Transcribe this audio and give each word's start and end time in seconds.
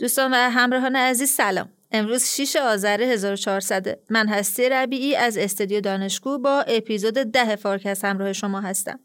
دوستان 0.00 0.34
و 0.34 0.36
همراهان 0.36 0.96
عزیز 0.96 1.30
سلام 1.30 1.68
امروز 1.92 2.24
6 2.24 2.56
آذر 2.56 3.02
1400 3.02 3.98
من 4.10 4.28
هستی 4.28 4.68
ربیعی 4.68 5.16
از 5.16 5.38
استودیو 5.38 5.80
دانشکو 5.80 6.38
با 6.38 6.60
اپیزود 6.60 7.14
ده 7.14 7.56
فارکست 7.56 8.04
همراه 8.04 8.32
شما 8.32 8.60
هستم 8.60 9.00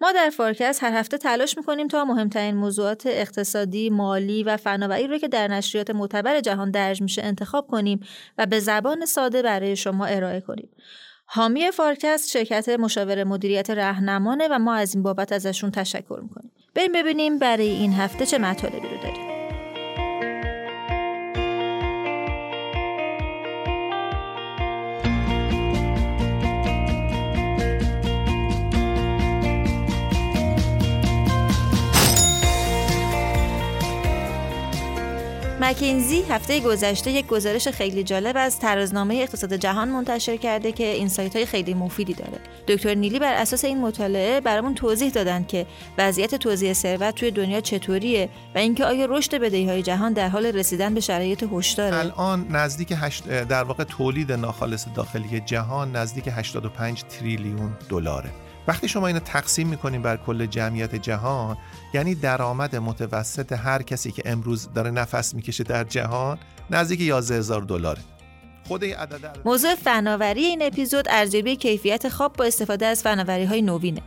ما 0.00 0.12
در 0.12 0.30
فارکست 0.30 0.84
هر 0.84 0.92
هفته 0.92 1.18
تلاش 1.18 1.56
می‌کنیم 1.56 1.88
تا 1.88 2.04
مهمترین 2.04 2.56
موضوعات 2.56 3.06
اقتصادی، 3.06 3.90
مالی 3.90 4.42
و 4.42 4.56
فناوری 4.56 5.06
رو 5.06 5.18
که 5.18 5.28
در 5.28 5.48
نشریات 5.48 5.90
معتبر 5.90 6.40
جهان 6.40 6.70
درج 6.70 7.02
میشه 7.02 7.22
انتخاب 7.22 7.66
کنیم 7.66 8.00
و 8.38 8.46
به 8.46 8.60
زبان 8.60 9.06
ساده 9.06 9.42
برای 9.42 9.76
شما 9.76 10.06
ارائه 10.06 10.40
کنیم. 10.40 10.68
حامی 11.26 11.70
فارکست 11.70 12.30
شرکت 12.30 12.68
مشاور 12.68 13.24
مدیریت 13.24 13.70
رهنمانه 13.70 14.48
و 14.50 14.58
ما 14.58 14.74
از 14.74 14.94
این 14.94 15.02
بابت 15.02 15.32
ازشون 15.32 15.70
تشکر 15.70 16.20
می‌کنیم. 16.22 16.52
بریم 16.74 16.92
ببینیم 16.92 17.38
برای 17.38 17.68
این 17.68 17.92
هفته 17.92 18.26
چه 18.26 18.38
مطالبی 18.38 18.88
رو 18.88 19.02
داریم. 19.02 19.37
مکینزی 35.60 36.22
هفته 36.22 36.60
گذشته 36.60 37.10
یک 37.10 37.26
گزارش 37.26 37.68
خیلی 37.68 38.04
جالب 38.04 38.36
از 38.38 38.58
ترازنامه 38.58 39.14
اقتصاد 39.14 39.54
جهان 39.54 39.88
منتشر 39.88 40.36
کرده 40.36 40.72
که 40.72 40.84
این 40.86 41.08
سایت 41.08 41.36
های 41.36 41.46
خیلی 41.46 41.74
مفیدی 41.74 42.14
داره. 42.14 42.38
دکتر 42.68 42.94
نیلی 42.94 43.18
بر 43.18 43.32
اساس 43.32 43.64
این 43.64 43.80
مطالعه 43.80 44.40
برامون 44.40 44.74
توضیح 44.74 45.10
دادن 45.10 45.44
که 45.44 45.66
وضعیت 45.98 46.34
توزیع 46.34 46.72
ثروت 46.72 47.14
توی 47.14 47.30
دنیا 47.30 47.60
چطوریه 47.60 48.28
و 48.54 48.58
اینکه 48.58 48.84
آیا 48.84 49.06
رشد 49.10 49.34
بدهی 49.40 49.68
های 49.68 49.82
جهان 49.82 50.12
در 50.12 50.28
حال 50.28 50.46
رسیدن 50.46 50.94
به 50.94 51.00
شرایط 51.00 51.44
هشداره. 51.52 51.96
الان 51.96 52.46
نزدیک 52.50 52.92
هشت 52.96 53.44
در 53.44 53.64
واقع 53.64 53.84
تولید 53.84 54.32
ناخالص 54.32 54.86
داخلی 54.94 55.40
جهان 55.40 55.96
نزدیک 55.96 56.28
85 56.32 57.02
تریلیون 57.02 57.76
دلاره. 57.88 58.30
وقتی 58.68 58.88
شما 58.88 59.06
اینو 59.06 59.20
تقسیم 59.20 59.68
می‌کنیم 59.68 60.02
بر 60.02 60.16
کل 60.16 60.46
جمعیت 60.46 60.94
جهان 60.94 61.56
یعنی 61.94 62.14
درآمد 62.14 62.76
متوسط 62.76 63.52
هر 63.52 63.82
کسی 63.82 64.12
که 64.12 64.22
امروز 64.26 64.68
داره 64.74 64.90
نفس 64.90 65.34
می‌کشه 65.34 65.64
در 65.64 65.84
جهان 65.84 66.38
نزدیک 66.70 67.00
11 67.00 67.34
هزار 67.38 67.62
دلاره. 67.62 68.00
خود 68.68 68.84
عدد 68.84 69.38
موضوع 69.44 69.74
فناوری 69.74 70.44
این 70.44 70.62
اپیزود 70.62 71.04
ارزیابی 71.10 71.56
کیفیت 71.56 72.08
خواب 72.08 72.32
با 72.32 72.44
استفاده 72.44 72.86
از 72.86 73.02
فناوری 73.02 73.44
های 73.44 73.62
نوینه. 73.62 74.02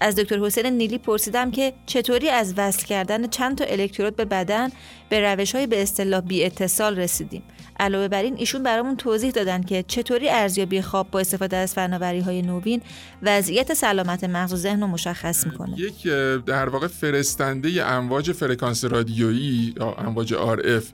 از 0.00 0.16
دکتر 0.16 0.38
حسین 0.38 0.66
نیلی 0.66 0.98
پرسیدم 0.98 1.50
که 1.50 1.72
چطوری 1.86 2.28
از 2.28 2.54
وصل 2.56 2.86
کردن 2.86 3.26
چند 3.26 3.58
تا 3.58 3.64
الکترود 3.64 4.16
به 4.16 4.24
بدن 4.24 4.70
به 5.08 5.20
روش 5.20 5.54
های 5.54 5.66
به 5.66 5.82
اصطلاح 5.82 6.20
بی 6.20 6.44
اتصال 6.44 6.96
رسیدیم؟ 6.96 7.42
علاوه 7.80 8.08
بر 8.08 8.22
این 8.22 8.36
ایشون 8.36 8.62
برامون 8.62 8.96
توضیح 8.96 9.30
دادن 9.30 9.62
که 9.62 9.84
چطوری 9.88 10.28
ارزیابی 10.28 10.82
خواب 10.82 11.10
با 11.10 11.20
استفاده 11.20 11.56
از 11.56 11.74
فناوری 11.74 12.20
های 12.20 12.42
نوین 12.42 12.82
وضعیت 13.22 13.74
سلامت 13.74 14.24
مغز 14.24 14.52
و 14.52 14.56
ذهن 14.56 14.80
رو 14.80 14.86
مشخص 14.86 15.46
می‌کنه. 15.46 15.80
یک 15.80 16.02
در 16.46 16.68
واقع 16.68 16.86
فرستنده 16.86 17.84
امواج 17.84 18.32
فرکانس 18.32 18.84
رادیویی 18.84 19.74
یا 19.80 19.92
امواج 19.92 20.34
RF 20.34 20.84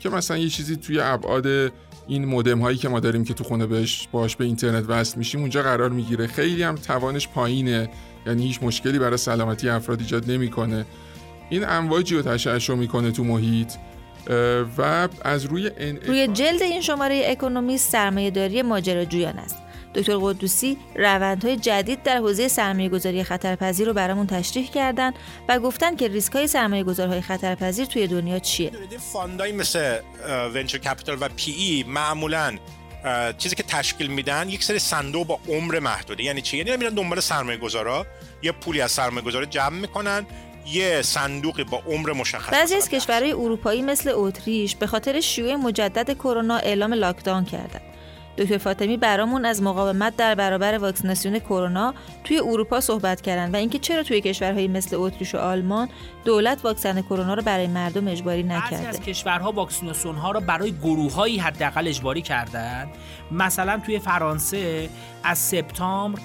که 0.00 0.08
مثلا 0.08 0.38
یه 0.38 0.48
چیزی 0.48 0.76
توی 0.76 1.00
ابعاد 1.00 1.72
این 2.08 2.24
مودم 2.24 2.58
هایی 2.58 2.78
که 2.78 2.88
ما 2.88 3.00
داریم 3.00 3.24
که 3.24 3.34
تو 3.34 3.44
خونه 3.44 3.66
بهش 3.66 4.08
باش 4.12 4.36
به 4.36 4.44
اینترنت 4.44 4.84
وصل 4.88 5.18
میشیم 5.18 5.40
اونجا 5.40 5.62
قرار 5.62 5.90
می‌گیره. 5.90 6.26
خیلی 6.26 6.62
هم 6.62 6.74
توانش 6.74 7.28
پایینه 7.28 7.90
یعنی 8.26 8.46
هیچ 8.46 8.62
مشکلی 8.62 8.98
برای 8.98 9.16
سلامتی 9.16 9.68
افراد 9.68 10.00
ایجاد 10.00 10.30
نمی‌کنه. 10.30 10.86
این 11.50 11.64
امواجی 11.68 12.16
رو 12.16 12.22
تشعشع 12.22 12.74
می‌کنه 12.74 13.10
تو 13.10 13.24
محیط. 13.24 13.72
و 14.78 15.08
از 15.22 15.44
روی 15.44 15.70
روی 16.06 16.28
جلد 16.28 16.62
این 16.62 16.80
شماره 16.80 17.22
اکونومی 17.26 17.78
سرمایه 17.78 18.30
داری 18.30 18.62
ماجراجویان 18.62 19.38
است. 19.38 19.56
دکتر 19.94 20.16
قدوسی 20.16 20.78
روندهای 20.94 21.56
جدید 21.56 22.02
در 22.02 22.16
حوزه 22.16 22.48
سرمایه 22.48 22.88
گذاری 22.88 23.24
خطرپذیر 23.24 23.86
رو 23.86 23.92
برامون 23.92 24.26
تشریح 24.26 24.70
کردن 24.70 25.12
و 25.48 25.58
گفتن 25.58 25.96
که 25.96 26.08
ریسک 26.08 26.32
های 26.32 26.46
سرمایه 26.46 26.84
گذارهای 26.84 27.20
خطرپذیر 27.20 27.86
توی 27.86 28.06
دنیا 28.06 28.38
چیه؟ 28.38 28.72
fund 29.12 29.39
ایی 29.39 29.52
مثل 29.52 29.98
venture 30.54 30.78
capital 30.78 31.16
و 31.20 31.28
PE 31.28 31.84
معمولا 31.88 32.58
چیزی 33.38 33.56
که 33.56 33.62
تشکیل 33.62 34.06
میدن 34.06 34.48
یک 34.48 34.64
سری 34.64 34.78
صندوق 34.78 35.26
با 35.26 35.40
عمر 35.48 35.78
محدوده. 35.78 36.24
یعنی 36.24 36.42
چی؟ 36.42 36.56
یعنی 36.56 36.76
میرن 36.76 36.94
دنبال 36.94 37.20
سرمایه 37.20 37.58
گذارا 37.58 38.06
یه 38.42 38.52
پولی 38.52 38.80
از 38.80 38.90
سرمایه 38.90 39.26
گذارا 39.26 39.44
جمع 39.44 39.78
می‌کنن 39.78 40.26
یه 40.72 41.02
صندوقی 41.02 41.64
با 41.64 41.82
عمر 41.86 42.12
مشخص 42.12 42.52
بعضی 42.52 42.74
از 42.74 42.88
کشورهای 42.88 43.32
اروپایی 43.32 43.82
مثل 43.82 44.12
اتریش 44.14 44.76
به 44.76 44.86
خاطر 44.86 45.20
شیوع 45.20 45.56
مجدد 45.56 46.14
کرونا 46.14 46.56
اعلام 46.56 46.92
lockdown 46.92 47.44
کردند 47.44 47.82
دکتر 48.38 48.58
فاطمی 48.58 48.96
برامون 48.96 49.44
از 49.44 49.62
مقاومت 49.62 50.16
در 50.16 50.34
برابر 50.34 50.78
واکسیناسیون 50.78 51.38
کرونا 51.38 51.94
توی 52.24 52.38
اروپا 52.38 52.80
صحبت 52.80 53.20
کردن 53.20 53.50
و 53.50 53.56
اینکه 53.56 53.78
چرا 53.78 54.02
توی 54.02 54.20
کشورهایی 54.20 54.68
مثل 54.68 54.96
اتریش 54.96 55.34
و 55.34 55.38
آلمان 55.38 55.88
دولت 56.24 56.64
واکسن 56.64 57.02
کرونا 57.02 57.34
رو 57.34 57.42
برای 57.42 57.66
مردم 57.66 58.08
اجباری 58.08 58.42
نکرده 58.42 58.76
بعضی 58.76 58.86
از 58.86 59.00
کشورها 59.00 59.52
واکسیناسیون 59.52 60.14
ها 60.14 60.30
رو 60.30 60.40
برای 60.40 60.72
گروههایی 60.72 61.38
حداقل 61.38 61.88
اجباری 61.88 62.22
کردن. 62.22 62.88
مثلا 63.32 63.80
توی 63.86 63.98
فرانسه 63.98 64.88
از 65.24 65.38
سپتامبر 65.38 66.20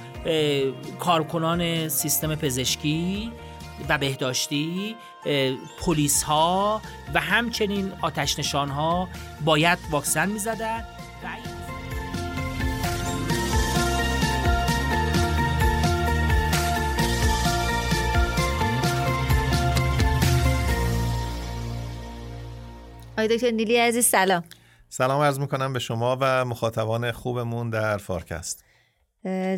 کارکنان 0.99 1.89
سیستم 1.89 2.35
پزشکی 2.35 3.31
و 3.89 3.97
بهداشتی 3.97 4.95
پلیس 5.79 6.23
ها 6.23 6.81
و 7.13 7.19
همچنین 7.19 7.91
آتش 8.01 8.39
نشان 8.39 8.69
ها 8.69 9.09
باید 9.45 9.79
واکسن 9.91 10.29
می 10.29 10.39
زدن 10.39 10.83
آقای 23.11 23.27
دکتر 23.27 23.51
نیلی 23.51 23.77
عزیز 23.77 24.05
سلام. 24.05 24.43
سلام 24.89 25.21
عرض 25.21 25.39
می‌کنم 25.39 25.73
به 25.73 25.79
شما 25.79 26.17
و 26.21 26.45
مخاطبان 26.45 27.11
خوبمون 27.11 27.69
در 27.69 27.97
فارکست. 27.97 28.63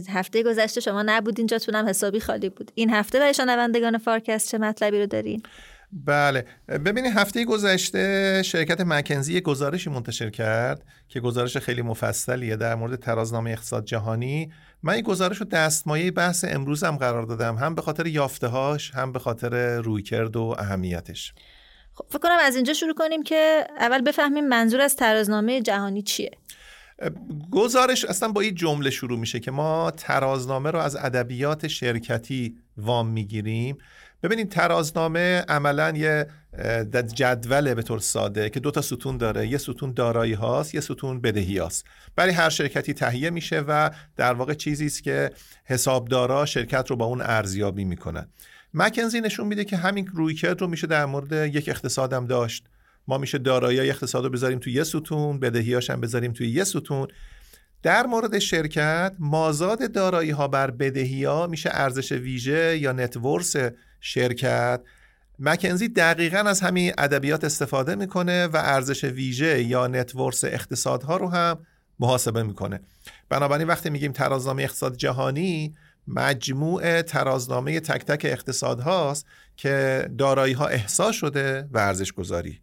هفته 0.09 0.43
گذشته 0.43 0.81
شما 0.81 1.03
نبودین 1.05 1.45
جاتونم 1.45 1.87
حسابی 1.87 2.19
خالی 2.19 2.49
بود. 2.49 2.71
این 2.75 2.89
هفته 2.89 3.19
برای 3.19 3.33
شنوندگان 3.33 3.97
فارکست 3.97 4.49
چه 4.49 4.57
مطلبی 4.57 4.99
رو 4.99 5.05
دارین؟ 5.05 5.43
بله. 5.91 6.45
ببینید 6.67 7.13
هفته 7.17 7.45
گذشته 7.45 8.41
شرکت 8.45 8.81
مکنزی 8.81 9.41
گزارشی 9.41 9.89
منتشر 9.89 10.29
کرد 10.29 10.83
که 11.07 11.19
گزارش 11.19 11.57
خیلی 11.57 11.81
مفصلیه 11.81 12.55
در 12.55 12.75
مورد 12.75 12.99
ترازنامه 12.99 13.51
اقتصاد 13.51 13.85
جهانی. 13.85 14.51
من 14.83 14.93
این 14.93 15.03
گزارش 15.03 15.37
رو 15.37 15.45
دستمایه 15.45 16.11
بحث 16.11 16.45
امروزم 16.47 16.97
قرار 16.97 17.23
دادم 17.23 17.55
هم 17.55 17.75
به 17.75 17.81
خاطر 17.81 18.07
یافتهاش 18.07 18.91
هم 18.91 19.11
به 19.11 19.19
خاطر 19.19 19.77
رویکرد 19.77 20.35
و 20.35 20.55
اهمیتش. 20.59 21.33
خب 21.93 22.05
فکر 22.09 22.19
کنم 22.19 22.37
از 22.41 22.55
اینجا 22.55 22.73
شروع 22.73 22.93
کنیم 22.93 23.23
که 23.23 23.67
اول 23.79 24.01
بفهمیم 24.01 24.47
منظور 24.47 24.81
از 24.81 24.95
ترازنامه 24.95 25.61
جهانی 25.61 26.01
چیه. 26.01 26.31
گزارش 27.51 28.05
اصلا 28.05 28.29
با 28.29 28.41
این 28.41 28.55
جمله 28.55 28.89
شروع 28.89 29.19
میشه 29.19 29.39
که 29.39 29.51
ما 29.51 29.91
ترازنامه 29.91 30.71
رو 30.71 30.79
از 30.79 30.95
ادبیات 30.95 31.67
شرکتی 31.67 32.57
وام 32.77 33.07
می‌گیریم. 33.07 33.77
ببینید 34.23 34.49
ترازنامه 34.49 35.45
عملا 35.47 35.93
یه 35.97 36.27
جدوله 37.15 37.75
به 37.75 37.81
طور 37.81 37.99
ساده 37.99 38.49
که 38.49 38.59
دو 38.59 38.71
تا 38.71 38.81
ستون 38.81 39.17
داره. 39.17 39.47
یه 39.47 39.57
ستون 39.57 39.93
دارایی 39.93 40.33
هاست 40.33 40.75
یه 40.75 40.81
ستون 40.81 41.21
بدهی 41.21 41.57
هاست. 41.57 41.85
برای 42.15 42.31
هر 42.31 42.49
شرکتی 42.49 42.93
تهیه 42.93 43.29
میشه 43.29 43.59
و 43.59 43.91
در 44.15 44.33
واقع 44.33 44.53
چیزی 44.53 44.85
است 44.85 45.03
که 45.03 45.31
حسابدارا 45.65 46.45
شرکت 46.45 46.89
رو 46.89 46.95
با 46.95 47.05
اون 47.05 47.21
ارزیابی 47.21 47.85
می‌کنن. 47.85 48.27
مکنزی 48.73 49.21
نشون 49.21 49.47
میده 49.47 49.65
که 49.65 49.77
همین 49.77 50.07
رویکرد 50.07 50.61
رو 50.61 50.67
میشه 50.67 50.87
در 50.87 51.05
مورد 51.05 51.31
یک 51.55 51.69
اقتصادم 51.69 52.25
داشت. 52.25 52.65
ما 53.07 53.17
میشه 53.17 53.37
دارایی 53.37 53.89
اقتصاد 53.89 54.23
رو 54.23 54.29
بذاریم 54.29 54.59
توی 54.59 54.73
یه 54.73 54.83
ستون 54.83 55.39
بدهیاش 55.39 55.89
هم 55.89 56.01
بذاریم 56.01 56.31
توی 56.31 56.49
یه 56.49 56.63
ستون. 56.63 57.07
در 57.83 58.05
مورد 58.05 58.39
شرکت 58.39 59.15
مازاد 59.19 59.91
دارایی 59.91 60.29
ها 60.31 60.47
بر 60.47 60.71
بدهی 60.71 61.23
ها 61.23 61.47
میشه 61.47 61.69
ارزش 61.73 62.11
ویژه 62.11 62.77
یا 62.77 62.91
نتورس 62.91 63.55
شرکت. 63.99 64.81
مکنزی 65.39 65.87
دقیقا 65.87 66.37
از 66.37 66.61
همین 66.61 66.93
ادبیات 66.97 67.43
استفاده 67.43 67.95
می‌کنه 67.95 68.47
و 68.47 68.57
ارزش 68.57 69.03
ویژه 69.03 69.63
یا 69.63 69.87
نتورس 69.87 70.43
اقتصادها 70.43 71.17
رو 71.17 71.29
هم 71.29 71.59
محاسبه 71.99 72.43
می‌کنه. 72.43 72.79
بنابراین 73.29 73.67
وقتی 73.67 73.89
میگیم 73.89 74.11
ترازنامه 74.11 74.63
اقتصاد 74.63 74.97
جهانی 74.97 75.75
مجموع 76.07 77.01
ترازنامه 77.01 77.79
تک 77.79 78.05
تک 78.05 78.21
اقتصاد 78.25 78.79
هاست 78.79 79.25
که 79.57 80.07
دارایی 80.17 80.53
ها 80.53 80.67
احساس 80.67 81.15
شده 81.15 81.67
و 81.71 81.77
ارزش 81.77 82.11
گذاری 82.11 82.59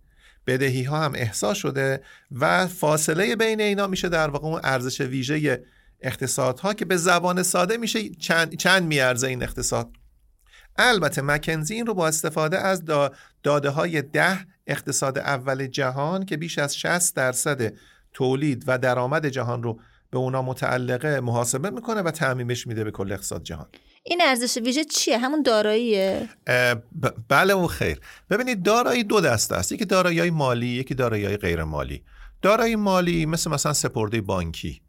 بدهی 0.47 0.83
ها 0.83 1.05
هم 1.05 1.13
احساس 1.15 1.57
شده 1.57 2.03
و 2.33 2.67
فاصله 2.67 3.37
بین 3.37 3.61
اینا 3.61 3.87
میشه 3.87 4.09
در 4.09 4.31
واقع 4.31 4.47
اون 4.47 4.61
ارزش 4.65 5.01
ویژه 5.01 5.65
اقتصادها 6.01 6.75
که 6.75 6.85
به 6.85 6.97
زبان 6.97 7.43
ساده 7.43 7.77
میشه 7.77 8.09
چند, 8.09 8.57
چند 8.57 8.83
میارزه 8.83 9.27
این 9.27 9.43
اقتصاد. 9.43 9.91
البته 10.77 11.23
مکنزی 11.23 11.75
این 11.75 11.87
رو 11.87 11.95
با 11.95 12.09
استفاده 12.09 12.59
از 12.59 12.83
داده 13.43 13.71
های 13.71 14.03
ده 14.03 14.47
اقتصاد 14.67 15.19
اول 15.19 15.67
جهان 15.67 16.27
که 16.27 16.37
بیش 16.37 16.59
از 16.59 16.79
60 16.79 17.17
درصد 17.17 17.73
تولید 18.13 18.65
و 18.67 18.79
درآمد 18.79 19.27
جهان 19.27 19.63
رو 19.63 19.81
به 20.11 20.19
اونا 20.19 20.43
متعلقه 20.43 21.21
محاسبه 21.21 21.71
می‌کنه 21.71 22.03
و 22.03 22.11
تعمیمش 22.11 22.67
میده 22.67 22.85
به 22.85 22.91
کل 22.91 23.13
اقتصاد 23.13 23.43
جهان. 23.43 23.67
این 24.05 24.21
ارزش 24.25 24.57
ویژه 24.57 24.85
چیه؟ 24.85 25.19
همون 25.19 25.43
داراییه؟ 25.43 26.29
بله 27.29 27.53
اون 27.53 27.67
خیر. 27.67 28.01
ببینید 28.31 28.63
دارایی 28.63 29.05
دو 29.05 29.21
دسته 29.21 29.57
است. 29.57 29.73
یکی 29.73 29.85
دارایی 29.85 30.31
مالی 30.31 30.67
یکی 30.67 30.95
دارایی 30.95 31.37
غیر 31.37 31.65
مالی 31.65 32.05
دارایی 32.43 32.77
مالی 32.77 33.27
مثل 33.27 33.51
مثلا 33.51 33.73
سپرده 33.73 34.21
بانکی. 34.21 34.83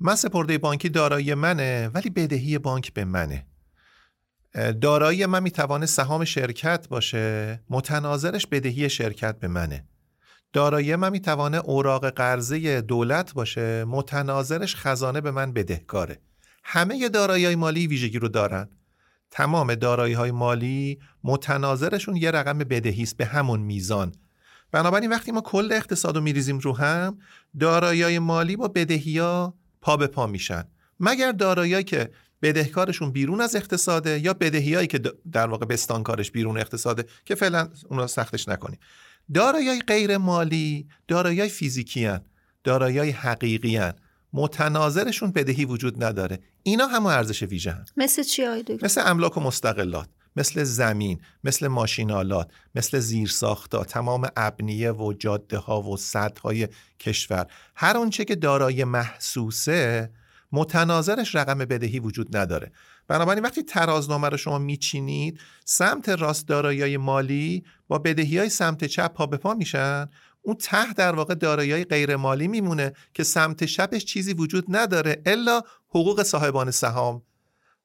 من 0.00 0.14
سپرده 0.14 0.58
بانکی 0.58 0.88
دارایی 0.88 1.34
منه 1.34 1.90
ولی 1.94 2.10
بدهی 2.10 2.58
بانک 2.58 2.92
به 2.92 3.04
منه. 3.04 3.46
دارایی 4.80 5.26
من 5.26 5.42
می‌توانه 5.42 5.86
سهام 5.86 6.24
شرکت 6.24 6.88
باشه 6.88 7.60
متناظرش 7.70 8.46
بدهی 8.46 8.90
شرکت 8.90 9.38
به 9.38 9.48
منه. 9.48 9.84
دارایی 10.52 10.96
من 10.96 11.12
می‌توانه 11.12 11.56
اوراق 11.58 12.10
قرضه 12.10 12.80
دولت 12.80 13.32
باشه 13.34 13.84
متناظرش 13.84 14.76
خزانه 14.76 15.20
به 15.20 15.30
من 15.30 15.52
بدهکاره. 15.52 16.18
همه 16.64 17.08
دارایی 17.08 17.54
مالی 17.54 17.86
ویژگی 17.86 18.18
رو 18.18 18.28
دارن 18.28 18.68
تمام 19.30 19.74
دارایی 19.74 20.14
های 20.14 20.30
مالی 20.30 20.98
متناظرشون 21.24 22.16
یه 22.16 22.30
رقم 22.30 22.58
بدهی 22.58 23.02
است 23.02 23.16
به 23.16 23.26
همون 23.26 23.60
میزان 23.60 24.12
بنابراین 24.72 25.10
وقتی 25.10 25.32
ما 25.32 25.40
کل 25.40 25.72
اقتصاد 25.72 26.16
رو 26.16 26.22
میریزیم 26.22 26.58
رو 26.58 26.76
هم 26.76 27.18
دارایی 27.60 28.18
مالی 28.18 28.56
با 28.56 28.68
بدهی 28.68 29.18
ها 29.18 29.54
پا 29.80 29.96
به 29.96 30.06
پا 30.06 30.26
میشن 30.26 30.64
مگر 31.00 31.32
دارایی 31.32 31.84
که 31.84 32.10
بدهکارشون 32.42 33.12
بیرون 33.12 33.40
از 33.40 33.56
اقتصاده 33.56 34.18
یا 34.18 34.34
بدهیایی 34.34 34.86
که 34.86 35.00
در 35.32 35.46
واقع 35.46 35.66
بستانکارش 35.66 36.30
بیرون 36.30 36.58
اقتصاده 36.58 37.04
که 37.24 37.34
فعلا 37.34 37.68
اونا 37.90 38.06
سختش 38.06 38.48
نکنیم 38.48 38.78
دارایی 39.34 39.80
غیر 39.80 40.16
مالی 40.16 40.88
دارایی 41.08 41.48
فیزیکی 41.48 42.04
هن. 42.04 42.20
دارایی 42.64 43.10
حقیقی 43.10 43.76
هن. 43.76 43.92
متناظرشون 44.32 45.32
بدهی 45.32 45.64
وجود 45.64 46.04
نداره. 46.04 46.38
اینا 46.62 46.86
هم 46.86 47.06
ارزش 47.06 47.42
ویژه 47.42 47.70
هن. 47.70 47.84
مثل 47.96 48.22
چی 48.22 48.42
مثل 48.82 49.02
املاک 49.04 49.36
و 49.36 49.40
مستقلات 49.40 50.08
مثل 50.36 50.64
زمین 50.64 51.20
مثل 51.44 51.68
ماشینالات 51.68 52.50
مثل 52.74 52.98
زیرساختا 52.98 53.84
تمام 53.84 54.28
ابنیه 54.36 54.92
و 54.92 55.12
جاده 55.12 55.58
ها 55.58 55.82
و 55.82 55.96
سدهای 55.96 56.68
کشور. 57.00 57.46
هر 57.74 57.96
آنچه 57.96 58.24
که 58.24 58.34
دارای 58.34 58.84
محسوسه 58.84 60.10
متناظرش 60.52 61.34
رقم 61.34 61.58
بدهی 61.58 61.98
وجود 61.98 62.36
نداره. 62.36 62.72
بنابراین 63.08 63.44
وقتی 63.44 63.62
ترازنامه 63.62 64.28
رو 64.28 64.36
شما 64.36 64.58
میچینید 64.58 65.40
سمت 65.64 66.08
راست 66.08 66.48
دارایی 66.48 66.96
مالی 66.96 67.64
با 67.88 67.98
بدهی 67.98 68.38
های 68.38 68.48
سمت 68.48 68.84
چپ 68.84 69.12
پا 69.12 69.26
به 69.26 69.36
پا 69.36 69.54
میشن. 69.54 70.08
اون 70.48 70.56
ته 70.56 70.92
در 70.92 71.14
واقع 71.14 71.34
دارایی 71.34 71.84
غیر 71.84 72.16
مالی 72.16 72.48
میمونه 72.48 72.92
که 73.14 73.22
سمت 73.22 73.64
چپش 73.64 74.04
چیزی 74.04 74.32
وجود 74.32 74.64
نداره 74.68 75.22
الا 75.26 75.62
حقوق 75.88 76.22
صاحبان 76.22 76.70
سهام. 76.70 77.22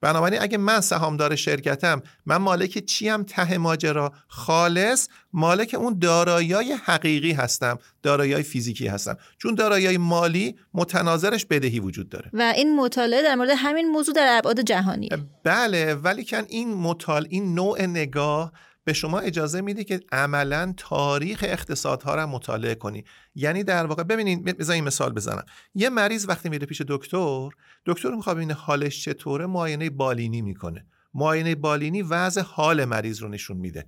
بنابراین 0.01 0.41
اگه 0.41 0.57
من 0.57 0.81
سهامدار 0.81 1.35
شرکتم 1.35 2.01
من 2.25 2.37
مالک 2.37 2.85
چیم 2.85 3.23
ته 3.23 3.57
ماجرا؟ 3.57 4.13
خالص 4.27 5.07
مالک 5.33 5.75
اون 5.79 5.99
دارایی 5.99 6.73
حقیقی 6.73 7.31
هستم 7.31 7.77
دارایی 8.03 8.43
فیزیکی 8.43 8.87
هستم. 8.87 9.17
چون 9.37 9.55
دارایی 9.55 9.97
مالی 9.97 10.55
متناظرش 10.73 11.45
بدهی 11.45 11.79
وجود 11.79 12.09
داره. 12.09 12.29
و 12.33 12.53
این 12.55 12.75
مطالعه 12.75 13.21
در 13.21 13.35
مورد 13.35 13.49
همین 13.57 13.91
موضوع 13.91 14.15
در 14.15 14.37
ابعاد 14.37 14.59
جهانی. 14.59 15.09
بله 15.43 15.93
ولی 15.93 16.25
کن 16.25 16.43
این 16.49 16.73
مطالعه 16.73 17.29
این 17.31 17.55
نوع 17.55 17.81
نگاه 17.81 18.51
به 18.83 18.93
شما 18.93 19.19
اجازه 19.19 19.61
میده 19.61 19.83
که 19.83 19.99
عملا 20.11 20.73
تاریخ 20.77 21.43
اقتصادها 21.47 22.15
رو 22.15 22.27
مطالعه 22.27 22.75
کنی. 22.75 23.03
یعنی 23.35 23.63
در 23.63 23.85
واقع 23.85 24.03
ببینید 24.03 24.57
بذارین 24.57 24.83
مثال 24.83 25.13
بزنم. 25.13 25.45
یه 25.75 25.89
مریض 25.89 26.25
وقتی 26.29 26.49
میره 26.49 26.65
پیش 26.65 26.81
دکتر 26.81 27.49
دکتر 27.85 28.11
می‌خواد 28.11 28.35
ببینه 28.35 28.53
حالش 28.53 29.05
چطوره 29.05 29.45
معاینه 29.45 29.89
بالینی 29.89 30.41
می‌کنه. 30.41 30.85
معاینه 31.13 31.55
بالینی 31.55 32.01
وضع 32.01 32.41
حال 32.41 32.85
مریض 32.85 33.21
رو 33.21 33.29
نشون 33.29 33.57
میده. 33.57 33.85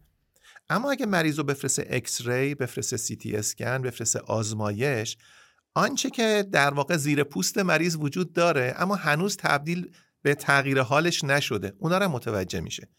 اما 0.69 0.91
اگه 0.91 1.05
مریض 1.05 1.37
رو 1.37 1.43
بفرسته 1.43 1.87
اکس 1.89 2.27
ری 2.27 2.55
بفرسته 2.55 2.97
سی 2.97 3.15
تی 3.15 3.35
اسکن 3.35 3.81
بفرسته 3.81 4.19
آزمایش 4.19 5.17
آنچه 5.73 6.09
که 6.09 6.45
در 6.51 6.73
واقع 6.73 6.97
زیر 6.97 7.23
پوست 7.23 7.57
مریض 7.57 7.95
وجود 7.95 8.33
داره 8.33 8.75
اما 8.77 8.95
هنوز 8.95 9.37
تبدیل 9.37 9.91
به 10.21 10.35
تغییر 10.35 10.81
حالش 10.81 11.23
نشده 11.23 11.73
اونا 11.79 11.97
رو 11.97 12.07
متوجه 12.07 12.59
میشه. 12.59 12.89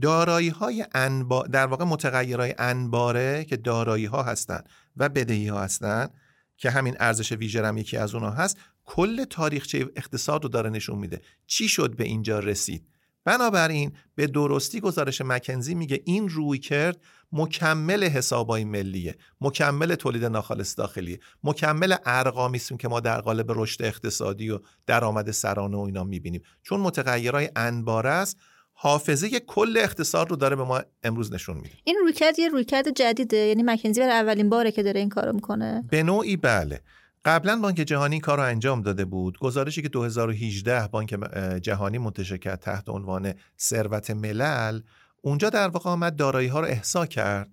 دارایی 0.00 0.48
های 0.48 0.86
انبا... 0.94 1.42
در 1.42 1.66
واقع 1.66 1.84
متغیرهای 1.84 2.54
انباره 2.58 3.44
که 3.44 3.56
دارایی 3.56 4.04
ها 4.04 4.22
هستند 4.22 4.68
و 4.96 5.08
بدهی 5.08 5.48
ها 5.48 5.62
هستند 5.62 6.14
که 6.56 6.70
همین 6.70 6.96
ارزش 7.00 7.32
ویژه 7.32 7.66
هم 7.66 7.76
یکی 7.78 7.96
از 7.96 8.14
اونها 8.14 8.30
هست 8.30 8.56
کل 8.84 9.24
تاریخچه 9.24 9.86
اقتصاد 9.96 10.42
رو 10.42 10.48
داره 10.48 10.70
نشون 10.70 10.98
میده. 10.98 11.20
چی 11.46 11.68
شد 11.68 11.96
به 11.96 12.04
اینجا 12.04 12.38
رسید؟ 12.38 12.88
بنابراین 13.24 13.92
به 14.14 14.26
درستی 14.26 14.80
گزارش 14.80 15.20
مکنزی 15.20 15.74
میگه 15.74 16.02
این 16.04 16.28
روی 16.28 16.58
کرد 16.58 17.00
مکمل 17.32 18.04
حسابای 18.04 18.64
ملیه 18.64 19.16
مکمل 19.40 19.94
تولید 19.94 20.24
ناخالص 20.24 20.78
داخلی 20.78 21.18
مکمل 21.44 21.96
ارقامی 22.06 22.58
که 22.58 22.88
ما 22.88 23.00
در 23.00 23.20
قالب 23.20 23.52
رشد 23.52 23.82
اقتصادی 23.82 24.50
و 24.50 24.60
درآمد 24.86 25.30
سرانه 25.30 25.76
و 25.76 25.80
اینا 25.80 26.04
می‌بینیم. 26.04 26.42
چون 26.62 26.80
متغیرهای 26.80 27.50
انباره 27.56 28.10
است 28.10 28.36
حافظه 28.80 29.40
کل 29.40 29.76
اقتصاد 29.76 30.30
رو 30.30 30.36
داره 30.36 30.56
به 30.56 30.64
ما 30.64 30.82
امروز 31.02 31.32
نشون 31.32 31.56
میده. 31.56 31.74
این 31.84 31.96
رویکرد 32.00 32.38
یه 32.38 32.48
رویکرد 32.48 32.88
جدیده 32.90 33.36
یعنی 33.36 33.62
مکنزی 33.62 34.00
برای 34.00 34.12
اولین 34.12 34.48
باره 34.48 34.72
که 34.72 34.82
داره 34.82 35.00
این 35.00 35.08
کارو 35.08 35.32
می‌کنه. 35.32 35.84
به 35.90 36.02
نوعی 36.02 36.36
بله. 36.36 36.80
قبلا 37.24 37.60
بانک 37.60 37.76
جهانی 37.76 38.14
این 38.14 38.20
کار 38.20 38.38
رو 38.38 38.44
انجام 38.44 38.82
داده 38.82 39.04
بود. 39.04 39.38
گزارشی 39.38 39.82
که 39.82 39.88
2018 39.88 40.88
بانک 40.88 41.16
جهانی 41.62 41.98
منتشر 41.98 42.36
کرد 42.36 42.60
تحت 42.60 42.88
عنوان 42.88 43.34
ثروت 43.58 44.10
ملل 44.10 44.80
اونجا 45.22 45.50
در 45.50 45.68
واقع 45.68 45.90
آمد 45.90 46.16
دارایی 46.16 46.48
ها 46.48 46.60
رو 46.60 46.66
احسا 46.66 47.06
کرد. 47.06 47.50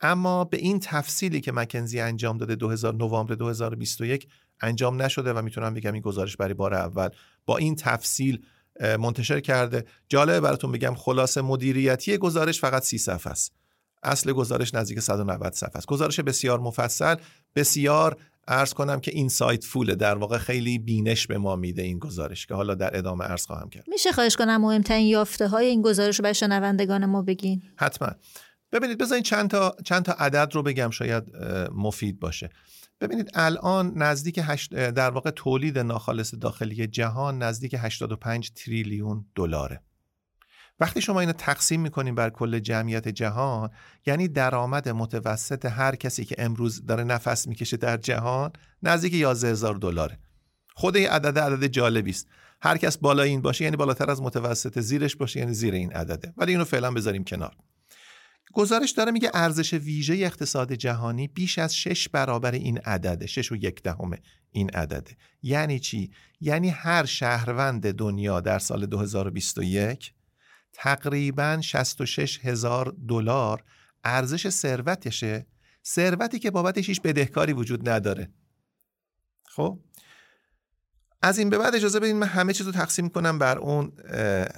اما 0.00 0.44
به 0.44 0.56
این 0.56 0.80
تفصیلی 0.80 1.40
که 1.40 1.52
مکنزی 1.52 2.00
انجام 2.00 2.38
داده 2.38 2.54
2000 2.54 2.94
نوامبر 2.94 3.34
2021 3.34 4.28
انجام 4.60 5.02
نشده 5.02 5.32
و 5.32 5.42
می‌تونم 5.42 5.74
بگم 5.74 5.92
این 5.92 6.02
گزارش 6.02 6.36
برای 6.36 6.54
بار 6.54 6.74
اول 6.74 7.08
با 7.46 7.56
این 7.56 7.76
تفصیل 7.76 8.42
منتشر 8.80 9.40
کرده. 9.40 9.84
جالبه 10.08 10.40
براتون 10.40 10.72
بگم 10.72 10.94
خلاصه 10.94 11.42
مدیریتی 11.42 12.18
گزارش 12.18 12.60
فقط 12.60 12.82
سی 12.82 12.98
صفحه 12.98 13.30
است. 13.32 13.52
اصل 14.02 14.32
گزارش 14.32 14.74
نزدیک 14.74 15.00
190 15.00 15.52
صفحه 15.52 15.76
است. 15.76 15.86
گزارش 15.86 16.20
بسیار 16.20 16.60
مفصل. 16.60 17.16
بسیار 17.56 18.16
ارز 18.48 18.72
کنم 18.72 19.00
که 19.00 19.10
این 19.10 19.28
سایت 19.28 19.64
فوله 19.64 19.94
در 19.94 20.14
واقع 20.14 20.38
خیلی 20.38 20.78
بینش 20.78 21.26
به 21.26 21.38
ما 21.38 21.56
میده 21.56 21.82
این 21.82 21.98
گزارش 21.98 22.46
که 22.46 22.54
حالا 22.54 22.74
در 22.74 22.96
ادامه 22.96 23.24
عرض 23.24 23.46
خواهم 23.46 23.68
کرد. 23.68 23.84
میشه 23.88 24.12
خواهش 24.12 24.36
کنم 24.36 24.60
مهمترین 24.60 25.06
یافته 25.06 25.48
های 25.48 25.66
این 25.66 25.82
گزارش 25.82 26.18
رو 26.18 26.22
برای 26.22 26.34
شنوندگان 26.34 27.06
ما 27.06 27.22
بگین. 27.22 27.62
حتما. 27.76 28.08
ببینید 28.72 28.98
بذارین 28.98 29.22
چند 29.22 29.50
تا 29.50 29.76
چند 29.84 30.02
تا 30.02 30.12
عدد 30.12 30.50
رو 30.54 30.62
بگم 30.62 30.90
شاید 30.90 31.24
مفید 31.74 32.20
باشه. 32.20 32.50
ببینید 33.00 33.30
الان 33.34 33.92
نزدیک 33.96 34.40
در 34.70 35.10
واقع 35.10 35.30
تولید 35.30 35.78
ناخالص 35.78 36.34
داخلی 36.40 36.86
جهان 36.86 37.42
نزدیک 37.42 37.76
85 37.78 38.50
تریلیون 38.50 39.26
دلاره. 39.34 39.80
وقتی 40.80 41.00
شما 41.00 41.20
اینو 41.20 41.32
تقسیم 41.32 41.80
می‌کنیم 41.80 42.14
بر 42.14 42.30
کل 42.30 42.58
جمعیت 42.58 43.08
جهان 43.08 43.70
یعنی 44.06 44.28
درآمد 44.28 44.88
متوسط 44.88 45.64
هر 45.64 45.94
کسی 45.94 46.24
که 46.24 46.34
امروز 46.38 46.86
داره 46.86 47.04
نفس 47.04 47.48
می‌کشه 47.48 47.76
در 47.76 47.96
جهان 47.96 48.52
نزدیک 48.82 49.14
11 49.14 49.50
هزار 49.50 49.74
دلاره. 49.74 50.18
خود 50.74 50.96
این 50.96 51.08
عدد 51.08 51.38
عدد 51.38 51.66
جالبی 51.66 52.10
است. 52.10 52.28
هر 52.62 52.76
کس 52.78 52.98
بالا 52.98 53.22
این 53.22 53.42
باشه 53.42 53.64
یعنی 53.64 53.76
بالاتر 53.76 54.10
از 54.10 54.22
متوسط 54.22 54.80
زیرش 54.80 55.16
باشه 55.16 55.40
یعنی 55.40 55.54
زیر 55.54 55.74
این 55.74 55.92
عدده. 55.92 56.34
ولی 56.36 56.52
اینو 56.52 56.64
فعلا 56.64 56.90
بذاریم 56.90 57.24
کنار. 57.24 57.56
گزارش 58.54 58.90
داره 58.90 59.12
میگه 59.12 59.30
ارزش 59.34 59.74
ویژه 59.74 60.14
اقتصاد 60.14 60.72
جهانی 60.72 61.28
بیش 61.28 61.58
از 61.58 61.76
شش 61.76 62.08
برابر 62.08 62.52
این 62.52 62.78
عدده 62.78 63.26
شش 63.26 63.52
و 63.52 63.56
یک 63.56 63.82
دهم 63.82 64.10
این 64.50 64.70
عدده. 64.70 65.16
یعنی 65.42 65.78
چی؟ 65.80 66.10
یعنی 66.40 66.68
هر 66.68 67.04
شهروند 67.04 67.92
دنیا 67.92 68.40
در 68.40 68.58
سال 68.58 68.86
2021 68.86 70.12
تقریبا 70.72 71.60
66 71.60 72.40
هزار 72.42 72.96
دلار 73.08 73.64
ارزش 74.04 74.48
ثروتشه 74.48 75.46
ثروتی 75.84 76.38
که 76.38 76.50
بابتش 76.50 76.88
هیچ 76.88 77.02
بدهکاری 77.02 77.52
وجود 77.52 77.88
نداره. 77.88 78.28
خب؟ 79.44 79.78
از 81.24 81.38
این 81.38 81.50
به 81.50 81.58
بعد 81.58 81.74
اجازه 81.74 82.00
بدین 82.00 82.16
من 82.16 82.26
همه 82.26 82.52
چیز 82.52 82.66
رو 82.66 82.72
تقسیم 82.72 83.08
کنم 83.08 83.38
بر 83.38 83.58
اون 83.58 83.92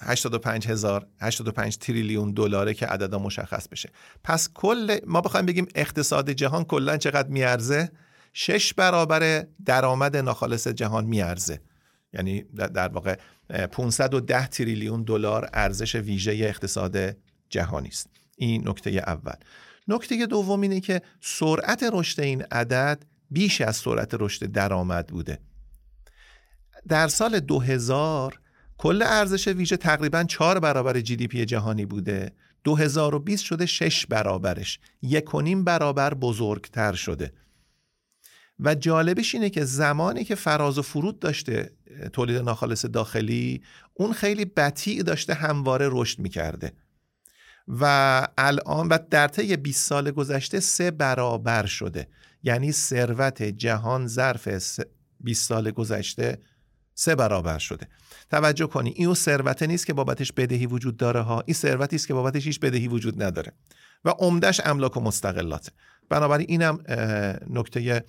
85 0.02 0.66
هزار 0.66 1.06
85 1.20 1.78
تریلیون 1.78 2.32
دلاره 2.32 2.74
که 2.74 2.86
عددا 2.86 3.18
مشخص 3.18 3.68
بشه. 3.68 3.90
پس 4.24 4.48
کل 4.54 4.98
ما 5.06 5.20
بخوایم 5.20 5.46
بگیم 5.46 5.66
اقتصاد 5.74 6.30
جهان 6.30 6.64
کلا 6.64 6.96
چقدر 6.96 7.28
میارزه؟ 7.28 7.90
شش 8.32 8.74
برابر 8.74 9.46
درآمد 9.64 10.16
ناخالص 10.16 10.68
جهان 10.68 11.04
میارزه. 11.04 11.60
یعنی 12.12 12.42
در 12.52 12.88
واقع 12.88 13.16
510 13.70 14.46
تریلیون 14.46 15.02
دلار 15.02 15.50
ارزش 15.52 15.94
ویژه 15.94 16.32
اقتصاد 16.32 17.16
جهانی 17.50 17.88
است. 17.88 18.10
این 18.36 18.68
نکته 18.68 18.90
اول. 18.90 19.36
نکته 19.88 20.26
دوم 20.26 20.60
اینه 20.60 20.80
که 20.80 21.02
سرعت 21.20 21.84
رشد 21.92 22.20
این 22.20 22.42
عدد 22.50 23.02
بیش 23.30 23.60
از 23.60 23.76
سرعت 23.76 24.10
رشد 24.14 24.46
درآمد 24.52 25.06
بوده. 25.06 25.38
در 26.88 27.08
سال 27.08 27.40
2000 27.40 28.40
کل 28.78 29.02
ارزش 29.02 29.48
ویژه 29.48 29.76
تقریبا 29.76 30.24
چهار 30.24 30.60
برابر 30.60 31.00
جی 31.00 31.16
دی 31.16 31.26
پی 31.26 31.44
جهانی 31.44 31.86
بوده. 31.86 32.32
2020 32.64 33.44
شده 33.44 33.66
6 33.66 34.06
برابرش. 34.06 34.78
یک 35.02 35.34
و 35.34 35.40
نیم 35.40 35.64
برابر 35.64 36.14
بزرگتر 36.14 36.92
شده. 36.92 37.32
و 38.60 38.74
جالبش 38.74 39.34
اینه 39.34 39.50
که 39.50 39.64
زمانی 39.64 40.24
که 40.24 40.34
فراز 40.34 40.78
و 40.78 40.82
فرود 40.82 41.18
داشته 41.18 41.72
تولید 42.12 42.36
ناخالص 42.36 42.84
داخلی 42.84 43.62
اون 43.94 44.12
خیلی 44.12 44.44
بطیع 44.44 45.02
داشته 45.02 45.34
همواره 45.34 45.88
رشد 45.92 46.18
می‌کرده. 46.18 46.72
و 47.68 48.28
الان 48.38 48.88
و 48.88 48.98
در 49.10 49.28
طی 49.28 49.56
20 49.56 49.88
سال 49.88 50.10
گذشته 50.10 50.60
سه 50.60 50.90
برابر 50.90 51.66
شده. 51.66 52.08
یعنی 52.42 52.72
ثروت 52.72 53.42
جهان 53.42 54.06
ظرف 54.06 54.48
20 55.20 55.48
سال 55.48 55.70
گذشته 55.70 56.38
سه 56.98 57.14
برابر 57.14 57.58
شده. 57.58 57.88
توجه 58.30 58.66
کنی 58.66 58.92
این 58.96 59.14
ثروت 59.14 59.62
نیست 59.62 59.86
که 59.86 59.92
بابتش 59.92 60.32
بدهی 60.32 60.66
وجود 60.66 60.96
داره 60.96 61.20
ها. 61.20 61.42
این 61.46 61.54
ثروتی 61.54 61.96
است 61.96 62.08
که 62.08 62.14
بابتش 62.14 62.46
هیچ 62.46 62.60
بدهی 62.60 62.88
وجود 62.88 63.22
نداره. 63.22 63.52
و 64.04 64.10
عمدش 64.10 64.60
املاک 64.64 64.96
و 64.96 65.00
مستقلاته. 65.00 65.72
بنابراین 66.08 66.46
اینم 66.48 66.78
نکته 67.50 68.04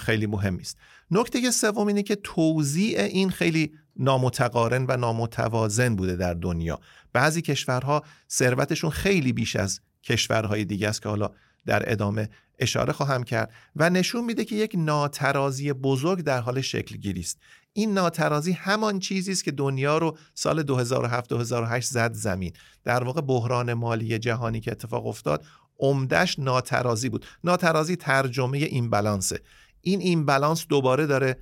خیلی 0.00 0.26
مهمی 0.26 0.60
است 0.60 0.76
نکته 1.10 1.50
سوم 1.50 1.86
اینه 1.86 2.02
که 2.02 2.14
توزیع 2.14 3.00
این 3.00 3.30
خیلی 3.30 3.72
نامتقارن 3.96 4.86
و 4.88 4.96
نامتوازن 4.96 5.96
بوده 5.96 6.16
در 6.16 6.34
دنیا. 6.34 6.80
بعضی 7.12 7.42
کشورها 7.42 8.02
ثروتشون 8.30 8.90
خیلی 8.90 9.32
بیش 9.32 9.56
از 9.56 9.80
کشورهای 10.02 10.64
دیگه 10.64 10.88
است 10.88 11.02
که 11.02 11.08
حالا 11.08 11.30
در 11.66 11.92
ادامه 11.92 12.28
اشاره 12.58 12.92
خواهم 12.92 13.24
کرد. 13.24 13.52
و 13.76 13.90
نشون 13.90 14.24
میده 14.24 14.44
که 14.44 14.56
یک 14.56 14.72
ناترازی 14.78 15.72
بزرگ 15.72 16.20
در 16.20 16.40
حال 16.40 16.60
شکل 16.60 16.96
گیری 16.96 17.20
است. 17.20 17.38
این 17.72 17.94
ناترازی 17.94 18.52
همان 18.52 18.98
چیزی 18.98 19.32
است 19.32 19.44
که 19.44 19.50
دنیا 19.50 19.98
رو 19.98 20.18
سال 20.34 20.62
2007-2008 20.62 21.80
زد 21.80 22.12
زمین. 22.12 22.52
در 22.84 23.04
واقع 23.04 23.20
بحران 23.20 23.74
مالی 23.74 24.18
جهانی 24.18 24.60
که 24.60 24.72
اتفاق 24.72 25.06
افتاد 25.06 25.44
عمدش 25.78 26.38
ناترازی 26.38 27.08
بود. 27.08 27.26
ناترازی 27.44 27.96
ترجمه 27.96 28.58
این 28.58 28.90
بالانسه 28.90 29.40
این 29.80 30.00
این 30.00 30.26
بالانس 30.26 30.66
دوباره 30.68 31.06
داره 31.06 31.38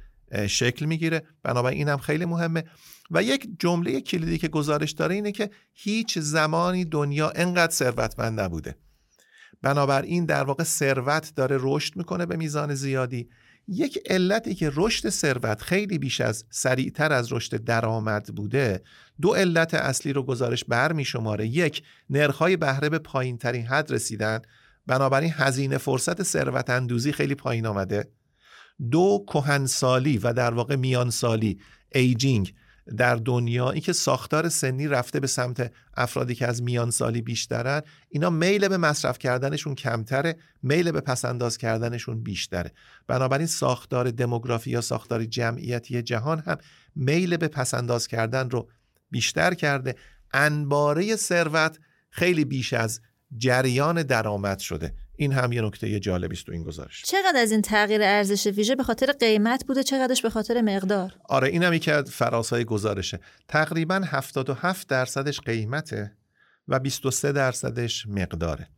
شکل 0.46 0.86
می‌گیره. 0.86 1.22
بنابراین 1.42 1.78
این 1.78 1.88
هم 1.88 1.98
خیلی 1.98 2.24
مهمه. 2.24 2.64
و 3.10 3.22
یک 3.22 3.48
جمله 3.58 4.00
کلیدی 4.00 4.38
که 4.38 4.48
گزارش 4.48 4.90
داره 4.90 5.14
اینه 5.14 5.32
که 5.32 5.50
هیچ 5.72 6.18
زمانی 6.18 6.84
دنیا 6.84 7.30
انقدر 7.30 7.72
ثروتمند 7.72 8.40
نبوده. 8.40 8.76
بنابراین 9.62 10.24
در 10.24 10.44
واقع 10.44 10.64
ثروت 10.64 11.32
داره 11.36 11.58
رشد 11.60 11.96
می‌کنه 11.96 12.26
به 12.26 12.36
میزان 12.36 12.74
زیادی. 12.74 13.28
یک 13.68 13.98
علتی 14.06 14.54
که 14.54 14.72
رشد 14.74 15.08
ثروت 15.08 15.62
خیلی 15.62 15.98
بیش 15.98 16.20
از 16.20 16.44
سریعتر 16.50 17.12
از 17.12 17.32
رشد 17.32 17.64
درآمد 17.64 18.26
بوده 18.26 18.82
دو 19.20 19.34
علت 19.34 19.74
اصلی 19.74 20.12
رو 20.12 20.22
گزارش 20.22 20.64
بر 20.64 20.92
می 20.92 21.04
شماره 21.04 21.46
یک 21.46 21.82
نرخهای 22.10 22.56
بهره 22.56 22.88
به 22.88 22.98
پایین 22.98 23.38
ترین 23.38 23.66
حد 23.66 23.92
رسیدن. 23.92 24.40
بنابراین 24.86 25.32
هزینه 25.34 25.78
فرصت 25.78 26.22
ثروت 26.22 26.70
اندوزی 26.70 27.12
خیلی 27.12 27.34
پایین 27.34 27.66
آمده. 27.66 28.10
دو 28.90 29.24
کهنسالی 29.26 30.18
و 30.18 30.32
در 30.32 30.54
واقع 30.54 30.76
میانسالی 30.76 31.58
ایجینگ 31.94 32.54
در 32.96 33.14
دنیا 33.16 33.70
این 33.70 33.80
که 33.80 33.92
ساختار 33.92 34.48
سنی 34.48 34.88
رفته 34.88 35.20
به 35.20 35.26
سمت 35.26 35.72
افرادی 35.96 36.34
که 36.34 36.46
از 36.46 36.62
میان 36.62 36.90
سالی 36.90 37.22
بیشترن 37.22 37.82
اینا 38.08 38.30
میل 38.30 38.68
به 38.68 38.76
مصرف 38.76 39.18
کردنشون 39.18 39.74
کمتره 39.74 40.36
میل 40.62 40.90
به 40.92 41.00
پسنداز 41.00 41.58
کردنشون 41.58 42.22
بیشتره. 42.22 42.72
بنابراین 43.06 43.46
ساختار 43.46 44.10
دموگرافی 44.10 44.70
یا 44.70 44.80
ساختار 44.80 45.24
جمعیتی 45.24 46.02
جهان 46.02 46.38
هم 46.38 46.58
میل 46.94 47.36
به 47.36 47.48
پسنداز 47.48 48.06
کردن 48.06 48.50
رو 48.50 48.68
بیشتر 49.10 49.54
کرده. 49.54 49.94
انباره 50.32 51.16
ثروت 51.16 51.78
خیلی 52.10 52.44
بیش 52.44 52.72
از 52.72 53.00
جریان 53.36 54.02
درآمد 54.02 54.58
شده. 54.58 54.94
این 55.20 55.32
هم 55.32 55.52
یه 55.52 55.62
نکته 55.62 56.00
جالبی 56.00 56.36
است 56.36 56.46
تو 56.46 56.52
این 56.52 56.62
گزارش. 56.62 57.02
چقدر 57.02 57.38
از 57.40 57.52
این 57.52 57.62
تغییر 57.62 58.02
ارزش 58.02 58.46
ویژه 58.46 58.74
به 58.74 58.82
خاطر 58.82 59.12
قیمت 59.12 59.64
بوده 59.66 59.82
چقدرش 59.82 60.22
به 60.22 60.30
خاطر 60.30 60.60
مقدار؟ 60.60 61.14
آره 61.28 61.48
این 61.48 61.62
هم 61.62 61.72
یکی 61.72 61.90
از 61.90 62.10
فراسای 62.10 62.64
گزارشه. 62.64 63.20
تقریبا 63.48 64.00
77 64.06 64.88
درصدش 64.88 65.40
قیمته 65.40 66.16
و 66.68 66.78
23 66.78 67.32
درصدش 67.32 68.06
مقداره. 68.06 68.68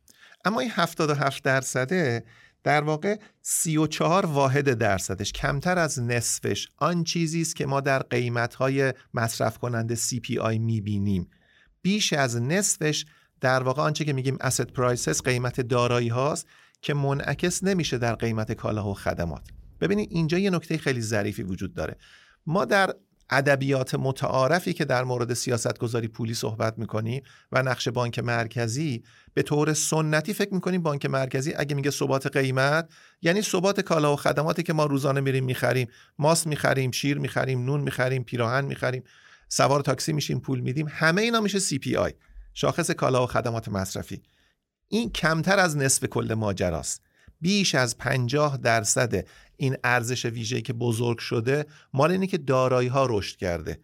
اما 0.44 0.60
این 0.60 0.70
77 0.70 1.44
درصده 1.44 2.24
در 2.64 2.82
واقع 2.82 3.16
34 3.42 4.26
واحد 4.26 4.74
درصدش 4.74 5.32
کمتر 5.32 5.78
از 5.78 6.00
نصفش. 6.00 6.68
آن 6.76 7.04
چیزی 7.04 7.40
است 7.40 7.56
که 7.56 7.66
ما 7.66 7.80
در 7.80 8.02
قیمت‌های 8.02 8.92
مصرف 9.14 9.58
کننده 9.58 9.94
CPI 9.94 10.58
می‌بینیم. 10.58 11.30
بیش 11.82 12.12
از 12.12 12.42
نصفش 12.42 13.04
در 13.42 13.62
واقع 13.62 13.82
آنچه 13.82 14.04
که 14.04 14.12
میگیم 14.12 14.36
asset 14.36 14.66
prices 14.76 15.22
قیمت 15.24 15.60
دارایی 15.60 16.08
هاست 16.08 16.46
که 16.82 16.94
منعکس 16.94 17.64
نمیشه 17.64 17.98
در 17.98 18.14
قیمت 18.14 18.52
کالاها 18.52 18.90
و 18.90 18.94
خدمات. 18.94 19.48
ببینید 19.80 20.08
اینجا 20.12 20.38
یه 20.38 20.50
نکته 20.50 20.78
خیلی 20.78 21.00
ظریفی 21.00 21.42
وجود 21.42 21.74
داره. 21.74 21.96
ما 22.46 22.64
در 22.64 22.94
ادبیات 23.30 23.94
متعارفی 23.94 24.72
که 24.72 24.84
در 24.84 25.04
مورد 25.04 25.34
سیاست 25.34 25.78
گذاری 25.78 26.08
پولی 26.08 26.34
صحبت 26.34 26.78
می‌کنیم 26.78 27.22
و 27.52 27.62
نقش 27.62 27.88
بانک 27.88 28.18
مرکزی 28.18 29.02
به 29.34 29.42
طور 29.42 29.72
سنتی 29.72 30.34
فکر 30.34 30.54
می‌کنیم 30.54 30.82
بانک 30.82 31.06
مرکزی 31.06 31.54
اگه 31.54 31.76
میگه 31.76 31.90
ثبات 31.90 32.36
قیمت 32.36 32.92
یعنی 33.22 33.42
ثبات 33.42 33.80
کالا 33.80 34.12
و 34.12 34.16
خدماتی 34.16 34.62
که 34.62 34.72
ما 34.72 34.86
روزانه 34.86 35.20
میریم 35.20 35.44
می‌خریم. 35.44 35.88
ماست 36.18 36.46
می‌خریم 36.46 36.90
شیر 36.90 37.18
می‌خریم 37.18 37.64
نون 37.64 37.80
می‌خریم 37.80 38.24
پیراهن 38.24 38.64
می‌خریم 38.64 39.02
سوار 39.48 39.80
تاکسی 39.80 40.12
میشیم 40.12 40.40
پول 40.40 40.60
میدیم. 40.60 40.86
همه 40.90 41.22
اینا 41.22 41.40
میشه 41.40 41.60
CPI 41.60 42.12
شاخص 42.54 42.90
کالا 42.90 43.24
و 43.24 43.26
خدمات 43.26 43.68
مصرفی. 43.68 44.22
این 44.88 45.10
کمتر 45.10 45.58
از 45.58 45.76
نصف 45.76 46.04
کل 46.04 46.34
ماجراست. 46.34 47.02
بیش 47.40 47.74
از 47.74 47.98
50 47.98 48.56
درصد 48.56 49.26
این 49.56 49.76
ارزش 49.84 50.24
ویژه‌ای 50.24 50.62
که 50.62 50.72
بزرگ 50.72 51.18
شده 51.18 51.66
مال 51.92 52.10
اینه 52.10 52.26
که 52.26 52.38
دارایی 52.38 52.88
ها 52.88 53.06
رشد 53.10 53.36
کرده. 53.36 53.80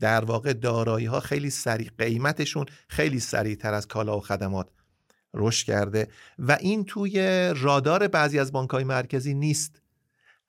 در 0.00 0.24
واقع 0.24 0.52
دارایی 0.52 1.06
ها 1.06 1.20
خیلی 1.20 1.50
سریع 1.50 1.90
قیمتشون 1.98 2.66
خیلی 2.88 3.20
سریعتر 3.20 3.74
از 3.74 3.88
کالا 3.88 4.18
و 4.18 4.20
خدمات 4.20 4.68
رشد 5.34 5.66
کرده 5.66 6.08
و 6.38 6.58
این 6.60 6.84
توی 6.84 7.48
رادار 7.56 8.08
بعضی 8.08 8.38
از 8.38 8.52
بانک 8.52 8.70
های 8.70 8.84
مرکزی 8.84 9.34
نیست. 9.34 9.81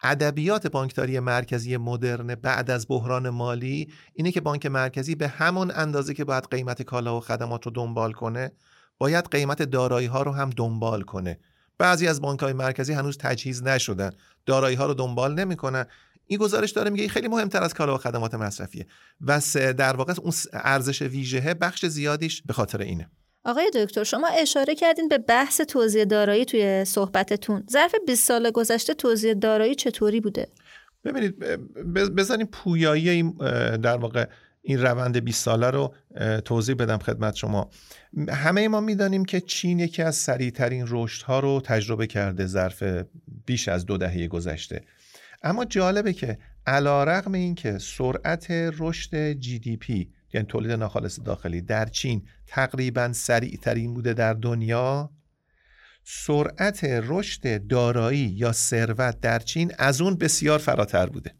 ادبیات 0.03 0.67
بانکداری 0.67 1.19
مرکزی 1.19 1.77
مدرن 1.77 2.35
بعد 2.35 2.71
از 2.71 2.85
بحران 2.89 3.29
مالی 3.29 3.89
اینه 4.13 4.31
که 4.31 4.41
بانک 4.41 4.65
مرکزی 4.65 5.15
به 5.15 5.27
همون 5.27 5.71
اندازه 5.75 6.13
که 6.13 6.23
باید 6.23 6.47
قیمت 6.51 6.81
کالا 6.81 7.17
و 7.17 7.19
خدمات 7.19 7.65
رو 7.65 7.71
دنبال 7.71 8.11
کنه 8.11 8.51
باید 8.97 9.25
قیمت 9.31 9.61
دارایی 9.61 10.07
ها 10.07 10.21
رو 10.21 10.31
هم 10.31 10.49
دنبال 10.49 11.01
کنه. 11.01 11.39
بعضی 11.77 12.07
از 12.07 12.21
بانک 12.21 12.39
های 12.39 12.53
مرکزی 12.53 12.93
هنوز 12.93 13.17
تجهیز 13.17 13.63
نشدن. 13.63 14.11
دارایی 14.45 14.75
ها 14.75 14.85
رو 14.85 14.93
دنبال 14.93 15.33
نمی‌کنن. 15.33 15.85
این 16.25 16.39
گزارش 16.39 16.71
داره 16.71 16.89
میگه 16.89 17.07
خیلی 17.07 17.27
مهمتر 17.27 17.63
از 17.63 17.73
کالا 17.73 17.95
و 17.95 17.97
خدمات 17.97 18.33
مصرفیه. 18.33 18.87
و 19.21 19.41
در 19.53 19.95
واقع 19.95 20.13
اون 20.21 20.33
ارزش 20.53 21.01
ویژه 21.01 21.53
بخش 21.53 21.85
زیادیش 21.85 22.41
به 22.41 22.53
خاطر 22.53 22.81
اینه. 22.81 23.09
آقای 23.45 23.71
دکتر 23.75 24.03
شما 24.03 24.27
اشاره 24.27 24.75
کردین 24.75 25.07
به 25.07 25.17
بحث 25.17 25.61
توزیع 25.61 26.05
دارایی 26.05 26.45
توی 26.45 26.85
صحبتتون. 26.85 27.63
ظرف 27.71 27.95
20 28.07 28.27
سال 28.27 28.51
گذشته 28.51 28.93
توزیع 28.93 29.33
دارایی 29.33 29.75
چطوری 29.75 30.21
بوده؟ 30.21 30.47
ببینید 31.03 31.39
بزنیم 31.93 32.47
پویایی 32.47 33.09
این 33.09 33.31
در 33.77 33.97
واقع 33.97 34.25
این 34.61 34.81
روند 34.81 35.17
20 35.17 35.43
ساله 35.43 35.69
رو 35.69 35.93
توضیح 36.45 36.75
بدم 36.75 36.97
خدمت 36.97 37.35
شما. 37.35 37.69
همه 38.29 38.67
ما 38.67 38.81
می‌دانیم 38.81 39.25
که 39.25 39.41
چین 39.41 39.79
یکی 39.79 40.01
از 40.01 40.15
سریعترین 40.15 40.85
رشدها 40.87 41.39
رو 41.39 41.61
تجربه 41.65 42.07
کرده 42.07 42.45
ظرف 42.45 42.83
بیش 43.45 43.67
از 43.67 43.85
دو 43.85 43.97
دهه 43.97 44.27
گذشته. 44.27 44.81
اما 45.43 45.65
جالبه 45.65 46.13
که 46.13 46.37
علا 46.67 47.03
رقم 47.03 47.33
این 47.33 47.55
که 47.55 47.77
سرعت 47.77 48.47
رشد 48.51 49.31
جی 49.31 49.59
دی 49.59 49.77
پی 49.77 50.09
یعنی 50.33 50.47
تولید 50.47 50.71
ناخالص 50.71 51.19
داخلی. 51.25 51.61
در 51.61 51.85
چین 51.85 52.27
تقریبا 52.47 53.13
سریع 53.13 53.57
ترین 53.61 53.93
بوده 53.93 54.13
در 54.13 54.33
دنیا. 54.33 55.09
سرعت 56.03 56.83
رشد 56.83 57.67
دارایی 57.67 58.33
یا 58.37 58.51
ثروت 58.51 59.19
در 59.19 59.39
چین 59.39 59.71
از 59.77 60.01
اون 60.01 60.15
بسیار 60.15 60.59
فراتر 60.59 61.05
بوده. 61.05 61.35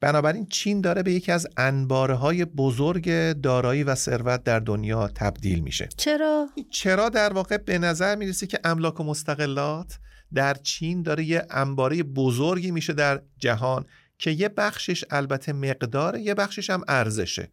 بنابراین 0.00 0.46
چین 0.46 0.80
داره 0.80 1.02
به 1.02 1.12
یکی 1.12 1.32
از 1.32 1.46
انباره 1.56 2.14
های 2.14 2.44
بزرگ 2.44 3.32
دارایی 3.32 3.84
و 3.84 3.94
ثروت 3.94 4.44
در 4.44 4.58
دنیا 4.58 5.08
تبدیل 5.08 5.60
میشه. 5.60 5.88
چرا؟ 5.96 6.48
چرا 6.70 7.08
در 7.08 7.32
واقع؟ 7.32 7.56
به 7.56 7.78
نظر 7.78 8.16
می‌رسه 8.16 8.46
که 8.46 8.60
املاک 8.64 9.00
و 9.00 9.04
مستقلات 9.04 9.98
در 10.34 10.54
چین 10.54 11.02
داره 11.02 11.24
یه 11.24 11.46
انباره 11.50 12.02
بزرگی 12.02 12.70
میشه 12.70 12.92
در 12.92 13.22
جهان 13.38 13.84
که 14.18 14.30
یه 14.30 14.48
بخشش 14.48 15.04
البته 15.10 15.52
مقداره 15.52 16.20
یه 16.20 16.34
بخشش 16.34 16.70
هم 16.70 16.82
ارزشه. 16.88 17.48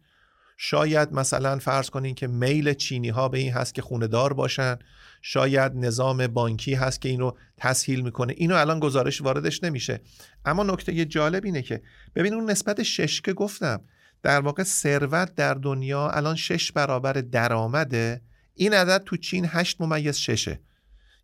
شاید 0.56 1.12
مثلا 1.12 1.58
فرض 1.58 1.90
کنین 1.90 2.14
که 2.14 2.26
میل 2.26 2.74
چینی 2.74 3.08
ها 3.08 3.28
به 3.28 3.38
این 3.38 3.52
هست 3.52 3.74
که 3.74 3.82
خونه 3.82 4.06
دار 4.06 4.32
باشن 4.32 4.76
شاید 5.22 5.72
نظام 5.74 6.26
بانکی 6.26 6.74
هست 6.74 7.00
که 7.00 7.08
اینو 7.08 7.32
تسهیل 7.56 8.00
می‌کنه. 8.00 8.34
اینو 8.36 8.54
الان 8.54 8.80
گزارش 8.80 9.20
واردش 9.20 9.64
نمیشه. 9.64 10.00
اما 10.44 10.62
نکته 10.62 11.04
جالب 11.04 11.44
اینه 11.44 11.62
که 11.62 11.82
ببین 12.14 12.34
اون 12.34 12.50
نسبت 12.50 12.82
شش 12.82 13.20
که 13.20 13.32
گفتم 13.32 13.80
در 14.22 14.40
واقع 14.40 14.62
ثروت 14.62 15.34
در 15.34 15.54
دنیا 15.54 16.10
الان 16.10 16.36
شش 16.36 16.72
برابر 16.72 17.12
درآمده. 17.12 18.20
این 18.54 18.74
عدد 18.74 19.04
تو 19.04 19.16
چین 19.16 19.46
هشت 19.48 19.80
ممیز 19.80 20.16
ششه. 20.16 20.60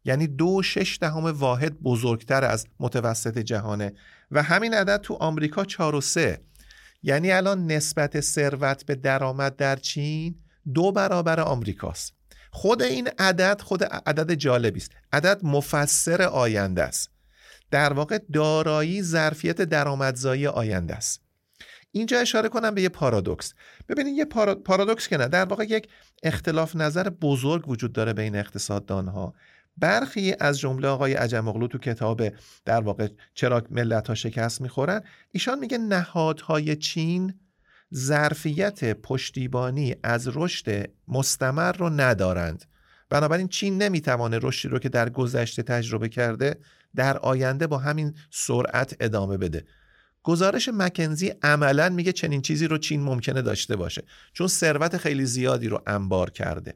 یعنی 0.04 0.26
دو 0.26 0.62
شش 0.62 0.99
دهم 1.00 1.25
واحد 1.25 1.80
بزرگتر 1.80 2.44
از 2.44 2.66
متوسط 2.80 3.38
جهانه. 3.38 3.92
و 4.30 4.42
همین 4.42 4.75
عدد 4.75 5.00
تو 5.00 5.14
آمریکا 5.14 5.64
چهار 5.64 5.94
و 5.94 6.00
سه. 6.00 6.40
یعنی 7.02 7.33
الان 7.33 7.67
نسبت 7.67 8.21
ثروت 8.21 8.87
به 8.87 8.95
درآمد 8.95 9.57
در 9.57 9.76
چین 9.76 10.35
دو 10.75 10.93
برابر 10.93 11.40
آمریکاست. 11.40 12.12
خود 12.50 12.83
این 12.83 13.09
عدد 13.19 13.61
خود 13.61 13.85
عدد 13.85 14.35
جالبی 14.35 14.81
است. 14.81 14.90
عدد 15.12 15.40
مفسر 15.43 16.23
آینده 16.23 16.83
است. 16.83 17.11
در 17.71 17.93
واقع 17.93 18.19
دارایی 18.33 19.02
ظرفیت 19.02 19.62
درآمدزایی 19.62 20.47
آینده 20.47 20.95
است. 20.95 21.21
اینجا 21.93 22.19
اشاره 22.19 22.49
کنم 22.49 22.75
به 22.75 22.83
یه 22.83 22.88
پارادوکس. 22.88 23.55
ببینید 23.88 24.17
یه 24.17 24.25
پارادوکس 24.64 25.09
که 25.09 25.17
نه 25.17 25.28
در 25.28 25.45
واقع 25.45 25.64
یک 25.64 25.88
اختلاف 26.23 26.76
نظر 26.76 27.09
بزرگ 27.09 27.69
وجود 27.69 27.93
داره 27.93 28.12
بین 28.12 28.37
اقتصاددانها. 28.37 29.35
برخی 29.80 30.35
از 30.40 30.58
جمله 30.58 30.88
آقای 30.88 31.14
عجم 31.14 31.66
تو 31.66 31.78
کتاب 31.78 32.23
در 32.64 32.80
واقع 32.80 33.08
چرا 33.35 33.62
ملت 33.70 34.08
ها 34.08 34.14
شکست 34.14 34.61
می‌خورن 34.61 35.02
ایشان 35.30 35.58
میگه 35.58 35.78
نهادهای 35.78 36.76
چین 36.76 37.35
ظرفیت 37.94 39.00
پشتیبانی 39.00 39.97
از 40.02 40.37
رشد 40.37 40.90
مستمر 41.08 41.73
رو 41.73 41.90
ندارند. 41.90 42.64
بنابراین 43.11 43.49
چین 43.49 43.82
نمی‌توانه 43.82 44.38
رشدی 44.42 44.68
رو 44.68 44.78
که 44.78 44.88
در 44.88 45.08
گذشته 45.08 45.62
تجربه 45.62 46.08
کرده 46.08 46.58
در 46.97 47.18
آینده 47.18 47.66
با 47.66 47.78
همین 47.78 48.14
سرعت 48.30 48.97
ادامه 49.00 49.37
بده. 49.37 49.64
گزارش 50.23 50.68
مکنزی 50.68 51.32
عملا 51.42 51.88
میگه 51.88 52.12
چنین 52.12 52.42
چیزی 52.42 52.66
رو 52.66 52.78
چین 52.78 53.02
ممکنه 53.02 53.42
داشته 53.42 53.76
باشه 53.76 54.02
چون 54.32 54.47
ثروت 54.47 54.97
خیلی 54.97 55.26
زیادی 55.26 55.68
رو 55.68 55.82
انبار 55.87 56.30
کرده. 56.30 56.75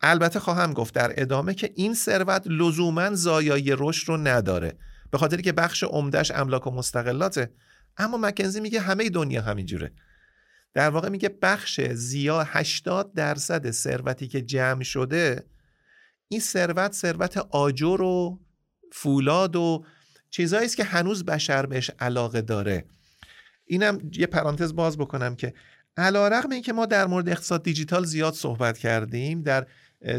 البته 0.00 0.40
خواهم 0.40 0.72
گفت 0.72 0.94
در 0.94 1.12
ادامه 1.16 1.54
که 1.54 1.72
این 1.74 1.94
ثروت 1.94 2.42
لزوما 2.46 3.14
زایای 3.14 3.76
رشد 3.78 4.08
رو 4.08 4.16
نداره. 4.16 4.78
به 5.10 5.18
خاطری 5.18 5.42
که 5.42 5.52
بخش 5.52 5.82
عمدهش 5.82 6.30
املاک 6.30 6.66
و 6.66 6.70
مستقلاته. 6.70 7.52
اما 7.96 8.16
مکنزی 8.16 8.60
میگه 8.60 8.80
همه 8.80 9.10
دنیا 9.10 9.42
همینجوره. 9.42 9.92
در 10.74 10.90
واقع 10.90 11.08
میگه 11.08 11.28
بخش 11.42 11.80
زیا 11.80 12.44
80 12.46 13.14
درصد 13.14 13.70
ثروتی 13.70 14.28
که 14.28 14.42
جمع 14.42 14.82
شده 14.82 15.44
این 16.28 16.40
ثروت 16.40 16.92
ثروت 16.92 17.36
آجر 17.36 18.02
و 18.02 18.40
فولاد 18.92 19.56
و 19.56 19.84
چیزایی 20.30 20.66
است 20.66 20.76
که 20.76 20.84
هنوز 20.84 21.24
بشر 21.24 21.66
بهش 21.66 21.90
علاقه 21.98 22.42
داره. 22.42 22.84
اینم 23.66 24.10
یه 24.12 24.26
پرانتز 24.26 24.74
باز 24.74 24.98
بکنم 24.98 25.36
که 25.36 25.54
علا 25.96 26.28
رقم 26.28 26.50
این 26.50 26.62
که 26.62 26.72
ما 26.72 26.86
در 26.86 27.06
مورد 27.06 27.28
اقتصاد 27.28 27.62
دیجیتال 27.62 28.04
زیاد 28.04 28.34
صحبت 28.34 28.78
کردیم 28.78 29.42
در 29.42 29.66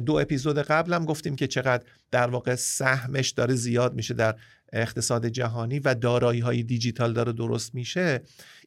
دو 0.05 0.13
اپیزود 0.13 0.57
قبلم 0.57 1.05
گفتیم 1.05 1.35
که 1.35 1.47
چقدر 1.47 1.83
در 2.11 2.29
واقع 2.29 2.55
سهمش 2.55 3.29
داره 3.29 3.55
زیاد 3.55 3.93
میشه 3.93 4.13
در 4.13 4.35
اقتصاد 4.73 5.27
جهانی 5.27 5.79
و 5.79 5.95
دارایی 5.95 6.39
های 6.39 6.63
دیجیتال 6.63 7.13
داره 7.13 7.33
درست 7.33 7.75
میشه. 7.75 8.21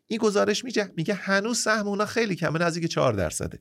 این 0.07 0.19
گزارش 0.19 0.64
میگه 0.97 1.14
هنوز 1.14 1.59
سهم 1.59 1.88
اونا 1.88 2.07
خیلی 2.07 2.35
کمه 2.35 2.59
نزدیک 2.59 2.87
4 2.87 3.12
درصده. 3.12 3.59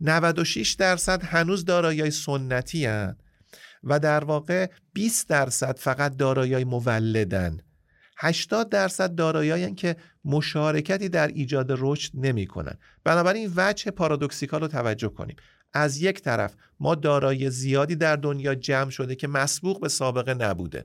96 0.00 0.72
درصد 0.72 1.22
هنوز 1.22 1.64
دارایی 1.64 2.10
سنتی 2.10 2.86
هن 2.86 3.16
و 3.84 3.98
در 3.98 4.24
واقع 4.24 4.66
20 4.92 5.28
درصد 5.28 5.78
فقط 5.78 6.16
دارایی 6.16 6.64
مولدن 6.64 7.60
80 8.18 8.68
درصد 8.68 9.14
دارایی 9.14 9.74
که 9.74 9.96
مشارکتی 10.24 11.08
در 11.08 11.28
ایجاد 11.28 11.66
رشد 11.70 12.12
نمی‌کنن. 12.14 12.78
بنابراین 13.04 13.52
وجه 13.56 13.90
پارادوکسیکال 13.90 14.60
رو 14.60 14.68
توجه 14.68 15.08
کنیم. 15.08 15.36
از 15.72 16.02
یک 16.02 16.20
طرف 16.20 16.54
ما 16.80 16.94
دارایی 16.94 17.50
زیادی 17.50 17.96
در 17.96 18.16
دنیا 18.16 18.54
جمع 18.54 18.90
شده 18.90 19.14
که 19.14 19.28
مسبوق 19.28 19.80
به 19.80 19.88
سابقه 19.88 20.34
نبوده. 20.34 20.84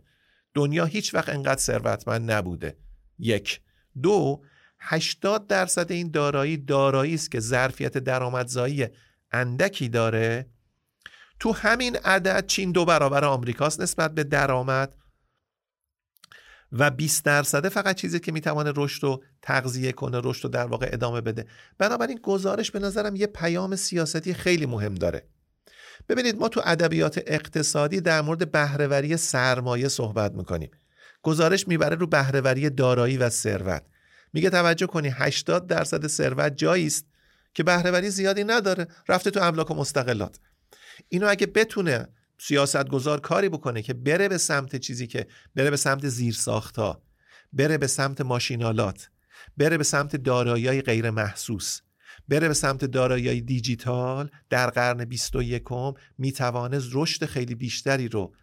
دنیا 0.53 0.85
هیچ 0.85 1.13
وقت 1.13 1.29
انقدر 1.29 1.61
ثروتمند 1.61 2.31
نبوده. 2.31 2.77
یک. 3.19 3.61
دو 4.01 4.41
80 4.79 5.47
درصد 5.47 5.91
این 5.91 6.11
دارایی 6.11 6.57
دارایی 6.57 7.13
است 7.13 7.31
که 7.31 7.39
ظرفیت 7.39 7.97
درآمدزایی 7.97 8.87
اندکی 9.31 9.89
داره. 9.89 10.45
تو 11.39 11.51
همین 11.51 11.95
عدد 11.95 12.47
چین 12.47 12.71
دو 12.71 12.85
برابر 12.85 13.25
آمریکاست 13.25 13.81
نسبت 13.81 14.15
به 14.15 14.23
درآمد. 14.23 14.95
و 16.73 16.91
20 16.91 17.25
درصده 17.25 17.69
فقط 17.69 17.95
چیزی 17.95 18.19
که 18.19 18.31
می‌توانه 18.31 18.73
رشد 18.75 19.03
رو 19.03 19.23
تغذیه 19.41 19.91
کنه 19.91 20.21
رشد 20.23 20.43
رو 20.43 20.49
در 20.49 20.65
واقع 20.65 20.89
ادامه 20.93 21.21
بده. 21.21 21.45
بنابراین 21.77 22.19
گزارش 22.23 22.71
به 22.71 22.79
نظرم 22.79 23.15
یه 23.15 23.27
پیام 23.27 23.75
سیاستی 23.75 24.33
خیلی 24.33 24.65
مهم 24.65 24.95
داره. 24.95 25.27
ببینید 26.09 26.39
ما 26.39 26.49
تو 26.49 26.61
ادبیات 26.65 27.21
اقتصادی 27.27 28.01
در 28.01 28.21
مورد 28.21 28.51
بهرهوری 28.51 29.17
سرمایه 29.17 29.87
صحبت 29.87 30.31
می‌کنیم. 30.31 30.71
گزارش 31.21 31.67
می‌بره 31.67 31.95
رو 31.95 32.07
بهرهوری 32.07 32.69
دارایی 32.69 33.17
و 33.17 33.29
ثروت. 33.29 33.83
میگه 34.33 34.49
توجه 34.49 34.87
کنی 34.87 35.09
80 35.13 35.67
درصد 35.67 36.07
ثروت 36.07 36.57
جایی 36.57 36.87
است 36.87 37.05
که 37.53 37.63
بهرهوری 37.63 38.09
زیادی 38.09 38.43
نداره. 38.43 38.87
رفته 39.07 39.31
تو 39.31 39.41
املاک 39.41 39.71
و 39.71 39.73
مستقلات. 39.73 40.39
اینو 41.09 41.27
اگه 41.29 41.47
بتونه 41.47 42.07
سیاستگزار 42.47 43.19
کاری 43.19 43.49
بکنه 43.49 43.81
که 43.81 43.93
بره 43.93 44.29
به 44.29 44.37
سمت 44.37 44.75
چیزی 44.75 45.07
که 45.07 45.27
بره 45.55 45.69
به 45.69 45.77
سمت 45.77 46.07
زیرساختها 46.07 47.01
بره 47.53 47.77
به 47.77 47.87
سمت 47.87 48.21
ماشینالات 48.21 49.09
بره 49.57 49.77
به 49.77 49.83
سمت 49.83 50.15
دارایی 50.15 50.81
غیر 50.81 51.09
محسوس 51.09 51.81
بره 52.27 52.47
به 52.47 52.53
سمت 52.53 52.85
دارایی 52.85 53.41
دیجیتال. 53.41 54.29
در 54.49 54.69
قرن 54.69 55.05
21 55.05 55.63
می‌توانه 56.17 56.79
رشد 56.91 57.25
خیلی 57.25 57.55
بیشتری 57.55 58.07
رو 58.07 58.33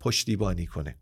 پشتیبانی 0.00 0.66
کنه. 0.66 0.96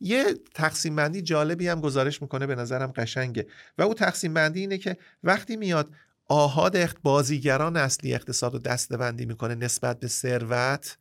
یه 0.00 0.24
تقسیم 0.54 0.96
بندی 0.96 1.22
جالبی 1.22 1.68
هم 1.68 1.80
گزارش 1.80 2.22
می‌کنه 2.22 2.46
به 2.46 2.54
نظرم 2.54 2.92
قشنگه. 2.92 3.46
و 3.78 3.82
او 3.82 3.94
تقسیم 3.94 4.34
بندی 4.34 4.60
اینه 4.60 4.78
که 4.78 4.96
وقتی 5.22 5.56
میاد 5.56 5.90
آهاد 6.28 6.98
بازیگران 7.02 7.76
اصلی 7.76 8.14
اقتصاد 8.14 8.52
رو 8.52 8.58
دستبندی 8.58 9.26
می‌کنه 9.26 9.54
نسبت 9.54 10.00
به 10.00 10.08
ثروت 10.08 10.98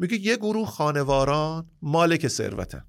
میگه 0.00 0.16
یه 0.16 0.36
گروه 0.36 0.66
خانواران 0.66 1.70
مالک 1.82 2.28
ثروتن 2.28 2.84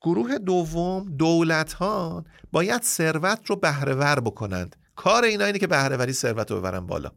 گروه 0.00 0.38
دوم 0.38 1.16
دولت 1.16 1.72
ها 1.72 2.24
باید 2.52 2.82
ثروت 2.82 3.40
رو 3.46 3.56
بهرهور 3.56 4.20
بکنند. 4.20 4.76
کار 4.96 5.24
اینا 5.24 5.44
اینه 5.44 5.58
که 5.58 5.66
بهرهوری 5.66 6.12
ثروت 6.12 6.50
رو 6.50 6.58
ببرن 6.58 6.86
بالا. 6.86 7.10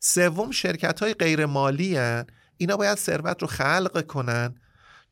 سوم 0.00 0.50
شرکت 0.50 1.00
های 1.00 1.14
غیر 1.14 1.46
مالی 1.46 1.96
هن. 1.96 2.26
اینا 2.56 2.76
باید 2.76 2.98
ثروت 2.98 3.42
رو 3.42 3.48
خلق 3.48 4.06
کنن. 4.06 4.54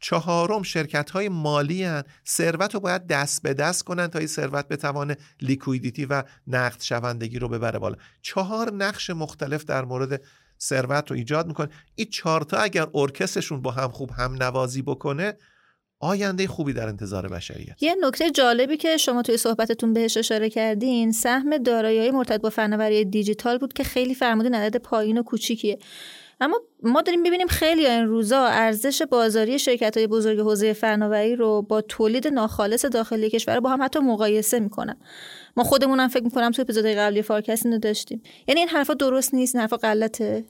چهارم 0.01 0.63
شرکت 0.63 1.11
های 1.11 1.29
مالی 1.29 1.85
هن. 1.85 2.03
ثروت 2.29 2.75
رو 2.75 2.81
باید 2.81 3.07
دست 3.07 3.43
به 3.43 3.55
دست 3.55 3.83
کنن 3.83 4.07
تا 4.07 4.19
این 4.19 4.29
ثروت 4.29 4.69
بتوانه 4.69 5.17
لیکویدیتی 5.41 6.07
و 6.07 6.23
نقد 6.47 6.81
شوندگی 6.81 7.39
رو 7.39 7.49
ببره 7.49 7.79
بالا. 7.79 7.97
چهار 8.23 8.73
نقش 8.73 9.11
مختلف 9.11 9.65
در 9.65 9.85
مورد 9.85 10.23
ثروت 10.63 11.11
رو 11.11 11.17
ایجاد 11.17 11.47
می‌کنه. 11.47 11.69
این 11.95 12.07
چهارتا 12.11 12.57
اگر 12.57 12.87
ارکسترشون 12.95 13.63
با 13.63 13.71
هم 13.71 13.89
خوب 13.89 14.11
هم 14.11 14.43
نوازی 14.43 14.83
بکنه 14.83 15.35
آینده 16.01 16.47
خوبی 16.47 16.73
در 16.73 16.89
انتظار 16.89 17.29
بشریت. 17.29 17.83
یه 17.83 17.95
نکته 18.03 18.31
جالبی 18.31 18.77
که 18.77 18.97
شما 18.97 19.23
توی 19.23 19.37
صحبتتون 19.37 19.93
بهش 19.93 20.17
اشاره 20.17 20.51
کردین 20.51 21.13
سهم 21.13 21.59
دارایی 21.59 22.11
مرتبط 22.11 22.41
با 22.41 22.51
فناوری 22.51 23.05
دیجیتال 23.05 23.59
بود 23.59 23.73
که 23.73 23.85
خیلی 23.85 24.15
فرمودین 24.15 24.55
عدد 24.55 24.77
پایین 24.77 25.19
و 25.19 25.23
کوچیکیه. 25.23 25.79
اما 26.41 26.61
ما 26.83 27.03
داریم 27.03 27.23
ببینیم 27.23 27.47
خیلی 27.47 27.87
این 27.87 28.07
روزا 28.07 28.47
ارزش 28.47 29.03
بازاری 29.03 29.59
شرکت 29.59 29.97
های 29.97 30.07
بزرگ 30.07 30.39
حوزه 30.39 30.73
فناوری 30.73 31.37
رو 31.37 31.63
با 31.63 31.81
تولید 31.81 32.29
ناخالص 32.29 32.85
داخلی 32.85 33.31
کشور 33.31 33.61
با 33.61 33.71
هم 33.71 33.83
حتی 33.83 33.99
مقایسه 33.99 34.61
می‌کنن. 34.61 34.97
ما 35.57 35.65
خودمونم 35.65 36.09
فکر 36.09 36.25
می‌کنم 36.25 36.51
توی 36.51 36.63
اپیزود 36.63 36.87
قبلی 36.87 37.23
فارکست 37.23 37.67
اینو 37.67 37.79
داشتیم. 37.79 38.23
یعنی 38.47 38.61
این 38.61 38.69
حرفا 38.69 38.95
درست 38.95 39.35
نیست؟ 39.35 39.55
این 39.55 39.61
حرفا 39.61 39.77
غلطه؟ 39.77 40.45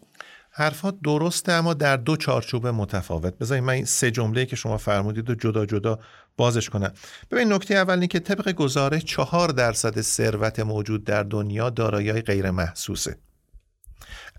حرفا 0.51 0.91
درسته 0.91 1.53
اما 1.53 1.75
در 1.75 1.97
دو 1.97 2.17
چارچوب 2.17 2.67
متفاوت. 2.67 3.39
بذارید 3.39 3.65
من 3.65 3.73
این 3.73 3.85
سه 3.85 4.11
جمله 4.11 4.47
که 4.47 4.57
شما 4.57 4.77
فرمودید 4.77 5.31
و 5.31 5.35
جدا 5.35 5.67
جدا 5.67 5.99
بازش 6.37 6.71
کنم. 6.71 6.93
ببین 7.31 7.53
نکته 7.53 7.75
اول 7.75 7.95
اینه 7.95 8.07
که 8.07 8.19
طبق 8.19 8.53
گزارش 8.53 9.05
چهار 9.05 9.49
درصد 9.49 10.01
ثروت 10.01 10.61
موجود 10.61 11.05
در 11.05 11.23
دنیا 11.23 11.71
دارایی 11.71 12.13
غیر 12.13 12.51
محسوسه 12.51 13.17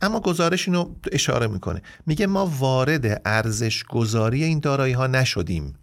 اما 0.03 0.19
گزارش 0.19 0.67
اینو 0.67 0.95
اشاره 1.11 1.47
می‌کنه. 1.47 1.81
میگه 2.05 2.27
ما 2.27 2.45
وارد 2.45 3.21
ارزش 3.25 3.83
گذاری 3.83 4.43
این 4.43 4.59
دارایی 4.59 4.93
ها 4.93 5.07
نشدیم. 5.07 5.79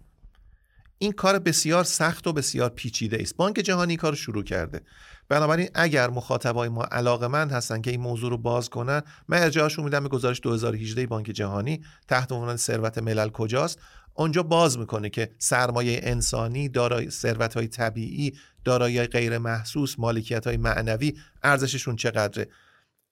این 0.97 1.11
کار 1.11 1.39
بسیار 1.39 1.83
سخت 1.83 2.27
و 2.27 2.33
بسیار 2.33 2.69
پیچیده 2.69 3.17
است. 3.21 3.35
بانک 3.35 3.55
جهانی 3.55 3.97
کار 3.97 4.15
شروع 4.15 4.43
کرده. 4.43 4.81
بنابراین 5.29 5.69
اگر 5.73 6.09
مخاطبای 6.09 6.69
ما 6.69 6.83
علاقمند 6.83 7.51
هستن 7.51 7.81
که 7.81 7.91
این 7.91 8.01
موضوع 8.01 8.29
رو 8.29 8.37
باز 8.37 8.69
کنن 8.69 9.01
من 9.27 9.43
ارجاعشون 9.43 9.85
میدم 9.85 10.03
به 10.03 10.09
گزارش 10.09 10.39
2018 10.43 11.07
بانک 11.07 11.25
جهانی. 11.25 11.81
تحت 12.07 12.31
عنوان 12.31 12.57
ثروت 12.57 12.97
ملل 12.97 13.29
کجاست؟ 13.29 13.79
آنجا 14.15 14.43
باز 14.43 14.79
می‌کنه 14.79 15.09
که 15.09 15.31
سرمایه 15.37 15.99
انسانی 16.03 16.69
دارای 16.69 17.09
ثروت 17.09 17.53
های 17.53 17.67
طبیعی 17.67 18.33
دارایی 18.63 19.03
غیر 19.03 19.37
محسوس 19.37 19.95
مالکیت 19.99 20.47
های 20.47 20.57
معنوی 20.57 21.13
ارزششون 21.43 21.95
چقدره. 21.95 22.47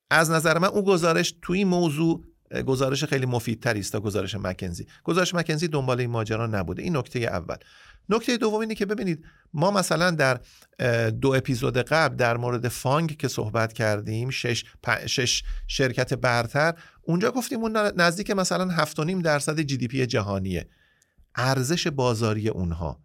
از 0.09 0.31
نظر 0.31 0.57
من 0.57 0.67
اون 0.67 0.83
گزارش 0.83 1.33
توی 1.41 1.57
این 1.57 1.67
موضوع 1.67 2.23
گزارش 2.65 3.03
خیلی 3.03 3.25
مفیدتری 3.25 3.79
است 3.79 3.91
تا 3.91 3.99
گزارش 3.99 4.35
مکنزی. 4.35 4.87
گزارش 5.03 5.35
مکنزی 5.35 5.67
دنبال 5.67 5.99
این 5.99 6.09
ماجرا 6.09 6.47
نبوده. 6.47 6.83
این 6.83 6.97
نکته 6.97 7.19
اول. 7.19 7.55
نکته 8.09 8.37
دوم 8.37 8.59
اینه 8.59 8.75
که 8.75 8.85
ببینید 8.85 9.25
ما 9.53 9.71
مثلا 9.71 10.11
در 10.11 10.39
دو 11.09 11.33
اپیزود 11.33 11.77
قبل 11.77 12.15
در 12.15 12.37
مورد 12.37 12.67
فانگ 12.67 13.17
که 13.17 13.27
صحبت 13.27 13.73
کردیم 13.73 14.29
شش, 14.29 14.63
شش 15.05 15.43
شرکت 15.67 16.13
برتر 16.13 16.73
اونجا 17.01 17.31
گفتیم 17.31 17.59
اون 17.59 17.77
نزدیک 17.77 18.31
مثلا 18.31 18.85
7.5 18.85 19.23
درصد 19.23 19.59
GDP 19.59 20.05
جهانیه. 20.05 20.67
ارزش 21.35 21.87
بازاری 21.87 22.49
اونها. 22.49 22.99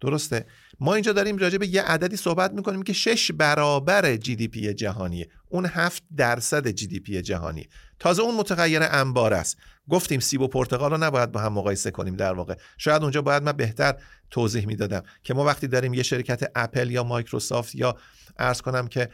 درسته؟ 0.00 0.46
ما 0.80 0.94
اینجا 0.94 1.12
داریم 1.12 1.36
راجع 1.36 1.58
به 1.58 1.66
یه 1.66 1.82
عددی 1.82 2.16
صحبت 2.16 2.52
می‌کنیم 2.52 2.82
که 2.82 2.92
شش 2.92 3.32
برابر 3.32 4.16
GDP 4.16 4.74
جهانیه. 4.74 5.28
اون 5.48 5.66
هفت 5.66 6.02
درصد 6.16 6.68
GDP 6.68 7.22
جهانی. 7.22 7.68
تازه 7.98 8.22
اون 8.22 8.34
متغیر 8.34 8.82
انبار 8.82 9.34
است. 9.34 9.56
گفتیم 9.88 10.20
سیب 10.20 10.40
و 10.40 10.48
پرتقال 10.48 10.90
رو 10.90 10.96
نباید 10.96 11.32
با 11.32 11.40
هم 11.40 11.52
مقایسه 11.52 11.90
کنیم 11.90 12.16
در 12.16 12.32
واقع. 12.32 12.54
شاید 12.78 13.02
اونجا 13.02 13.22
باید 13.22 13.42
من 13.42 13.52
بهتر 13.52 13.94
توضیح 14.30 14.66
می‌دادم 14.66 15.02
که 15.22 15.34
ما 15.34 15.44
وقتی 15.44 15.66
داریم 15.66 15.94
یه 15.94 16.02
شرکت 16.02 16.50
اپل 16.54 16.90
یا 16.90 17.04
مایکروسافت 17.04 17.74
یا 17.74 17.96
ارز 18.38 18.60
کنم 18.60 18.88
که 18.88 19.08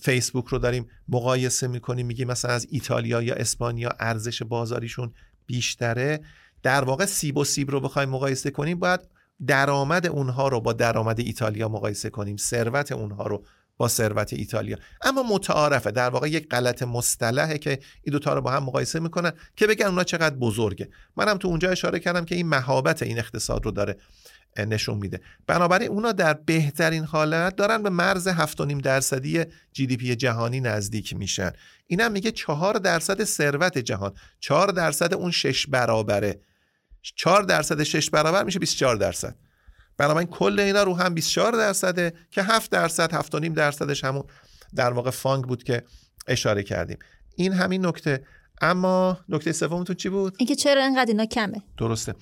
فیسبوک 0.00 0.46
رو 0.46 0.58
داریم 0.58 0.86
مقایسه 1.08 1.66
می‌کنیم 1.66 2.06
میگیم 2.06 2.28
مثلا 2.28 2.50
از 2.50 2.66
ایتالیا 2.70 3.22
یا 3.22 3.34
اسپانیا 3.34 3.90
ارزش 4.00 4.42
بازاریشون 4.42 5.12
بیشتره. 5.46 6.20
در 6.62 6.84
واقع 6.84 7.04
سیب 7.04 7.36
و 7.36 7.44
سیب 7.44 7.70
رو 7.70 7.80
بخوایم 7.80 8.08
مقایسه 8.08 8.50
کنیم 8.50 8.78
باید 8.78 9.00
درآمد 9.46 10.06
اونها 10.06 10.48
رو 10.48 10.60
با 10.60 10.72
درآمد 10.72 11.20
ایتالیا 11.20 11.68
مقایسه 11.68 12.10
کنیم. 12.10 12.36
ثروت 12.36 12.92
اونها 12.92 13.26
رو 13.26 13.44
با 13.76 13.88
ثروت 13.88 14.32
ایتالیا. 14.32 14.76
اما 15.02 15.22
متعارفه. 15.22 15.90
در 15.90 16.10
واقع 16.10 16.28
یک 16.28 16.48
غلط 16.48 16.82
مصطلحه 16.82 17.58
که 17.58 17.70
این 17.70 18.12
دوتا 18.12 18.34
رو 18.34 18.40
با 18.40 18.50
هم 18.50 18.62
مقایسه 18.62 19.00
می‌کنن 19.00 19.32
که 19.56 19.66
بگن 19.66 19.86
اونا 19.86 20.04
چقدر 20.04 20.34
بزرگه. 20.34 20.88
منم 21.16 21.36
تو 21.36 21.48
اونجا 21.48 21.70
اشاره 21.70 21.98
کردم 21.98 22.24
که 22.24 22.34
این 22.34 22.48
مهابت 22.48 23.02
این 23.02 23.18
اقتصاد 23.18 23.64
رو 23.64 23.70
داره 23.70 23.96
نشون 24.58 24.98
میده. 24.98 25.20
بنابراین 25.46 25.88
اونا 25.88 26.12
در 26.12 26.34
بهترین 26.34 27.04
حالت 27.04 27.56
دارن 27.56 27.82
به 27.82 27.90
مرز 27.90 28.28
7.5 28.28 28.82
درصدی 28.82 29.44
جی 29.72 29.86
دی 29.86 29.96
پی 29.96 30.16
جهانی 30.16 30.60
نزدیک 30.60 31.16
میشن. 31.16 31.52
اینم 31.86 32.12
میگه 32.12 32.30
4 32.30 32.74
درصد 32.74 33.24
ثروت 33.24 33.78
جهان 33.78 34.12
4 34.40 34.68
درصد 34.68 35.14
اون 35.14 35.30
6 35.30 35.66
برابره. 35.66 36.40
4 37.02 37.42
درصد 37.42 37.82
6 37.82 38.10
برابر 38.10 38.44
میشه 38.44 38.58
24 38.58 38.96
درصد. 38.96 39.36
بنابراین 39.96 40.28
کل 40.28 40.60
اینا 40.60 40.82
رو 40.82 40.94
هم 40.94 41.14
24 41.14 41.52
درصده 41.52 42.12
که 42.30 42.42
7 42.42 42.70
درصد 42.70 43.22
7.5 43.22 43.48
درصدش 43.48 44.04
همون 44.04 44.24
در 44.74 44.92
واقع 44.92 45.10
فانگ 45.10 45.44
بود 45.44 45.62
که 45.62 45.82
اشاره 46.26 46.62
کردیم. 46.62 46.98
این 47.36 47.52
همین 47.52 47.86
نکته. 47.86 48.24
اما 48.60 49.18
نکته 49.28 49.52
سومتون 49.52 49.96
چی 49.96 50.08
بود؟ 50.08 50.34
اینکه 50.38 50.54
چرا 50.54 50.82
اینقدر 50.82 51.10
اینا 51.10 51.26
کمه؟ 51.26 51.62
درسته. 51.76 52.14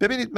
ببینید 0.00 0.30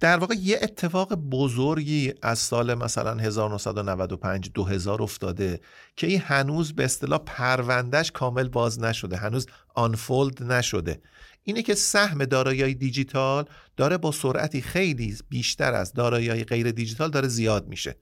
در 0.00 0.16
واقع 0.18 0.34
یه 0.34 0.58
اتفاق 0.62 1.14
بزرگی 1.14 2.14
از 2.22 2.38
سال 2.38 2.74
مثلا 2.74 3.14
1995 3.14 4.52
2000 4.52 5.02
افتاده 5.02 5.60
که 5.96 6.06
این 6.06 6.20
هنوز 6.20 6.72
به 6.72 6.84
اصطلاح 6.84 7.20
پروندهش 7.26 8.10
کامل 8.10 8.48
باز 8.48 8.80
نشده 8.80 9.16
هنوز 9.16 9.46
آنفولد 9.74 10.42
نشده. 10.42 11.00
اینه 11.42 11.62
که 11.62 11.74
سهم 11.74 12.24
دارایی 12.24 12.74
دیجیتال 12.74 13.44
داره 13.76 13.98
با 13.98 14.12
سرعتی 14.12 14.60
خیلی 14.60 15.16
بیشتر 15.28 15.74
از 15.74 15.92
دارایی 15.92 16.44
غیر 16.44 16.70
دیجیتال 16.70 17.10
داره 17.10 17.28
زیاد 17.28 17.68
میشه. 17.68 17.96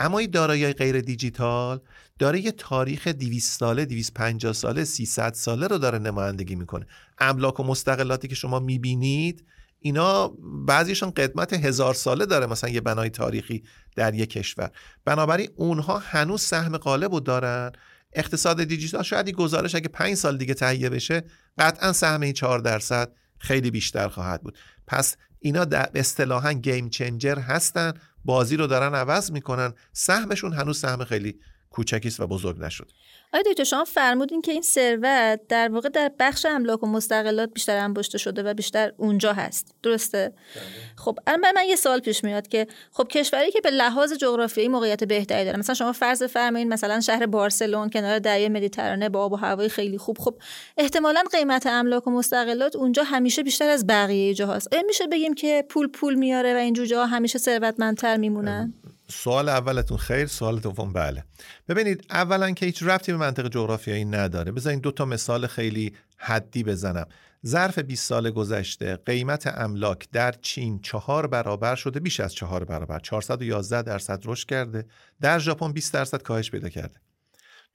اما 0.00 0.18
این 0.18 0.30
دارایی 0.30 0.72
غیر 0.72 1.00
دیجیتال 1.00 1.80
داره 2.18 2.40
یه 2.40 2.52
تاریخ 2.52 3.06
200 3.08 3.58
ساله 3.58 3.84
250 3.84 4.52
ساله 4.52 4.84
300 4.84 5.34
ساله 5.34 5.66
رو 5.66 5.78
داره 5.78 5.98
نمایندگی 5.98 6.54
می‌کنه. 6.54 6.86
املاک 7.18 7.60
و 7.60 7.62
مستقلاتی 7.62 8.28
که 8.28 8.34
شما 8.34 8.58
می‌بینید 8.58 9.44
اینا 9.78 10.28
بعضیشون 10.66 11.10
قدمت 11.10 11.52
هزار 11.52 11.94
ساله 11.94 12.26
داره 12.26 12.46
مثلا 12.46 12.70
یه 12.70 12.80
بنای 12.80 13.10
تاریخی 13.10 13.62
در 13.96 14.14
یک 14.14 14.30
کشور. 14.30 14.70
بنابراین 15.04 15.48
اونها 15.56 15.98
هنوز 15.98 16.42
سهم 16.42 16.76
غالب 16.76 17.12
رو 17.12 17.20
دارن 17.20 17.72
اقتصاد 18.14 18.64
دیجیتال 18.64 19.02
شاید 19.02 19.26
این 19.26 19.36
گزارش 19.36 19.74
اگه 19.74 19.88
5 19.88 20.14
سال 20.14 20.38
دیگه 20.38 20.54
تهیه 20.54 20.90
بشه 20.90 21.22
قطعا 21.58 21.92
سهم 21.92 22.20
این 22.20 22.32
4 22.32 22.58
درصد 22.58 23.12
خیلی 23.38 23.70
بیشتر 23.70 24.08
خواهد 24.08 24.42
بود. 24.42 24.58
پس 24.86 25.16
اینا 25.38 25.64
در 25.64 25.90
اصطلاحا 25.94 26.52
گیم 26.52 26.88
چنجر 26.88 27.38
هستن. 27.38 27.92
بازی 28.24 28.56
رو 28.56 28.66
دارن 28.66 28.94
عوض 28.94 29.30
می‌کنن. 29.30 29.72
سهمشون 29.92 30.52
هنوز 30.52 30.78
سهم 30.78 31.04
خیلی 31.04 31.38
کوچکی 31.74 32.08
است 32.08 32.20
و 32.20 32.26
بزرگ 32.26 32.58
نشد. 32.58 32.88
آیا 33.32 33.42
دکتر 33.46 33.64
شما 33.64 33.84
فرمودین 33.84 34.42
که 34.42 34.52
این 34.52 34.62
ثروت 34.62 35.40
در 35.48 35.68
واقع 35.68 35.88
در 35.88 36.12
بخش 36.18 36.46
املاک 36.46 36.82
و 36.82 36.86
مستقلات 36.86 37.50
بیشتر 37.54 37.76
انباشته 37.76 38.18
شده 38.18 38.42
و 38.42 38.54
بیشتر 38.54 38.92
اونجا 38.96 39.32
هست؟ 39.32 39.74
درسته؟ 39.82 40.32
بله. 40.54 40.64
خب 40.96 41.18
الان 41.26 41.54
من 41.54 41.64
یه 41.68 41.76
سوال 41.76 42.00
پیش 42.00 42.24
میاد 42.24 42.48
که 42.48 42.66
خب 42.92 43.08
کشوری 43.08 43.50
که 43.50 43.60
به 43.60 43.70
لحاظ 43.70 44.12
جغرافیایی 44.12 44.68
موقعیت 44.68 45.04
بهتری 45.04 45.44
داره 45.44 45.58
مثلا 45.58 45.74
شما 45.74 45.92
فرض 45.92 46.22
فرمایید 46.22 46.68
مثلا 46.68 47.00
شهر 47.00 47.26
بارسلون 47.26 47.90
کنار 47.90 48.18
دریای 48.18 48.48
مدیترانه 48.48 49.08
با 49.08 49.24
آب 49.24 49.32
و 49.32 49.36
هوای 49.36 49.68
خیلی 49.68 49.98
خوب 49.98 50.18
خب 50.18 50.34
احتمالا 50.76 51.22
قیمت 51.32 51.66
املاک 51.66 52.06
و 52.06 52.10
مستقلات 52.10 52.76
اونجا 52.76 53.02
همیشه 53.02 53.42
بیشتر 53.42 53.68
از 53.68 53.86
بقیه 53.86 54.34
جاهاست. 54.34 54.74
آیا 54.74 54.82
میشه 54.86 55.06
بگیم 55.06 55.34
که 55.34 55.64
پول 55.68 55.88
پول 55.88 56.14
میاره 56.14 56.54
و 56.54 56.56
اینجور 56.56 56.86
جاها 56.86 57.06
همیشه 57.06 57.38
ثروتمندتر 57.38 58.16
میمونن؟ 58.16 58.74
سوال 59.08 59.48
اولتون 59.48 59.96
خیر 59.96 60.26
سوال 60.26 60.60
دوم 60.60 60.92
بله. 60.92 61.24
ببینید 61.68 62.06
اولا 62.10 62.50
که 62.50 62.66
هیچ 62.66 62.82
رفتی 62.82 63.12
به 63.12 63.18
منطق 63.18 63.48
جغرافیایی 63.48 64.04
نداره. 64.04 64.52
بذارین 64.52 64.80
دو 64.80 64.90
تا 64.90 65.04
مثال 65.04 65.46
خیلی 65.46 65.94
حدی 66.16 66.64
بزنم. 66.64 67.06
ظرف 67.46 67.78
20 67.78 68.08
سال 68.08 68.30
گذشته 68.30 68.96
قیمت 68.96 69.46
املاک 69.46 70.08
در 70.12 70.32
چین 70.32 70.80
چهار 70.80 71.26
برابر 71.26 71.74
شده 71.74 72.00
بیش 72.00 72.20
از 72.20 72.34
چهار 72.34 72.64
برابر. 72.64 72.98
411 72.98 73.82
درصد 73.82 74.22
رشد 74.24 74.48
کرده. 74.48 74.86
در 75.20 75.38
ژاپن 75.38 75.72
20 75.72 75.92
درصد 75.92 76.22
کاهش 76.22 76.50
پیدا 76.50 76.68
کرده. 76.68 77.00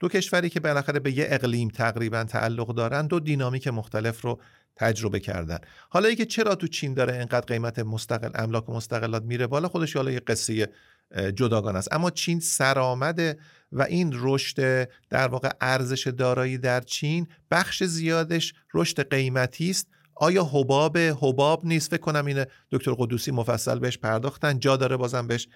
دو 0.00 0.08
کشوری 0.08 0.50
که 0.50 0.60
بالاخره 0.60 1.00
به 1.00 1.18
یه 1.18 1.26
اقلیم 1.28 1.68
تقریبا 1.68 2.24
تعلق 2.24 2.74
دارن 2.74 3.06
دو 3.06 3.20
دینامیک 3.20 3.68
مختلف 3.68 4.20
رو 4.20 4.40
تجربه 4.76 5.20
کردن. 5.20 5.58
حالا 5.88 6.08
اینکه 6.08 6.26
چرا 6.26 6.54
تو 6.54 6.66
چین 6.66 6.94
داره 6.94 7.12
اینقدر 7.12 7.46
قیمت 7.46 7.78
مستقل 7.78 8.30
املاک 8.34 8.68
و 8.68 8.72
مستقلات 8.72 9.22
میره 9.22 9.46
بالا 9.46 9.68
خودش 9.68 9.96
حالا 9.96 10.10
یه 10.10 10.20
قصه 10.20 10.68
جداگانه 11.16 11.78
است. 11.78 11.92
اما 11.92 12.10
چین 12.10 12.40
سرآمده 12.40 13.38
و 13.72 13.82
این 13.82 14.12
رشد 14.14 14.88
در 15.10 15.28
واقع 15.28 15.50
ارزش 15.60 16.06
دارایی 16.06 16.58
در 16.58 16.80
چین 16.80 17.26
بخش 17.50 17.84
زیادش 17.84 18.54
رشد 18.74 19.08
قیمتی 19.10 19.70
است. 19.70 19.88
آیا 20.14 20.44
حباب 20.44 20.98
حباب 20.98 21.64
نیست؟ 21.64 21.90
فکر 21.90 22.00
کنم 22.00 22.26
این 22.26 22.44
دکتر 22.72 22.94
قدوسی 22.98 23.30
مفصل 23.30 23.78
بهش 23.78 23.98
پرداختن. 23.98 24.58
جا 24.58 24.76
داره 24.76 24.96
بازم 24.96 25.26
بهش 25.26 25.48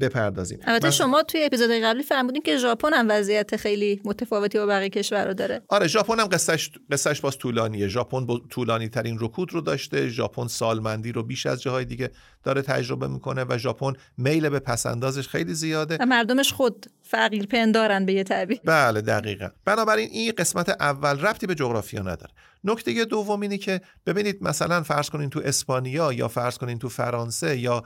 بپردازیم. 0.00 0.58
البته 0.64 0.90
شما 0.90 1.22
توی 1.22 1.44
اپیزود 1.44 1.70
قبلی 1.70 2.02
فرمودین 2.02 2.42
که 2.42 2.56
ژاپن 2.56 2.92
هم 2.92 3.06
وضعیت 3.10 3.56
خیلی 3.56 4.00
متفاوتی 4.04 4.58
با 4.58 4.66
بقیه 4.66 4.88
کشورها 4.88 5.32
داره. 5.32 5.62
آره 5.68 5.86
ژاپن 5.86 6.20
هم 6.20 6.26
قصهش 6.26 6.70
قصهش 6.90 7.20
باز 7.20 7.38
طولانیه. 7.38 7.88
ژاپن 7.88 8.26
طولانی 8.50 8.88
ترین 8.88 9.16
رکود 9.20 9.52
رو 9.52 9.60
داشته. 9.60 10.08
ژاپن 10.08 10.46
سالمندی 10.46 11.12
رو 11.12 11.22
بیش 11.22 11.46
از 11.46 11.62
جاهای 11.62 11.84
دیگه 11.84 12.10
داره 12.44 12.62
تجربه 12.62 13.08
می‌کنه 13.08 13.44
و 13.48 13.58
ژاپن 13.58 13.92
میل 14.18 14.48
به 14.48 14.58
پسندازش 14.58 15.28
خیلی 15.28 15.54
زیاده. 15.54 15.96
و 16.00 16.06
مردمش 16.06 16.52
خود 16.52 16.86
فقیر 17.02 17.46
پندارن 17.46 18.06
به 18.06 18.12
یه 18.12 18.24
تعبیر. 18.24 18.60
بله 18.64 19.00
دقیقا. 19.00 19.48
بنابراین 19.64 20.08
این 20.12 20.32
قسمت 20.38 20.68
اول 20.68 21.20
ربطی 21.20 21.46
به 21.46 21.54
جغرافیا 21.54 22.00
نداره. 22.00 22.32
نکته 22.64 23.04
دوم 23.04 23.40
اینه 23.40 23.58
که 23.58 23.80
ببینید 24.06 24.38
مثلا 24.40 24.82
فرض 24.82 25.10
کنین 25.10 25.30
تو 25.30 25.40
اسپانیا 25.44 26.12
یا 26.12 26.28
فرض 26.28 26.58
کنین 26.58 26.78
تو 26.78 26.88
فرانسه 26.88 27.58
یا 27.58 27.84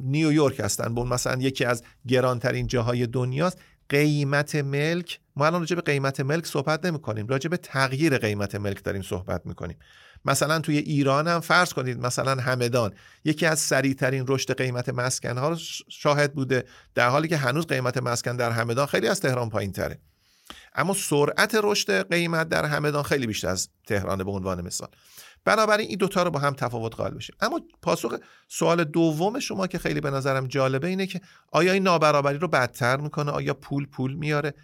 نیویورک 0.00 0.60
هستن. 0.60 0.94
بون 0.94 1.08
مثلا 1.08 1.42
یکی 1.42 1.64
از 1.64 1.82
گرانترین 2.08 2.66
جاهای 2.66 3.06
دنیاست. 3.06 3.58
قیمت 3.88 4.54
ملک 4.54 5.20
ما 5.36 5.46
الان 5.46 5.60
راجع 5.60 5.76
به 5.76 5.82
قیمت 5.82 6.20
ملک 6.20 6.46
صحبت 6.46 6.86
نمی 6.86 6.98
کنیم 6.98 7.26
راجع 7.26 7.48
به 7.48 7.56
تغییر 7.56 8.18
قیمت 8.18 8.54
ملک 8.54 8.84
داریم 8.84 9.02
صحبت 9.02 9.46
می 9.46 9.54
کنیم 9.54 9.76
مثلا 10.24 10.60
توی 10.60 10.78
ایران 10.78 11.28
هم 11.28 11.40
فرض 11.40 11.72
کنید 11.72 11.98
مثلا 11.98 12.42
همدان. 12.42 12.92
یکی 13.24 13.46
از 13.46 13.58
سریعترین 13.58 14.24
رشد 14.28 14.56
قیمت 14.56 14.88
مسکن 14.88 15.38
ها 15.38 15.56
شاهد 15.88 16.34
بوده. 16.34 16.64
در 16.94 17.08
حالی 17.08 17.28
که 17.28 17.36
هنوز 17.36 17.66
قیمت 17.66 17.96
مسکن 18.02 18.36
در 18.36 18.50
همدان 18.50 18.86
خیلی 18.86 19.08
از 19.08 19.20
تهران 19.20 19.50
پایین 19.50 19.72
تره 19.72 19.98
اما 20.74 20.94
سرعت 20.94 21.58
رشد 21.62 22.10
قیمت 22.12 22.48
در 22.48 22.64
همدان 22.64 23.02
خیلی 23.02 23.26
بیشتر 23.26 23.48
از 23.48 23.68
تهران 23.86 24.24
به 24.24 24.30
عنوان 24.30 24.60
مثال. 24.60 24.88
بنابراین 25.44 25.88
این 25.88 25.98
دوتا 25.98 26.22
رو 26.22 26.30
با 26.30 26.38
هم 26.38 26.54
تفاوت 26.54 26.94
قائل 26.94 27.14
بشیم. 27.14 27.36
اما 27.40 27.60
پاسخ 27.82 28.14
سوال 28.48 28.84
دوم 28.84 29.40
شما 29.40 29.66
که 29.66 29.78
خیلی 29.78 30.00
به 30.00 30.10
نظرم 30.10 30.46
جالبه 30.46 30.88
اینه 30.88 31.06
که 31.06 31.20
آیا 31.52 31.72
این 31.72 31.82
نابرابری 31.82 32.38
رو 32.38 32.48
بدتر 32.48 32.96
می‌کنه؟ 32.96 33.30
آیا 33.30 33.54
پول 33.54 33.86
پول 33.86 34.14
میاره؟ 34.14 34.54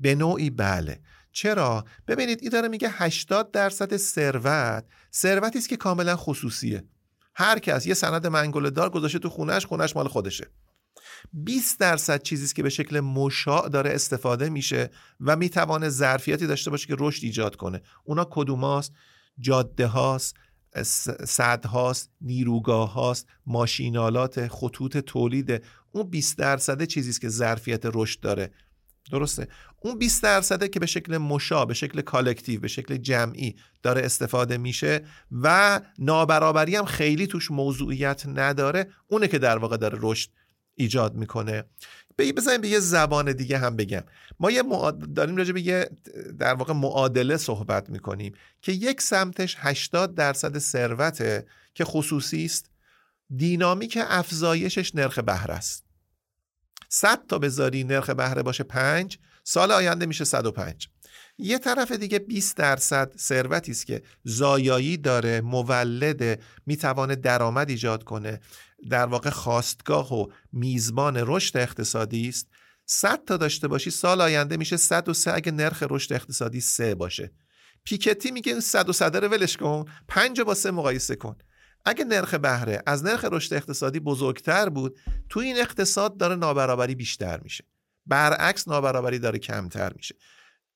به 0.00 0.14
نوعی 0.14 0.50
بله. 0.50 1.00
چرا؟ 1.32 1.84
ببینید 2.08 2.38
این 2.42 2.50
داره 2.50 2.68
میگه 2.68 2.88
80 2.92 3.50
درصد 3.50 3.96
ثروت 3.96 4.84
ثروتی 5.12 5.58
است 5.58 5.68
که 5.68 5.76
کاملا 5.76 6.16
خصوصیه. 6.16 6.84
هر 7.34 7.58
کس 7.58 7.86
یه 7.86 7.94
سند 7.94 8.26
منگوله 8.26 8.70
دار 8.70 8.90
گذاشته 8.90 9.18
تو 9.18 9.30
خونش 9.30 9.66
خونش 9.66 9.96
مال 9.96 10.08
خودشه. 10.08 10.46
20 11.32 11.80
درصد 11.80 12.22
چیزی 12.22 12.54
که 12.54 12.62
به 12.62 12.68
شکل 12.68 13.00
مشاع 13.00 13.68
داره 13.68 13.90
استفاده 13.90 14.48
میشه 14.48 14.90
و 15.20 15.36
می‌توانه 15.36 15.88
ظرفیتی 15.88 16.46
داشته 16.46 16.70
باشه 16.70 16.86
که 16.86 16.96
رشد 16.98 17.24
ایجاد 17.24 17.56
کنه. 17.56 17.82
اونا 18.04 18.28
کدوماست؟ 18.30 18.92
جاده 19.38 19.86
هاست 19.86 20.36
صد 21.24 21.66
هاست 21.66 22.10
نیروگاه 22.20 22.92
هاست 22.92 23.26
ماشینالات 23.46 24.48
خطوط 24.48 24.96
تولید. 24.96 25.62
اون 25.92 26.10
20 26.10 26.38
درصد 26.38 26.84
چیزی 26.84 27.10
است 27.10 27.20
که 27.20 27.28
ظرفیت 27.28 27.82
رشد 27.84 28.20
داره. 28.20 28.50
درسته؟ 29.10 29.48
اون 29.80 29.98
20 29.98 30.22
درصده 30.22 30.68
که 30.68 30.80
به 30.80 30.86
شکل 30.86 31.18
مشا 31.18 31.64
به 31.64 31.74
شکل 31.74 32.00
کالکتیو 32.00 32.60
به 32.60 32.68
شکل 32.68 32.96
جمعی 32.96 33.56
داره 33.82 34.02
استفاده 34.02 34.58
میشه 34.58 35.04
و 35.42 35.80
نابرابری 35.98 36.76
هم 36.76 36.84
خیلی 36.84 37.26
توش 37.26 37.50
موضوعیت 37.50 38.26
نداره 38.26 38.90
اونه 39.08 39.28
که 39.28 39.38
در 39.38 39.58
واقع 39.58 39.76
داره 39.76 39.98
رشد 40.02 40.30
ایجاد 40.74 41.14
می‌کنه. 41.14 41.64
بزنیم 42.18 42.60
به 42.60 42.68
یه 42.68 42.80
زبان 42.80 43.32
دیگه 43.32 43.58
هم 43.58 43.76
بگم. 43.76 44.02
ما 44.40 44.50
یه 44.50 44.62
داریم 45.16 45.36
راجع 45.36 45.52
به 45.52 45.60
یه 45.60 45.90
در 46.38 46.54
واقع 46.54 46.72
معادله 46.72 47.36
صحبت 47.36 47.90
می‌کنیم 47.90 48.34
که 48.62 48.72
یک 48.72 49.00
سمتش 49.00 49.56
80 49.58 50.14
درصد 50.14 50.58
ثروته 50.58 51.46
که 51.74 51.84
خصوصی 51.84 52.44
است 52.44 52.70
دینامیک 53.36 53.98
افزایشش 54.00 54.94
نرخ 54.94 55.18
بهره 55.18 55.54
است. 55.54 55.84
100 56.88 57.26
تا 57.26 57.38
بذاری 57.38 57.84
نرخ 57.84 58.10
بهره 58.10 58.42
باشه 58.42 58.64
5 58.64 59.18
سال 59.44 59.72
آینده 59.72 60.06
میشه 60.06 60.24
105 60.24 60.88
یه 61.38 61.58
طرف 61.58 61.92
دیگه 61.92 62.18
20 62.18 62.56
درصد 62.56 63.12
ثروتی 63.18 63.70
است 63.70 63.86
که 63.86 64.02
زایایی 64.24 64.96
داره 64.96 65.40
مولد 65.40 66.40
می‌توانه 66.66 67.16
درآمد 67.16 67.70
ایجاد 67.70 68.04
کنه. 68.04 68.40
در 68.90 69.06
واقع 69.06 69.30
خواستگاه 69.30 70.14
و 70.14 70.26
میزبان 70.52 71.16
رشد 71.26 71.56
اقتصادی 71.56 72.28
است. 72.28 72.48
100 72.86 73.24
تا 73.24 73.36
داشته 73.36 73.68
باشی 73.68 73.90
سال 73.90 74.20
آینده 74.20 74.56
میشه 74.56 74.76
103 74.76 75.34
اگه 75.34 75.52
نرخ 75.52 75.82
رشد 75.90 76.12
اقتصادی 76.12 76.60
3 76.60 76.94
باشه. 76.94 77.32
پیکتی 77.84 78.30
میگه 78.30 78.60
103 78.60 79.04
رو 79.04 79.28
ولش 79.28 79.56
کن. 79.56 79.84
5 80.08 80.40
با 80.40 80.54
3 80.54 80.70
مقایسه 80.70 81.16
کن. 81.16 81.36
اگه 81.84 82.04
نرخ 82.04 82.34
بهره 82.34 82.82
از 82.86 83.04
نرخ 83.04 83.24
رشد 83.24 83.54
اقتصادی 83.54 84.00
بزرگتر 84.00 84.68
بود 84.68 84.98
تو 85.28 85.40
این 85.40 85.60
اقتصاد 85.60 86.16
داره 86.16 86.34
نابرابری 86.34 86.94
بیشتر 86.94 87.40
میشه. 87.40 87.64
برعکس 88.06 88.68
نابرابری 88.68 89.18
داره 89.18 89.38
کمتر 89.38 89.92
میشه. 89.96 90.14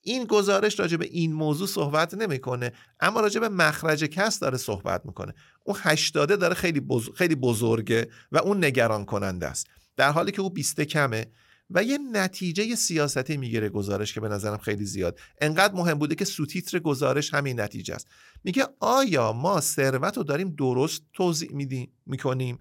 این 0.00 0.24
گزارش 0.24 0.80
راجع 0.80 0.96
به 0.96 1.06
این 1.06 1.32
موضوع 1.32 1.66
صحبت 1.66 2.14
نمی‌کنه 2.14 2.72
اما 3.00 3.20
راجع 3.20 3.40
به 3.40 3.48
مخرج 3.48 4.04
کس 4.04 4.38
داره 4.38 4.58
صحبت 4.58 5.06
می‌کنه. 5.06 5.34
اون 5.64 5.76
80 5.80 6.38
داره 6.38 6.54
خیلی 6.54 6.82
خیلی 7.14 7.34
بزرگه 7.34 8.08
و 8.32 8.38
اون 8.38 8.64
نگران 8.64 9.04
کننده 9.04 9.46
است. 9.46 9.66
در 9.96 10.12
حالی 10.12 10.32
که 10.32 10.42
او 10.42 10.50
20 10.50 10.80
کمه 10.80 11.26
و 11.70 11.84
یه 11.84 11.98
نتیجه 12.12 12.74
سیاستی 12.74 13.36
می‌گیره 13.36 13.68
گزارش 13.68 14.14
که 14.14 14.20
به 14.20 14.28
نظرم 14.28 14.58
خیلی 14.58 14.84
زیاد. 14.84 15.18
انقدر 15.40 15.74
مهم 15.74 15.98
بوده 15.98 16.14
که 16.14 16.24
سوتیتر 16.24 16.78
گزارش 16.78 17.34
همین 17.34 17.60
نتیجه 17.60 17.94
است. 17.94 18.08
میگه 18.44 18.66
آیا 18.80 19.32
ما 19.32 19.60
ثروت 19.60 20.16
رو 20.16 20.22
داریم 20.22 20.50
درست 20.50 21.02
توضیح 21.12 21.52
میدیم 21.52 21.92
می‌کنیم؟ 22.06 22.58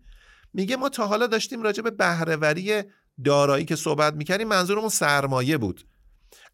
میگه 0.54 0.76
ما 0.76 0.89
تا 0.89 1.08
حالا 1.08 1.28
داشتیم 1.28 1.63
راجع 1.63 1.82
به 1.82 1.91
بهرهوری 1.91 2.84
دارایی 3.23 3.65
که 3.65 3.76
صحبت 3.76 4.13
می‌کردیم 4.13 4.47
منظورمون 4.47 4.89
سرمایه 4.89 5.58
بود. 5.58 5.86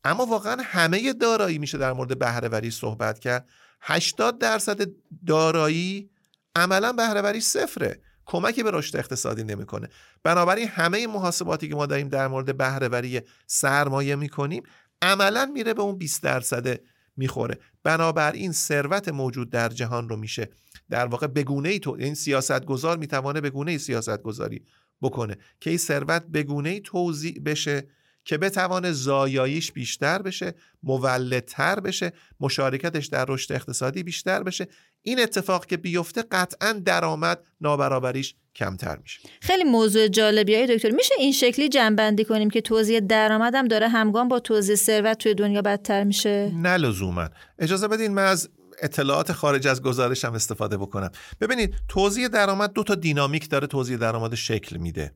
اما 0.03 0.25
واقعا 0.25 0.57
همه 0.63 1.13
دارایی 1.13 1.57
میشه 1.57 1.77
در 1.77 1.93
مورد 1.93 2.19
بهرهوری 2.19 2.71
صحبت 2.71 3.19
کرد. 3.19 3.49
80 3.81 4.39
درصد 4.39 4.89
دارایی 5.27 6.09
عملا 6.55 6.93
بهرهوری 6.93 7.41
صفره. 7.41 8.01
کمکی 8.25 8.63
به 8.63 8.71
رشد 8.71 8.97
اقتصادی 8.97 9.43
نمی‌کنه. 9.43 9.89
بنابراین 10.23 10.67
همه 10.67 11.07
محاسباتی 11.07 11.69
که 11.69 11.75
ما 11.75 11.85
داریم 11.85 12.07
در 12.07 12.27
مورد 12.27 12.57
بهرهوری 12.57 13.21
سرمایه 13.47 14.15
می‌کنیم 14.15 14.63
عملا 15.01 15.45
میره 15.45 15.73
به 15.73 15.81
اون 15.81 15.97
20 15.97 16.23
درصد 16.23 16.79
می‌خوره. 17.17 17.59
بنابراین 17.83 18.51
ثروت 18.51 19.09
موجود 19.09 19.49
در 19.49 19.69
جهان 19.69 20.09
رو 20.09 20.15
میشه 20.17 20.49
در 20.89 21.05
واقع 21.05 21.27
بگونه 21.27 21.69
ای 21.69 21.79
تو 21.79 21.95
این 21.99 22.15
سیاست 22.15 22.65
گذار 22.65 22.97
می‌توانه 22.97 23.41
بگونه 23.41 23.71
ای 23.71 23.77
سیاست 23.77 24.21
گذاری 24.21 24.65
بکنه. 25.01 25.37
که 25.59 25.69
این 25.69 25.79
ثروت 25.79 26.23
بگونه 26.23 26.69
ای 26.69 26.79
توضیع 26.79 27.39
بشه 27.39 27.87
که 28.25 28.37
بتوانه 28.37 28.91
زایاییش 28.91 29.71
بیشتر 29.71 30.21
بشه 30.21 30.53
مولدتر 30.83 31.79
بشه 31.79 32.13
مشارکتش 32.39 33.05
در 33.05 33.25
رشد 33.29 33.53
اقتصادی 33.53 34.03
بیشتر 34.03 34.43
بشه. 34.43 34.67
این 35.01 35.19
اتفاق 35.19 35.65
که 35.65 35.77
بیفته 35.77 36.21
قطعا 36.21 36.81
درآمد 36.85 37.39
نابرابریش 37.61 38.35
کمتر 38.55 38.97
میشه. 38.97 39.19
خیلی 39.41 39.63
موضوع 39.63 40.07
جالبی 40.07 40.55
های 40.55 40.75
دکتر 40.75 40.89
میشه 40.89 41.13
این 41.17 41.31
شکلی 41.31 41.69
جنبندی 41.69 42.25
کنیم 42.25 42.49
که 42.49 42.61
توزیع 42.61 42.99
درآمدم 42.99 43.67
داره 43.67 43.87
همگام 43.87 44.27
با 44.27 44.39
توزیع 44.39 44.75
ثروت 44.75 45.17
توی 45.17 45.33
دنیا 45.33 45.61
بدتر 45.61 46.03
میشه؟ 46.03 46.51
نه 46.55 46.77
لزوما. 46.77 47.29
اجازه 47.59 47.87
بدین 47.87 48.13
من 48.13 48.25
از 48.25 48.49
اطلاعات 48.81 49.31
خارج 49.31 49.67
از 49.67 49.81
گزارشم 49.81 50.33
استفاده 50.33 50.77
بکنم. 50.77 51.11
ببینید 51.41 51.75
توزیع 51.87 52.27
درآمد 52.27 52.73
دو 52.73 52.83
تا 52.83 52.95
دینامیک 52.95 53.49
داره 53.49 53.67
توزیع 53.67 53.97
درآمد 53.97 54.35
شکل 54.35 54.77
میده. 54.77 55.13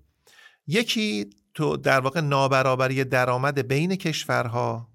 یکی 0.67 1.29
تو 1.57 1.77
در 1.77 1.99
واقع 1.99 2.21
نابرابری 2.21 3.03
درآمد 3.03 3.67
بین 3.67 3.95
کشورها 3.95 4.87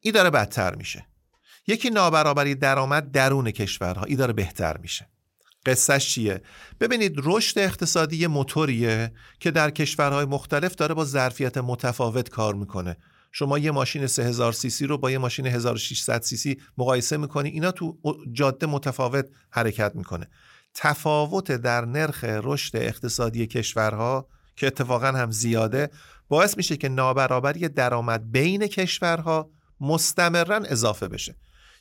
ای 0.00 0.12
داره 0.12 0.30
بدتر 0.30 0.74
میشه. 0.74 1.06
یکی 1.66 1.90
نابرابری 1.90 2.54
درآمد 2.54 3.10
درون 3.10 3.50
کشورها 3.50 4.04
ای 4.04 4.16
داره 4.16 4.32
بهتر 4.32 4.76
میشه. 4.76 5.08
قصهش 5.66 6.08
چیه؟ 6.08 6.42
ببینید 6.80 7.14
رشد 7.16 7.58
اقتصادی 7.58 8.26
موتوریه 8.26 9.12
که 9.40 9.50
در 9.50 9.70
کشورهای 9.70 10.24
مختلف 10.24 10.74
داره 10.74 10.94
با 10.94 11.04
ظرفیت 11.04 11.58
متفاوت 11.58 12.28
کار 12.28 12.54
می‌کنه. 12.54 12.96
شما 13.32 13.58
یه 13.58 13.70
ماشین 13.70 14.06
3000 14.06 14.52
سی 14.52 14.70
سی 14.70 14.86
رو 14.86 14.98
با 14.98 15.10
یه 15.10 15.18
ماشین 15.18 15.46
1600 15.46 16.22
سی 16.22 16.36
سی 16.36 16.60
مقایسه 16.78 17.16
می‌کنی 17.16 17.48
اینا 17.48 17.70
تو 17.70 17.98
جاده 18.32 18.66
متفاوت 18.66 19.26
حرکت 19.50 19.92
می‌کنه. 19.94 20.28
تفاوت 20.74 21.52
در 21.52 21.84
نرخ 21.84 22.24
رشد 22.24 22.76
اقتصادی 22.76 23.46
کشورها 23.46 24.28
که 24.56 24.66
اتفاقا 24.66 25.06
هم 25.06 25.30
زیاده 25.30 25.90
باعث 26.28 26.56
میشه 26.56 26.76
که 26.76 26.88
نابرابری 26.88 27.68
درآمد 27.68 28.32
بین 28.32 28.66
کشورها 28.66 29.50
مستمرا 29.80 30.56
اضافه 30.56 31.08
بشه. 31.08 31.36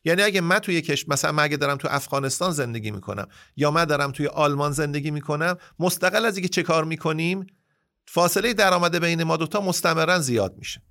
یعنی 0.06 0.22
اگه 0.22 0.42
من 0.42 0.60
توی 0.60 0.82
کشور 0.82 1.14
مثلا 1.14 1.32
من 1.32 1.44
اگه 1.44 1.58
دارم 1.58 1.78
تو 1.78 1.88
افغانستان 1.92 2.52
زندگی 2.52 2.92
می‌کنم 2.92 3.28
یا 3.56 3.72
من 3.72 3.86
دارم 3.86 4.12
توی 4.12 4.28
آلمان 4.28 4.72
زندگی 4.72 5.12
می‌کنم 5.12 5.58
مستقل 5.80 6.26
از 6.26 6.38
اینکه 6.38 6.50
چه 6.50 6.64
کار 6.64 6.84
می‌کنیم 6.84 7.48
فاصله 8.08 8.54
درآمد 8.54 8.96
بین 8.96 9.24
ما 9.24 9.38
دوتا 9.38 9.62
مستمرا 9.62 10.20
زیاد 10.20 10.56
میشه. 10.58 10.82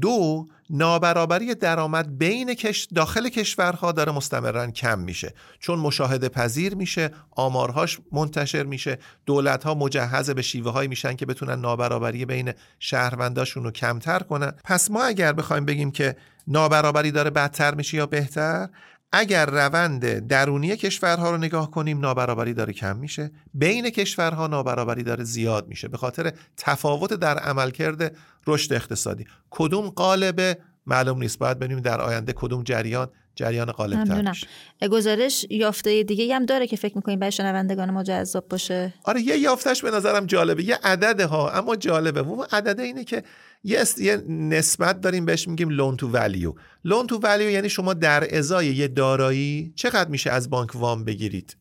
دو 0.00 0.46
نابرابری 0.70 1.54
درآمد 1.54 2.18
بین 2.18 2.54
کش 2.54 2.88
داخل 2.94 3.28
کشورها 3.28 3.92
داره 3.92 4.12
مستمرا 4.12 4.70
کم 4.70 4.98
میشه. 4.98 5.34
چون 5.58 5.78
مشاهده 5.78 6.28
پذیر 6.28 6.74
میشه 6.74 7.10
آمارهاش 7.30 7.98
منتشر 8.12 8.62
میشه 8.62 8.98
دولت 9.26 9.64
ها 9.64 9.74
مجهز 9.74 10.30
به 10.30 10.42
شیوه 10.42 10.72
هایی 10.72 10.88
میشن 10.88 11.16
که 11.16 11.26
بتونن 11.26 11.60
نابرابری 11.60 12.24
بین 12.24 12.52
شهرونداشون 12.78 13.64
رو 13.64 13.70
کمتر 13.70 14.18
کنن. 14.18 14.52
پس 14.64 14.90
ما 14.90 15.02
اگر 15.02 15.32
بخوایم 15.32 15.64
بگیم 15.64 15.90
که 15.90 16.16
نابرابری 16.48 17.10
داره 17.10 17.30
بدتر 17.30 17.74
میشه 17.74 17.96
یا 17.96 18.06
بهتر 18.06 18.68
اگر 19.12 19.46
روند 19.46 20.18
درونی 20.26 20.76
کشورها 20.76 21.30
رو 21.30 21.36
نگاه 21.36 21.70
کنیم 21.70 22.00
نابرابری 22.00 22.54
داره 22.54 22.72
کم 22.72 22.96
میشه. 22.96 23.30
بین 23.54 23.90
کشورها 23.90 24.46
نابرابری 24.46 25.02
داره 25.02 25.24
زیاد 25.24 25.68
میشه. 25.68 25.88
به 25.88 25.96
خاطر 25.96 26.32
تفاوت 26.56 27.14
در 27.14 27.38
عملکرد 27.38 28.16
رشد 28.48 28.72
اقتصادی. 28.72 29.26
کدوم 29.50 29.88
قالبه 29.88 30.58
معلوم 30.86 31.18
نیست. 31.18 31.38
باید 31.38 31.58
ببینیم 31.58 31.80
در 31.80 32.00
آینده 32.00 32.32
کدوم 32.36 32.62
جریان 32.62 33.08
جریان 33.34 33.72
غالب 33.72 34.04
تر 34.04 34.28
میشه. 34.28 34.46
گزارش 34.90 35.46
یافته 35.50 36.02
دیگه 36.02 36.34
هم 36.34 36.46
داره 36.46 36.66
که 36.66 36.76
فکر 36.76 36.96
می‌کنیم 36.96 37.18
برای 37.18 37.32
شنوندگان 37.32 37.90
ما 37.90 38.02
جذاب 38.02 38.48
باشه. 38.48 38.94
آره 39.04 39.20
یه 39.20 39.38
یافتش 39.38 39.82
به 39.82 39.90
نظرم 39.90 40.26
جالبه. 40.26 40.64
یه 40.64 40.78
عدده 40.82 41.26
ها 41.26 41.50
اما 41.50 41.76
جالبه. 41.76 42.22
و 42.22 42.44
عدده 42.52 42.82
اینه 42.82 43.04
که 43.04 43.22
یه, 43.64 43.84
یه 43.98 44.16
نسبت 44.28 45.00
داریم 45.00 45.26
بهش 45.26 45.48
میگیم 45.48 45.68
لون 45.68 45.96
تو 45.96 46.08
ولیو 46.08 46.54
لون 46.84 47.06
تو 47.06 47.18
ولیو 47.18 47.50
یعنی 47.50 47.68
شما 47.68 47.94
در 47.94 48.36
ازای 48.36 48.66
یه 48.66 48.88
دارایی 48.88 49.72
چقدر 49.76 50.10
میشه 50.10 50.30
از 50.30 50.50
بانک 50.50 50.76
وام 50.76 51.04
بگیرید؟ 51.04 51.56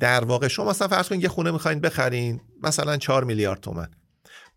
در 0.00 0.24
واقع 0.24 0.48
شما 0.48 0.70
مثلا 0.70 0.88
فرض 0.88 1.08
کنید 1.08 1.22
یه 1.22 1.28
خونه 1.28 1.50
می‌خواین 1.50 1.80
بخرین 1.80 2.40
مثلا 2.62 2.96
4 2.96 3.24
میلیارد 3.24 3.60
تومن. 3.60 3.88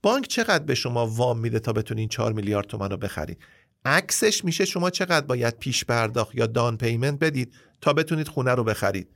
بانک 0.01 0.27
چقدر 0.27 0.63
به 0.63 0.75
شما 0.75 1.07
وام 1.07 1.39
میده 1.39 1.59
تا 1.59 1.73
بتونین 1.73 2.09
4 2.09 2.33
میلیارد 2.33 2.67
تومن 2.67 2.89
رو 2.89 2.97
بخرید؟ 2.97 3.37
عکسش 3.85 4.45
میشه 4.45 4.65
شما 4.65 4.89
چقدر 4.89 5.25
باید 5.25 5.57
پیش 5.57 5.85
پرداخت 5.85 6.35
یا 6.35 6.47
دان 6.47 6.77
پیمنت 6.77 7.19
بدید 7.19 7.53
تا 7.81 7.93
بتونید 7.93 8.27
خونه 8.27 8.51
رو 8.51 8.63
بخرید. 8.63 9.09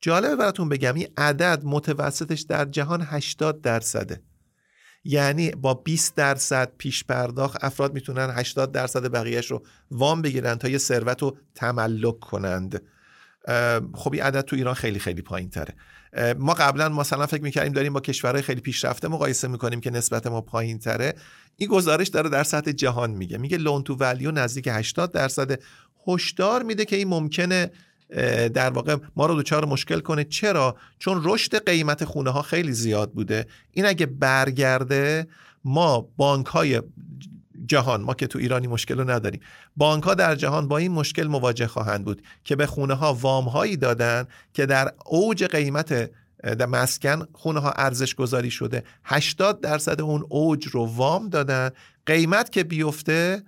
جالبه 0.00 0.36
براتون 0.36 0.68
بگم 0.68 0.94
این 0.94 1.08
عدد 1.16 1.62
متوسطش 1.64 2.40
در 2.40 2.64
جهان 2.64 3.02
80 3.06 3.60
درصده. 3.60 4.22
یعنی 5.04 5.50
با 5.50 5.74
20 5.74 6.14
درصد 6.14 6.72
پیش 6.78 7.04
پرداخت 7.04 7.64
افراد 7.64 7.94
می‌تونن 7.94 8.30
80 8.30 8.72
درصد 8.72 9.12
بقیهش 9.12 9.50
رو 9.50 9.66
وام 9.90 10.22
بگیرن 10.22 10.54
تا 10.54 10.68
یه 10.68 10.78
ثروت 10.78 11.22
رو 11.22 11.36
تملک 11.54 12.20
کنند. 12.20 12.82
خب 13.94 14.12
این 14.12 14.22
عدد 14.22 14.40
تو 14.40 14.56
ایران 14.56 14.74
خیلی 14.74 14.98
خیلی 14.98 15.22
پایین 15.22 15.50
تره 15.50 15.74
ما 16.38 16.54
قبلا 16.54 16.88
مثلا 16.88 17.26
فکر 17.26 17.42
می‌کردیم 17.42 17.72
داریم 17.72 17.92
با 17.92 18.00
کشورهای 18.00 18.42
خیلی 18.42 18.60
پیشرفته 18.60 19.08
مقایسه 19.08 19.48
می‌کنیم 19.48 19.80
که 19.80 19.90
نسبت 19.90 20.26
ما 20.26 20.40
پایین 20.40 20.78
تره 20.78 21.14
این 21.56 21.68
گزارش 21.68 22.08
داره 22.08 22.28
در 22.28 22.44
سطح 22.44 22.72
جهان 22.72 23.10
میگه. 23.10 23.38
میگه 23.38 23.56
لون 23.56 23.82
تو 23.82 23.94
ولیو 23.94 24.30
نزدیک 24.30 24.68
80 24.68 25.12
درصد. 25.12 25.60
هشدار 26.06 26.62
میده 26.62 26.84
که 26.84 26.96
این 26.96 27.08
ممکنه 27.08 27.70
در 28.54 28.70
واقع 28.70 28.96
ما 29.16 29.26
رو 29.26 29.34
دوچار 29.34 29.64
مشکل 29.64 30.00
کنه. 30.00 30.24
چرا؟ 30.24 30.76
چون 30.98 31.20
رشد 31.24 31.64
قیمت 31.66 32.04
خونه 32.04 32.30
ها 32.30 32.42
خیلی 32.42 32.72
زیاد 32.72 33.12
بوده. 33.12 33.46
این 33.72 33.86
اگه 33.86 34.06
برگرده 34.06 35.26
ما 35.64 36.08
بانک 36.16 36.46
های 36.46 36.82
جهان 37.68 38.00
ما 38.00 38.14
که 38.14 38.26
تو 38.26 38.38
ایرانی 38.38 38.66
مشکل 38.66 38.98
رو 38.98 39.10
نداریم. 39.10 39.40
بانک 39.76 40.04
ها 40.04 40.14
در 40.14 40.34
جهان 40.34 40.68
با 40.68 40.78
این 40.78 40.92
مشکل 40.92 41.26
مواجه 41.26 41.66
خواهند 41.66 42.04
بود 42.04 42.22
که 42.44 42.56
به 42.56 42.66
خونه 42.66 42.94
ها 42.94 43.14
وام 43.14 43.44
هایی 43.44 43.76
دادن 43.76 44.24
که 44.52 44.66
در 44.66 44.92
اوج 45.06 45.44
قیمت 45.44 46.10
در 46.42 46.66
مسکن 46.66 47.26
خونه 47.32 47.60
ها 47.60 47.70
ارزش 47.70 48.14
گذاری 48.14 48.50
شده. 48.50 48.84
80 49.04 49.60
درصد 49.60 50.00
اون 50.00 50.24
اوج 50.28 50.66
رو 50.66 50.86
وام 50.86 51.28
دادن. 51.28 51.70
قیمت 52.06 52.52
که 52.52 52.64
بیفته 52.64 53.42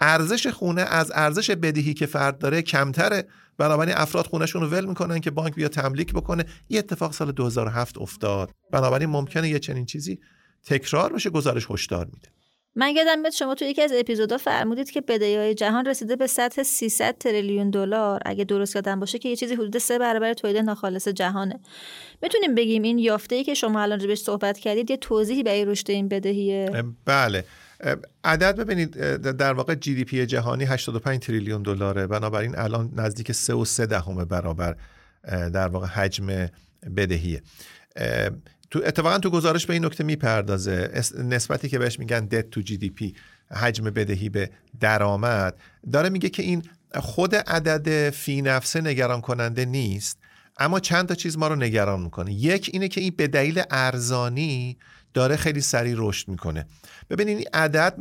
ارزش 0.00 0.46
خونه 0.46 0.82
از 0.82 1.12
ارزش 1.14 1.50
بدهی 1.50 1.94
که 1.94 2.06
فرد 2.06 2.38
داره 2.38 2.62
کمتره. 2.62 3.24
بنابراین 3.58 3.94
افراد 3.96 4.26
خونهشون 4.26 4.62
رو 4.62 4.68
ول 4.68 4.84
می‌کنن 4.84 5.20
که 5.20 5.30
بانک 5.30 5.54
بیا 5.54 5.68
تملیک 5.68 6.12
بکنه. 6.12 6.44
این 6.68 6.78
اتفاق 6.78 7.12
سال 7.12 7.32
2007 7.32 7.98
افتاد. 7.98 8.50
بنابراین 8.72 9.08
ممکنه 9.08 9.48
یه 9.48 9.58
چنین 9.58 9.86
چیزی 9.86 10.18
تکرار 10.64 11.12
بشه 11.12 11.30
گزارش 11.30 11.66
هشدار 11.70 12.06
میده. 12.06 12.35
من 12.78 12.96
یادم 12.96 13.20
میاد 13.20 13.32
شما 13.32 13.54
تو 13.54 13.64
یکی 13.64 13.82
از 13.82 13.92
اپیزودا 13.92 14.38
فرمودید 14.38 14.90
که 14.90 15.00
بدهی 15.00 15.36
های 15.36 15.54
جهان 15.54 15.86
رسیده 15.86 16.16
به 16.16 16.26
سطح 16.26 16.62
300 16.62 17.18
تریلیون 17.18 17.70
دلار. 17.70 18.20
اگه 18.24 18.44
درست 18.44 18.76
یادم 18.76 19.00
باشه 19.00 19.18
که 19.18 19.28
یه 19.28 19.36
چیزی 19.36 19.54
حدود 19.54 19.78
سه 19.78 19.98
برابر 19.98 20.34
تولید 20.34 20.56
ناخالص 20.56 21.08
جهانه. 21.08 21.60
می‌تونیم 22.22 22.54
بگیم 22.54 22.82
این 22.82 22.98
یافته 22.98 23.34
ای 23.34 23.44
که 23.44 23.54
شما 23.54 23.80
الان 23.80 24.06
بهش 24.06 24.18
صحبت 24.18 24.58
کردید 24.58 24.90
یه 24.90 24.96
توضیحی 24.96 25.42
برای 25.42 25.64
رشد 25.64 25.90
این 25.90 26.08
بدهیه 26.08 26.84
بله. 27.04 27.44
عدد 28.24 28.56
ببینید 28.56 28.90
در 29.16 29.52
واقع 29.52 29.74
GDP 29.74 30.26
جهانی 30.26 30.64
85 30.64 31.20
تریلیون 31.20 31.62
دلاره. 31.62 32.06
بنابراین 32.06 32.58
الان 32.58 32.90
نزدیک 32.96 33.32
3 33.32 33.54
و 33.54 33.64
3 33.64 33.86
دهم 33.86 34.24
برابر 34.24 34.76
در 35.52 35.68
واقع 35.68 35.86
حجم 35.86 36.48
بدهیه. 36.96 37.42
تو 38.70 38.80
اتفاقا 38.84 39.18
تو 39.18 39.30
گزارش 39.30 39.66
به 39.66 39.72
این 39.72 39.84
نکته 39.84 40.04
می‌پردازه. 40.04 41.02
نسبتی 41.18 41.68
که 41.68 41.78
بهش 41.78 41.98
میگن 41.98 42.26
debt 42.26 42.50
to 42.50 42.60
GDP 42.60 43.14
حجم 43.50 43.84
بدهی 43.84 44.28
به 44.28 44.50
درآمد 44.80 45.56
داره 45.92 46.08
میگه 46.08 46.28
که 46.28 46.42
این 46.42 46.62
خود 46.94 47.34
عدد 47.34 48.10
فی 48.10 48.42
نفسه 48.42 48.80
نگران 48.80 49.20
کننده 49.20 49.64
نیست 49.64 50.18
اما 50.58 50.80
چند 50.80 51.08
تا 51.08 51.14
چیز 51.14 51.38
ما 51.38 51.48
رو 51.48 51.56
نگران 51.56 52.00
می‌کنه. 52.00 52.32
یک 52.32 52.70
اینه 52.72 52.88
که 52.88 53.00
این 53.00 53.14
به 53.16 53.26
دلیل 53.26 53.62
ارزانی 53.70 54.76
داره 55.14 55.36
خیلی 55.36 55.60
سریع 55.60 55.94
رشد 55.98 56.28
می‌کنه. 56.28 56.66
ببینید 57.10 57.36
این 57.38 57.46
عدد 57.54 57.94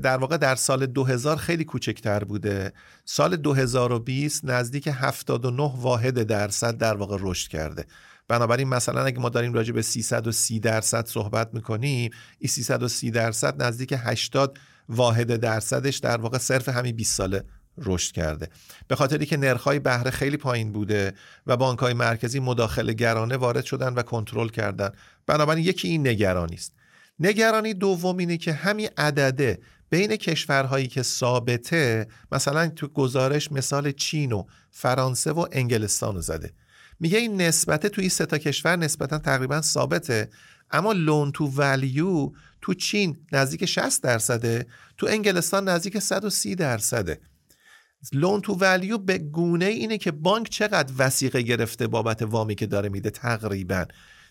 در 0.00 0.16
واقع 0.16 0.36
در 0.36 0.54
سال 0.54 0.86
2000 0.86 1.36
خیلی 1.36 1.64
کوچکتر 1.64 2.24
بوده. 2.24 2.72
سال 3.04 3.36
2020 3.36 4.44
نزدیک 4.44 4.88
79 4.92 5.72
واحد 5.76 6.22
درصد 6.22 6.76
در 6.78 6.94
واقع 6.94 7.16
رشد 7.20 7.50
کرده. 7.50 7.84
بنابراین 8.28 8.68
مثلا 8.68 9.04
اگه 9.04 9.18
ما 9.18 9.28
داریم 9.28 9.52
راجع 9.52 9.72
به 9.72 9.82
330 9.82 10.60
درصد 10.60 11.06
صحبت 11.06 11.54
می‌کنیم 11.54 12.10
این 12.38 12.48
330 12.48 13.10
درصد 13.10 13.62
نزدیک 13.62 13.94
80 13.96 14.58
واحد 14.88 15.36
درصدش 15.36 15.96
در 15.96 16.16
واقع 16.16 16.38
صرف 16.38 16.68
همین 16.68 16.96
20 16.96 17.16
ساله 17.16 17.44
رشد 17.78 18.12
کرده. 18.12 18.48
به 18.88 18.96
خاطری 18.96 19.26
که 19.26 19.36
نرخ‌های 19.36 19.78
بهره 19.78 20.10
خیلی 20.10 20.36
پایین 20.36 20.72
بوده 20.72 21.14
و 21.46 21.56
بانک‌های 21.56 21.92
مرکزی 21.94 22.40
مداخله 22.40 22.92
گرانه 22.92 23.36
وارد 23.36 23.64
شدن 23.64 23.94
و 23.94 24.02
کنترل 24.02 24.48
کردن. 24.48 24.90
بنابراین 25.26 25.64
یکی 25.64 25.88
این 25.88 26.08
نگرانی 26.08 26.54
است. 26.54 26.72
نگرانی 27.20 27.74
دوم 27.74 28.16
اینه 28.16 28.36
که 28.36 28.52
همین 28.52 28.88
عدده 28.96 29.58
بین 29.90 30.16
کشورهایی 30.16 30.86
که 30.86 31.02
ثابته 31.02 32.08
مثلا 32.32 32.68
تو 32.68 32.88
گزارش 32.88 33.52
مثال 33.52 33.92
چین 33.92 34.32
و 34.32 34.44
فرانسه 34.70 35.32
و 35.32 35.46
انگلستان 35.52 36.14
رو 36.14 36.20
زده. 36.20 36.52
میگه 37.00 37.18
این 37.18 37.40
نسبت 37.40 37.86
توی 37.86 38.02
این 38.02 38.10
سه 38.10 38.26
تا 38.26 38.38
کشور 38.38 38.76
نسبتا 38.76 39.18
تقریبا 39.18 39.60
ثابته. 39.60 40.30
اما 40.70 40.92
لون 40.92 41.32
تو 41.32 41.46
ولیو 41.46 42.30
تو 42.60 42.74
چین 42.74 43.16
نزدیک 43.32 43.64
60 43.64 44.02
درصده 44.02 44.66
تو 44.96 45.06
انگلستان 45.10 45.68
نزدیک 45.68 45.98
130 45.98 46.54
درصده. 46.54 47.20
لون 48.12 48.40
تو 48.40 48.54
ولیو 48.54 48.98
به 48.98 49.18
گونه 49.18 49.64
اینه 49.64 49.98
که 49.98 50.10
بانک 50.10 50.48
چقدر 50.48 50.92
وسیقه 50.98 51.42
گرفته 51.42 51.86
بابت 51.86 52.22
وامی 52.22 52.54
که 52.54 52.66
داره 52.66 52.88
میده 52.88 53.10
تقریبا. 53.10 53.84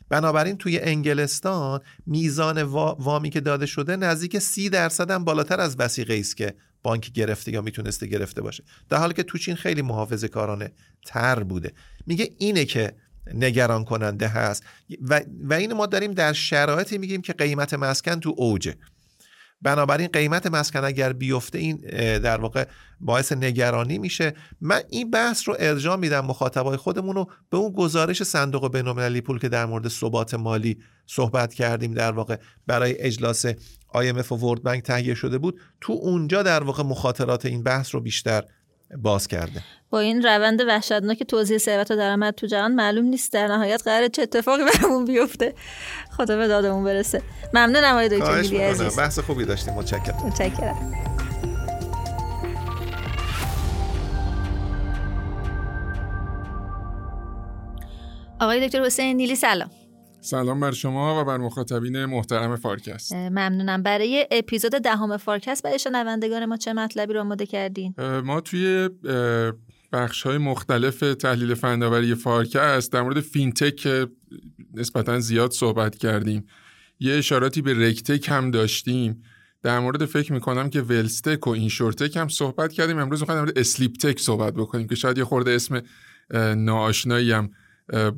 بنابراین 0.10 0.58
توی 0.58 0.80
انگلستان 0.80 1.80
میزان 2.06 2.62
وامی 2.64 3.30
که 3.30 3.42
داده 3.42 3.66
شده 3.66 3.96
نزدیک 3.96 4.40
سی 4.40 4.70
درصد 4.70 5.12
هم 5.12 5.24
بالاتر 5.24 5.60
از 5.60 5.76
وسیقه 5.80 6.18
است 6.20 6.38
که 6.38 6.56
بانک 6.84 7.12
گرفته 7.12 7.52
یا 7.52 7.62
می‌تونسته 7.62 8.08
گرفته 8.08 8.42
باشه. 8.42 8.64
در 8.90 8.98
حالی 8.98 9.14
که 9.14 9.24
تو 9.24 9.38
چین 9.38 9.56
خیلی 9.56 9.82
محافظه 9.82 10.28
کارانه 10.28 10.72
تر 11.06 11.44
بوده. 11.44 11.74
میگه 12.06 12.30
اینه 12.38 12.66
که 12.66 12.94
نگران 13.34 13.86
کننده 13.86 14.28
هست 14.28 14.64
و, 15.02 15.22
و 15.44 15.54
این 15.54 15.74
ما 15.74 15.86
داریم 15.86 16.14
در 16.14 16.34
شرایطی 16.34 16.98
میگیم 16.98 17.22
که 17.22 17.34
قیمت 17.34 17.74
مسکن 17.74 18.20
تو 18.20 18.34
اوجه. 18.38 18.76
بنابراین 19.62 20.08
قیمت 20.08 20.48
مسکن 20.48 20.84
اگر 20.84 21.14
بیفته 21.14 21.58
این 21.58 21.78
در 22.20 22.42
واقع 22.42 22.66
باعث 23.00 23.32
نگرانی 23.32 23.98
میشه. 23.98 24.34
من 24.62 24.82
این 24.90 25.12
بحث 25.12 25.48
رو 25.48 25.56
ارجاع 25.60 25.96
میدم 25.96 26.26
مخاطبای 26.26 26.78
خودمون 26.78 27.16
رو 27.16 27.32
به 27.50 27.58
اون 27.58 27.72
گزارش 27.72 28.24
صندوق 28.24 28.72
بینالمللی 28.72 29.22
پول 29.22 29.40
که 29.40 29.50
در 29.50 29.66
مورد 29.66 29.88
ثبات 29.88 30.34
مالی 30.34 30.78
صحبت 31.06 31.54
کردیم 31.54 31.94
در 31.94 32.12
واقع 32.12 32.38
برای 32.68 33.02
اجلاس 33.02 33.46
IMF 33.94 34.32
و 34.32 34.36
ورد 34.36 34.64
بانک 34.64 34.84
تهیه 34.84 35.16
شده 35.16 35.38
بود. 35.38 35.60
تو 35.82 35.94
اونجا 35.94 36.44
در 36.44 36.64
واقع 36.64 36.84
مخاطرات 36.84 37.46
این 37.46 37.64
بحث 37.64 37.96
رو 37.96 38.02
بیشتر 38.02 38.44
باز 38.96 39.28
کرده. 39.28 39.64
با 39.90 40.00
این 40.00 40.24
روند 40.24 40.62
وحشتناک 40.62 41.24
توزیع 41.24 41.58
ثروت 41.58 41.92
و 41.92 41.96
درآمد 41.96 42.34
تو 42.34 42.48
جهان 42.48 42.72
معلوم 42.72 43.06
نیست 43.06 43.34
در 43.34 43.48
نهایت 43.48 43.82
قرار 43.86 44.08
چه 44.08 44.22
اتفاقی 44.22 44.64
برامون 44.64 45.06
بیفته. 45.06 45.54
خدا 46.18 46.38
به 46.38 46.48
دادمون 46.48 46.84
برسه. 46.84 47.22
ممنونم 47.54 47.92
آقای 47.92 48.10
دکتر 48.10 48.32
عزیز. 48.62 49.00
بحث 49.00 49.20
خوبی 49.20 49.46
داشتیم. 49.46 49.74
متشکرم. 49.74 50.26
متشکرم. 50.26 50.94
آقای 58.40 58.68
دکتر 58.68 58.86
حسین 58.86 59.18
نیلی 59.18 59.36
سلام. 59.36 59.70
سلام 60.28 60.60
بر 60.60 60.72
شما 60.72 61.22
و 61.22 61.26
بر 61.26 61.38
مخاطبین 61.38 62.06
محترم 62.06 62.56
فارکست. 62.56 63.14
ممنونم. 63.14 63.84
برای 63.84 64.28
اپیزود 64.32 64.72
دهم 64.72 65.18
فارکست 65.18 65.64
برای 65.64 65.80
شنوندگان 65.80 66.46
ما 66.46 66.58
چه 66.58 66.74
مطلبی 66.74 67.14
رو 67.14 67.20
آماده 67.20 67.46
کردین؟ 67.46 67.94
ما 68.24 68.42
توی 68.42 68.90
بخش 69.94 70.24
های 70.24 70.38
مختلف 70.38 71.00
تحلیل 71.00 71.54
فناوری 71.54 72.16
فارکست 72.16 72.92
در 72.92 73.02
مورد 73.02 73.20
fintech 73.20 74.08
نسبتا 74.74 75.20
زیاد 75.20 75.52
صحبت 75.52 75.98
کردیم. 75.98 76.46
یه 77.00 77.14
اشاراتی 77.14 77.62
به 77.62 77.88
رکتک 77.88 78.30
هم 78.30 78.52
داشتیم. 78.52 79.24
در 79.64 79.80
مورد 79.80 80.06
فکر 80.06 80.34
می‌کنم 80.34 80.70
که 80.70 80.82
ولستک 80.82 81.48
و 81.48 81.50
اینشورتک 81.50 82.18
هم 82.18 82.28
صحبت 82.28 82.74
کردیم. 82.74 83.00
امروز 83.00 83.20
می‌خوایم 83.20 83.40
در 83.40 83.46
مورد 83.46 83.60
اسلیپتک 83.60 84.20
صحبت 84.20 84.54
بکنیم 84.54 84.88
که 84.88 84.96
شاید 84.96 85.18
یه 85.18 85.24
خورده 85.24 85.52
اسم 85.52 85.82
ناآشنایی 86.56 87.32
هم 87.32 87.50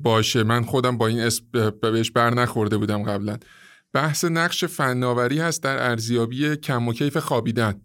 باشه. 0.03 0.43
من 0.43 0.63
خودم 0.63 0.97
با 0.97 1.07
این 1.07 1.19
اسم 1.19 1.43
بهش 1.81 2.11
بر 2.11 2.29
نخورده 2.33 2.77
بودم 2.77 3.03
قبلا. 3.03 3.37
بحث 3.93 4.25
نقش 4.25 4.65
فناوری 4.65 5.39
هست 5.39 5.63
در 5.63 5.89
ارزیابی 5.89 6.55
کم 6.55 6.87
و 6.87 6.93
کیف 6.93 7.17
خوابیدن. 7.17 7.81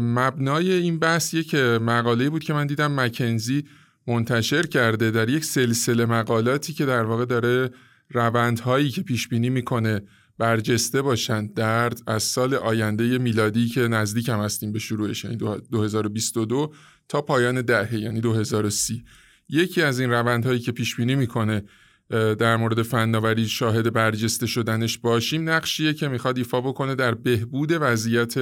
مبنای 0.00 0.72
این 0.72 0.98
بحث 0.98 1.34
یک 1.34 1.54
مقاله 1.54 2.30
بود 2.30 2.44
که 2.44 2.52
من 2.52 2.66
دیدم 2.66 3.00
مکنزی 3.00 3.64
منتشر 4.06 4.66
کرده 4.66 5.10
در 5.10 5.28
یک 5.28 5.44
سلسله 5.44 6.06
مقالاتی 6.06 6.72
که 6.72 6.86
در 6.86 7.02
واقع 7.02 7.24
داره 7.24 7.70
روندهایی 8.10 8.90
که 8.90 9.02
پیش 9.02 9.28
بینی 9.28 9.50
می‌کنه 9.50 10.02
برجسته 10.38 11.02
باشند 11.02 11.54
در 11.54 11.92
از 12.06 12.22
سال 12.22 12.54
آینده 12.54 13.18
میلادی 13.18 13.68
که 13.68 13.80
نزدیک 13.80 14.28
هم 14.28 14.40
هستیم 14.40 14.72
به 14.72 14.78
شروعش 14.78 15.24
یعنی 15.24 15.36
2022 15.36 16.72
تا 17.08 17.22
پایان 17.22 17.62
دهه 17.62 17.94
یعنی 17.94 18.20
2030 18.20 19.04
یکی 19.48 19.82
از 19.82 20.00
این 20.00 20.10
روندهایی 20.10 20.58
که 20.58 20.72
پیش 20.72 20.96
بینی 20.96 21.14
می‌کنه 21.14 21.62
در 22.10 22.56
مورد 22.56 22.82
فناوری 22.82 23.48
شاهد 23.48 23.92
برجسته 23.92 24.46
شدنش 24.46 24.98
باشیم 24.98 25.50
نقشیه 25.50 25.94
که 25.94 26.08
می‌خواد 26.08 26.38
ایفا 26.38 26.60
بکنه 26.60 26.94
در 26.94 27.14
بهبود 27.14 27.72
وضعیت 27.80 28.34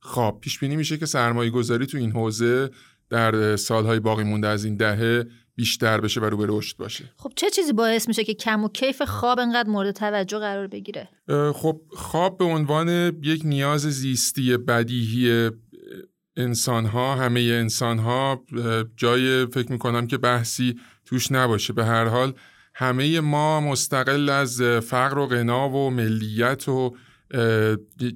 خواب. 0.00 0.40
پیش 0.40 0.58
بینی 0.58 0.76
میشه 0.76 0.96
که 0.96 1.06
سرمایه 1.06 1.50
گذاری 1.50 1.86
تو 1.86 1.98
این 1.98 2.12
حوزه 2.12 2.70
در 3.10 3.56
سالهای 3.56 4.00
باقی 4.00 4.24
مونده 4.24 4.48
از 4.48 4.64
این 4.64 4.76
دهه 4.76 5.26
بیشتر 5.54 6.00
بشه 6.00 6.20
و 6.20 6.24
رو 6.24 6.36
به 6.36 6.46
رشد 6.48 6.76
باشه. 6.76 7.04
خب 7.16 7.32
چه 7.36 7.50
چیزی 7.50 7.72
باعث 7.72 8.08
میشه 8.08 8.24
که 8.24 8.34
کم 8.34 8.64
و 8.64 8.68
کیف 8.68 9.02
خواب 9.02 9.38
انقدر 9.38 9.68
مورد 9.68 9.90
توجه 9.90 10.38
قرار 10.38 10.66
بگیره؟ 10.66 11.08
خب 11.54 11.80
خواب 11.90 12.38
به 12.38 12.44
عنوان 12.44 12.88
یک 13.22 13.42
نیاز 13.44 13.80
زیستی 13.80 14.56
بدیهی 14.56 15.50
انسان 16.36 16.86
ها 16.86 17.14
همه 17.14 17.40
انسان 17.40 17.98
ها 17.98 18.44
جای 18.96 19.46
فکر 19.46 19.72
می‌کنم 19.72 20.06
که 20.06 20.18
بحثی 20.18 20.76
توش 21.04 21.32
نباشه. 21.32 21.72
به 21.72 21.84
هر 21.84 22.04
حال 22.04 22.34
همه 22.74 23.20
ما 23.20 23.60
مستقل 23.60 24.28
از 24.28 24.62
فقر 24.62 25.18
و 25.18 25.26
غنا 25.26 25.68
و 25.68 25.90
ملیت 25.90 26.68
و 26.68 26.96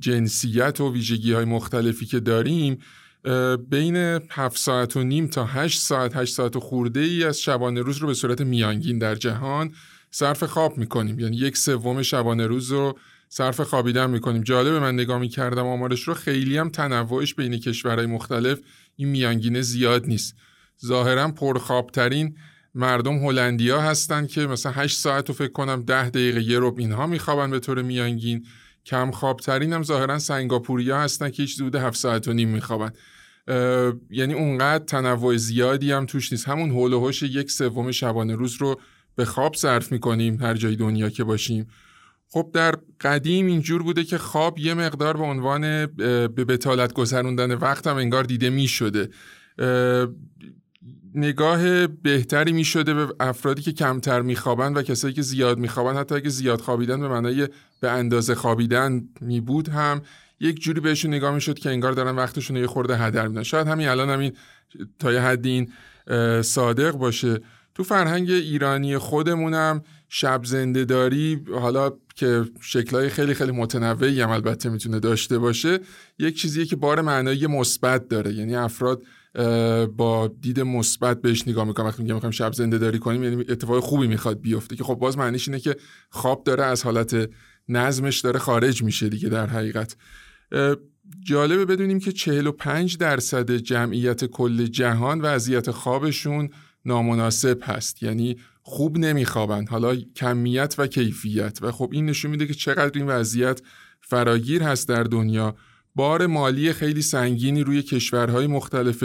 جنسیت 0.00 0.80
و 0.80 0.92
ویژگی 0.92 1.32
های 1.32 1.44
مختلفی 1.44 2.06
که 2.06 2.20
داریم 2.20 2.78
بین 3.68 3.96
7 4.30 4.56
ساعت 4.56 4.96
و 4.96 5.02
نیم 5.02 5.26
تا 5.26 5.44
8 5.44 5.80
ساعت 5.80 6.16
8 6.16 6.34
ساعت 6.34 6.56
و 6.56 6.60
خورده 6.60 7.00
ای 7.00 7.24
از 7.24 7.40
شبانه 7.40 7.82
روز 7.82 7.98
رو 7.98 8.06
به 8.06 8.14
صورت 8.14 8.40
میانگین 8.40 8.98
در 8.98 9.14
جهان 9.14 9.72
صرف 10.10 10.42
خواب 10.42 10.78
می‌کنیم. 10.78 11.20
یعنی 11.20 11.36
یک 11.36 11.56
سوم 11.56 12.02
شبانه 12.02 12.46
روز 12.46 12.72
رو 12.72 12.98
صرف 13.32 13.60
خوابیدن 13.60 14.10
می‌کنیم. 14.10 14.42
جالبه 14.42 14.80
من 14.80 14.94
نگاه 14.94 15.18
می‌کردم 15.18 15.66
آمارش 15.66 16.02
رو 16.02 16.14
خیلی 16.14 16.58
هم 16.58 16.68
تنوعش 16.68 17.34
بین 17.34 17.58
کشورهای 17.58 18.06
مختلف 18.06 18.58
این 18.96 19.08
میانگینه 19.08 19.62
زیاد 19.62 20.06
نیست. 20.06 20.36
ظاهرا 20.86 21.28
پرخوابترین 21.28 22.36
مردم 22.74 23.18
هلندیا 23.18 23.80
هستن 23.80 24.26
که 24.26 24.46
مثلا 24.46 24.72
8 24.72 24.98
ساعت 24.98 25.28
رو 25.28 25.34
فکر 25.34 25.52
کنم 25.52 25.82
10 25.82 26.10
دقیقه 26.10 26.42
یه 26.42 26.58
رو 26.58 26.74
اینها 26.78 27.06
میخوابن 27.06 27.50
به 27.50 27.58
طور 27.58 27.82
میانگین. 27.82 28.46
کم 28.86 29.10
خوابترین 29.10 29.72
هم 29.72 29.82
ظاهرا 29.82 30.18
سنگاپوریا 30.18 31.00
هستن 31.00 31.30
که 31.30 31.42
هیچ 31.42 31.60
حدود 31.60 31.76
7 31.76 31.96
ساعت 31.96 32.28
و 32.28 32.32
نیم 32.32 32.48
میخوابن. 32.48 32.92
یعنی 34.10 34.34
اونقدر 34.34 34.84
تنوع 34.84 35.36
زیادی 35.36 35.92
هم 35.92 36.06
توش 36.06 36.32
نیست. 36.32 36.48
همون 36.48 36.70
هول 36.70 36.92
و 36.92 37.10
یک 37.22 37.50
سوم 37.50 37.90
شبانه 37.90 38.34
روز 38.34 38.56
رو 38.56 38.80
به 39.16 39.24
خواب 39.24 39.54
صرف 39.54 39.92
می‌کنیم 39.92 40.42
هر 40.42 40.54
جای 40.54 40.76
دنیا 40.76 41.10
که 41.10 41.24
باشیم. 41.24 41.66
خب 42.32 42.50
در 42.52 42.74
قدیم 43.00 43.46
اینجور 43.46 43.82
بوده 43.82 44.04
که 44.04 44.18
خواب 44.18 44.58
یه 44.58 44.74
مقدار 44.74 45.16
به 45.16 45.22
عنوان 45.22 45.86
به 46.26 46.28
بتالت 46.28 46.92
گذروندن 46.92 47.54
وقت 47.54 47.86
هم 47.86 47.96
انگار 47.96 48.24
دیده 48.24 48.50
می 48.50 48.66
شده 48.66 49.08
نگاه 51.14 51.86
بهتری 51.86 52.52
می 52.52 52.64
شده 52.64 52.94
به 52.94 53.14
افرادی 53.20 53.62
که 53.62 53.72
کمتر 53.72 54.22
میخوابند 54.22 54.76
و 54.76 54.82
کسایی 54.82 55.14
که 55.14 55.22
زیاد 55.22 55.58
میخوابند 55.58 55.96
حتی 55.96 56.14
اگه 56.14 56.28
زیاد 56.28 56.60
خوابیدن 56.60 57.00
به 57.00 57.08
معنای 57.08 57.48
به 57.80 57.90
اندازه 57.90 58.34
خوابیدن 58.34 59.08
می 59.20 59.40
بود 59.40 59.68
هم. 59.68 60.02
یک 60.40 60.60
جوری 60.60 60.80
بهشون 60.80 61.14
نگاه 61.14 61.34
می‌شد 61.34 61.58
که 61.58 61.70
انگار 61.70 61.92
دارن 61.92 62.16
وقتشون 62.16 62.56
یه 62.56 62.66
خورده 62.66 62.96
هدر 62.96 63.28
میدن. 63.28 63.42
شاید 63.42 63.66
همین 63.66 63.88
الان 63.88 64.10
همین 64.10 64.32
تا 64.98 65.12
یه 65.12 65.20
حدی 65.20 65.50
این 65.50 65.72
صادق 66.42 66.90
باشه. 66.90 67.40
تو 67.74 67.84
فرهنگ 67.84 68.30
ایرانی 68.30 68.98
خودمونم 68.98 69.82
شب 70.08 70.40
زنده 70.44 70.84
داری 70.84 71.44
حالا 71.60 71.92
که 72.20 72.44
شکلهای 72.60 73.08
خیلی 73.08 73.34
خیلی 73.34 73.52
متنوعی 73.52 74.20
هم 74.20 74.30
البته 74.30 74.68
می‌تونه 74.68 75.00
داشته 75.00 75.38
باشه 75.38 75.78
یک 76.18 76.36
چیزیه 76.36 76.64
که 76.64 76.76
بار 76.76 77.00
معنایی 77.00 77.46
مثبت 77.46 78.08
داره. 78.08 78.34
یعنی 78.34 78.56
افراد 78.56 79.02
با 79.96 80.30
دید 80.40 80.60
مثبت 80.60 81.22
بهش 81.22 81.48
نگاه 81.48 81.64
می‌کنم 81.64 81.86
وقتی 81.86 82.02
میگم 82.02 82.14
می‌خوایم 82.14 82.30
شب 82.30 82.52
زنده 82.52 82.78
داری 82.78 82.98
کنیم 82.98 83.24
یعنی 83.24 83.44
اتفاق 83.48 83.80
خوبی 83.80 84.06
می‌خواد 84.06 84.40
بیفته 84.40 84.76
که 84.76 84.84
خب 84.84 84.94
باز 84.94 85.18
معنیش 85.18 85.48
اینه 85.48 85.60
که 85.60 85.76
خواب 86.10 86.44
داره 86.44 86.64
از 86.64 86.82
حالت 86.82 87.30
نظمش 87.68 88.20
داره 88.20 88.38
خارج 88.38 88.82
میشه 88.82 89.08
دیگه 89.08 89.28
در 89.28 89.46
حقیقت. 89.46 89.96
جالبه 91.24 91.64
بدونیم 91.64 91.98
که 91.98 92.12
45 92.12 92.96
درصد 92.96 93.50
جمعیت 93.50 94.24
کل 94.24 94.66
جهان 94.66 95.20
وضعیت 95.20 95.70
خوابشون 95.70 96.50
نامناسب 96.84 97.58
هست. 97.62 98.02
یعنی 98.02 98.36
خوب 98.70 98.98
نمیخوابند. 98.98 99.68
حالا 99.68 99.96
کمیت 100.16 100.74
و 100.78 100.86
کیفیت. 100.86 101.58
و 101.62 101.72
خب 101.72 101.90
این 101.92 102.06
نشون 102.06 102.30
میده 102.30 102.46
که 102.46 102.54
چقدر 102.54 102.98
این 102.98 103.06
وضعیت 103.06 103.60
فراگیر 104.00 104.62
هست 104.62 104.88
در 104.88 105.02
دنیا. 105.02 105.56
بار 105.94 106.26
مالی 106.26 106.72
خیلی 106.72 107.02
سنگینی 107.02 107.64
روی 107.64 107.82
کشورهای 107.82 108.46
مختلف 108.46 109.04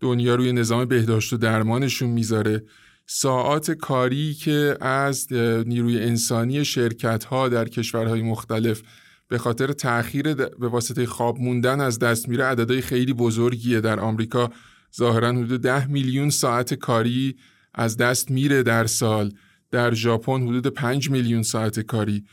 دنیا 0.00 0.34
روی 0.34 0.52
نظام 0.52 0.84
بهداشت 0.84 1.32
و 1.32 1.36
درمانشون 1.36 2.10
می‌ذاره. 2.10 2.64
ساعات 3.06 3.70
کاری 3.70 4.34
که 4.34 4.76
از 4.80 5.32
نیروی 5.66 5.98
انسانی 5.98 6.64
شرکت 6.64 7.24
ها 7.24 7.48
در 7.48 7.68
کشورهای 7.68 8.22
مختلف 8.22 8.82
به 9.28 9.38
خاطر 9.38 9.72
تأخیر 9.72 10.34
به 10.34 10.68
واسطه 10.68 11.06
خواب 11.06 11.38
موندن 11.40 11.80
از 11.80 11.98
دست 11.98 12.28
میره 12.28 12.44
عددهای 12.44 12.80
خیلی 12.80 13.12
بزرگیه. 13.12 13.80
در 13.80 14.00
آمریکا 14.00 14.50
ظاهرا 14.96 15.32
حدود 15.32 15.60
ده 15.60 15.86
میلیون 15.86 16.30
ساعت 16.30 16.74
کاری 16.74 17.36
از 17.74 17.96
دست 17.96 18.30
میره 18.30 18.62
در 18.62 18.86
سال. 18.86 19.32
در 19.70 19.94
ژاپن 19.94 20.42
حدود 20.42 20.66
5 20.66 21.10
میلیون 21.10 21.42
ساعت 21.42 21.80
کاری. 21.80 22.24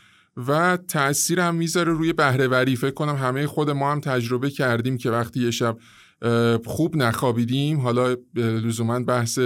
و 0.46 0.78
تاثیر 0.88 1.40
هم 1.40 1.54
می‌ذاره 1.54 1.92
روی 1.92 2.12
بهرهوری. 2.12 2.76
فکر 2.76 2.90
کنم 2.90 3.16
همه 3.16 3.46
خود 3.46 3.70
ما 3.70 3.92
هم 3.92 4.00
تجربه 4.00 4.50
کردیم 4.50 4.98
که 4.98 5.10
وقتی 5.10 5.40
یه 5.40 5.50
شب 5.50 5.78
خوب 6.66 6.96
نخوابیدیم 6.96 7.80
حالا 7.80 8.16
لزوما 8.36 9.00
بحث 9.00 9.38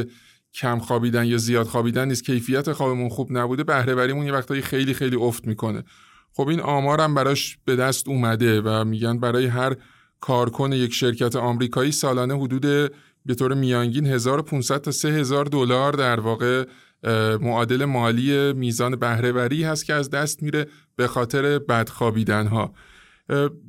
کم 0.55 0.79
خوابیدن 0.79 1.27
یا 1.27 1.37
زیاد 1.37 1.67
خوابیدن 1.67 2.09
نیست. 2.09 2.25
کیفیت 2.25 2.73
خوابمون 2.73 3.09
خوب 3.09 3.29
نبوده 3.33 3.65
بهرهوریمون 3.65 4.27
یه 4.27 4.33
وقتایی 4.33 4.63
خیلی 4.63 4.95
خیلی 4.95 5.17
افت 5.17 5.47
می‌کنه. 5.47 5.85
خب 6.33 6.49
این 6.49 6.61
آمارم 6.61 7.15
براش 7.15 7.59
به 7.65 7.77
دست 7.77 8.09
اومده 8.09 8.61
و 8.61 8.85
میگن 8.85 9.19
برای 9.19 9.47
هر 9.47 9.77
کارکن 10.21 10.73
یک 10.73 10.95
شرکت 10.95 11.37
آمریکایی 11.37 11.93
سالانه 11.93 12.39
حدود 12.39 12.93
به 13.27 13.35
طور 13.35 13.55
میانگین 13.55 14.07
1500 14.07 14.81
تا 14.81 14.91
3000 14.91 15.45
دلار 15.45 15.93
در 15.93 16.21
واقع 16.21 16.65
معادل 17.41 17.85
مالی 17.85 18.53
میزان 18.53 18.97
بهرهوری 18.97 19.65
هست 19.65 19.85
که 19.85 19.95
از 19.95 20.11
دست 20.11 20.43
میره 20.43 20.67
به 20.97 21.07
خاطر 21.07 21.59
بدخوابیدن 21.59 22.47
ها 22.47 22.75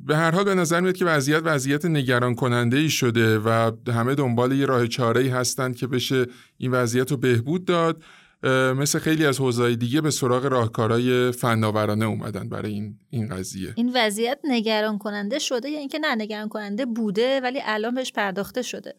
به 0.06 0.16
هر 0.16 0.30
حال 0.30 0.44
به 0.44 0.54
نظر 0.54 0.80
میاد 0.80 0.96
که 0.96 1.04
وضعیت 1.04 1.42
وضعیت 1.44 1.84
نگران 1.84 2.34
کننده 2.34 2.76
ای 2.76 2.90
شده 2.90 3.38
و 3.38 3.70
همه 3.88 4.14
دنبال 4.14 4.52
یه 4.52 4.66
راه 4.66 4.86
چاره 4.86 5.20
ای 5.20 5.28
هستند 5.28 5.76
که 5.76 5.86
بشه 5.86 6.26
این 6.58 6.70
وضعیت 6.70 7.10
رو 7.10 7.16
بهبود 7.16 7.64
داد. 7.64 8.02
مثل 8.76 8.98
خیلی 8.98 9.26
از 9.26 9.38
حوزه‌های 9.38 9.76
دیگه 9.76 10.00
به 10.00 10.10
سراغ 10.10 10.46
راهکارهای 10.46 11.32
فناورانه 11.32 12.04
اومدن 12.04 12.48
برای 12.48 12.72
این 12.72 12.98
این 13.10 13.28
قضیه. 13.28 13.72
این 13.76 13.92
وضعیت 13.94 14.38
نگران 14.44 14.98
کننده 14.98 15.38
شده 15.38 15.68
یا 15.68 15.78
اینکه 15.78 15.98
نه 15.98 16.14
نگران 16.14 16.48
کننده 16.48 16.86
بوده 16.86 17.40
ولی 17.40 17.60
الان 17.64 17.94
بهش 17.94 18.12
پرداخته 18.12 18.62
شده؟ 18.62 18.94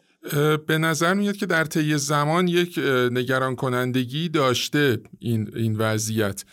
به 0.66 0.78
نظر 0.78 1.14
میاد 1.14 1.36
که 1.36 1.46
در 1.46 1.64
طی 1.64 1.98
زمان 1.98 2.48
یک 2.48 2.78
نگران 3.12 3.56
کنندگی 3.56 4.28
داشته 4.28 4.98
این 5.18 5.50
این 5.56 5.76
وضعیت. 5.76 6.44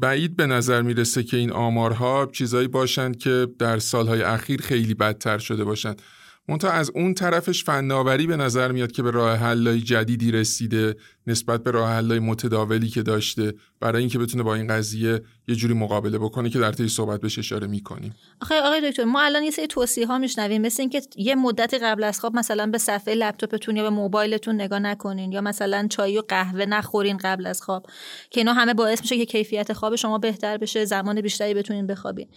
بعید 0.00 0.36
به 0.36 0.46
نظر 0.46 0.82
می‌رسه 0.82 1.22
که 1.22 1.36
این 1.36 1.52
آمارها 1.52 2.28
چیزایی 2.32 2.68
باشند 2.68 3.16
که 3.16 3.48
در 3.58 3.78
سالهای 3.78 4.22
اخیر 4.22 4.62
خیلی 4.62 4.94
بدتر 4.94 5.38
شده 5.38 5.64
باشند. 5.64 6.02
منتها 6.48 6.70
از 6.70 6.90
اون 6.94 7.14
طرفش 7.14 7.64
فناوری 7.64 8.26
به 8.26 8.36
نظر 8.36 8.72
میاد 8.72 8.92
که 8.92 9.02
به 9.02 9.10
راه 9.10 9.36
حلای 9.36 9.80
جدیدی 9.80 10.32
رسیده. 10.32 10.96
نسبت 11.26 11.62
به 11.62 11.70
راه 11.70 11.90
حلای 11.90 12.18
متداولی 12.18 12.88
که 12.88 13.02
داشته 13.02 13.54
برای 13.80 14.00
اینکه 14.00 14.18
بتونه 14.18 14.42
با 14.42 14.54
این 14.54 14.66
قضیه 14.66 15.22
یه 15.48 15.54
جوری 15.54 15.74
مقابله 15.74 16.18
بکنه 16.18 16.50
که 16.50 16.58
در 16.58 16.72
طی 16.72 16.88
صحبت 16.88 17.20
بهش 17.20 17.38
اشاره 17.38 17.66
می‌کنیم. 17.66 18.14
آخه 18.42 18.54
آقای 18.60 18.90
دکتر 18.90 19.04
ما 19.04 19.20
الان 19.20 19.42
یه 19.42 19.50
سری 19.50 19.66
توصیه 19.66 20.06
ها 20.06 20.18
میشنویم 20.18 20.62
مثل 20.62 20.82
اینکه 20.82 21.02
یه 21.16 21.34
مدتی 21.34 21.78
قبل 21.78 22.04
از 22.04 22.20
خواب 22.20 22.36
مثلا 22.36 22.66
به 22.66 22.78
صفحه 22.78 23.14
لپتاپتون 23.14 23.76
یا 23.76 23.82
به 23.82 23.90
موبایلتون 23.90 24.54
نگاه 24.54 24.78
نکنین 24.78 25.32
یا 25.32 25.40
مثلا 25.40 25.86
چای 25.90 26.18
و 26.18 26.22
قهوه 26.28 26.66
نخورین 26.66 27.16
قبل 27.16 27.46
از 27.46 27.62
خواب 27.62 27.86
که 28.30 28.40
اینا 28.40 28.52
همه 28.52 28.74
باعث 28.74 29.00
میشه 29.00 29.16
که 29.16 29.26
کیفیت 29.26 29.72
خواب 29.72 29.96
شما 29.96 30.18
بهتر 30.18 30.56
بشه 30.56 30.84
زمان 30.84 31.20
بیشتری 31.20 31.54
بتونین 31.54 31.86
بخوابین. 31.86 32.28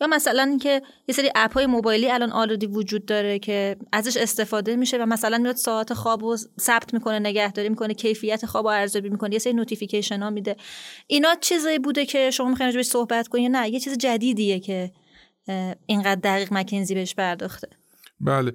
یا 0.00 0.06
مثلا 0.06 0.42
اینکه 0.42 0.82
یه 1.08 1.14
سری 1.14 1.30
app 1.34 1.54
های 1.54 1.66
موبایلی 1.66 2.10
الان 2.10 2.32
already 2.32 2.66
وجود 2.66 3.06
داره 3.06 3.38
که 3.38 3.76
ازش 3.92 4.16
استفاده 4.16 4.76
میشه 4.76 4.98
و 4.98 5.06
مثلا 5.06 5.38
میاد 5.38 5.56
ساعت 5.56 5.94
خواب 5.94 6.22
رو 6.22 6.36
ثبت 6.60 6.94
می‌کنه 6.94 7.18
نگهداری 7.18 7.68
می‌کنه 7.68 7.94
کیفیت 7.94 8.33
خواب 8.42 8.64
رو 8.64 8.70
ارزیابی 8.70 9.08
می‌کنه 9.08 9.32
یه 9.32 9.38
سری 9.38 9.52
notification 9.52 10.22
ها 10.22 10.30
میده. 10.30 10.56
اینا 11.06 11.34
چیزایی 11.40 11.78
بوده 11.78 12.06
که 12.06 12.30
شما 12.30 12.48
می‌خواین 12.48 12.72
بهش 12.72 12.86
صحبت 12.86 13.28
کنین 13.28 13.56
نه؟ 13.56 13.68
یه 13.68 13.80
چیز 13.80 13.98
جدیدیه 13.98 14.60
که 14.60 14.92
اینقدر 15.86 16.20
دقیق 16.24 16.52
مکنزی 16.52 16.94
بهش 16.94 17.14
پرداخته. 17.14 17.68
بله. 18.20 18.52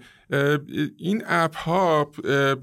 این 0.98 1.24
app 1.26 1.56
ها 1.56 2.12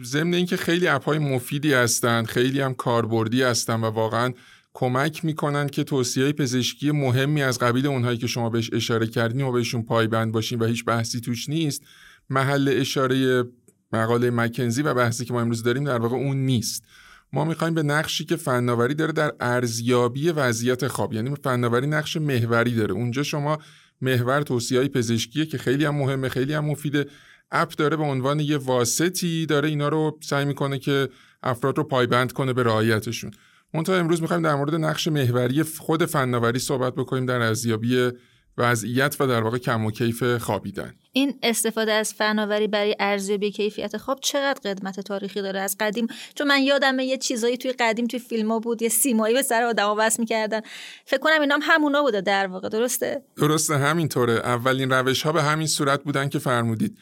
ضمن 0.04 0.34
اینکه 0.34 0.56
خیلی 0.56 0.88
اپ 0.88 1.04
های 1.04 1.18
مفیدی 1.18 1.72
هستن 1.72 2.24
خیلی 2.24 2.60
هم 2.60 2.74
کاربردی 2.74 3.42
هستن 3.42 3.80
و 3.80 3.84
واقعا 3.84 4.32
کمک 4.74 5.24
می‌کنن 5.24 5.68
که 5.68 5.84
توصیه 5.84 6.32
پزشکی 6.32 6.90
مهمی 6.90 7.42
از 7.42 7.58
قبیل 7.58 7.86
اونهایی 7.86 8.18
که 8.18 8.26
شما 8.26 8.50
بهش 8.50 8.70
اشاره 8.72 9.06
کردین 9.06 9.40
و 9.40 9.52
بهشون 9.52 9.82
پایبند 9.82 10.32
باشین 10.32 10.58
و 10.58 10.64
هیچ 10.64 10.84
بحثی 10.84 11.20
توش 11.20 11.48
نیست 11.48 11.82
محل 12.30 12.74
اشاره 12.76 13.44
مقاله 13.92 14.30
مکنزی 14.30 14.82
و 14.82 14.94
بحثی 14.94 15.24
که 15.24 15.32
ما 15.32 15.40
امروز 15.40 15.62
داریم 15.62 15.84
در 15.84 15.98
واقع 15.98 16.16
اون 16.16 16.36
نیست. 16.36 16.84
ما 17.32 17.44
می‌خوایم 17.44 17.74
به 17.74 17.82
نقشی 17.82 18.24
که 18.24 18.36
فناوری 18.36 18.94
داره 18.94 19.12
در 19.12 19.32
ارزیابی 19.40 20.30
وضعیت 20.30 20.88
خواب 20.88 21.12
یعنی 21.12 21.34
فناوری 21.44 21.86
نقش 21.86 22.16
محوری 22.16 22.74
داره. 22.74 22.92
اونجا 22.92 23.22
شما 23.22 23.58
محور 24.00 24.42
توصیه 24.42 24.78
های 24.78 24.88
پزشکیه 24.88 25.46
که 25.46 25.58
خیلی 25.58 25.84
هم 25.84 25.94
مهمه 25.94 26.28
خیلی 26.28 26.54
هم 26.54 26.64
مفیده. 26.64 27.06
اپ 27.50 27.72
داره 27.72 27.96
به 27.96 28.02
عنوان 28.02 28.40
یه 28.40 28.56
واسطی 28.56 29.46
داره 29.46 29.68
اینا 29.68 29.88
رو 29.88 30.18
سعی 30.22 30.44
می‌کنه 30.44 30.78
که 30.78 31.08
افراد 31.42 31.78
رو 31.78 31.84
پایبند 31.84 32.32
کنه 32.32 32.52
به 32.52 32.62
رعایتشون. 32.62 33.30
منتها 33.74 33.96
امروز 33.96 34.22
می‌خوایم 34.22 34.42
در 34.42 34.54
مورد 34.54 34.74
نقش 34.74 35.08
محوری 35.08 35.62
خود 35.62 36.04
فناوری 36.04 36.58
صحبت 36.58 36.94
بکنیم 36.94 37.26
در 37.26 37.40
ارزیابی 37.40 38.10
وضعیت 38.58 39.16
و 39.20 39.26
در 39.26 39.42
واقع 39.42 39.58
کم 39.58 39.84
و 39.84 39.90
کیف 39.90 40.24
خوابیدن. 40.38 40.94
این 41.12 41.38
استفاده 41.42 41.92
از 41.92 42.14
فناوری 42.14 42.66
برای 42.66 42.96
ارزیابی 43.00 43.50
کیفیت 43.50 43.96
خواب 43.96 44.18
چقدر 44.22 44.60
قدمت 44.64 45.00
تاریخی 45.00 45.42
داره 45.42 45.60
از 45.60 45.76
قدیم؟ 45.80 46.06
چون 46.34 46.46
من 46.46 46.62
یادمه 46.62 47.04
یه 47.04 47.18
چیزایی 47.18 47.56
توی 47.56 47.72
قدیم 47.72 48.06
توی 48.06 48.20
فیلم 48.20 48.52
ها 48.52 48.58
بود 48.58 48.82
یه 48.82 48.88
سیمایی 48.88 49.34
به 49.34 49.42
سر 49.42 49.62
آدما 49.62 49.94
وصل 49.98 50.20
می‌کردن. 50.20 50.60
فکر 51.04 51.20
کنم 51.20 51.40
اینا 51.40 51.54
هم 51.54 51.60
همونا 51.62 52.02
بوده 52.02 52.20
در 52.20 52.46
واقع 52.46 52.68
درسته؟ 52.68 53.22
درسته 53.36 53.78
همینطوره. 53.78 54.32
اولین 54.32 54.90
روش 54.90 55.22
ها 55.22 55.32
به 55.32 55.42
همین 55.42 55.66
صورت 55.66 56.02
بودن 56.02 56.28
که 56.28 56.38
فرمودید. 56.38 56.98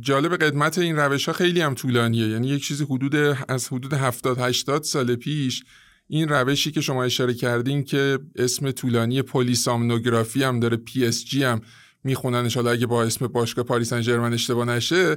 جالب 0.00 0.36
قدمت 0.36 0.78
این 0.78 0.96
روش 0.96 1.26
ها 1.26 1.32
خیلی 1.32 1.60
هم 1.60 1.74
طولانیه. 1.74 2.28
یعنی 2.28 2.48
یک 2.48 2.64
چیزی 2.64 2.84
حدود 2.84 3.14
از 3.48 3.68
حدود 3.68 3.92
70 3.92 4.38
80 4.38 4.82
سال 4.82 5.16
پیش 5.16 5.64
این 6.08 6.28
روشی 6.28 6.70
که 6.70 6.80
شما 6.80 7.04
اشاره 7.04 7.34
کردین 7.34 7.84
که 7.84 8.18
اسم 8.36 8.70
طولانی 8.70 9.22
پلی‌سومنوگرافی 9.22 10.42
هم 10.42 10.60
داره 10.60 10.76
PSG 10.76 11.44
هم 11.44 11.60
میخوننش 12.04 12.54
حالا 12.54 12.70
اگه 12.70 12.86
با 12.86 13.02
اسم 13.02 13.26
باشگاه 13.26 13.64
پاریس 13.64 13.88
سن 13.94 14.32
اشتباه 14.32 14.66
نشه 14.66 15.16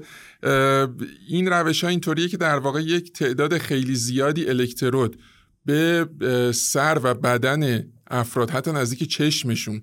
این 1.28 1.48
روش 1.48 1.84
ها 1.84 1.90
اینطوریه 1.90 2.28
که 2.28 2.38
در 2.38 2.60
واقع 2.60 2.82
یک 2.82 3.14
تعداد 3.14 3.58
خیلی 3.58 3.96
زیادی 3.96 4.50
الکترود 4.50 5.20
به 5.66 6.08
سر 6.54 7.00
و 7.04 7.14
بدن 7.14 7.84
افراد 8.08 8.50
حتی 8.50 8.72
نزدیک 8.72 9.10
چشمشون 9.10 9.82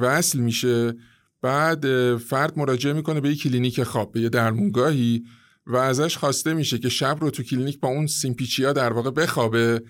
وصل 0.00 0.38
میشه. 0.38 0.94
بعد 1.42 2.16
فرد 2.16 2.58
مراجعه 2.58 2.92
می‌کنه 2.92 3.20
به 3.20 3.30
یک 3.30 3.42
کلینیک 3.42 3.82
خواب 3.82 4.12
به 4.12 4.20
یه 4.20 4.28
درمونگاهی 4.28 5.24
و 5.66 5.76
ازش 5.76 6.16
خواسته 6.16 6.54
میشه 6.54 6.78
که 6.78 6.88
شب 6.88 7.18
رو 7.20 7.30
تو 7.30 7.42
کلینیک 7.42 7.80
با 7.80 7.88
اون 7.88 8.06
سیمپیچیا 8.06 8.72
در 8.72 8.92
واقع 8.92 9.10
بخوابه. 9.10 9.82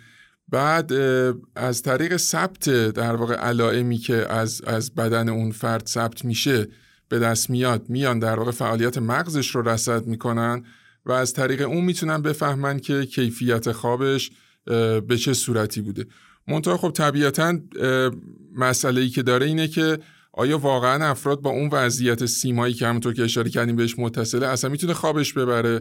بعد 0.50 0.92
از 1.56 1.82
طریق 1.82 2.16
ثبت 2.16 2.70
در 2.70 3.16
واقع 3.16 3.34
علائمی 3.34 3.98
که 3.98 4.32
از, 4.32 4.62
از 4.66 4.94
بدن 4.94 5.28
اون 5.28 5.50
فرد 5.50 5.86
ثبت 5.86 6.24
میشه 6.24 6.68
به 7.08 7.18
دست 7.18 7.50
میاد 7.50 7.88
میان 7.88 8.18
در 8.18 8.38
واقع 8.38 8.50
فعالیت 8.50 8.98
مغزش 8.98 9.54
رو 9.54 9.68
رصد 9.68 10.06
می‌کنن 10.06 10.64
و 11.06 11.12
از 11.12 11.32
طریق 11.32 11.68
اون 11.68 11.84
می‌تونن 11.84 12.22
بفهمن 12.22 12.78
که 12.78 13.06
کیفیت 13.06 13.72
خوابش 13.72 14.30
به 15.06 15.16
چه 15.20 15.34
صورتی 15.34 15.80
بوده. 15.80 16.06
منتها 16.48 16.76
خب 16.76 16.90
طبیعتا 16.90 17.58
مسئله 18.56 19.00
ای 19.00 19.08
که 19.08 19.22
داره 19.22 19.46
اینه 19.46 19.68
که 19.68 19.98
آیا 20.32 20.58
واقعا 20.58 21.10
افراد 21.10 21.40
با 21.40 21.50
اون 21.50 21.68
وضعیت 21.72 22.26
سیمایی 22.26 22.74
که 22.74 22.86
همونطور 22.86 23.14
که 23.14 23.24
اشاره 23.24 23.50
کردیم 23.50 23.76
بهش 23.76 23.98
متصله 23.98 24.46
اصلا 24.46 24.70
می‌تونه 24.70 24.94
خوابش 24.94 25.32
ببره؟ 25.32 25.80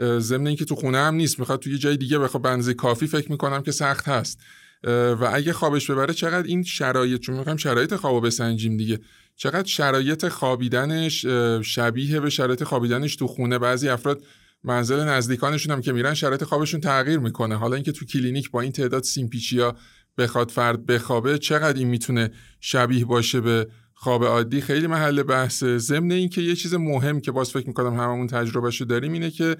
ضمن 0.00 0.46
اینکه 0.46 0.64
تو 0.64 0.74
خونه 0.74 0.98
هم 0.98 1.14
نیست. 1.14 1.38
می‌خواد 1.38 1.60
تو 1.60 1.70
یه 1.70 1.78
جای 1.78 1.96
دیگه 1.96 2.18
بخواد 2.18 2.42
بنزه 2.42 2.74
کافی 2.74 3.06
فکر 3.06 3.30
می‌کنم 3.30 3.62
که 3.62 3.70
سخت 3.72 4.08
هست. 4.08 4.40
و 4.84 5.30
اگه 5.32 5.52
خوابش 5.52 5.90
ببره 5.90 6.14
چقدر 6.14 6.46
این 6.46 6.62
شرایط 6.62 7.20
چون 7.20 7.36
می‌خوایم 7.36 7.56
شرایط 7.56 7.94
خوابو 7.94 8.20
بسنجیم 8.20 8.76
دیگه 8.76 9.00
چقدر 9.36 9.68
شرایط 9.68 10.28
خوابیدنش 10.28 11.26
شبیه 11.62 12.20
به 12.20 12.30
شرایط 12.30 12.64
خوابیدنش 12.64 13.16
تو 13.16 13.26
خونه؟ 13.26 13.58
بعضی 13.58 13.88
افراد 13.88 14.22
منزل 14.64 15.00
نزدیکانشون 15.00 15.72
هم 15.72 15.80
که 15.80 15.92
میرن 15.92 16.14
شرایط 16.14 16.44
خوابشون 16.44 16.80
تغییر 16.80 17.18
می‌کنه. 17.18 17.56
حالا 17.56 17.74
اینکه 17.74 17.92
تو 17.92 18.04
کلینیک 18.04 18.50
با 18.50 18.60
این 18.60 18.72
تعداد 18.72 19.02
سیمپیچیا 19.02 19.76
بخواد 20.18 20.50
فرد 20.50 20.86
بخوابه 20.86 21.38
چقدر 21.38 21.78
این 21.78 21.88
می‌تونه 21.88 22.30
شبیه 22.60 23.04
باشه 23.04 23.40
به 23.40 23.68
خواب 23.94 24.24
عادی؟ 24.24 24.60
خیلی 24.60 24.86
محل 24.86 25.22
بحثه. 25.22 25.78
ضمن 25.78 26.12
اینکه 26.12 26.40
یه 26.40 26.54
چیز 26.54 26.74
مهم 26.74 27.20
که 27.20 27.32
باز 27.32 27.50
فکر 27.50 27.66
می‌کنم 27.66 27.94
هممون 27.94 28.26
تجربهشو 28.26 28.84
داریم 28.84 29.12
اینه 29.12 29.30
که 29.30 29.56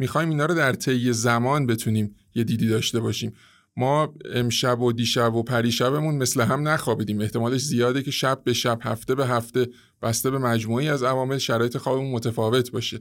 می‌خوایم 0.00 0.30
اینا 0.30 0.46
رو 0.46 0.54
در 0.54 0.72
طی 0.72 1.12
زمان 1.12 1.66
بتونیم 1.66 2.14
یه 2.34 2.44
دیدی 2.44 2.68
داشته 2.68 3.00
باشیم. 3.00 3.32
ما 3.76 4.14
امشب 4.32 4.80
و 4.80 4.92
دیشب 4.92 5.34
و 5.34 5.42
پریشبمون 5.42 6.14
مثل 6.14 6.40
هم 6.40 6.68
نخوابیدیم. 6.68 7.20
احتمالش 7.20 7.60
زیاده 7.60 8.02
که 8.02 8.10
شب 8.10 8.40
به 8.44 8.52
شب 8.52 8.78
هفته 8.82 9.14
به 9.14 9.26
هفته 9.26 9.68
بسته 10.02 10.30
به 10.30 10.38
مجموعی 10.38 10.88
از 10.88 11.02
عوامل 11.02 11.38
شرایط 11.38 11.76
خوابمون 11.76 12.10
متفاوت 12.10 12.70
باشه. 12.70 13.00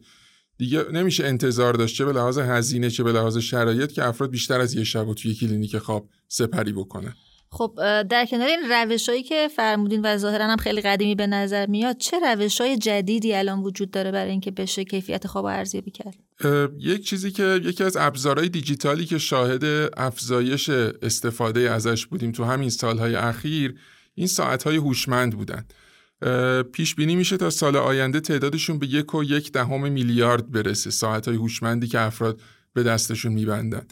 دیگه 0.57 0.85
نمیشه 0.91 1.25
انتظار 1.25 1.73
داشت 1.73 1.95
چه 1.95 2.05
به 2.05 2.13
لحاظ 2.13 2.37
هزینه 2.37 2.89
چه 2.89 3.03
به 3.03 3.11
لحاظ 3.11 3.37
شرایط 3.37 3.91
که 3.91 4.07
افراد 4.07 4.29
بیشتر 4.29 4.61
از 4.61 4.73
یه 4.73 4.83
شب 4.83 5.07
و 5.07 5.13
توی 5.13 5.33
کلینیک 5.33 5.77
خواب 5.77 6.09
سپری 6.27 6.73
بکنه 6.73 7.15
خب 7.51 7.73
در 8.09 8.25
کنار 8.25 8.47
این 8.47 8.71
روش 8.71 9.09
هایی 9.09 9.23
که 9.23 9.47
فرمودین 9.55 10.01
و 10.03 10.17
ظاهرا 10.17 10.47
هم 10.47 10.57
خیلی 10.57 10.81
قدیمی 10.81 11.15
به 11.15 11.27
نظر 11.27 11.65
میاد 11.65 11.97
چه 11.97 12.19
روش 12.19 12.61
های 12.61 12.77
جدیدی 12.77 13.33
الان 13.33 13.59
وجود 13.59 13.91
داره 13.91 14.11
برای 14.11 14.31
اینکه 14.31 14.51
بشه 14.51 14.83
کیفیت 14.83 15.27
خواب 15.27 15.45
ارزیابی 15.45 15.91
کرد؟ 15.91 16.15
یک 16.79 17.05
چیزی 17.05 17.31
که 17.31 17.61
یکی 17.63 17.83
از 17.83 17.97
ابزارهای 17.97 18.49
دیجیتالی 18.49 19.05
که 19.05 19.17
شاهد 19.17 19.63
افزایش 19.97 20.69
استفاده 20.69 21.59
ازش 21.59 22.05
بودیم 22.05 22.31
تو 22.31 22.43
همین 22.43 22.69
سالهای 22.69 23.15
اخیر 23.15 23.75
این 24.15 24.27
ساعتهای 24.27 24.77
هوشمند 24.77 25.35
بودن. 25.35 25.65
پیش 26.71 26.95
بینی 26.95 27.15
میشه 27.15 27.37
تا 27.37 27.49
سال 27.49 27.75
آینده 27.75 28.19
تعدادشون 28.19 28.79
به 28.79 28.87
یک 28.87 29.15
و 29.15 29.23
یک 29.23 29.51
دهم 29.51 29.91
میلیارد 29.91 30.51
برسه 30.51 30.89
ساعتهای 30.91 31.37
هوشمندی 31.37 31.87
که 31.87 31.99
افراد 31.99 32.41
به 32.73 32.83
دستشون 32.83 33.33
میبندن. 33.33 33.87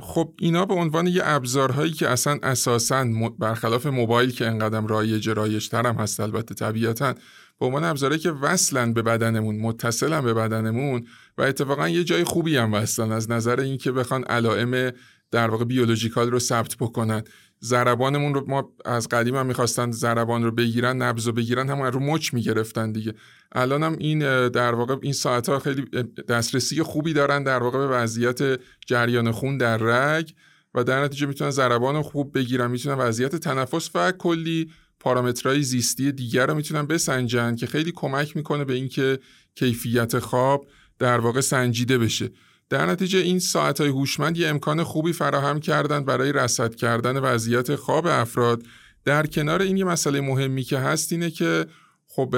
خب 0.00 0.34
اینا 0.38 0.64
به 0.64 0.74
عنوان 0.74 1.06
یه 1.06 1.22
ابزارهایی 1.24 1.92
که 1.92 2.08
اصلا 2.08 2.38
اساسا 2.42 3.06
برخلاف 3.38 3.86
موبایل 3.86 4.30
که 4.30 4.46
انقدر 4.46 4.80
رایج 4.80 5.28
رایج 5.28 5.68
ترم 5.68 5.94
هست 5.96 6.20
البته 6.20 6.54
طبیعتا 6.54 7.14
به 7.60 7.66
عنوان 7.66 7.84
ابزارهایی 7.84 8.22
که 8.22 8.30
وصلن 8.30 8.92
به 8.92 9.02
بدنمون 9.02 9.56
متصلن 9.56 10.20
به 10.20 10.34
بدنمون 10.34 11.06
و 11.38 11.42
اتفاقا 11.42 11.88
یه 11.88 12.04
جای 12.04 12.24
خوبی 12.24 12.56
هم 12.56 12.74
وصلن 12.74 13.12
از 13.12 13.30
نظر 13.30 13.60
اینکه 13.60 13.92
بخوان 13.92 14.24
علائم 14.24 14.92
در 15.30 15.50
واقع 15.50 15.64
بیولوژیکال 15.64 16.30
رو 16.30 16.38
ثبت 16.38 16.76
بکنن. 16.80 17.22
ضربانمون 17.64 18.34
رو 18.34 18.44
ما 18.48 18.72
از 18.84 19.08
قدیم 19.08 19.36
هم 19.36 19.46
می‌خواستن 19.46 19.90
ضربان 19.90 20.44
رو 20.44 20.50
بگیرن 20.50 20.96
نبض 21.02 21.26
رو 21.26 21.32
بگیرن 21.32 21.70
هم 21.70 21.82
رو 21.82 22.00
مچ 22.00 22.34
می‌گرفتن 22.34 22.92
دیگه. 22.92 23.14
الان 23.52 23.82
هم 23.82 23.96
این 23.98 24.48
در 24.48 24.74
واقع 24.74 24.96
این 25.02 25.12
ساعت 25.12 25.48
ها 25.48 25.58
خیلی 25.58 25.84
دسترسی 26.28 26.82
خوبی 26.82 27.12
دارن 27.12 27.42
در 27.42 27.62
واقع 27.62 27.78
به 27.78 27.86
وضعیت 27.86 28.60
جریان 28.86 29.30
خون 29.30 29.58
در 29.58 29.76
رگ 29.76 30.32
و 30.74 30.84
در 30.84 31.04
نتیجه 31.04 31.26
می‌تونن 31.26 31.50
ضربان 31.50 31.94
رو 31.94 32.02
خوب 32.02 32.38
بگیرن 32.38 32.70
می‌تونن 32.70 32.98
وضعیت 32.98 33.36
تنفس 33.36 33.90
و 33.94 34.12
کلی 34.12 34.70
پارامترهای 35.00 35.62
زیستی 35.62 36.12
دیگر 36.12 36.46
رو 36.46 36.54
می‌تونن 36.54 36.86
بسنجن 36.86 37.56
که 37.56 37.66
خیلی 37.66 37.92
کمک 37.92 38.36
می‌کنه 38.36 38.64
به 38.64 38.74
اینکه 38.74 39.18
کیفیت 39.54 40.18
خواب 40.18 40.66
در 40.98 41.20
واقع 41.20 41.40
سنجیده 41.40 41.98
بشه. 41.98 42.30
در 42.68 42.86
نتیجه 42.86 43.18
این 43.18 43.38
ساعت 43.38 43.80
های 43.80 43.90
هوشمند 43.90 44.36
یه 44.38 44.48
امکان 44.48 44.82
خوبی 44.82 45.12
فراهم 45.12 45.60
کردن 45.60 46.04
برای 46.04 46.32
رصد 46.32 46.74
کردن 46.74 47.16
وضعیت 47.16 47.76
خواب 47.76 48.06
افراد. 48.06 48.62
در 49.04 49.26
کنار 49.26 49.62
این 49.62 49.76
یه 49.76 49.84
مسئله 49.84 50.20
مهمی 50.20 50.62
که 50.62 50.78
هست 50.78 51.12
اینه 51.12 51.30
که 51.30 51.66
خب 52.08 52.36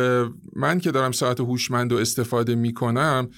من 0.56 0.80
که 0.80 0.90
دارم 0.90 1.12
ساعت 1.12 1.40
هوشمند 1.40 1.92
رو 1.92 1.98
استفاده 1.98 2.54
می‌کنم 2.54 3.28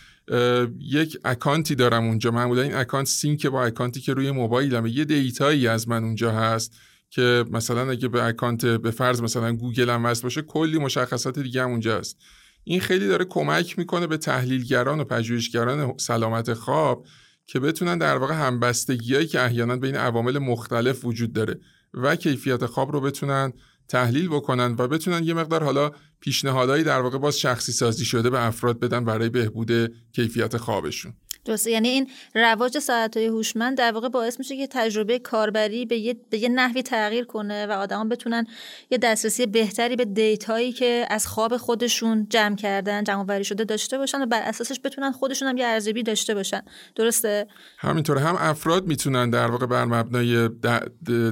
یک 0.78 1.18
account 1.24 1.68
ی 1.68 1.74
دارم 1.74 2.04
اونجا. 2.04 2.30
معمولا 2.30 2.62
این 2.62 2.74
account 2.74 3.06
sync 3.06 3.46
با 3.46 3.64
account 3.64 3.96
ی 3.96 4.00
که 4.00 4.14
روی 4.14 4.30
موبایلمه. 4.30 4.90
یه 4.90 5.04
data 5.04 5.47
یی 5.47 5.68
از 5.68 5.88
من 5.88 6.04
اونجا 6.04 6.32
هست 6.32 6.72
که 7.10 7.44
مثلا 7.50 7.90
اگه 7.90 8.08
به 8.08 8.24
account 8.24 8.66
به 8.66 8.90
فرض 8.90 9.22
مثلا 9.22 9.52
گوگل 9.52 9.90
هم 9.90 10.04
وصل 10.04 10.22
باشه 10.22 10.42
کلی 10.42 10.78
مشخصات 10.78 11.38
دیگه 11.38 11.62
هم 11.62 11.70
اونجا 11.70 11.98
هست. 11.98 12.16
این 12.64 12.80
خیلی 12.80 13.08
داره 13.08 13.24
کمک 13.24 13.78
می‌کنه 13.78 14.06
به 14.06 14.16
تحلیلگران 14.16 15.00
و 15.00 15.04
پژوهشگران 15.04 15.94
سلامت 15.98 16.54
خواب 16.54 17.06
که 17.46 17.60
بتونن 17.60 17.98
در 17.98 18.16
واقع 18.16 18.34
همبستگیایی 18.34 19.26
که 19.26 19.44
احیانا 19.44 19.76
بین 19.76 19.96
عوامل 19.96 20.38
مختلف 20.38 21.04
وجود 21.04 21.32
داره 21.32 21.60
و 21.94 22.16
کیفیت 22.16 22.66
خواب 22.66 22.92
رو 22.92 23.00
بتونن 23.00 23.52
تحلیل 23.88 24.28
بکنن 24.28 24.76
و 24.78 24.88
بتونن 24.88 25.24
یه 25.24 25.34
مقدار 25.34 25.64
حالا 25.64 25.90
پیشنهادهایی 26.20 26.84
در 26.84 27.00
واقع 27.00 27.18
باز 27.18 27.38
شخصی 27.38 27.72
سازی 27.72 28.04
شده 28.04 28.30
به 28.30 28.46
افراد 28.46 28.80
بدن 28.80 29.04
برای 29.04 29.28
بهبود 29.28 29.92
کیفیت 30.12 30.56
خوابشون. 30.56 31.12
درسته. 31.44 31.70
یعنی 31.70 31.88
این 31.88 32.10
رواج 32.34 32.78
ساعت 32.78 33.16
های 33.16 33.26
هوشمند 33.26 33.78
در 33.78 33.92
واقع 33.92 34.08
باعث 34.08 34.38
میشه 34.38 34.56
که 34.56 34.66
تجربه 34.70 35.18
کاربری 35.18 35.86
به 35.86 35.96
یه, 35.96 36.16
به 36.30 36.38
یه 36.38 36.48
نحوی 36.48 36.82
تغییر 36.82 37.24
کنه 37.24 37.66
و 37.66 37.72
آدمان 37.72 38.08
بتونن 38.08 38.46
یه 38.90 38.98
دسترسی 38.98 39.46
بهتری 39.46 39.96
به 39.96 40.04
دیتایی 40.04 40.72
که 40.72 41.06
از 41.10 41.26
خواب 41.26 41.56
خودشون 41.56 42.26
جمع 42.30 42.56
کردن 42.56 43.04
جمع 43.04 43.22
وری 43.22 43.44
شده 43.44 43.64
داشته 43.64 43.98
باشن 43.98 44.22
و 44.22 44.26
بر 44.26 44.42
اساسش 44.42 44.80
بتونن 44.84 45.12
خودشون 45.12 45.48
هم 45.48 45.56
یه 45.56 45.66
ارزیابی 45.66 46.02
داشته 46.02 46.34
باشن. 46.34 46.62
درسته؟ 46.94 47.46
همینطور. 47.78 48.18
هم 48.18 48.36
افراد 48.38 48.86
می‌تونن 48.86 49.30
در 49.30 49.46
واقع 49.46 49.66
بر 49.66 49.84
مبنای 49.84 50.48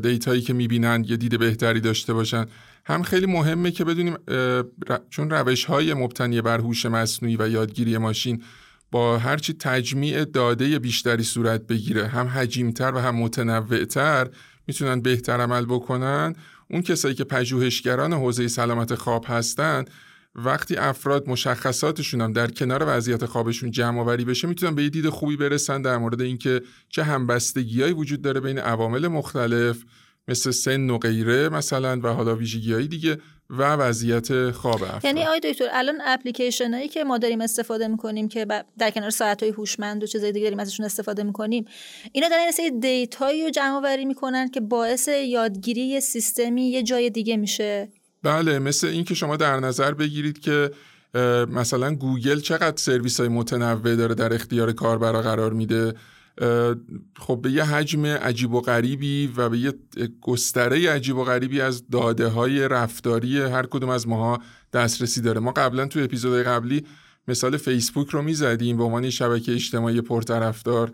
دیتایی 0.02 0.40
که 0.40 0.52
می‌بینن 0.52 1.04
یه 1.08 1.16
دید 1.16 1.38
بهتری 1.38 1.80
داشته 1.80 2.12
باشن. 2.12 2.46
هم 2.86 3.02
خیلی 3.02 3.26
مهمه 3.26 3.70
که 3.70 3.84
بدونیم 3.84 4.16
چون 5.10 5.30
روش 5.30 5.64
های 5.64 5.94
مبتنی 5.94 6.40
بر 6.40 6.58
هوش 6.58 6.86
مصنوعی 6.86 7.36
و 7.36 7.48
یادگیری 7.48 7.98
ماشین 7.98 8.42
با 8.90 9.18
هرچی 9.18 9.52
تجمیع 9.52 10.24
داده 10.24 10.78
بیشتری 10.78 11.22
صورت 11.22 11.66
بگیره 11.66 12.06
هم 12.06 12.26
حجیمتر 12.26 12.94
و 12.94 12.98
هم 12.98 13.16
متنوعتر 13.16 14.28
می‌تونن 14.66 15.00
بهتر 15.00 15.40
عمل 15.40 15.64
بکنن. 15.64 16.34
اون 16.70 16.82
کسایی 16.82 17.14
که 17.14 17.24
پژوهشگران 17.24 18.12
حوزه 18.12 18.48
سلامت 18.48 18.94
خواب 18.94 19.24
هستن 19.28 19.84
وقتی 20.34 20.76
افراد 20.76 21.28
مشخصاتشون 21.28 22.20
هم 22.20 22.32
در 22.32 22.46
کنار 22.50 22.84
وضعیت 22.86 23.24
خوابشون 23.24 23.70
جمع 23.70 24.00
آوری 24.00 24.24
بشه 24.24 24.48
می‌تونن 24.48 24.74
به 24.74 24.82
یه 24.82 24.88
دید 24.88 25.08
خوبی 25.08 25.36
برسن 25.36 25.82
در 25.82 25.98
مورد 25.98 26.20
اینکه 26.20 26.62
چه 26.88 27.02
همبستگیهایی 27.02 27.92
وجود 27.92 28.22
داره 28.22 28.40
بین 28.40 28.58
عوامل 28.58 29.08
مختلف 29.08 29.84
مثل 30.28 30.50
سن 30.50 30.90
و 30.90 30.98
غیره 30.98 31.48
مثلا 31.48 32.00
و 32.02 32.08
حالا 32.08 32.36
ویژگی 32.36 32.88
دیگه. 32.88 33.18
و 33.50 33.62
وضعیت 33.62 34.50
خواب 34.50 34.82
افراد. 34.82 35.04
یعنی 35.04 35.24
آقای 35.24 35.40
دکتر 35.40 35.64
الان 35.72 35.98
اپلیکیشن 36.04 36.74
هایی 36.74 36.88
که 36.88 37.04
ما 37.04 37.18
داریم 37.18 37.40
استفاده 37.40 37.88
می‌کنیم 37.88 38.28
که 38.28 38.46
در 38.78 38.90
کنار 38.90 39.10
ساعت 39.10 39.42
های 39.42 39.52
هوشمند 39.52 40.02
و 40.02 40.06
چیزای 40.06 40.32
دیگه 40.32 40.44
داریم 40.44 40.60
ازشون 40.60 40.86
استفاده 40.86 41.22
می‌کنیم 41.22 41.64
اینا 42.12 42.28
دارن 42.28 42.42
یه 42.58 42.70
data 42.70 43.19
یی 43.19 43.44
رو 43.44 43.50
جمع 43.50 43.76
آوری 43.76 44.04
می‌کنن 44.04 44.48
که 44.48 44.60
باعث 44.60 45.08
یادگیری 45.08 45.80
یه 45.80 46.00
سیستمی 46.00 46.70
یه 46.70 46.82
جای 46.82 47.10
دیگه 47.10 47.36
میشه. 47.36 47.88
بله 48.22 48.58
مثل 48.58 48.86
اینکه 48.86 49.14
شما 49.14 49.36
در 49.36 49.60
نظر 49.60 49.94
بگیرید 49.94 50.38
که 50.40 50.70
مثلا 51.48 51.94
گوگل 51.94 52.40
چقدر 52.40 52.76
سرویس 52.76 53.20
های 53.20 53.28
متنوع 53.28 53.96
داره 53.96 54.14
در 54.14 54.34
اختیار 54.34 54.72
کاربرا 54.72 55.22
قرار 55.22 55.52
میده؟ 55.52 55.94
خب 57.18 57.40
به 57.42 57.50
یه 57.50 57.64
حجم 57.64 58.06
عجیب 58.06 58.52
و 58.52 58.60
غریبی 58.60 59.32
و 59.36 59.48
به 59.48 59.58
یه 59.58 59.72
گستره 60.20 60.90
عجیب 60.90 61.16
و 61.16 61.24
غریبی 61.24 61.60
از 61.60 61.88
داده 61.88 62.28
های 62.28 62.68
رفتاری 62.68 63.38
هر 63.38 63.66
کدوم 63.66 63.88
از 63.88 64.08
ماها 64.08 64.42
دسترسی 64.72 65.20
داره. 65.20 65.40
ما 65.40 65.52
قبلا 65.52 65.86
تو 65.86 66.00
اپیزود 66.00 66.42
قبلی 66.42 66.84
مثال 67.28 67.56
فیسبوک 67.56 68.08
رو 68.08 68.22
می‌زدیم 68.22 68.76
به 68.76 68.82
عنوان 68.84 69.10
شبکه 69.10 69.52
اجتماعی 69.52 70.00
پرطرفدار. 70.00 70.92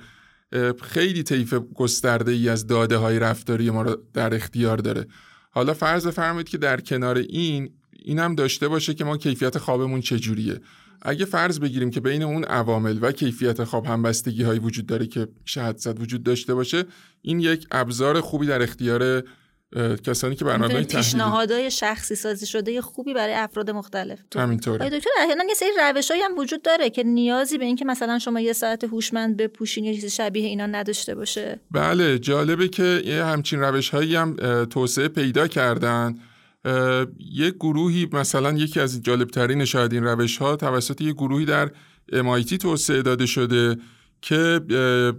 خیلی 0.82 1.22
طیف 1.22 1.54
گسترده 1.54 2.32
ای 2.32 2.48
از 2.48 2.66
داده 2.66 2.96
های 2.96 3.18
رفتاری 3.18 3.70
ما 3.70 3.82
رو 3.82 3.96
در 4.14 4.34
اختیار 4.34 4.76
داره. 4.76 5.06
حالا 5.50 5.74
فرض 5.74 6.06
بفرمایید 6.06 6.48
که 6.48 6.58
در 6.58 6.80
کنار 6.80 7.16
این 7.16 7.70
این 7.92 8.18
هم 8.18 8.34
داشته 8.34 8.68
باشه 8.68 8.94
که 8.94 9.04
ما 9.04 9.16
کیفیت 9.16 9.58
خوابمون 9.58 10.00
چجوریه. 10.00 10.60
اگه 11.04 11.24
فرض 11.24 11.60
بگیریم 11.60 11.90
که 11.90 12.00
بین 12.00 12.22
اون 12.22 12.44
عوامل 12.44 12.98
و 13.00 13.12
کیفیت 13.12 13.64
خواب 13.64 13.86
همبستگی 13.86 14.42
هایی 14.42 14.58
وجود 14.60 14.86
داره 14.86 15.06
که 15.06 15.28
شاید 15.44 15.76
زد 15.76 16.00
وجود 16.00 16.22
داشته 16.22 16.54
باشه 16.54 16.84
این 17.22 17.40
یک 17.40 17.66
ابزار 17.70 18.20
خوبی 18.20 18.46
در 18.46 18.62
اختیار 18.62 19.22
کسانی 20.04 20.36
که 20.36 20.44
برنامه 20.44 20.82
پیشنهادهای 20.82 21.70
شخصی 21.70 22.14
سازی 22.14 22.46
شده 22.46 22.80
خوبی 22.80 23.14
برای 23.14 23.34
افراد 23.34 23.70
مختلف 23.70 24.18
همینطوره. 24.36 24.90
دکتر 24.90 25.10
احیانا 25.20 25.44
یه 25.48 25.54
سری 25.54 25.68
روشایی 25.94 26.22
هم 26.22 26.38
وجود 26.38 26.62
داره 26.62 26.90
که 26.90 27.02
نیازی 27.02 27.58
به 27.58 27.64
اینکه 27.64 27.84
مثلا 27.84 28.18
شما 28.18 28.40
یه 28.40 28.52
ساعت 28.52 28.84
هوشمند 28.84 29.36
بپوشین 29.36 29.84
یا 29.84 29.92
چیز 29.92 30.04
شبیه 30.04 30.46
اینا 30.46 30.66
نداشته 30.66 31.14
باشه. 31.14 31.60
بله 31.70 32.18
جالبه 32.18 32.68
که 32.68 33.02
یه 33.04 33.24
همچین 33.24 33.60
روش 33.60 33.90
هایی 33.90 34.16
هم 34.16 34.36
توسعه 34.64 35.08
پیدا 35.08 35.48
کردن. 35.48 36.18
یه 37.18 37.50
گروهی 37.50 38.08
مثلا 38.12 38.52
یکی 38.52 38.80
از 38.80 39.02
جالبترین 39.02 39.64
شاید 39.64 39.92
این 39.92 40.04
روش 40.04 40.36
ها 40.36 40.56
توسط 40.56 41.00
یه 41.00 41.12
گروهی 41.12 41.44
در 41.44 41.70
MIT 42.12 42.56
توسعه 42.56 43.02
داده 43.02 43.26
شده 43.26 43.76
که 44.22 44.60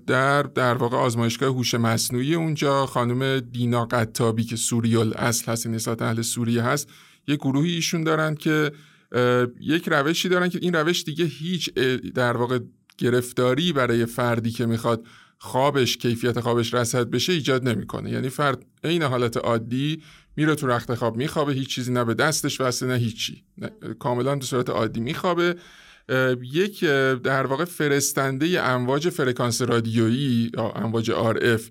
در 0.08 0.44
در 0.44 0.74
واقع 0.74 0.98
آزمایشگاه 0.98 1.50
هوش 1.50 1.76
مصنوعی 1.76 2.36
اونجا 2.36 2.86
خانم 2.86 3.40
دینا 3.40 3.86
قطابی 3.86 4.44
که 4.44 4.56
سوریال 4.56 5.14
اصل 5.14 5.52
هست 5.52 5.68
نسبت 5.68 6.02
اهل 6.02 6.22
سوریه 6.22 6.64
هست 6.64 6.90
یه 7.28 7.36
گروهی 7.36 7.72
ایشون 7.72 8.04
دارن 8.04 8.36
که 8.36 8.72
یک 9.60 9.90
روشی 9.90 10.30
دارن 10.30 10.50
که 10.50 10.60
این 10.62 10.74
روش 10.74 11.04
دیگه 11.04 11.26
هیچ 11.26 11.74
در 12.16 12.38
واقع 12.38 12.60
گرفتاری 12.98 13.74
برای 13.74 14.06
فردی 14.06 14.52
که 14.52 14.66
می‌خواد 14.66 15.06
خوابش 15.38 15.98
کیفیت 15.98 16.40
خوابش 16.40 16.74
رسد 16.74 17.10
بشه 17.10 17.34
ایجاد 17.34 17.68
نمی‌کنه. 17.70 18.12
یعنی 18.12 18.30
فرد 18.30 18.66
عین 18.84 19.04
حالت 19.04 19.38
عادی 19.38 20.02
میره 20.36 20.56
تو 20.56 20.68
رخت 20.68 20.96
خواب 20.96 21.18
میخوابه 21.18 21.54
هیچ 21.54 21.70
چیزی 21.70 21.92
نه 21.92 22.04
به 22.04 22.14
دستش 22.14 22.62
واسه 22.62 22.86
نه 22.86 22.96
هیچی. 22.96 23.44
کاملا 24.00 24.36
به 24.36 24.46
صورت 24.46 24.70
عادی 24.70 25.00
میخوابه. 25.00 25.56
یک 26.42 26.84
در 27.24 27.46
واقع 27.46 27.66
فرستنده 27.66 28.62
امواج 28.62 29.10
فرکانس 29.10 29.62
رادیویی 29.62 30.52
امواج 30.76 31.12
RF 31.12 31.62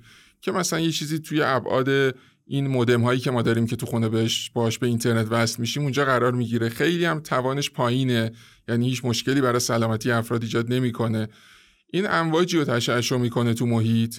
که 0.40 0.52
مثلا 0.52 0.80
یه 0.80 0.90
چیزی 0.90 1.18
توی 1.18 1.42
ابعاد 1.42 2.16
این 2.46 2.66
مودم 2.66 3.02
هایی 3.02 3.20
که 3.20 3.30
ما 3.30 3.42
داریم 3.42 3.66
که 3.66 3.76
تو 3.76 3.86
خونه 3.86 4.08
بهش 4.08 4.50
باش 4.54 4.78
به 4.78 4.86
اینترنت 4.86 5.26
وصل 5.30 5.60
میشیم 5.60 5.82
اونجا 5.82 6.04
قرار 6.04 6.32
می‌گیره. 6.32 6.68
خیلی 6.68 7.04
هم 7.04 7.20
توانش 7.20 7.70
پایینه 7.70 8.32
یعنی 8.68 8.88
هیچ 8.88 9.04
مشکلی 9.04 9.40
برای 9.40 9.60
سلامتی 9.60 10.10
افراد 10.10 10.42
ایجاد 10.42 10.72
نمی‌کنه. 10.72 11.28
این 11.92 12.06
امواجی 12.10 12.58
رو 12.58 12.64
تشعشع 12.64 13.16
می‌کنه 13.16 13.54
تو 13.54 13.66
محیط. 13.66 14.16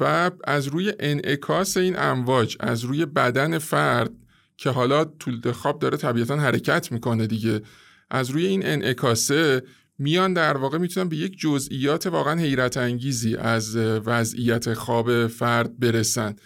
و 0.00 0.30
از 0.44 0.66
روی 0.66 0.92
انعکاس 1.00 1.76
این 1.76 1.98
امواج 1.98 2.56
از 2.60 2.84
روی 2.84 3.06
بدن 3.06 3.58
فرد 3.58 4.10
که 4.56 4.70
حالا 4.70 5.04
طول 5.04 5.52
خواب 5.52 5.78
داره 5.78 5.96
طبیعتا 5.96 6.36
حرکت 6.36 6.92
می‌کنه 6.92 7.26
دیگه 7.26 7.62
از 8.10 8.30
روی 8.30 8.46
این 8.46 8.66
انعکاسه 8.66 9.62
میان 9.98 10.32
در 10.32 10.56
واقع 10.56 10.78
می‌تونن 10.78 11.08
به 11.08 11.16
یک 11.16 11.38
جزئیات 11.38 12.06
واقعا 12.06 12.40
حیرت 12.40 12.76
انگیزی 12.76 13.36
از 13.36 13.76
وضعیت 13.76 14.74
خواب 14.74 15.26
فرد 15.26 15.78
برسن. 15.78 16.36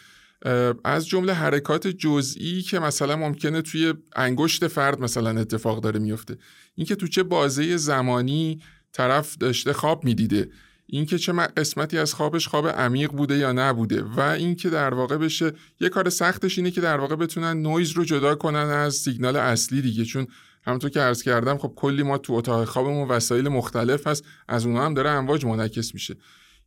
از 0.84 1.08
جمله 1.08 1.32
حرکات 1.32 1.88
جزئی 1.88 2.62
که 2.62 2.78
مثلا 2.78 3.16
ممکنه 3.16 3.62
توی 3.62 3.94
انگشت 4.16 4.68
فرد 4.68 5.00
مثلا 5.00 5.40
اتفاق 5.40 5.80
داره 5.82 6.00
میفته 6.00 6.36
اینکه 6.74 6.94
تو 6.96 7.06
چه 7.06 7.22
بازه 7.22 7.76
زمانی 7.76 8.60
طرف 8.92 9.36
داشته 9.36 9.72
خواب 9.72 10.04
می‌دیده. 10.04 10.48
اینکه 10.90 11.18
چه 11.18 11.32
قسمتی 11.32 11.98
از 11.98 12.14
خوابش 12.14 12.48
خواب 12.48 12.68
عمیق 12.68 13.10
بوده 13.10 13.38
یا 13.38 13.52
نبوده 13.52 14.02
و 14.02 14.20
اینکه 14.20 14.70
در 14.70 14.94
واقع 14.94 15.16
بشه 15.16 15.52
یه 15.80 15.88
کار 15.88 16.10
سختش 16.10 16.58
اینه 16.58 16.70
که 16.70 16.80
در 16.80 17.00
واقع 17.00 17.16
بتونن 17.16 17.62
نویز 17.62 17.90
رو 17.90 18.04
جدا 18.04 18.34
کنن 18.34 18.56
از 18.56 18.94
سیگنال 18.94 19.36
اصلی 19.36 19.82
دیگه. 19.82 20.04
چون 20.04 20.26
همونطور 20.62 20.90
که 20.90 21.00
عرض 21.00 21.22
کردم 21.22 21.58
خب 21.58 21.72
کلی 21.76 22.02
ما 22.02 22.18
تو 22.18 22.32
اتاق 22.32 22.64
خوابمون 22.64 23.08
وسایل 23.08 23.48
مختلف 23.48 24.06
هست 24.06 24.24
از 24.48 24.66
اونها 24.66 24.86
هم 24.86 24.94
داره 24.94 25.10
امواج 25.10 25.44
منعکس 25.44 25.94
میشه. 25.94 26.16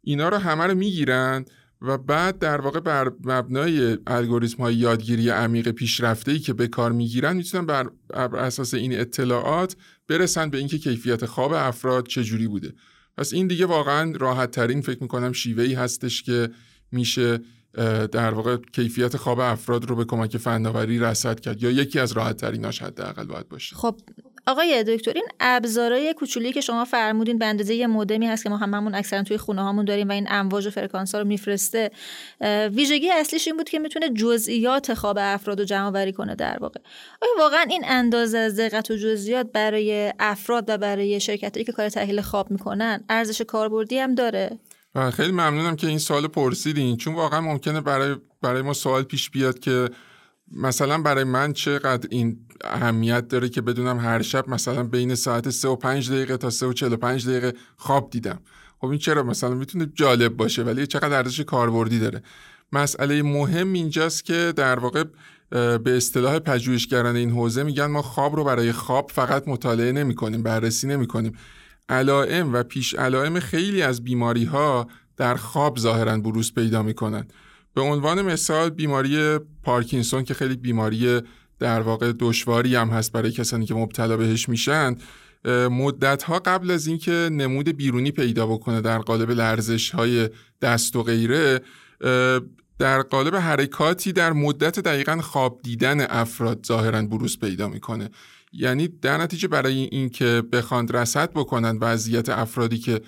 اینا 0.01 0.29
رو 0.29 0.37
همه 0.37 0.63
رو 0.63 0.75
می‌گیرن 0.75 1.45
و 1.81 1.97
بعد 1.97 2.39
در 2.39 2.61
واقع 2.61 2.79
بر 2.79 3.11
مبنای 3.23 3.97
الگوریتم 4.07 4.63
های 4.63 4.75
یادگیری 4.75 5.29
عمیق 5.29 5.71
پیشرفته 5.71 6.31
ای 6.31 6.39
که 6.39 6.53
به 6.53 6.67
کار 6.67 6.91
می‌گیرن 6.91 7.35
می‌تونن 7.35 7.65
بر, 7.65 7.89
اساس 8.35 8.73
این 8.73 8.99
اطلاعات 8.99 9.75
برسن 10.07 10.49
به 10.49 10.57
اینکه 10.57 10.77
کیفیت 10.77 11.25
خواب 11.25 11.53
افراد 11.53 12.07
چجوری 12.07 12.47
بوده. 12.47 12.73
پس 13.21 13.33
این 13.33 13.47
دیگه 13.47 13.65
واقعا 13.65 14.13
راحت 14.17 14.51
ترین 14.51 14.81
فکر 14.81 14.97
می‌کنم 15.01 15.31
شیوه 15.31 15.63
ای 15.63 15.73
هستش 15.73 16.23
که 16.23 16.49
میشه 16.91 17.39
در 18.11 18.33
واقع 18.33 18.57
کیفیت 18.57 19.17
خواب 19.17 19.39
افراد 19.39 19.85
رو 19.85 19.95
به 19.95 20.05
کمک 20.05 20.37
فناوری 20.37 20.99
رصد 20.99 21.39
کرد 21.39 21.63
یا 21.63 21.71
یکی 21.71 21.99
از 21.99 22.11
راحت 22.11 22.37
تریناش 22.37 22.81
حداقل 22.81 23.25
باید 23.25 23.49
باشه. 23.49 23.75
خب 23.75 23.99
آقای 24.47 24.83
دکتر 24.83 25.11
این 25.15 25.27
ابزارهای 25.39 26.13
کوچولی 26.13 26.53
که 26.53 26.61
شما 26.61 26.85
فرمودین 26.85 27.37
به 27.37 27.45
اندازه 27.45 27.75
یه 27.75 27.87
مودمی 27.87 28.27
هست 28.27 28.43
که 28.43 28.49
ما 28.49 28.57
هممون 28.57 28.95
اکثرا 28.95 29.23
توی 29.23 29.37
خونه 29.37 29.61
هامون 29.61 29.85
داریم 29.85 30.09
و 30.09 30.11
این 30.11 30.27
امواج 30.29 30.67
و 30.67 30.69
فرکانس 30.69 31.15
ها 31.15 31.21
رو 31.21 31.27
میفرسته 31.27 31.91
ویژگی 32.71 33.11
اصلیش 33.11 33.47
این 33.47 33.57
بود 33.57 33.69
که 33.69 33.79
می‌تونه 33.79 34.09
جزئیات 34.09 34.93
خواب 34.93 35.17
افراد 35.19 35.59
رو 35.59 35.65
جمع 35.65 35.87
آوری 35.87 36.13
کنه 36.13 36.35
در 36.35 36.57
واقع. 36.61 36.79
آیا 37.21 37.31
واقعا 37.39 37.65
این 37.69 37.83
اندازه 37.85 38.37
از 38.37 38.59
دقت 38.59 38.91
و 38.91 38.95
جزئیات 38.95 39.51
برای 39.53 40.13
افراد 40.19 40.65
و 40.67 40.77
برای 40.77 41.19
شرکتایی 41.19 41.65
که 41.65 41.71
کار 41.71 41.89
تحلیل 41.89 42.21
خواب 42.21 42.51
می‌کنن 42.51 43.03
ارزش 43.09 43.41
کاربردی 43.41 43.97
هم 43.97 44.15
داره؟ 44.15 44.59
خیلی 45.13 45.31
ممنونم 45.31 45.75
که 45.75 45.87
این 45.87 45.97
سوال 45.97 46.27
پرسیدین 46.27 46.97
چون 46.97 47.15
واقعا 47.15 47.41
ممکنه 47.41 47.81
برای 47.81 48.15
برای 48.41 48.61
ما 48.61 48.73
سوال 48.73 49.03
پیش 49.03 49.29
بیاد 49.29 49.59
که 49.59 49.89
مثلا 50.53 51.01
برای 51.01 51.23
من 51.23 51.53
چقدر 51.53 52.07
این 52.11 52.39
اهمیت 52.63 53.27
داره 53.27 53.49
که 53.49 53.61
بدونم 53.61 53.99
هر 53.99 54.21
شب 54.21 54.49
مثلا 54.49 54.83
بین 54.83 55.15
ساعت 55.15 55.49
3 55.49 55.67
و 55.67 55.75
5 55.75 56.11
دقیقه 56.11 56.37
تا 56.37 56.49
3 56.49 56.65
و 56.65 56.73
45 56.73 57.27
دقیقه 57.27 57.53
خواب 57.77 58.09
دیدم. 58.09 58.39
خب 58.79 58.87
این 58.87 58.99
چرا 58.99 59.23
مثلا 59.23 59.53
می‌تونه 59.53 59.91
جالب 59.95 60.37
باشه 60.37 60.63
ولی 60.63 60.87
چقدر 60.87 61.17
ارزش 61.17 61.39
کاربردی 61.39 61.99
داره. 61.99 62.23
مسئله 62.71 63.21
مهم 63.21 63.73
اینجاست 63.73 64.25
که 64.25 64.53
در 64.55 64.79
واقع 64.79 65.03
به 65.49 65.97
اصطلاح 65.97 66.39
پژوهشگران 66.39 67.15
این 67.15 67.31
حوزه 67.31 67.63
میگن 67.63 67.85
ما 67.85 68.01
خواب 68.01 68.35
رو 68.35 68.43
برای 68.43 68.71
خواب 68.71 69.11
فقط 69.13 69.47
مطالعه 69.47 69.91
نمی 69.91 70.15
کنیم 70.15 70.43
بررسی 70.43 70.87
نمی 70.87 71.07
کنیم 71.07 71.31
علائم 71.89 72.53
و 72.53 72.63
پیش 72.63 72.93
علائم 72.93 73.39
خیلی 73.39 73.81
از 73.81 74.03
بیماری 74.03 74.45
ها 74.45 74.87
در 75.17 75.35
خواب 75.35 75.77
ظاهرا 75.77 76.17
بروز 76.17 76.53
پیدا 76.53 76.83
می‌کنن. 76.83 77.27
به 77.73 77.81
عنوان 77.81 78.21
مثال 78.21 78.69
بیماری 78.69 79.37
پارکینسون 79.63 80.23
که 80.23 80.33
خیلی 80.33 80.55
بیماری 80.55 81.21
در 81.59 81.81
واقع 81.81 82.13
دشواری 82.19 82.75
هم 82.75 82.89
هست 82.89 83.11
برای 83.11 83.31
کسانی 83.31 83.65
که 83.65 83.73
مبتلا 83.73 84.17
بهش 84.17 84.49
میشن 84.49 84.95
مدت 85.71 86.23
ها 86.23 86.39
قبل 86.39 86.71
از 86.71 86.87
اینکه 86.87 87.29
نمود 87.31 87.69
بیرونی 87.69 88.11
پیدا 88.11 88.47
بکنه 88.47 88.81
در 88.81 88.99
قالب 88.99 89.31
لرزش 89.31 89.89
های 89.89 90.29
دست 90.61 90.95
و 90.95 91.03
غیره 91.03 91.61
در 92.79 93.01
قالب 93.01 93.35
حرکاتی 93.35 94.13
در 94.13 94.33
مدت 94.33 94.79
دقیقا 94.79 95.21
خواب 95.21 95.59
دیدن 95.63 96.01
افراد 96.09 96.65
ظاهرا 96.65 97.01
بروز 97.01 97.39
پیدا 97.39 97.67
می‌کنه. 97.67 98.09
یعنی 98.53 98.87
در 98.87 99.17
نتیجه 99.17 99.47
برای 99.47 99.77
اینکه 99.77 100.43
بخواند 100.51 100.95
رصد 100.95 101.31
بکنند 101.31 101.77
وضعیت 101.81 102.29
افرادی 102.29 102.77
که 102.77 103.01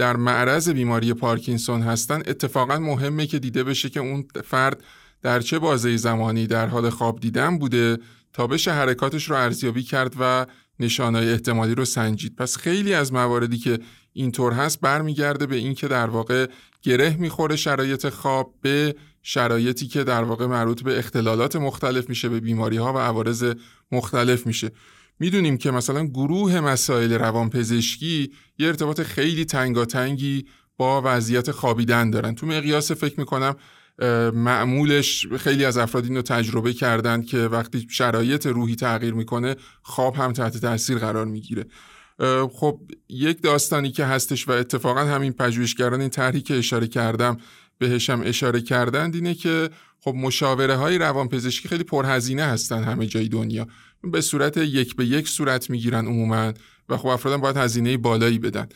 در 0.00 0.16
معرض 0.16 0.68
بیماری 0.68 1.14
پارکینسون 1.14 1.82
هستن 1.82 2.16
اتفاقا 2.26 2.78
مهمه 2.78 3.26
که 3.26 3.38
دیده 3.38 3.64
بشه 3.64 3.90
که 3.90 4.00
اون 4.00 4.24
فرد 4.44 4.82
در 5.22 5.40
چه 5.40 5.58
بازه 5.58 5.96
زمانی 5.96 6.46
در 6.46 6.66
حال 6.66 6.90
خواب 6.90 7.20
دیدن 7.20 7.58
بوده 7.58 7.98
تا 8.32 8.46
بشه 8.46 8.72
حرکاتش 8.72 9.30
رو 9.30 9.36
ارزیابی 9.36 9.82
کرد 9.82 10.14
و 10.20 10.46
نشانهای 10.80 11.32
احتمالی 11.32 11.74
رو 11.74 11.84
سنجید. 11.84 12.36
پس 12.36 12.56
خیلی 12.56 12.94
از 12.94 13.12
مواردی 13.12 13.58
که 13.58 13.78
اینطور 14.12 14.52
هست 14.52 14.80
برمیگرده 14.80 15.46
به 15.46 15.56
اینکه 15.56 15.88
در 15.88 16.06
واقع 16.06 16.46
گره 16.82 17.16
می‌خوره 17.16 17.56
شرایط 17.56 18.08
خواب 18.08 18.54
به 18.62 18.94
شرایطی 19.22 19.86
که 19.86 20.04
در 20.04 20.22
واقع 20.22 20.46
مربوط 20.46 20.82
به 20.82 20.98
اختلالات 20.98 21.56
مختلف 21.56 22.08
میشه 22.08 22.28
به 22.28 22.40
بیماری 22.40 22.76
ها 22.76 22.92
و 22.92 22.98
عوارض 22.98 23.54
مختلف 23.92 24.46
میشه. 24.46 24.70
می‌دونیم 25.20 25.56
که 25.56 25.70
مثلا 25.70 26.06
گروه 26.06 26.60
مسائل 26.60 27.12
روانپزشکی 27.12 28.32
یه 28.58 28.66
ارتباط 28.68 29.00
خیلی 29.00 29.44
تنگاتنگی 29.44 30.44
با 30.76 31.02
وضعیت 31.04 31.50
خوابیدن 31.50 32.10
دارن. 32.10 32.34
تو 32.34 32.46
مقیاس 32.46 32.92
فکر 32.92 33.20
می‌کنم 33.20 33.56
معمولش 34.34 35.26
خیلی 35.26 35.64
از 35.64 35.78
افراد 35.78 36.04
این 36.04 36.22
تجربه 36.22 36.72
کردند 36.72 37.26
که 37.26 37.38
وقتی 37.38 37.86
شرایط 37.90 38.46
روحی 38.46 38.76
تغییر 38.76 39.14
می‌کنه 39.14 39.56
خواب 39.82 40.14
هم 40.14 40.32
تحت 40.32 40.56
تاثیر 40.56 40.98
قرار 40.98 41.26
می‌گیره. 41.26 41.66
خب 42.52 42.80
یک 43.08 43.42
داستانی 43.42 43.90
که 43.90 44.04
هستش 44.04 44.48
و 44.48 44.52
اتفاقا 44.52 45.00
همین 45.00 45.32
پژوهشگران 45.32 46.00
این 46.00 46.10
طرحی 46.10 46.40
که 46.40 46.58
اشاره 46.58 46.86
کردم 46.86 47.36
بهشم 47.78 48.22
اشاره 48.24 48.60
کردند 48.60 49.14
اینه 49.14 49.34
که 49.34 49.70
خب 50.00 50.14
مشاوره 50.14 50.74
های 50.74 50.98
روانپزشکی 50.98 51.68
خیلی 51.68 51.84
پرهزینه 51.84 52.42
هستن 52.42 52.84
همه 52.84 53.06
جای 53.06 53.28
دنیا. 53.28 53.66
به 54.04 54.20
صورت 54.20 54.56
یک 54.56 54.96
به 54.96 55.06
یک 55.06 55.28
صورت 55.28 55.70
می‌گیرن 55.70 56.06
عموما 56.06 56.52
و 56.88 56.96
خب 56.96 57.06
افرادم 57.06 57.40
باید 57.40 57.56
هزینه 57.56 57.96
بالایی 57.96 58.38
بدن. 58.38 58.68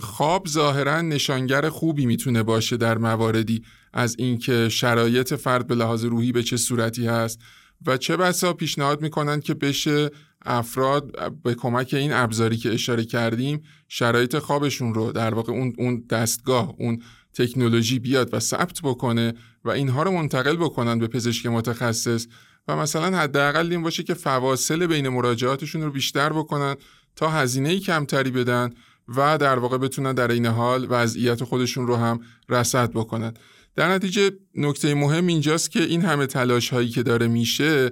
خواب 0.00 0.48
ظاهرا 0.48 1.00
نشانگر 1.00 1.68
خوبی 1.68 2.06
می‌تونه 2.06 2.42
باشه 2.42 2.76
در 2.76 2.98
مواردی 2.98 3.62
از 3.92 4.16
اینکه 4.18 4.68
شرایط 4.68 5.34
فرد 5.34 5.66
به 5.66 5.74
لحاظ 5.74 6.04
روحی 6.04 6.32
به 6.32 6.42
چه 6.42 6.56
صورتی 6.56 7.06
هست 7.06 7.40
و 7.86 7.96
چه 7.96 8.16
بسا 8.16 8.52
پیشنهاد 8.52 9.02
می‌کنند 9.02 9.42
که 9.42 9.54
بشه 9.54 10.10
افراد 10.46 11.32
به 11.42 11.54
کمک 11.54 11.94
این 11.94 12.12
ابزاری 12.12 12.56
که 12.56 12.74
اشاره 12.74 13.04
کردیم 13.04 13.62
شرایط 13.88 14.38
خوابشون 14.38 14.94
رو 14.94 15.12
در 15.12 15.34
واقع 15.34 15.52
اون, 15.52 15.72
اون 15.78 16.04
دستگاه 16.10 16.74
اون 16.78 17.02
تکنولوژی 17.34 17.98
بیاد 17.98 18.34
و 18.34 18.40
ثبت 18.40 18.80
بکنه 18.82 19.34
و 19.64 19.70
اینها 19.70 20.02
رو 20.02 20.10
منتقل 20.10 20.56
بکنن 20.56 20.98
به 20.98 21.06
پزشک 21.06 21.46
متخصص 21.46 22.26
و 22.68 22.76
مثلا 22.76 23.18
حداقل 23.18 23.70
این 23.70 23.82
باشه 23.82 24.02
که 24.02 24.14
فواصل 24.14 24.86
بین 24.86 25.08
مراجعاتشون 25.08 25.82
رو 25.82 25.90
بیشتر 25.90 26.32
بکنن 26.32 26.76
تا 27.16 27.30
هزینه 27.30 27.80
کمتری 27.80 28.30
بدن 28.30 28.70
و 29.08 29.38
در 29.38 29.58
واقع 29.58 29.78
بتونن 29.78 30.12
در 30.14 30.30
این 30.30 30.46
حال 30.46 30.86
وضعیت 30.90 31.44
خودشون 31.44 31.86
رو 31.86 31.96
هم 31.96 32.20
رصد 32.48 32.90
بکنن. 32.90 33.34
در 33.76 33.88
نتیجه 33.88 34.30
نکته 34.54 34.94
مهم 34.94 35.26
اینجاست 35.26 35.70
که 35.70 35.82
این 35.82 36.02
همه 36.02 36.26
تلاش 36.26 36.68
هایی 36.68 36.88
که 36.88 37.02
داره 37.02 37.28
میشه 37.28 37.90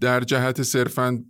در 0.00 0.20
جهت 0.20 0.62
صرفا 0.62 1.24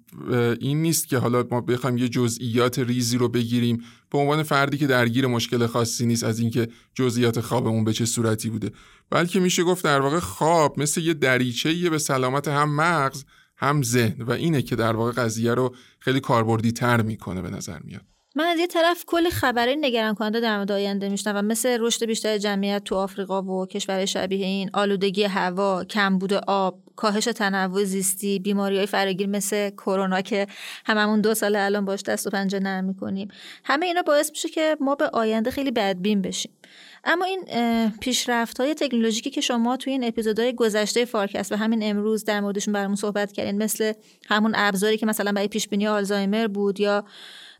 این 0.60 0.82
نیست 0.82 1.08
که 1.08 1.18
حالا 1.18 1.44
ما 1.50 1.60
بخوایم 1.60 1.98
یه 1.98 2.08
جزئیات 2.08 2.78
ریزی 2.78 3.18
رو 3.18 3.28
بگیریم. 3.28 3.84
به 4.10 4.18
عنوان 4.18 4.42
فردی 4.42 4.78
که 4.78 4.86
درگیر 4.86 5.26
مشکل 5.26 5.66
خاصی 5.66 6.06
نیست 6.06 6.24
از 6.24 6.38
اینکه 6.38 6.68
جزئیات 6.94 7.40
خوابمون 7.40 7.84
به 7.84 7.92
چه 7.92 8.04
صورتی 8.04 8.50
بوده. 8.50 8.70
بلکه 9.10 9.40
میشه 9.40 9.62
گفت 9.62 9.84
در 9.84 10.00
واقع 10.00 10.18
خواب 10.18 10.80
مثل 10.80 11.00
یه 11.00 11.14
دریچه 11.14 11.90
به 11.90 11.98
سلامت 11.98 12.48
هم 12.48 12.74
مغز 12.74 13.24
هم 13.56 13.82
ذهن. 13.82 14.22
و 14.22 14.32
اینه 14.32 14.62
که 14.62 14.76
در 14.76 14.96
واقع 14.96 15.12
قضیه 15.12 15.54
رو 15.54 15.74
خیلی 15.98 16.20
کاربردی 16.20 16.72
تر 16.72 17.02
می‌کنه 17.02 17.42
به 17.42 17.50
نظر 17.50 17.78
میاد. 17.84 18.04
من 18.34 18.44
از 18.44 18.58
یه 18.58 18.66
طرف 18.66 19.04
کل 19.06 19.30
خبری 19.30 19.76
نگران 19.76 20.14
کننده 20.14 20.40
در 20.40 20.56
مورد 20.56 20.72
آینده 20.72 21.14
و 21.26 21.42
مثل 21.42 21.76
رشد 21.80 22.04
بیشتر 22.04 22.38
جمعیت 22.38 22.84
تو 22.84 22.96
آفریقا 22.96 23.42
و 23.42 23.66
کشور 23.66 24.04
شبیه 24.04 24.46
این 24.46 24.70
آلودگی 24.72 25.22
هوا 25.22 25.84
کمبود 25.84 26.32
آب 26.34 26.78
کاهش 26.96 27.24
تنوع 27.24 27.84
زیستی 27.84 28.38
بیماری 28.38 28.76
های 28.76 28.86
فراگیر 28.86 29.26
مثل 29.26 29.70
کرونا 29.70 30.20
که 30.20 30.46
هممون 30.86 31.20
دو 31.20 31.34
سال 31.34 31.56
الان 31.56 31.84
باش 31.84 32.02
دست 32.02 32.26
و 32.26 32.30
پنجه 32.30 32.58
نرم 32.58 32.84
می‌کنیم. 32.84 33.28
همه 33.64 33.86
اینا 33.86 34.02
باعث 34.02 34.30
میشه 34.30 34.48
که 34.48 34.76
ما 34.80 34.94
به 34.94 35.08
آینده 35.12 35.50
خیلی 35.50 35.70
بدبین 35.70 36.22
بشیم. 36.22 36.52
اما 37.04 37.24
این 37.24 37.40
پیشرفت 38.00 38.60
های 38.60 38.74
تکنولوژیکی 38.74 39.30
که 39.30 39.40
شما 39.40 39.76
توی 39.76 39.92
این 39.92 40.04
اپیزودهای 40.04 40.54
گذشته 40.54 41.04
فارکست 41.04 41.52
و 41.52 41.56
همین 41.56 41.80
امروز 41.82 42.24
در 42.24 42.40
موردشون 42.40 42.74
برامون 42.74 42.96
صحبت 42.96 43.32
کردین 43.32 43.62
مثل 43.62 43.92
همون 44.28 44.52
ابزاری 44.54 44.96
که 44.96 45.06
مثلا 45.06 45.32
برای 45.32 45.48
پیش 45.48 45.68
بینی 45.68 45.88
آلزایمر 45.88 46.46
بود 46.46 46.80
یا 46.80 47.04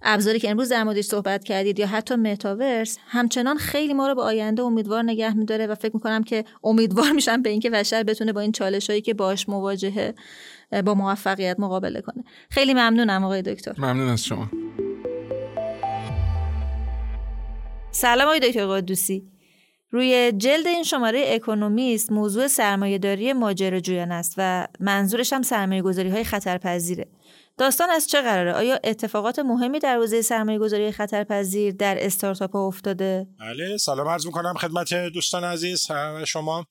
ابزاری 0.03 0.39
که 0.39 0.51
امروز 0.51 0.69
در 0.69 0.85
موردش 0.85 1.05
صحبت 1.05 1.45
کردید 1.45 1.79
یا 1.79 1.87
حتی 1.87 2.17
متاورس 2.17 2.99
همچنان 3.07 3.57
خیلی 3.57 3.95
ما 3.95 4.09
رو 4.09 4.15
به 4.15 4.23
آینده 4.23 4.63
امیدوار 4.63 5.03
نگه 5.03 5.35
میداره 5.35 5.67
و 5.67 5.75
فکر 5.75 5.95
می‌کنم 5.95 6.25
که 6.25 6.45
امیدوار 6.65 7.13
میشم 7.13 7.43
به 7.43 7.51
اینکه 7.51 7.71
بشر 7.71 8.03
بتونه 8.03 8.33
با 8.33 8.41
این 8.41 8.53
چالش 8.53 8.91
هایی 8.91 9.03
که 9.03 9.15
باش 9.15 9.49
مواجهه 9.49 10.15
با 10.85 10.95
موفقیت 10.95 11.61
مقابله 11.61 12.01
کنه. 12.01 12.25
خیلی 12.51 12.75
ممنونم 12.75 13.25
آقای 13.25 13.43
دکتر. 13.43 13.75
ممنون 13.79 14.09
از 14.09 14.25
شما. 14.25 14.51
سلام 17.91 18.27
آقای 18.27 18.41
دکتر 18.41 18.67
قدوسی. 18.67 19.23
روی 19.91 20.33
جلد 20.37 20.67
این 20.67 20.83
شماره 20.83 21.25
اکونومیست 21.27 22.13
موضوع 22.13 22.47
سرمایهداری 22.47 23.33
ماجراجویانه 23.33 24.15
است 24.15 24.35
و 24.39 24.69
منظورش 24.81 25.33
هم 25.33 25.43
سرمایه 25.43 25.83
گذاری 25.83 26.09
های 26.09 26.25
خطرپذیره. 26.25 27.07
داستان 27.61 27.91
از 27.91 28.07
چه 28.07 28.23
قراره؟ 28.23 28.53
آیا 28.53 28.81
اتفاقات 28.85 29.39
مهمی 29.39 29.79
در 29.79 29.97
حوزه 29.97 30.23
سرمایه 30.23 30.59
گذاری 30.59 30.93
خطرپذیر 30.93 31.75
در 31.75 32.07
استارتاپ 32.07 32.57
افتاده؟ 32.57 33.27
بله 33.41 33.77
سلام 33.77 34.09
عرض 34.09 34.27
می‌کنم 34.27 34.55
خدمت 34.55 34.95
دوستان 34.95 35.45
عزیز 35.45 35.89
شما. 36.27 36.67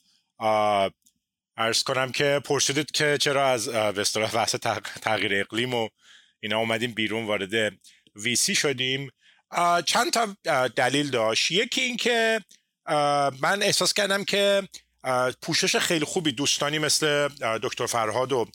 عرض 1.57 1.83
کنم 1.83 2.11
که 2.11 2.41
پرسیدید 2.45 2.91
که 2.91 3.17
چرا 3.21 3.47
از 3.49 3.69
به 3.69 4.05
بحث 4.33 4.55
تغییر 5.01 5.39
اقلیم 5.39 5.73
و 5.73 5.89
اینا 6.39 6.57
اومدیم 6.57 6.91
بیرون 6.91 7.25
وارد 7.25 7.73
ویسی 8.15 8.55
شدیم. 8.55 9.09
چند 9.85 10.11
تا 10.13 10.27
دلیل 10.75 11.09
داشت. 11.09 11.51
یکی 11.51 11.81
این 11.81 11.97
که 11.97 12.39
من 13.41 13.63
احساس 13.63 13.93
کردم 13.93 14.23
که 14.23 14.67
پوشش 15.41 15.75
خیلی 15.75 16.05
خوبی 16.05 16.31
دوستانی 16.31 16.79
مثل 16.79 17.27
دکتر 17.63 17.85
فرهاد 17.85 18.31
و 18.31 18.45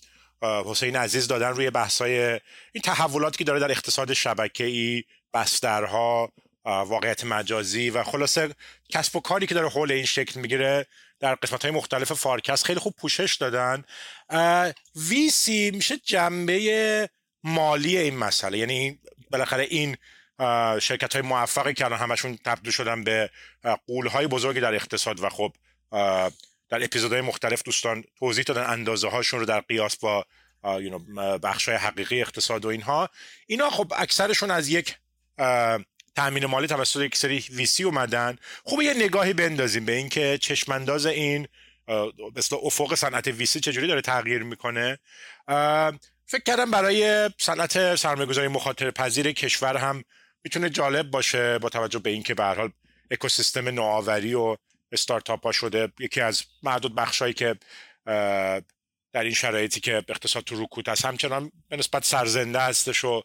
حسین 0.45 0.97
عزیز 0.97 1.29
دادن 1.29 1.49
روی 1.49 1.71
بحثای 1.71 2.41
این 2.73 2.83
تحولاتی 2.85 3.39
که 3.39 3.45
داره 3.45 3.61
در 3.61 3.71
اقتصاد 3.71 4.13
شبکه‌ای 4.13 5.05
بسترها 5.35 6.33
واقعیت 6.65 7.25
مجازی 7.25 7.91
و 7.91 8.03
خلاصه 8.03 8.55
کسب 8.89 9.17
و 9.17 9.21
کاری 9.21 9.47
که 9.47 9.55
داره 9.55 9.69
حول 9.69 9.93
این 9.93 10.05
شکل 10.05 10.41
می‌گیره 10.41 10.87
در 11.21 11.35
قسمت 11.35 11.63
های 11.63 11.71
مختلف 11.71 12.13
فارکست 12.13 12.65
خیلی 12.65 12.81
خوب 12.81 12.95
پوشش 12.99 13.37
دادن. 13.41 13.85
ویسی 14.97 15.71
میشه 15.71 15.97
جنبه 15.97 17.11
مالی 17.45 17.97
این 17.97 18.17
مسئله. 18.17 18.59
یعنی 18.59 18.99
بالاخره 19.31 19.63
این 19.63 19.97
شرکت 20.81 21.13
های 21.13 21.23
موفقی 21.23 21.75
که 21.75 21.85
الان 21.85 21.99
همشون 21.99 22.39
تبدیل 22.45 22.73
شدن 22.73 23.05
به 23.05 23.31
قول 23.87 24.07
های 24.07 24.27
بزرگی 24.27 24.61
در 24.61 24.75
اقتصاد 24.75 25.21
و 25.21 25.29
خب 25.29 25.53
در 26.75 26.85
اپیزودهای 26.85 27.21
مختلف 27.21 27.63
دوستان 27.63 28.05
توضیح 28.19 28.45
دادن 28.45 28.71
اندازه 28.71 29.09
هاشون 29.09 29.41
رو 29.41 29.47
در 29.47 29.61
قیاس 29.61 29.97
با 29.97 30.27
بخش 31.43 31.69
های 31.69 31.79
حقیقی 31.79 32.21
اقتصاد 32.21 32.65
و 32.65 32.69
اینها. 32.69 33.09
اینا 33.47 33.71
خب 33.71 33.93
اکثرشون 33.97 34.51
از 34.51 34.69
یک 34.69 34.97
تأمین 36.17 36.47
مالی 36.47 36.67
توسط 36.67 37.01
یک 37.01 37.17
سری 37.17 37.45
ویسی 37.51 37.85
اومدن. 37.85 38.37
خوب 38.65 38.83
یه 38.83 38.95
نگاهی 38.95 39.33
بندازیم 39.33 39.85
به 39.85 39.93
اینکه 39.93 40.39
چشمانداز 40.39 41.07
این 41.07 41.49
مثل 42.37 42.57
افق 42.63 42.95
صنعت 42.95 43.27
ویسی 43.27 43.61
چجوری 43.61 43.87
داره 43.87 44.01
تغییر 44.01 44.43
می‌کنه. 44.43 44.99
فکر 46.27 46.43
کردم 46.45 46.71
برای 46.71 47.31
صنعت 47.39 47.95
سرمایه‌گذاری 47.95 48.49
مخاطر 48.49 48.91
پذیر 48.91 49.33
کشور 49.33 49.77
هم 49.77 50.05
می‌تونه 50.45 50.71
جالب 50.71 51.11
باشه 51.11 51.59
با 51.59 51.69
توجه 51.69 51.99
به 51.99 52.11
اینکه 52.11 52.35
به 52.35 52.43
هر 52.43 52.55
حال 52.55 52.71
اکوسیستم 53.11 53.69
نوآوری 53.69 54.35
و 54.35 54.57
استارتاپ 54.95 55.45
ها 55.45 55.53
شده. 55.53 55.93
یکی 55.99 56.21
از 56.21 56.43
معدود 56.63 56.95
بخشایی 56.95 57.35
که 57.35 57.57
در 59.13 59.23
این 59.23 59.35
شرایطی 59.35 59.81
که 59.81 60.05
اقتصاد 60.09 60.45
تو 60.45 60.63
رکود 60.63 60.89
هست 60.89 61.05
همچنان 61.05 61.53
به 61.69 61.77
نسبت 61.77 62.05
سرزنده 62.05 62.61
هستش 62.61 63.05
و 63.05 63.23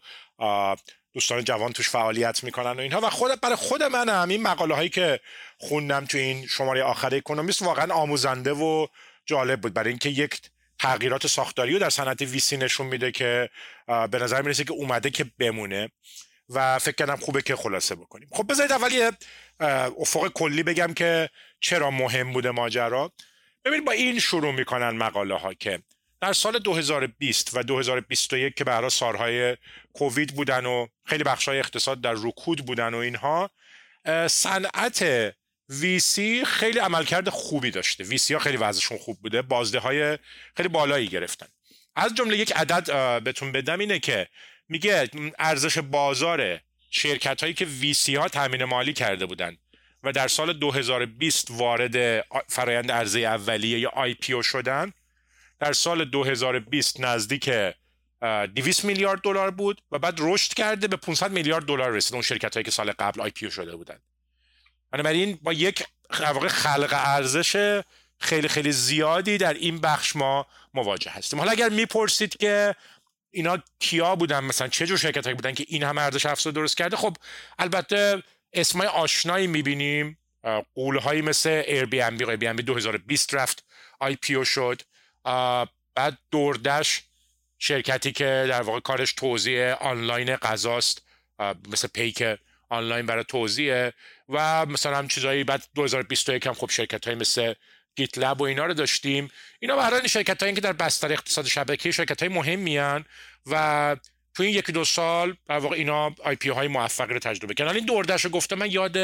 دوستان 1.13 1.43
جوان 1.43 1.73
توش 1.73 1.89
فعالیت 1.89 2.43
می‌کنن 2.43 2.71
و 2.71 2.79
اینها. 2.79 3.01
و 3.01 3.09
خود 3.09 3.41
برای 3.41 3.55
خود 3.55 3.83
من 3.83 4.09
هم 4.09 4.29
این 4.29 4.43
مقاله 4.43 4.75
هایی 4.75 4.89
که 4.89 5.19
خوندم 5.57 6.05
تو 6.05 6.17
این 6.17 6.47
شماره 6.47 6.83
آخر 6.83 7.15
اکونومیست 7.15 7.61
واقعا 7.61 7.93
آموزنده 7.93 8.51
و 8.51 8.87
جالب 9.25 9.61
بود. 9.61 9.73
برای 9.73 9.89
اینکه 9.89 10.09
یک 10.09 10.41
تغییرات 10.79 11.27
ساختاری 11.27 11.73
رو 11.73 11.79
در 11.79 11.89
صنعت 11.89 12.21
ویسی 12.21 12.57
نشون 12.57 12.87
میده 12.87 13.11
که 13.11 13.49
به 13.87 14.19
نظر 14.19 14.41
می‌رسه 14.41 14.63
که 14.63 14.71
اومده 14.71 15.09
که 15.09 15.25
بمونه 15.39 15.89
و 16.49 16.79
فکر 16.79 16.95
کردم 16.95 17.15
خوبه 17.15 17.41
که 17.41 17.55
خلاصه 17.55 17.95
بکنیم. 17.95 18.29
خب 18.31 18.51
بذارید 18.51 18.71
اول 18.71 18.91
یه 18.91 19.11
افق 19.99 20.27
کلی 20.27 20.63
بگم 20.63 20.93
که 20.93 21.29
چرا 21.59 21.91
مهم 21.91 22.33
بوده 22.33 22.51
ماجرا؟ 22.51 23.11
ببینید 23.65 23.85
با 23.85 23.91
این 23.91 24.19
شروع 24.19 24.51
می‌کنن 24.51 24.89
مقاله 24.89 25.35
ها 25.35 25.53
که 25.53 25.79
در 26.21 26.33
سال 26.33 26.59
2020 26.59 27.57
و 27.57 27.63
2021 27.63 28.55
که 28.55 28.63
برای 28.63 28.89
سالهای 28.89 29.57
کووید 29.93 30.35
بودن 30.35 30.65
و 30.65 30.87
خیلی 31.05 31.23
بخشای 31.23 31.59
اقتصاد 31.59 32.01
در 32.01 32.13
رکود 32.17 32.65
بودن 32.65 32.93
و 32.93 32.97
اینها 32.97 33.49
صنعت 34.27 35.33
ویسی 35.69 36.45
خیلی 36.45 36.79
عملکرد 36.79 37.29
خوبی 37.29 37.71
داشته. 37.71 38.03
ویسی 38.03 38.33
ها 38.33 38.39
خیلی 38.39 38.57
وضعشون 38.57 38.97
خوب 38.97 39.17
بوده. 39.21 39.41
بازده 39.41 39.79
های 39.79 40.17
خیلی 40.57 40.69
بالایی 40.69 41.07
گرفتن. 41.07 41.47
از 41.95 42.15
جمله 42.15 42.37
یک 42.37 42.51
عدد 42.55 43.23
بهتون 43.23 43.51
بدم 43.51 43.79
اینه 43.79 43.99
که 43.99 44.27
میگه 44.69 45.09
ارزش 45.39 45.77
بازار 45.77 46.59
شرکت 46.91 47.41
هایی 47.41 47.53
که 47.53 47.65
VC 47.65 48.15
ها 48.15 48.27
تامین 48.27 48.63
مالی 48.63 48.93
کرده 48.93 49.25
بودن. 49.25 49.57
و 50.03 50.11
در 50.11 50.27
سال 50.27 50.53
2020 50.53 51.47
وارد 51.51 52.25
فرایند 52.47 52.91
عرضه 52.91 53.19
اولیه 53.19 53.79
یا 53.79 53.89
IPO 53.89 54.43
شدن. 54.43 54.93
در 55.59 55.73
سال 55.73 56.05
2020 56.05 56.99
نزدیک 56.99 57.49
200 58.55 58.85
میلیارد 58.85 59.21
دلار 59.21 59.51
بود 59.51 59.81
و 59.91 59.99
بعد 59.99 60.15
رشد 60.19 60.53
کرده 60.53 60.87
به 60.87 60.95
500 60.95 61.31
میلیارد 61.31 61.65
دلار 61.65 61.91
رسید 61.91 62.13
اون 62.13 62.21
شرکت 62.21 62.53
هایی 62.53 62.63
که 62.63 62.71
سال 62.71 62.91
قبل 62.91 63.21
IPO 63.21 63.51
شده 63.51 63.75
بودن. 63.75 63.99
بنابراین 64.91 65.39
با 65.41 65.53
یک 65.53 65.83
واقع 66.19 66.47
خلق 66.47 66.89
ارزش 66.91 67.81
خیلی 68.19 68.47
خیلی 68.47 68.71
زیادی 68.71 69.37
در 69.37 69.53
این 69.53 69.81
بخش 69.81 70.15
ما 70.15 70.45
مواجه 70.73 71.11
هستیم. 71.11 71.39
حالا 71.39 71.51
اگر 71.51 71.69
می‌پرسید 71.69 72.37
که 72.37 72.75
اینا 73.31 73.57
کیا 73.79 74.15
بودن 74.15 74.39
مثلا 74.39 74.67
چه 74.67 74.87
جور 74.87 74.97
شرکت 74.97 75.23
هایی 75.23 75.35
بودن 75.35 75.53
که 75.53 75.65
این 75.67 75.83
همه 75.83 76.01
ارزش 76.01 76.25
افزوده 76.25 76.59
درست 76.59 76.77
کرده 76.77 76.97
خب 76.97 77.17
البته 77.59 78.23
اسمای 78.53 78.87
آشنایی 78.87 79.47
می‌بینیم. 79.47 80.17
غول 80.75 80.97
هایی 80.97 81.21
مثل 81.21 81.63
ایر 81.67 81.85
بی 81.85 82.01
ام 82.01 82.17
بی 82.17 82.25
بی 82.25 82.47
ام 82.47 82.55
بی 82.55 82.63
2020 82.63 83.33
رفت 83.33 83.63
IPO 83.99 84.45
شد. 84.45 84.81
بعد 85.95 86.17
DoorDash 86.31 87.03
شرکتی 87.59 88.11
که 88.11 88.45
در 88.49 88.61
واقع 88.61 88.79
کارش 88.79 89.13
توزیع 89.13 89.73
آنلاین 89.73 90.35
غذاست. 90.35 91.01
مثل 91.69 91.87
پیک 91.87 92.23
آنلاین 92.69 93.05
برای 93.05 93.23
توزیع. 93.23 93.91
و 94.29 94.65
مثلا 94.65 94.97
هم 94.97 95.07
چیزایی 95.07 95.43
بعد 95.43 95.63
2021 95.75 96.47
هم 96.47 96.53
خب 96.53 96.69
شرکت 96.69 97.07
های 97.07 97.15
مثل 97.15 97.53
GitLab 97.95 98.41
و 98.41 98.43
اینا 98.43 98.65
رو 98.65 98.73
داشتیم. 98.73 99.31
اینا 99.59 99.75
برای 99.75 100.09
شرکت 100.09 100.43
هایی 100.43 100.55
که 100.55 100.61
در 100.61 100.73
بستر 100.73 101.11
اقتصاد 101.11 101.45
شبکه 101.45 101.91
شرکت 101.91 102.23
های 102.23 102.33
مهم 102.33 102.59
میان 102.59 103.05
و 103.45 103.95
تو 104.39 104.43
این 104.43 104.55
یکی 104.55 104.71
دو 104.71 104.85
سال 104.85 105.35
در 105.47 105.57
واقع 105.57 105.75
اینا 105.75 106.15
IPO 106.23 106.49
های 106.49 106.67
موفقی 106.67 107.13
رو 107.13 107.19
تجربه 107.19 107.53
کردن. 107.53 107.75
این 107.75 107.85
DoorDash 107.85 108.25
رو 108.25 108.31
گفتم 108.31 108.55
من 108.55 108.71
یاد 108.71 108.95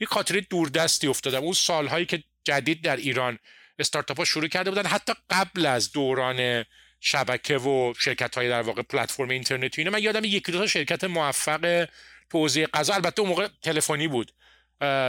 یک 0.00 0.08
خاطره 0.08 0.40
دوردستی 0.40 1.06
افتادم. 1.06 1.38
اون 1.38 1.52
سالهایی 1.52 2.06
که 2.06 2.22
جدید 2.44 2.82
در 2.82 2.96
ایران 2.96 3.38
استارتاپ 3.78 4.18
ها 4.18 4.24
شروع 4.24 4.48
کرده 4.48 4.70
بودن 4.70 4.86
حتی 4.86 5.12
قبل 5.30 5.66
از 5.66 5.92
دوران 5.92 6.64
شبکه 7.00 7.58
و 7.58 7.94
شرکت 7.98 8.34
های 8.34 8.48
در 8.48 8.62
واقع 8.62 8.82
پلتفرم 8.82 9.28
اینترنتی 9.28 9.80
اینا 9.80 9.90
من 9.90 10.02
یادم 10.02 10.24
یکی 10.24 10.52
دو 10.52 10.58
تا 10.58 10.66
شرکت 10.66 11.04
موفق 11.04 11.88
توزیع 12.30 12.66
غذا. 12.66 12.94
البته 12.94 13.20
اون 13.20 13.28
موقع 13.28 13.48
تلفنی 13.62 14.08
بود. 14.08 14.32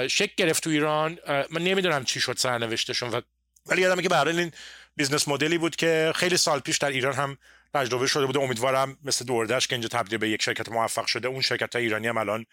شکل 0.07 0.35
گرفت 0.35 0.63
تو 0.63 0.69
ایران. 0.69 1.17
من 1.27 1.63
نمی‌دونم 1.63 2.03
چی 2.03 2.19
شد 2.19 2.37
سرنوشتشون 2.37 3.21
ولی 3.65 3.81
یادمه 3.81 4.01
که 4.01 4.09
برای 4.09 4.39
این 4.39 4.51
business 4.95 5.27
model 5.27 5.52
ی 5.52 5.57
بود 5.57 5.75
که 5.75 6.11
خیلی 6.15 6.37
سال 6.37 6.59
پیش 6.59 6.77
در 6.77 6.89
ایران 6.89 7.13
هم 7.13 7.37
تجربه 7.73 8.07
شده 8.07 8.25
بوده. 8.25 8.39
امیدوارم 8.39 8.97
مثل 9.03 9.25
DoorDash 9.25 9.67
که 9.67 9.75
اینجا 9.75 9.87
تبدیل 9.87 10.17
به 10.17 10.29
یک 10.29 10.41
شرکت 10.41 10.69
موفق 10.69 11.05
شده 11.05 11.27
اون 11.27 11.41
شرکت 11.41 11.75
های 11.75 11.83
ایرانی 11.83 12.07
هم 12.07 12.17
الان 12.17 12.45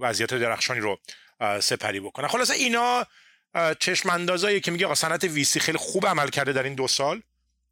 وضعیت 0.00 0.34
درخشانی 0.34 0.80
رو 0.80 0.98
سپری 1.60 2.00
بکنه 2.00 2.28
خلاصه 2.28 2.50
اینا 2.50 3.06
چشم 3.78 4.10
اندازایی 4.10 4.60
که 4.60 4.70
میگه 4.70 4.94
صنعت 4.94 5.24
VC 5.24 5.60
خیلی 5.60 5.78
خوب 5.78 6.06
عمل 6.06 6.28
کرده 6.28 6.52
در 6.52 6.62
این 6.62 6.74
دو 6.74 6.88
سال. 6.88 7.22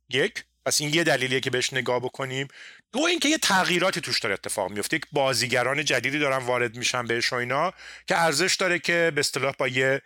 یک 0.09 0.45
پس 0.67 0.81
این 0.81 0.95
یه 0.95 1.05
دلیلیه 1.05 1.41
که 1.41 1.51
بهش 1.51 1.73
نگاه 1.73 2.01
بکنیم. 2.01 2.49
دو 2.93 3.01
اینکه 3.01 3.29
یه 3.29 3.39
تغییراتی 3.39 4.01
توش 4.01 4.21
داره 4.21 4.35
اتفاق 4.35 4.71
میفته. 4.71 4.97
یک 4.97 5.07
بازیگران 5.13 5.85
جدیدی 5.85 6.19
دارن 6.19 6.37
وارد 6.37 6.77
میشن 6.77 7.07
بهش 7.07 7.33
و 7.33 7.37
اینا 7.37 7.73
که 8.07 8.19
ارزش 8.19 8.55
داره 8.55 8.79
که 8.79 9.13
به 9.15 9.21
اصطلاح 9.21 9.55
با 9.59 9.69
یه 9.69 10.03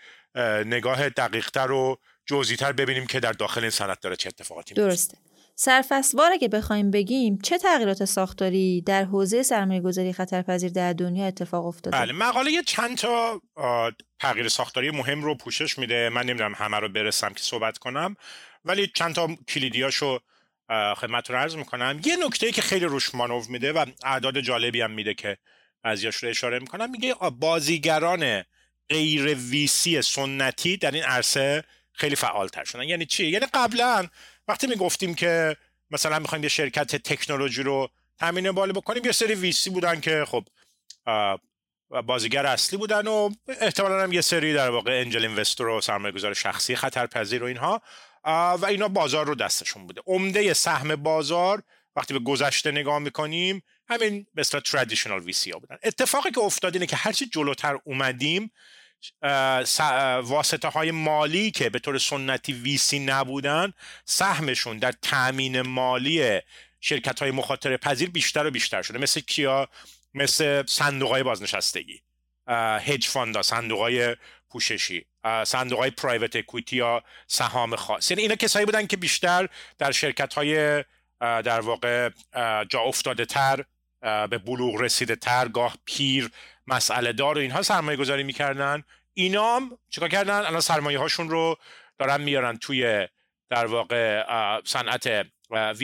نگاه 0.64 1.08
دقیقتر 1.08 1.70
و 1.70 1.98
جزئی‌تر 2.26 2.72
ببینیم 2.72 3.06
که 3.06 3.20
در 3.20 3.32
داخل 3.32 3.60
این 3.60 3.70
صنعت 3.70 4.00
داره 4.00 4.16
چه 4.16 4.28
اتفاقاتی 4.28 4.74
میفته. 4.74 4.88
درسته. 4.88 5.18
سرفصلوار 5.58 6.36
که 6.36 6.48
بخوایم 6.48 6.90
بگیم 6.90 7.38
چه 7.38 7.58
تغییرات 7.58 8.04
ساختاری 8.04 8.80
در 8.80 9.04
حوزه 9.04 9.42
سرمایه 9.42 9.80
گذاری 9.80 10.12
خطرپذیر 10.12 10.70
در 10.70 10.92
دنیا 10.92 11.26
اتفاق 11.26 11.66
افتاده؟ 11.66 11.96
بله 11.96 12.12
مقاله 12.12 12.50
یه 12.50 12.62
چند 12.62 12.96
تا 12.96 13.40
تغییر 14.20 14.48
ساختاری 14.48 14.90
مهم 14.90 15.22
رو 15.22 15.34
پوشش 15.34 15.78
میده. 15.78 16.08
من 16.08 16.22
نمی‌دونم 16.22 16.54
همه 16.56 16.76
رو 16.76 16.88
برسم 16.88 17.32
که 17.32 17.42
صحبت 17.42 17.78
کنم 17.78 18.16
ولی 18.64 18.86
چند 18.94 19.14
تا 19.14 19.28
کلیدیاشو 19.48 20.18
خدمتتون 20.96 21.36
عرض 21.36 21.56
می‌کنم. 21.56 22.00
یه 22.04 22.16
نکته 22.26 22.52
که 22.52 22.62
خیلی 22.62 22.84
روش 22.84 23.14
مانو 23.14 23.42
میده 23.48 23.72
و 23.72 23.86
اعداد 24.04 24.40
جالبی 24.40 24.80
هم 24.80 24.90
میده 24.90 25.14
که 25.14 25.38
بعضیاش 25.82 26.16
رو 26.16 26.28
اشاره 26.28 26.58
می‌کنم 26.58 26.90
میگه 26.90 27.14
بازیگران 27.40 28.44
غیر 28.88 29.34
ویسی 29.34 30.02
سنتی 30.02 30.76
در 30.76 30.90
این 30.90 31.04
عرصه 31.04 31.64
خیلی 31.92 32.16
فعالتر 32.16 32.64
شدن. 32.64 32.82
یعنی 32.82 33.06
چی؟ 33.06 33.26
یعنی 33.26 33.46
قبلا 33.54 34.08
وقتی 34.48 34.66
می‌گفتیم 34.66 35.14
که 35.14 35.56
مثلا 35.90 36.18
می‌خوایم 36.18 36.44
یه 36.44 36.48
شرکت 36.48 36.96
تکنولوژی 36.96 37.62
رو 37.62 37.88
تامین 38.18 38.52
بالا 38.52 38.72
بکنیم 38.72 39.04
یه 39.04 39.12
سری 39.12 39.34
ویسی 39.34 39.70
بودن 39.70 40.00
که 40.00 40.24
خب 40.28 40.44
بازیگر 42.06 42.46
اصلی 42.46 42.78
بودن 42.78 43.06
و 43.06 43.30
احتمالا 43.60 44.02
هم 44.02 44.12
یه 44.12 44.20
سری 44.20 44.54
در 44.54 44.70
واقع 44.70 45.00
انجل 45.00 45.24
اینوستر 45.24 45.66
و 45.66 45.80
سرمایه 45.80 46.14
گذار 46.14 46.34
شخصی 46.34 46.76
خطرپذیر 46.76 47.42
و 47.42 47.46
اینها 47.46 47.82
و 48.24 48.66
اینا 48.68 48.88
بازار 48.88 49.26
رو 49.26 49.34
دستشون 49.34 49.86
بوده. 49.86 50.02
عمده 50.06 50.54
سهم 50.54 50.96
بازار 50.96 51.62
وقتی 51.96 52.14
به 52.14 52.20
گذشته 52.20 52.70
نگاه 52.70 52.98
می‌کنیم 52.98 53.62
همین 53.88 54.26
مثل 54.34 54.60
ترادیشنال 54.60 55.20
ویسی 55.20 55.50
ها 55.50 55.58
بودن. 55.58 55.76
اتفاقی 55.82 56.30
که 56.30 56.40
افتاد 56.40 56.74
اینه 56.74 56.86
که 56.86 56.96
هرچی 56.96 57.26
جلوتر 57.26 57.78
اومدیم 57.84 58.52
واسطه 60.22 60.68
های 60.68 60.90
مالی 60.90 61.50
که 61.50 61.70
به 61.70 61.78
طور 61.78 61.98
سنتی 61.98 62.52
ویسی 62.52 62.98
نبودن 62.98 63.72
سهمشون 64.04 64.78
در 64.78 64.92
تامین 64.92 65.60
مالی 65.60 66.40
شرکت 66.80 67.22
های 67.22 67.30
مخاطره 67.30 67.76
پذیر 67.76 68.10
بیشتر 68.10 68.46
و 68.46 68.50
بیشتر 68.50 68.82
شده. 68.82 68.98
مثل 68.98 69.20
کیا؟ 69.20 69.68
مثل 70.14 70.66
صندوق 70.66 71.10
های 71.10 71.22
بازنشستگی 71.22 72.02
هج 72.80 73.06
فاندا 73.06 73.42
صندوق 73.42 73.80
های 73.80 74.16
پوششی. 74.50 75.04
صندوق 75.44 75.78
های 75.78 75.90
پرایوت 75.90 76.36
اکویتی 76.36 76.76
یا 76.76 77.02
سهام 77.26 77.76
خاص. 77.76 78.10
یعنی 78.10 78.22
اینا 78.22 78.34
کسایی 78.34 78.66
بودن 78.66 78.86
که 78.86 78.96
بیشتر 78.96 79.48
در 79.78 79.92
شرکت 79.92 80.34
های 80.34 80.84
در 81.20 81.60
واقع 81.60 82.10
جا 82.68 82.80
افتاده 82.80 83.24
تر 83.24 83.64
به 84.30 84.38
بلوغ 84.38 84.80
رسیده 84.80 85.16
تر 85.16 85.48
گاه 85.48 85.76
پیر 85.84 86.30
مسئله 86.66 87.12
دار 87.12 87.38
و 87.38 87.40
اینها 87.40 87.62
سرمایه 87.62 87.96
گذاری 87.96 88.22
می‌کردن. 88.22 88.82
اینا 89.14 89.56
هم 89.56 89.78
چیکار 89.90 90.08
کردن؟ 90.08 90.34
الان 90.34 90.60
سرمایه 90.60 90.98
هاشون 90.98 91.30
رو 91.30 91.56
دارن 91.98 92.20
میارن 92.20 92.56
توی 92.56 93.08
در 93.50 93.66
واقع 93.66 94.24
صنعت 94.64 95.26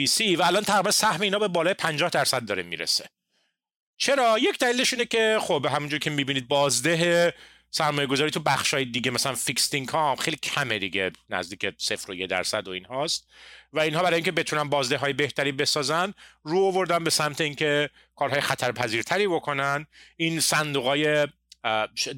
سی 0.07 0.35
و 0.35 0.41
الان 0.41 0.63
تقریبا 0.63 0.91
سهم 0.91 1.21
اینا 1.21 1.39
به 1.39 1.47
بالای 1.47 1.73
50 1.73 2.09
درصد 2.09 2.45
داره 2.45 2.63
می‌رسه. 2.63 3.09
چرا؟ 3.97 4.39
یک 4.39 4.57
دلیلش 4.59 4.93
اینه 4.93 5.05
که 5.05 5.37
خب 5.41 5.65
همونجور 5.65 5.99
که 5.99 6.09
می‌بینید 6.09 6.47
بازده 6.47 7.33
سرمایه 7.75 8.07
گذاری 8.07 8.31
تو 8.31 8.39
بخش 8.39 8.73
های 8.73 8.85
دیگه 8.85 9.11
مثلا 9.11 9.35
فیکست 9.35 9.73
اینکام 9.73 10.15
خیلی 10.15 10.37
کمه 10.37 10.79
دیگه 10.79 11.11
نزدیک 11.29 11.73
صفر 11.77 12.11
و 12.11 12.15
یه 12.15 12.27
درصد 12.27 12.67
و 12.67 12.71
این 12.71 12.85
هاست. 12.85 13.27
و 13.73 13.79
اینها 13.79 14.03
برای 14.03 14.15
اینکه 14.15 14.31
بتونن 14.31 14.69
بازده 14.69 14.97
های 14.97 15.13
بهتری 15.13 15.51
بسازن 15.51 16.13
رو 16.43 16.65
آوردن 16.65 17.03
به 17.03 17.09
سمت 17.09 17.41
اینکه 17.41 17.89
کارهای 18.15 18.41
خطرپذیرتری 18.41 19.27
بکنن. 19.27 19.87
این 20.17 20.39
صندوق 20.39 20.85
های 20.85 21.27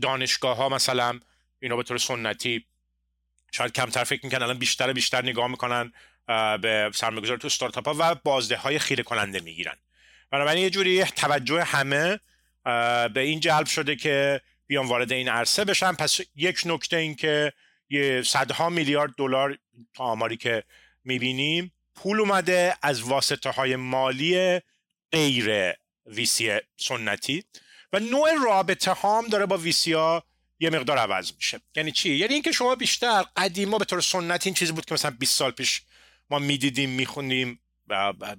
دانشگاه 0.02 0.58
ها 0.58 0.70
مثلا 0.70 1.20
اینا 1.60 1.76
به 1.76 1.84
طور 1.84 1.98
سنتی 1.98 2.66
شاید 3.52 3.72
کمتر 3.72 4.04
فکر 4.04 4.26
می‌کنن 4.26 4.42
الان 4.42 4.58
بیشتر 4.58 4.94
بیشتر 4.94 5.22
نگاه 5.22 5.48
می‌کنن 5.48 5.94
به 6.62 6.92
گذاری 7.22 7.38
تو 7.38 7.50
ستارتاپ 7.50 7.88
ها 7.88 7.96
و 8.00 8.16
بازده 8.16 8.58
های 8.58 8.80
خیره 8.80 9.04
کننده 9.04 9.40
می‌گیرن. 9.40 9.76
بنابراین 10.32 10.64
یه 10.64 10.70
جوری 10.70 11.04
توجه 11.04 11.64
همه 11.64 12.20
به 13.14 13.20
این 13.20 13.40
جلب 13.40 13.66
شده 13.66 13.96
که 13.96 14.42
بیان 14.68 14.86
وارد 14.86 15.12
این 15.12 15.30
عرصه 15.30 15.66
بشن. 15.66 15.94
پس 15.94 16.20
یک 16.36 16.62
نکته 16.66 16.98
این 16.98 17.16
که 17.16 17.54
یه 17.90 18.22
صدها 18.22 18.70
میلیارد 18.70 19.14
دلار 19.18 19.58
تا 19.94 20.04
آماری 20.04 20.38
که 20.38 20.64
می‌بینیم 21.04 21.72
پول 21.96 22.20
اومده 22.20 22.78
از 22.82 23.02
واسطه 23.02 23.50
های 23.50 23.76
مالی 23.76 24.60
غیر 25.12 25.74
ویسی 26.06 26.58
سنتی 26.78 27.44
و 27.94 28.00
نوع 28.00 28.34
رابطه 28.46 28.94
هم 28.94 29.28
داره 29.28 29.46
با 29.46 29.58
ویسی 29.58 29.94
ها 29.94 30.24
یه 30.60 30.70
مقدار 30.70 30.98
عوض 30.98 31.32
میشه. 31.36 31.62
یعنی 31.76 31.92
چی؟ 31.92 32.16
یعنی 32.16 32.34
اینکه 32.34 32.52
شما 32.52 32.76
بیشتر 32.76 33.26
قدیما 33.36 33.78
به 33.78 33.86
طور 33.86 34.02
سنتی 34.02 34.50
این 34.50 34.56
چیزی 34.56 34.72
بود 34.72 34.86
که 34.86 34.94
مثلا 34.94 35.12
20 35.20 35.38
سال 35.38 35.52
پیش 35.52 35.82
ما 36.30 36.40
می‌دیدیم 36.40 36.90
میخوندیم. 36.90 37.60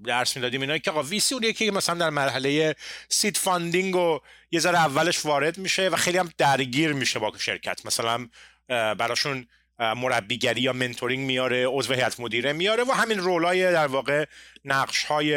درس 0.07 0.37
می‌دادیم 0.37 0.61
اینا. 0.61 0.79
که 0.79 0.91
آقا 0.91 1.03
VC 1.03 1.35
اون 1.35 1.53
که 1.53 1.71
مثلا 1.71 1.95
در 1.95 2.11
مرحله 2.11 2.75
seed 3.09 3.37
funding 3.37 3.97
و 3.97 4.21
یه 4.51 4.61
ذره 4.61 4.79
اولش 4.79 5.27
وارد 5.27 5.59
میشه 5.59 5.89
و 5.89 5.97
خیلی 5.97 6.19
هم 6.19 6.31
درگیر 6.39 6.93
میشه 6.93 7.19
با 7.19 7.33
شرکت. 7.39 7.87
مثلا 7.87 8.29
براشون 8.69 9.47
مربیگری 9.79 10.61
یا 10.61 10.73
mentoring 10.73 11.27
میاره 11.27 11.67
عضو 11.67 11.95
هیئت 11.95 12.21
مدیره 12.21 12.53
میاره 12.53 12.85
و 12.85 12.93
همین 12.93 13.19
role 13.19 13.62
ای 13.62 13.73
در 13.73 13.87
واقع 13.87 14.25
نقش 14.65 15.05
های 15.05 15.33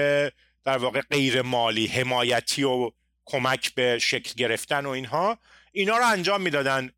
در 0.66 0.78
واقع 0.78 1.02
غیر 1.02 1.42
مالی 1.42 1.88
حمایتی 1.88 2.64
و 2.64 2.92
کمک 3.26 3.74
به 3.76 4.00
شکل 4.00 4.34
گرفتن 4.38 4.86
و 4.86 4.90
اینها. 4.90 5.40
اینا 5.72 5.98
رو 5.98 6.08
انجام 6.08 6.42
می‌دادن 6.42 6.92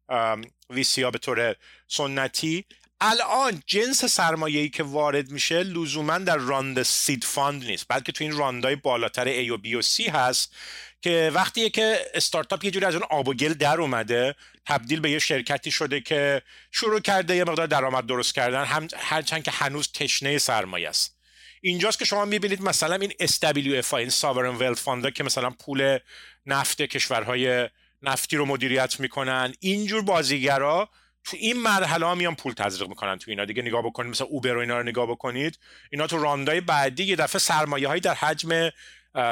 VC 0.70 1.04
ها 1.04 1.12
به 1.12 1.18
طور 1.18 1.56
سنتی. 1.88 2.66
الان 3.04 3.64
جنس 3.68 4.06
سرمایه‌ای 4.06 4.70
که 4.70 4.84
وارد 4.84 5.32
میشه 5.32 5.64
لزوما 5.64 6.18
در 6.18 6.38
round 6.38 6.84
seed 6.84 7.24
fund 7.24 7.64
نیست 7.64 7.86
بلکه 7.90 8.12
تو 8.12 8.24
این 8.24 8.38
round 8.38 8.70
ای 8.70 8.76
بالاتر 8.76 9.46
A 9.46 9.50
و 9.50 9.58
B 9.58 9.76
و 9.76 9.82
C 9.82 10.10
هست 10.10 10.56
که 11.02 11.32
وقتیه 11.34 11.70
که 11.70 12.00
استارتاپ 12.14 12.66
یه 12.66 12.72
جوری 12.72 12.86
از 12.86 12.96
اون 12.96 13.04
آب 13.10 13.28
و 13.28 13.34
گل 13.34 13.54
در 13.54 13.82
اومده 13.82 14.36
تبدیل 14.66 15.00
به 15.00 15.12
یه 15.12 15.20
شرکتی 15.20 15.72
شده 15.72 16.02
که 16.02 16.42
شروع 16.72 17.00
کرده 17.00 17.36
یه 17.36 17.44
مقدار 17.44 17.68
درآمد 17.68 18.06
درست 18.06 18.36
کردن 18.36 18.64
هم 18.64 18.88
هرچند 18.98 19.44
که 19.44 19.52
هنوز 19.52 19.92
تشنه 19.92 20.38
سرمایه 20.38 20.90
است. 20.90 21.18
اینجاست 21.62 22.00
که 22.00 22.06
شما 22.06 22.26
می‌بینید 22.26 22.62
مثلا 22.62 22.96
این 22.96 23.12
SWF 23.12 23.94
این 23.94 24.10
Sovereign 24.10 24.62
Wealth 24.62 24.80
Fund 24.80 25.12
که 25.12 25.24
مثلا 25.24 25.50
پول 25.50 26.00
نفت 26.46 26.82
کشورهای 26.82 27.70
نفتی 28.02 28.38
رو 28.38 28.46
مدیریت 28.46 29.00
می‌کنن 29.00 29.54
اینجور 29.60 30.02
بازیگرا 30.02 30.90
تو 31.24 31.38
این 31.40 31.60
مرحله 31.60 32.06
ها 32.06 32.16
میان 32.16 32.36
پول 32.36 32.54
تزریق 32.54 32.90
می‌کنن 32.90 33.18
تو 33.18 33.32
اینا. 33.32 33.46
دیگه 33.46 33.62
نگاه 33.62 33.82
بکنید 33.82 34.12
مثلا 34.12 34.28
اوبر 34.28 34.58
و 34.58 34.60
اینا 34.60 34.78
رو 34.78 34.84
نگاه 34.84 35.06
بکنید. 35.06 35.60
اینا 35.90 36.08
تو 36.08 36.18
راندای 36.18 36.62
بعدی 36.62 37.04
یه 37.04 37.16
دفعه 37.16 37.40
سرمایه 37.40 37.88
هایی 37.88 38.02
در 38.02 38.14
حجم 38.14 38.72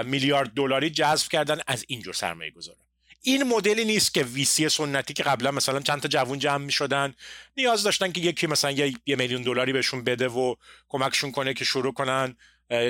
میلیارد 0.06 0.50
دلاری 0.54 0.90
جذب 0.90 1.28
کردن. 1.32 1.60
از 1.68 1.86
اینجور 1.88 2.14
سرمایه 2.14 2.52
گذاره 2.52 2.78
این 3.22 3.44
مدلی 3.44 3.86
نیست 3.86 4.14
که 4.14 4.24
ویسی 4.24 4.70
سنتی 4.70 5.14
که 5.14 5.24
قبلا 5.24 5.52
مثلا 5.52 5.80
چند 5.80 6.02
تا 6.02 6.08
جوون 6.08 6.40
جمع 6.40 6.66
می 6.66 6.72
شدن 6.72 7.14
نیاز 7.58 7.84
داشتن 7.84 8.12
که 8.12 8.22
یکی 8.22 8.48
مثلا 8.48 8.72
یه, 8.72 9.16
میلیون 9.16 9.42
دلاری 9.42 9.74
بهشون 9.74 10.04
بده 10.04 10.28
و 10.28 10.56
کمکشون 10.90 11.32
کنه 11.32 11.54
که 11.54 11.66
شروع 11.66 11.94
کنن 11.94 12.36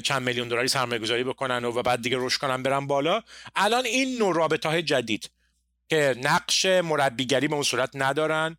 چند 0.04 0.22
میلیون 0.22 0.48
دلاری 0.48 0.68
سرمایه 0.68 1.00
گذاری 1.00 1.24
بکنن 1.24 1.66
و 1.66 1.82
بعد 1.82 2.02
دیگه 2.02 2.18
رشد 2.20 2.40
کنن 2.40 2.64
برن 2.64 2.88
بالا. 2.88 3.22
الان 3.56 3.86
این 3.86 4.18
نوع 4.18 4.36
رابطه 4.36 4.70
های 4.70 4.82
جدید 4.82 5.30
که 5.90 6.16
نقش 6.24 6.66
مربیگری 6.66 7.48
به 7.48 7.54
اون 7.54 7.64
صورت 7.64 7.90
ندارن. 7.94 8.58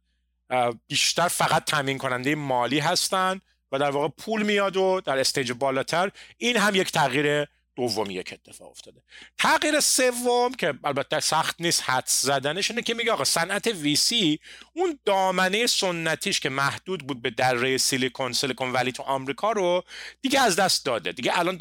بیشتر 0.86 1.28
فقط 1.28 1.64
تامین 1.64 1.98
کننده 1.98 2.34
مالی 2.34 2.78
هستن 2.78 3.40
و 3.72 3.78
در 3.78 3.90
واقع 3.90 4.08
پول 4.08 4.42
میاد 4.42 4.76
و 4.76 5.00
در 5.04 5.18
استیج 5.18 5.52
بالاتر. 5.52 6.10
این 6.38 6.56
هم 6.56 6.74
یک 6.74 6.92
تغییر 6.92 7.46
دومی 7.76 8.22
که 8.22 8.34
اتفاق 8.34 8.70
افتاده. 8.70 9.02
تغییر 9.38 9.80
سوم 9.80 10.54
که 10.54 10.74
البته 10.84 11.20
سخت 11.20 11.56
نیست 11.60 11.82
حدس 11.86 12.22
زدنش 12.22 12.70
اینه 12.70 12.82
که 12.82 12.94
میگه 12.94 13.12
آقا 13.12 13.24
صنعت 13.24 13.66
ویسی 13.66 14.38
اون 14.72 14.98
دامنه 15.04 15.66
سنتیش 15.66 16.40
که 16.40 16.48
محدود 16.48 17.06
بود 17.06 17.22
به 17.22 17.30
دره 17.30 17.78
سیلیکون 17.78 18.32
سیلیکون 18.32 18.72
ولی 18.72 18.92
تو 18.92 19.02
آمریکا 19.02 19.52
رو 19.52 19.84
دیگه 20.22 20.40
از 20.40 20.56
دست 20.56 20.84
داده. 20.84 21.12
دیگه 21.12 21.38
الان 21.38 21.58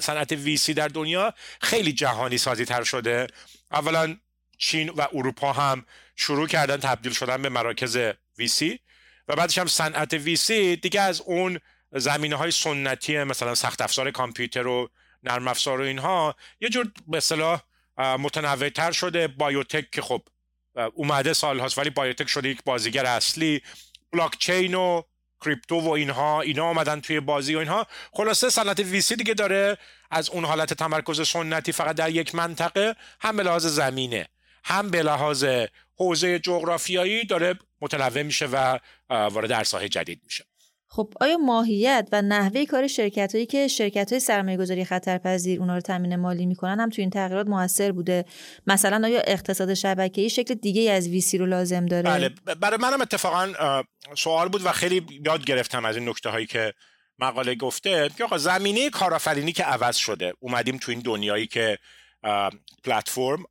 صنعت 0.00 0.32
ویسی 0.32 0.74
در 0.74 0.88
دنیا 0.88 1.34
خیلی 1.60 1.92
جهانی 1.92 2.38
سازی 2.38 2.64
تر 2.64 2.84
شده. 2.84 3.26
اولا 3.72 4.16
چین 4.58 4.90
و 4.90 5.06
اروپا 5.12 5.52
هم 5.52 5.84
شروع 6.18 6.46
کردن 6.46 6.76
تبدیل 6.76 7.12
شدن 7.12 7.42
به 7.42 7.48
مراکز 7.48 7.98
ویسی 8.38 8.80
و 9.28 9.36
بعدش 9.36 9.58
هم 9.58 9.66
صنعت 9.66 10.12
ویسی 10.12 10.76
دیگه 10.76 11.00
از 11.00 11.20
اون 11.20 11.58
زمینه 11.92 12.36
های 12.36 12.50
سنتی 12.50 13.24
مثلا 13.24 13.54
سخت 13.54 13.80
افزار 13.80 14.10
کامپیوتر 14.10 14.66
و 14.66 14.88
نرم 15.22 15.48
افزار 15.48 15.80
و 15.80 15.84
اینها 15.84 16.36
یه 16.60 16.68
جور 16.68 16.92
به 17.06 17.16
اصطلاح 17.16 17.62
متنوع 17.98 18.68
تر 18.68 18.92
شده. 18.92 19.28
بایوتک 19.28 19.90
که 19.90 20.02
خب 20.02 20.22
اومده 20.94 21.32
سال 21.32 21.60
هاست 21.60 21.78
ولی 21.78 21.90
بایوتک 21.90 22.28
شده 22.28 22.48
یک 22.48 22.64
بازیگر 22.64 23.06
اصلی. 23.06 23.62
بلاکچین 24.12 24.74
و 24.74 25.02
کریپتو 25.44 25.80
و 25.80 25.88
اینها 25.88 26.40
اینا 26.40 26.64
آمدن 26.64 27.00
توی 27.00 27.20
بازی 27.20 27.54
و 27.54 27.58
اینها. 27.58 27.86
خلاصه 28.12 28.50
صنعت 28.50 28.80
ویسی 28.80 29.16
دیگه 29.16 29.34
داره 29.34 29.78
از 30.10 30.30
اون 30.30 30.44
حالت 30.44 30.74
تمرکز 30.74 31.28
سنتی 31.28 31.72
فقط 31.72 31.96
در 31.96 32.10
یک 32.10 32.34
منطقه 32.34 32.96
هم 33.20 33.36
به 33.36 33.42
لحاظ 33.42 33.66
زمینه. 33.66 34.28
هم 34.64 34.90
به 34.90 35.02
لحاظ 35.02 35.44
حوزه 35.96 36.38
جغرافیایی 36.38 37.24
داره 37.24 37.54
متنوع 37.80 38.22
میشه 38.22 38.46
و 38.46 38.78
وارد 39.10 39.52
ارزهای 39.52 39.88
جدید 39.88 40.20
میشه. 40.24 40.44
خب 40.90 41.14
آیا 41.20 41.36
ماهیت 41.36 42.08
و 42.12 42.22
نحوه 42.22 42.64
کار 42.64 42.86
شرکت 42.86 43.34
هایی 43.34 43.46
که 43.46 43.68
شرکت 43.68 44.12
های 44.12 44.20
سرمایه 44.20 44.56
گذاری 44.56 44.84
خطرپذیر 44.84 45.60
اونا 45.60 45.74
رو 45.74 45.80
تامین 45.80 46.16
مالی 46.16 46.46
می‌کنن 46.46 46.80
هم 46.80 46.90
تو 46.90 47.02
این 47.02 47.10
تغییرات 47.10 47.46
موثر 47.46 47.92
بوده؟ 47.92 48.24
مثلا 48.66 49.06
آیا 49.06 49.20
اقتصاد 49.20 49.74
شبکه‌ای 49.74 50.30
شکل 50.30 50.54
دیگه 50.54 50.92
از 50.92 51.08
ویسی 51.08 51.38
رو 51.38 51.46
لازم 51.46 51.86
داره؟ 51.86 52.02
بله 52.10 52.54
برای 52.54 52.78
منم 52.80 53.00
اتفاقا 53.00 53.52
سوال 54.16 54.48
بود 54.48 54.66
و 54.66 54.72
خیلی 54.72 55.06
یاد 55.24 55.44
گرفتم 55.44 55.84
از 55.84 55.96
این 55.96 56.08
نکته 56.08 56.30
هایی 56.30 56.46
که 56.46 56.74
مقاله 57.18 57.54
گفته. 57.54 58.10
که 58.18 58.24
آقا 58.24 58.38
زمینه 58.38 58.90
کارآفرینی 58.90 59.52
که 59.52 59.64
عوض 59.64 59.96
شده 59.96 60.32
اومدیم 60.40 60.76
تو 60.76 60.90
این 60.90 61.00
دنیایی 61.00 61.46
که 61.46 61.78
پلتفرم 62.84 63.44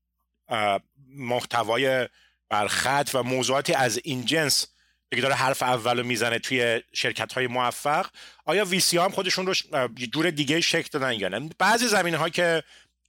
محتوای 1.18 2.10
برخط 2.50 3.10
و 3.14 3.24
موضوعاتی 3.24 3.74
از 3.74 4.00
این 4.04 4.26
جنس 4.26 4.68
که 5.16 5.22
داره 5.22 5.36
حرف 5.36 5.64
اول 5.64 6.02
می‌زنه 6.02 6.40
توی 6.40 6.82
شرکت 6.94 7.34
های 7.34 7.48
موفق 7.48 8.08
آیا 8.46 8.66
ویسی 8.66 8.98
هم 8.98 9.12
خودشون 9.12 9.46
رو 9.46 9.54
جور 10.14 10.30
دیگه 10.30 10.62
شکل 10.62 10.90
دادن 10.92 11.14
یا 11.14 11.28
نه؟ 11.28 11.50
بعضی 11.58 11.88
زمینه 11.88 12.18
ها 12.18 12.30
که 12.30 12.64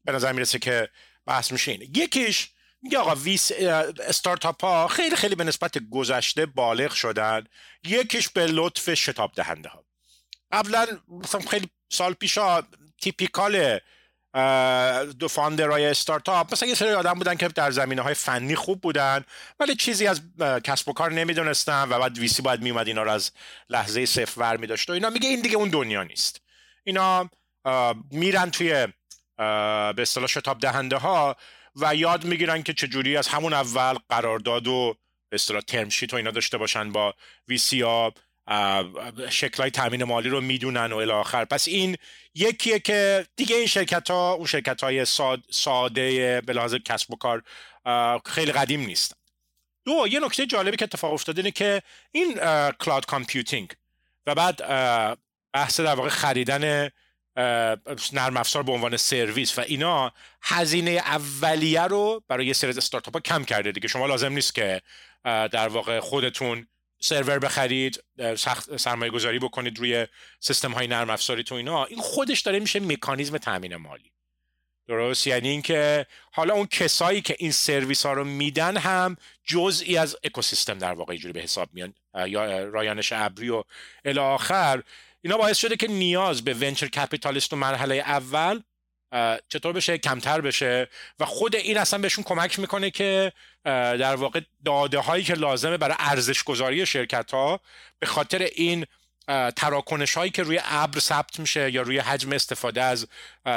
به 0.05 0.13
نظر 0.13 0.33
می‌رسه 0.33 0.59
که 0.59 0.89
بحث 1.27 1.53
میشه 1.53 1.73
اینه. 1.73 1.85
یکیش 1.85 2.49
میگه 2.83 2.99
آقا 2.99 3.15
VC 3.15 3.53
استارتاپ 4.07 4.65
ها 4.65 4.89
خیلی 4.89 5.17
خیلی 5.17 5.35
به 5.35 5.45
نسبت 5.45 5.79
گذشته 5.91 6.47
بالغ 6.47 6.93
شدن. 6.93 7.45
یکیش 7.85 8.29
به 8.29 8.47
لطف 8.47 8.95
شتاب 8.95 9.33
دهنده 9.35 9.69
ها 9.69 9.85
قبلا 10.53 10.87
مثلا 11.09 11.41
خیلی 11.41 11.69
سال 11.89 12.13
پیشا 12.13 12.63
typical 13.01 13.81
دو 15.19 15.29
founder 15.29 15.74
های 15.74 15.87
استارتاپ. 15.87 16.53
مثلا 16.53 16.69
یه 16.69 16.75
سری 16.75 16.89
آدم 16.89 17.15
بودن 17.15 17.35
که 17.35 17.49
در 17.49 17.71
زمینه 17.71 18.03
های 18.03 18.15
فنی 18.15 18.55
خوب 18.55 18.81
بودن 18.81 19.25
ولی 19.61 19.75
چیزی 19.75 20.07
از 20.07 20.21
کسب 20.65 20.89
و 20.89 20.93
کار 20.93 21.13
نمی‌دونستن 21.13 21.89
و 21.89 21.99
بعد 21.99 22.19
VC 22.19 22.43
باید 22.43 22.63
میومد 22.63 22.87
اینا 22.87 23.03
رو 23.03 23.11
از 23.11 23.33
لحظه 23.71 24.07
صفر 24.07 24.41
ور 24.41 24.57
میداشت 24.57 24.91
و 24.91 24.93
اینا 24.93 25.11
میگه 25.11 25.29
این 25.29 25.41
دیگه 25.41 25.57
اون 25.57 25.69
دنیا 25.69 26.03
نیست. 26.03 26.41
اینا 26.85 27.31
میرن 28.11 28.51
توی 28.51 28.87
به 29.37 30.03
اصطلاح 30.03 30.27
شتاب 30.27 30.61
دهنده 30.61 30.97
ها 30.97 31.37
و 31.77 31.95
یاد 31.95 32.25
می‌گیرن 32.25 32.63
که 32.63 32.73
چجوری 32.73 33.17
از 33.17 33.29
همون 33.29 33.53
اول 33.53 33.99
قرارداد 34.09 34.67
و 34.67 34.95
به 35.29 35.35
اصطلاح 35.35 35.61
ترم 35.61 35.89
و 36.13 36.17
اینا 36.17 36.31
داشته 36.31 36.59
باشن 36.59 36.93
با 36.93 37.15
ویسی 37.49 37.81
ها. 37.81 38.13
های 39.59 39.71
تامین 39.73 40.05
مالی 40.05 40.29
رو 40.29 40.41
می‌دونن 40.41 40.93
و 40.93 40.97
الاخر 40.97 41.45
پس 41.45 41.69
این 41.69 41.97
یکیه 42.35 42.79
که 42.79 43.27
دیگه 43.37 43.57
این 43.57 43.67
شرکت 43.67 44.11
ها 44.11 44.33
اون 44.33 44.47
شرکت 44.47 44.85
های 44.85 45.05
ساده 45.51 46.41
به 46.41 46.53
لحاظ 46.53 46.75
کسب 46.75 47.13
و 47.13 47.17
کار 47.17 47.43
خیلی 48.27 48.53
قدیم 48.53 48.81
نیستن. 48.81 49.17
دو 49.85 50.07
یه 50.11 50.21
نکته 50.21 50.47
جالبی 50.47 50.77
که 50.77 50.85
اتفاق 50.85 51.13
افتاده 51.13 51.39
اینه 51.39 51.51
که 51.51 51.83
این 52.13 52.35
cloud 52.73 53.07
computing 53.07 53.73
و 54.27 54.35
بعد 54.35 54.57
بحث 55.53 55.81
در 55.81 55.95
واقع 55.95 56.09
خریدن 56.09 56.91
نرم 58.13 58.37
افزار 58.37 58.63
به 58.63 58.73
عنوان 58.73 58.97
سرویس 58.97 59.59
و 59.59 59.63
اینا 59.67 60.13
هزینه 60.43 60.91
اولیه 60.91 61.83
رو 61.83 62.23
برای 62.29 62.47
یه 62.47 62.53
سری 62.53 62.71
استارتاپ 62.71 63.15
ها 63.15 63.21
کم 63.21 63.45
کرده 63.45 63.73
دیگه. 63.73 63.89
شما 63.89 64.07
لازم 64.07 64.33
نیست 64.33 64.55
که 64.55 64.83
در 65.25 65.69
واقع 65.69 66.01
خودتون 66.01 66.67
سرور 67.01 67.39
بخرید 67.39 68.05
سخت 68.37 68.77
سرمایه 68.77 69.11
گذاری 69.11 69.39
بکنید 69.39 69.79
روی 69.79 70.07
سیستم 70.41 70.73
های 70.73 70.87
نرم 70.87 71.11
افزاری 71.11 71.43
تو 71.43 71.55
اینا 71.55 71.85
این 71.85 72.01
خودش 72.01 72.41
داره 72.41 72.61
میشه 72.61 72.81
مکانیزم 72.81 73.39
تامین 73.39 73.77
مالی. 73.77 74.13
درست؟ 74.87 75.27
یعنی 75.27 75.49
اینکه 75.49 76.07
حالا 76.33 76.55
اون 76.55 76.67
کسایی 76.67 77.21
که 77.21 77.37
این 77.39 77.53
سرویس 77.53 78.07
ها 78.07 78.13
رو 78.13 78.25
میدن 78.25 78.77
هم 78.77 79.17
جزئی 79.45 79.97
از 79.97 80.17
اکوسیستم 80.25 80.79
در 80.79 80.93
واقع 80.93 81.17
جوری 81.17 81.33
به 81.33 81.41
حساب 81.41 81.69
میان. 81.73 81.95
یا 82.27 82.65
رایانش 82.65 83.13
ابری 83.13 83.51
و 83.51 83.65
الی 84.05 84.19
آخر 84.19 84.83
اینا 85.23 85.37
باعث 85.37 85.59
شده 85.59 85.77
که 85.77 85.89
نیاز 85.89 86.45
به 86.45 86.55
ونچر 86.55 86.87
کپیتالیست 86.87 87.53
و 87.53 87.57
مرحله 87.57 87.95
اول 87.95 88.61
چطور 89.49 89.73
بشه؟ 89.73 89.99
کمتر 89.99 90.41
بشه؟ 90.41 90.89
و 91.21 91.25
خود 91.25 91.57
این 91.57 91.79
اصلا 91.79 91.99
بهشون 91.99 92.25
کمک 92.25 92.59
می‌کنه 92.59 92.91
که 92.91 93.33
در 93.65 94.17
واقع 94.17 94.41
داده 94.65 94.99
هایی 94.99 95.25
که 95.25 95.35
لازمه 95.35 95.77
برای 95.77 95.97
ارزش 95.99 96.43
گذاری 96.43 96.87
شرکت 96.87 97.31
ها 97.31 97.61
به 97.99 98.07
خاطر 98.07 98.39
این 98.43 98.87
تراکنش 99.57 100.15
هایی 100.15 100.31
که 100.31 100.43
روی 100.43 100.61
ابر 100.65 100.99
ثبت 100.99 101.41
میشه 101.41 101.71
یا 101.71 101.83
روی 101.83 101.99
حجم 101.99 102.33
استفاده 102.33 102.83
از 102.83 103.07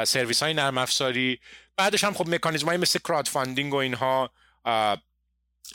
سرویس 0.04 0.42
های 0.42 0.54
نرم 0.54 0.78
افزاری. 0.78 1.40
بعدش 1.76 2.04
هم 2.04 2.14
خب 2.14 2.28
مکانیزم 2.28 2.66
های 2.66 2.76
مثل 2.76 2.98
crowdfunding 2.98 3.74
و 3.74 3.76
اینها 3.76 4.30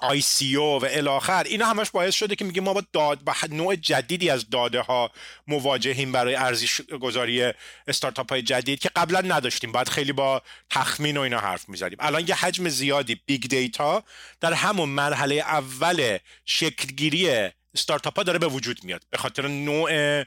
و 0.01 0.85
الی 0.91 1.08
آخر 1.08 1.43
اینا 1.43 1.65
همش 1.65 1.89
باعث 1.91 2.15
شده 2.15 2.35
که 2.35 2.45
میگه 2.45 2.61
ما 2.61 2.73
با 2.73 2.83
داد 2.93 3.23
با 3.23 3.33
نوع 3.49 3.75
جدیدی 3.75 4.29
از 4.29 4.49
داده 4.49 4.81
ها 4.81 5.11
مواجهیم 5.47 6.11
برای 6.11 6.35
ارزش 6.35 6.81
گذاری 6.81 7.53
استارتاپ 7.87 8.29
های 8.29 8.41
جدید 8.41 8.79
که 8.79 8.89
قبلا 8.95 9.21
نداشتیم. 9.21 9.71
باید 9.71 9.89
خیلی 9.89 10.11
با 10.11 10.41
تخمین 10.69 11.17
و 11.17 11.21
اینا 11.21 11.39
حرف 11.39 11.69
می‌زدیم. 11.69 11.97
الان 12.01 12.27
یه 12.27 12.35
حجم 12.35 12.69
زیادی 12.69 13.21
big 13.25 13.47
data 13.47 14.03
در 14.39 14.53
همون 14.53 14.89
مرحله 14.89 15.35
اول 15.35 16.17
شکلگیری 16.45 17.49
استارتاپ 17.73 18.17
ها 18.17 18.23
داره 18.23 18.39
به 18.39 18.47
وجود 18.47 18.83
میاد. 18.83 19.03
به 19.09 19.17
خاطر 19.17 19.47
نوع 19.47 20.23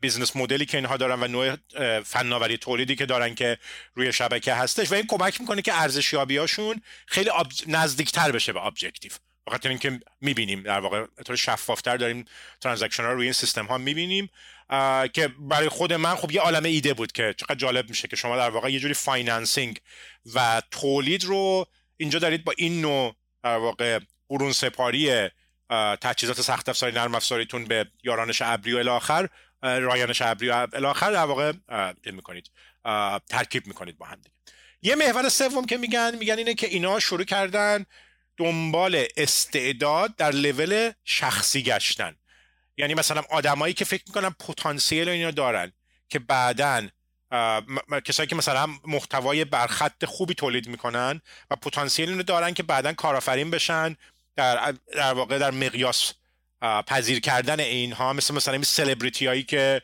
business 0.00 0.36
model 0.36 0.61
ی 0.61 0.66
که 0.66 0.76
اینها 0.76 0.96
دارن 0.96 1.22
و 1.22 1.28
نوع 1.28 1.56
فناوری 2.02 2.58
تولیدی 2.58 2.96
که 2.96 3.06
دارن 3.06 3.34
که 3.34 3.58
روی 3.94 4.12
شبکه 4.12 4.54
هستش 4.54 4.92
و 4.92 4.94
این 4.94 5.06
کمک 5.06 5.40
می‌کنه 5.40 5.62
که 5.62 5.80
ارزشیابی 5.80 6.36
هاشون 6.36 6.82
خیلی 7.06 7.30
نزدیکتر 7.66 8.32
بشه 8.32 8.52
به 8.52 8.66
objective 8.66 9.12
بخاطر 9.46 9.68
اینکه 9.68 10.00
می‌بینیم 10.20 10.62
در 10.62 10.80
واقع 10.80 11.06
طور 11.26 11.36
شفافتر 11.36 11.96
داریم 11.96 12.24
transaction 12.60 13.02
ها 13.02 13.12
روی 13.12 13.24
این 13.24 13.32
سیستم 13.32 13.66
ها 13.66 13.78
می‌بینیم 13.78 14.30
که 15.12 15.28
برای 15.38 15.68
خود 15.68 15.92
من 15.92 16.14
خب 16.14 16.30
یه 16.30 16.40
عالم 16.40 16.64
ایده 16.64 16.94
بود 16.94 17.12
که 17.12 17.34
چقدر 17.36 17.54
جالب 17.54 17.88
میشه 17.88 18.08
که 18.08 18.16
شما 18.16 18.36
در 18.36 18.50
واقع 18.50 18.72
یه 18.72 18.80
جوری 18.80 18.94
financing 18.94 19.80
و 20.34 20.62
تولید 20.70 21.24
رو 21.24 21.66
اینجا 21.96 22.18
دارید 22.18 22.44
با 22.44 22.52
این 22.56 22.80
نوع 22.80 23.16
در 23.42 23.56
واقع 23.56 23.98
برون 24.28 24.52
سپاری 24.52 25.28
تجهیزات 26.00 26.40
سخت 26.40 26.68
افزاری 26.68 26.92
نرم 26.92 27.14
افزاریتون 27.14 27.64
به 27.64 27.86
یارانش 28.02 28.42
ابری 28.42 28.72
و 28.72 28.78
الاخر 28.78 29.28
رایانش 29.62 30.22
ابری 30.22 30.48
و 30.48 30.66
الاخر 30.72 31.12
در 31.12 31.24
واقع 31.24 31.52
می‌کنید. 32.04 32.50
ترکیب 33.28 33.66
می‌کنید 33.66 33.98
با 33.98 34.06
هم 34.06 34.16
دیگه. 34.16 34.34
یه 34.82 34.94
محور 34.94 35.28
سوم 35.28 35.66
که 35.66 35.76
میگن 35.76 36.14
میگن 36.14 36.38
اینه 36.38 36.54
که 36.54 36.66
اینا 36.66 37.00
شروع 37.00 37.24
کردن 37.24 37.86
دنبال 38.36 39.04
استعداد 39.16 40.16
در 40.16 40.30
لول 40.30 40.90
شخصی 41.04 41.62
گشتن. 41.62 42.16
یعنی 42.76 42.94
مثلا 42.94 43.22
آدمایی 43.30 43.74
که 43.74 43.84
فکر 43.84 44.04
می‌کنن 44.06 44.30
پتانسیل 44.30 45.08
اینا 45.08 45.30
دارن 45.30 45.72
که 46.08 46.18
بعدا 46.18 46.88
کسایی 48.04 48.26
که 48.26 48.36
مثلا 48.36 48.68
محتوای 48.86 49.44
برخط 49.44 50.04
خوبی 50.04 50.34
تولید 50.34 50.68
می‌کنن 50.68 51.20
و 51.50 51.56
پتانسیل 51.56 52.08
اینو 52.08 52.22
دارن 52.22 52.54
که 52.54 52.62
بعدا 52.62 52.92
کارآفرین 52.92 53.50
بشن 53.50 53.96
در 54.36 54.74
در 54.94 55.12
واقع 55.12 55.38
در 55.38 55.50
مقیاس 55.50 56.12
پذیر 56.86 57.20
کردن 57.20 57.60
اینها 57.60 58.12
مثل 58.12 58.34
مثلا 58.34 58.54
این 58.54 58.62
سلبریتی 58.62 59.26
هایی 59.26 59.42
که 59.42 59.82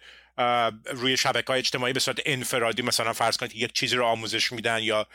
روی 0.86 1.16
شبکه 1.16 1.46
های 1.46 1.58
اجتماعی 1.58 1.92
به 1.92 2.00
صورت 2.00 2.18
انفرادی 2.26 2.82
مثلا 2.82 3.12
فرض 3.12 3.36
کنید 3.36 3.54
یک 3.54 3.72
چیزی 3.72 3.96
رو 3.96 4.06
آموزش 4.06 4.52
میدن 4.52 4.78
یا 4.82 5.06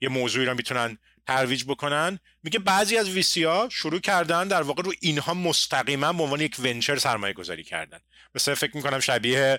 یه 0.00 0.08
موضوعی 0.08 0.46
رو 0.46 0.54
می‌تونن 0.54 0.98
ترویج 1.26 1.64
بکنن. 1.64 2.18
میگه 2.42 2.58
بعضی 2.58 2.96
از 2.96 3.08
ویسی 3.08 3.44
ها 3.44 3.68
شروع 3.72 4.00
کردن 4.00 4.48
در 4.48 4.62
واقع 4.62 4.82
رو 4.82 4.92
اینها 5.00 5.34
مستقیما 5.34 6.12
به 6.12 6.22
عنوان 6.22 6.40
یک 6.40 6.56
ونچر 6.58 6.96
سرمایه 6.96 7.32
گذاری 7.32 7.64
کردن. 7.64 7.98
مثلا 8.34 8.54
فکر 8.54 8.76
می‌کنم 8.76 9.00
شبیه 9.00 9.58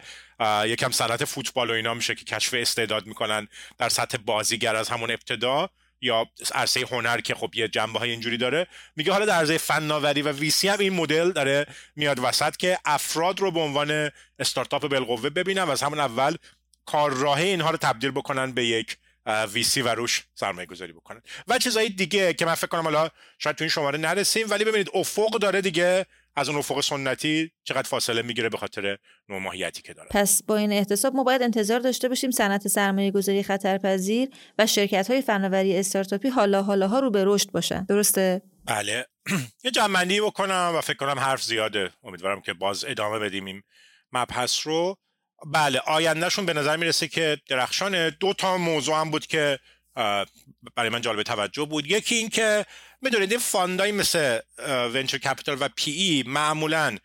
یکم 0.66 0.92
صنعت 0.92 1.26
فوتبال 1.26 1.70
و 1.70 1.74
اینا 1.74 1.94
میشه 1.94 2.16
که 2.16 2.26
کشف 2.26 2.54
استعداد 2.54 3.06
می‌کنن 3.06 3.48
در 3.78 3.90
سطح 3.90 4.18
بازیگر 4.18 4.76
از 4.76 4.90
همون 4.90 5.12
ابتدا. 5.12 5.70
یا 6.06 6.28
عرصه 6.54 6.86
هنر 6.92 7.22
که 7.22 7.36
خب 7.36 7.52
یه 7.56 7.68
جنبه 7.68 8.00
های 8.00 8.12
اینجوری 8.12 8.38
داره. 8.38 8.68
میگه 8.96 9.12
حالا 9.12 9.26
در 9.26 9.34
عرصه 9.34 9.58
فناوری 9.58 10.22
و 10.22 10.32
ویسی 10.32 10.68
هم 10.68 10.80
این 10.80 10.94
مدل 10.94 11.32
داره 11.32 11.66
میاد 11.96 12.20
وسط 12.24 12.56
که 12.56 12.80
افراد 12.86 13.40
رو 13.40 13.52
به 13.52 13.60
عنوان 13.60 14.12
استارتاپ 14.40 14.88
بالقوه 14.88 15.30
ببینن 15.30 15.64
و 15.64 15.72
از 15.72 15.84
همون 15.84 16.00
اول 16.00 16.36
کارراه 16.86 17.38
اینها 17.38 17.70
رو 17.70 17.78
تبدیل 17.78 18.12
بکنن 18.12 18.52
به 18.52 18.66
یک 18.66 18.98
ویسی 19.54 19.82
و 19.82 19.88
روش 19.88 20.24
سرمایه 20.36 20.66
گذاری 20.66 20.94
بکنن. 20.94 21.22
و 21.48 21.58
چیزهای 21.60 21.90
دیگه 21.90 22.34
که 22.34 22.46
من 22.46 22.56
فکر 22.56 22.68
کنم 22.68 22.84
حالا 22.84 23.10
شاید 23.40 23.56
تو 23.56 23.64
این 23.64 23.70
شماره 23.70 23.98
نرسیم 23.98 24.50
ولی 24.50 24.66
ببینید 24.66 24.90
افق 24.94 25.32
داره 25.32 25.62
دیگه. 25.62 26.06
از 26.36 26.50
اون 26.50 26.58
افق 26.58 26.82
سنتی 26.82 27.52
چقدر 27.64 27.88
فاصله 27.88 28.22
می‌گیره 28.22 28.50
به 28.50 28.58
خاطر 28.58 28.98
نوع 29.30 29.40
ماهیتی 29.40 29.82
که 29.82 29.94
داره. 29.94 30.10
پس 30.12 30.44
با 30.44 30.58
این 30.58 30.72
احتساب 30.72 31.16
ما 31.16 31.24
باید 31.24 31.42
انتظار 31.42 31.80
داشته 31.80 32.10
باشیم 32.10 32.32
صنعت 32.32 32.68
سرمایه 32.68 33.12
گذاری 33.12 33.44
خطرپذیر 33.44 34.30
و 34.60 34.68
شرکت 34.68 35.12
های 35.12 35.22
فناوری 35.22 35.78
استارتاپی 35.78 36.28
حالا 36.30 36.64
حالا 36.64 36.88
ها 36.88 37.00
رو 37.00 37.12
به 37.12 37.24
رشد 37.26 37.52
باشن. 37.52 37.84
درسته؟ 37.84 38.42
بله. 38.66 39.06
یه 39.64 39.72
جمعنی 39.72 40.22
بکنم 40.22 40.74
و 40.76 40.82
فکر 40.82 40.98
کنم 40.98 41.20
حرف 41.20 41.44
زیاده. 41.44 41.92
امیدوارم 42.04 42.42
که 42.42 42.54
باز 42.54 42.86
ادامه 42.88 43.20
بدیم 43.20 43.46
این 43.46 43.64
مبحث 44.12 44.68
رو. 44.68 44.96
بله 45.46 45.80
آیندهشون 45.80 46.46
به 46.46 46.54
نظر 46.54 46.78
می‌رسه 46.78 47.08
که 47.08 47.38
درخشان 47.50 48.10
دو 48.10 48.34
تا 48.34 48.58
موضوع 48.58 49.00
هم 49.00 49.12
بود 49.12 49.28
که 49.28 49.60
برای 50.76 50.90
من 50.92 51.02
جالب 51.02 51.24
توجه 51.24 51.66
بود. 51.66 51.92
یکی 51.92 52.16
این 52.16 52.30
که 52.30 52.66
می‌دونید 53.02 53.32
این 53.32 53.40
فاندایی 53.40 53.92
مثل 53.92 54.40
venture 54.68 55.18
capital 55.18 55.58
و 55.60 55.70
PE 55.76 56.24
معمولا 56.28 56.98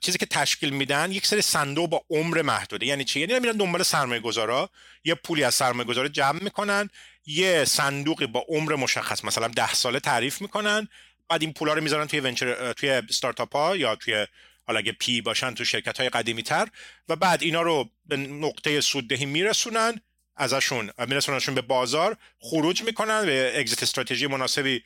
چیزی 0.00 0.18
که 0.18 0.26
تشکیل 0.26 0.70
میدن 0.70 1.12
یک 1.12 1.26
سری 1.26 1.42
صندوق 1.42 1.90
با 1.90 2.04
عمر 2.10 2.42
محدوده. 2.42 2.86
یعنی 2.86 3.04
چی؟ 3.04 3.20
یعنی 3.20 3.38
میرن 3.38 3.56
دنبال 3.56 3.82
سرمایه 3.82 4.20
گذارا 4.20 4.70
یه 5.04 5.14
پولی 5.14 5.44
از 5.44 5.54
سرمایه 5.54 5.88
گذارا 5.88 6.08
جمع 6.08 6.42
می‌کنن 6.42 6.90
یه 7.26 7.64
صندوقی 7.64 8.26
با 8.26 8.44
عمر 8.48 8.74
مشخص 8.74 9.24
مثلا 9.24 9.48
ده 9.48 9.74
ساله 9.74 10.00
تعریف 10.00 10.40
می‌کنن 10.40 10.88
بعد 11.28 11.42
این 11.42 11.52
پولا 11.52 11.72
رو 11.72 11.82
می‌ذارن 11.82 12.06
توی 12.06 12.20
venture 12.20 12.72
توی 12.72 12.90
استارتاپ 12.90 13.56
ها 13.56 13.76
یا 13.76 13.96
توی 13.96 14.26
حالا 14.66 14.78
اگه 14.78 14.92
PE 14.92 15.20
باشن 15.20 15.54
تو 15.54 15.64
شرکت 15.64 16.00
های 16.00 16.08
قدیمی 16.08 16.42
تر 16.42 16.68
و 17.08 17.16
بعد 17.16 17.42
اینا 17.42 17.62
رو 17.62 17.90
به 18.06 18.16
نقطه 18.16 18.80
سوددهی 18.80 19.26
میرسونن. 19.26 20.00
ازشون 20.38 20.90
میرسوننشون 21.06 21.54
به 21.54 21.60
بازار 21.60 22.16
خروج 22.40 22.82
می‌کنن 22.82 23.26
یه 23.26 23.52
exit 23.60 23.82
strategy 23.82 24.26
مناسبی 24.26 24.82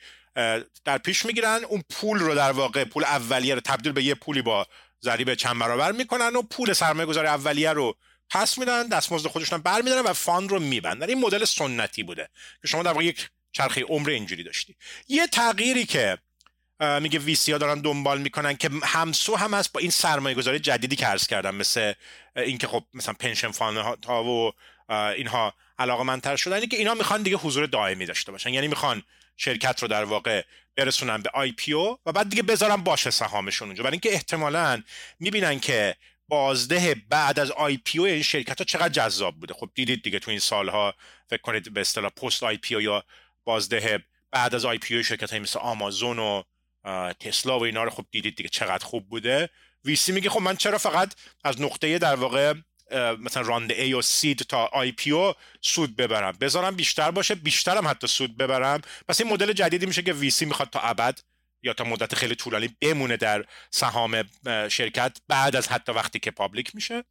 در 0.85 0.97
پیش 1.03 1.25
می‌گیرن. 1.25 1.63
اون 1.63 1.83
پول 1.89 2.19
رو 2.19 2.35
در 2.35 2.51
واقع 2.51 2.83
پول 2.83 3.03
اولیه 3.03 3.55
رو 3.55 3.61
تبدیل 3.61 3.91
به 3.91 4.03
یه 4.03 4.15
پولی 4.15 4.41
با 4.41 4.67
ضریب 5.03 5.33
چند 5.33 5.59
برابر 5.59 5.91
می‌کنن 5.91 6.35
و 6.35 6.41
پول 6.41 6.73
سرمایه 6.73 7.05
گذاری 7.05 7.27
اولیه 7.27 7.69
رو 7.69 7.95
پس 8.29 8.57
میدن 8.57 8.87
دستمزد 8.87 9.27
خودشون 9.27 9.61
برمیدارن 9.61 10.05
و 10.05 10.13
fund 10.13 10.51
رو 10.51 10.59
میبندن. 10.59 11.09
این 11.09 11.19
مدل 11.19 11.45
سنتی 11.45 12.03
بوده 12.03 12.29
که 12.61 12.67
شما 12.67 12.83
در 12.83 12.91
واقع 12.91 13.05
یک 13.05 13.29
چرخه 13.51 13.81
عمر 13.81 14.09
اینجوری 14.09 14.43
داشتی. 14.43 14.75
یه 15.07 15.27
تغییری 15.27 15.85
که 15.85 16.17
میگه 17.01 17.19
VC 17.19 17.51
ها 17.51 17.57
دارن 17.57 17.81
دنبال 17.81 18.21
می‌کنن 18.21 18.57
که 18.57 18.69
همسو 18.83 19.35
هم 19.35 19.53
هست 19.53 19.71
با 19.73 19.79
این 19.79 19.89
سرمایه 19.89 20.35
گذاری 20.35 20.59
جدیدی 20.59 20.95
که 20.95 21.05
عرض 21.05 21.27
کردم 21.27 21.55
مثل 21.55 21.93
اینکه 22.35 22.67
خب 22.67 22.83
مثلا 22.93 23.13
pension 23.19 23.51
fund 23.51 24.05
ها 24.05 24.23
و 24.23 24.51
اینها 24.89 25.53
علاقه‌مندتر 25.79 26.35
شدن. 26.35 26.65
که 26.65 26.77
اینا 26.77 26.93
می‌خوان 26.93 27.23
دیگه 27.23 27.37
حضور 27.37 27.65
دائمی 27.65 28.05
داشته 28.05 28.31
باشن. 28.31 28.53
یعنی 28.53 28.67
می‌خوان 28.67 29.03
شرکت 29.37 29.81
رو 29.81 29.87
در 29.87 30.03
واقع 30.03 30.43
برسونن 30.75 31.17
به 31.17 31.29
IPO 31.33 31.99
و 32.05 32.11
بعد 32.11 32.29
دیگه 32.29 32.43
بذارن 32.43 32.75
باشه 32.75 33.11
سهامشون 33.11 33.67
اونجا. 33.67 33.83
برای 33.83 33.93
اینکه 33.93 34.13
احتمالا 34.13 34.83
می‌بینن 35.19 35.59
که 35.59 35.95
بازده 36.27 36.95
بعد 37.09 37.39
از 37.39 37.51
IPO 37.51 38.05
این 38.05 38.21
شرکت 38.21 38.57
ها 38.59 38.65
چقدر 38.65 38.89
جذاب 38.89 39.39
بوده. 39.39 39.53
خب 39.53 39.69
دیدید 39.75 40.03
دیگه 40.03 40.19
تو 40.19 40.31
این 40.31 40.39
سالها 40.39 40.93
فکر 41.29 41.41
کنید 41.41 41.73
به 41.73 41.81
اصطلاح 41.81 42.09
post 42.09 42.43
IPO 42.43 42.81
یا 42.81 43.03
بازده 43.43 44.03
بعد 44.31 44.55
از 44.55 44.65
IPO 44.65 45.03
شرکت 45.03 45.31
های 45.31 45.39
مثل 45.39 45.59
آمازون 45.59 46.19
و 46.19 46.43
تسلا 47.19 47.59
و 47.59 47.63
اینا 47.63 47.83
رو 47.83 47.89
خب 47.89 48.05
دیدید 48.11 48.35
دیگه 48.35 48.49
چقدر 48.49 48.85
خوب 48.85 49.09
بوده. 49.09 49.49
VC 49.85 50.11
میگه 50.11 50.29
خب 50.29 50.41
من 50.41 50.55
چرا 50.55 50.77
فقط 50.77 51.13
از 51.43 51.61
نقطه 51.61 51.97
در 51.97 52.15
واقع 52.15 52.53
مثلا 52.95 53.43
round 53.43 53.71
A 53.71 53.93
و 53.93 54.01
seed 54.01 54.39
تا 54.39 54.65
IPO 54.65 55.33
سود 55.61 55.95
ببرم. 55.95 56.37
بذارم 56.41 56.75
بیشتر 56.75 57.11
باشه 57.11 57.35
بیشترم 57.35 57.87
حتی 57.87 58.07
سود 58.07 58.37
ببرم. 58.37 58.81
پس 59.07 59.21
این 59.21 59.29
مدل 59.29 59.53
جدیدی 59.53 59.85
میشه 59.85 60.01
که 60.01 60.13
ویسی 60.13 60.45
می‌خواد 60.45 60.69
تا 60.69 60.79
ابد 60.79 61.19
یا 61.63 61.73
تا 61.73 61.83
مدت 61.83 62.15
خیلی 62.15 62.35
طولانی 62.35 62.75
بمونه 62.81 63.17
در 63.17 63.45
سهام 63.71 64.23
شرکت 64.69 65.17
بعد 65.27 65.55
از 65.55 65.67
حتی 65.67 65.91
وقتی 65.91 66.19
که 66.19 66.31
پابلیک 66.31 66.75
میشه. 66.75 67.03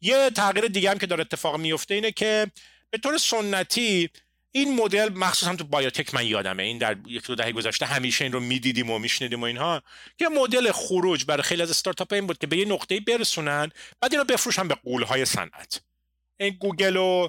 یه 0.00 0.30
تغییر 0.30 0.66
دیگه 0.66 0.90
هم 0.90 0.98
که 0.98 1.06
داره 1.06 1.20
اتفاق 1.20 1.56
میفته 1.56 1.94
اینه 1.94 2.12
که 2.12 2.46
به 2.90 2.98
طور 2.98 3.18
سنتی 3.18 4.10
این 4.52 4.76
مدل 4.76 5.12
مخصوصا 5.12 5.56
تو 5.56 5.64
بایوتک 5.64 6.14
من 6.14 6.26
یادمه. 6.26 6.62
این 6.62 6.78
در 6.78 6.96
یک 7.06 7.26
دو 7.26 7.34
دهه 7.34 7.52
گذشته 7.52 7.86
همیشه 7.86 8.24
این 8.24 8.32
رو 8.32 8.40
می‌دیدیم 8.40 8.90
و 8.90 8.98
میشنیدیم 8.98 9.40
و 9.40 9.44
اینها. 9.44 9.82
که 10.18 10.28
مدل 10.28 10.72
خروج 10.72 11.24
برای 11.24 11.42
خیلی 11.42 11.62
از 11.62 11.70
استارتاپ 11.70 12.12
این 12.12 12.26
بود 12.26 12.38
که 12.38 12.46
به 12.46 12.56
یه 12.56 12.64
نقطه 12.64 13.00
برسونن 13.00 13.70
بعد 14.00 14.12
اینو 14.12 14.24
بفروشن 14.24 14.68
به 14.68 14.74
غولهای 14.74 15.24
صنعت. 15.24 15.80
این 16.36 16.56
گوگل 16.60 16.96
و 16.96 17.28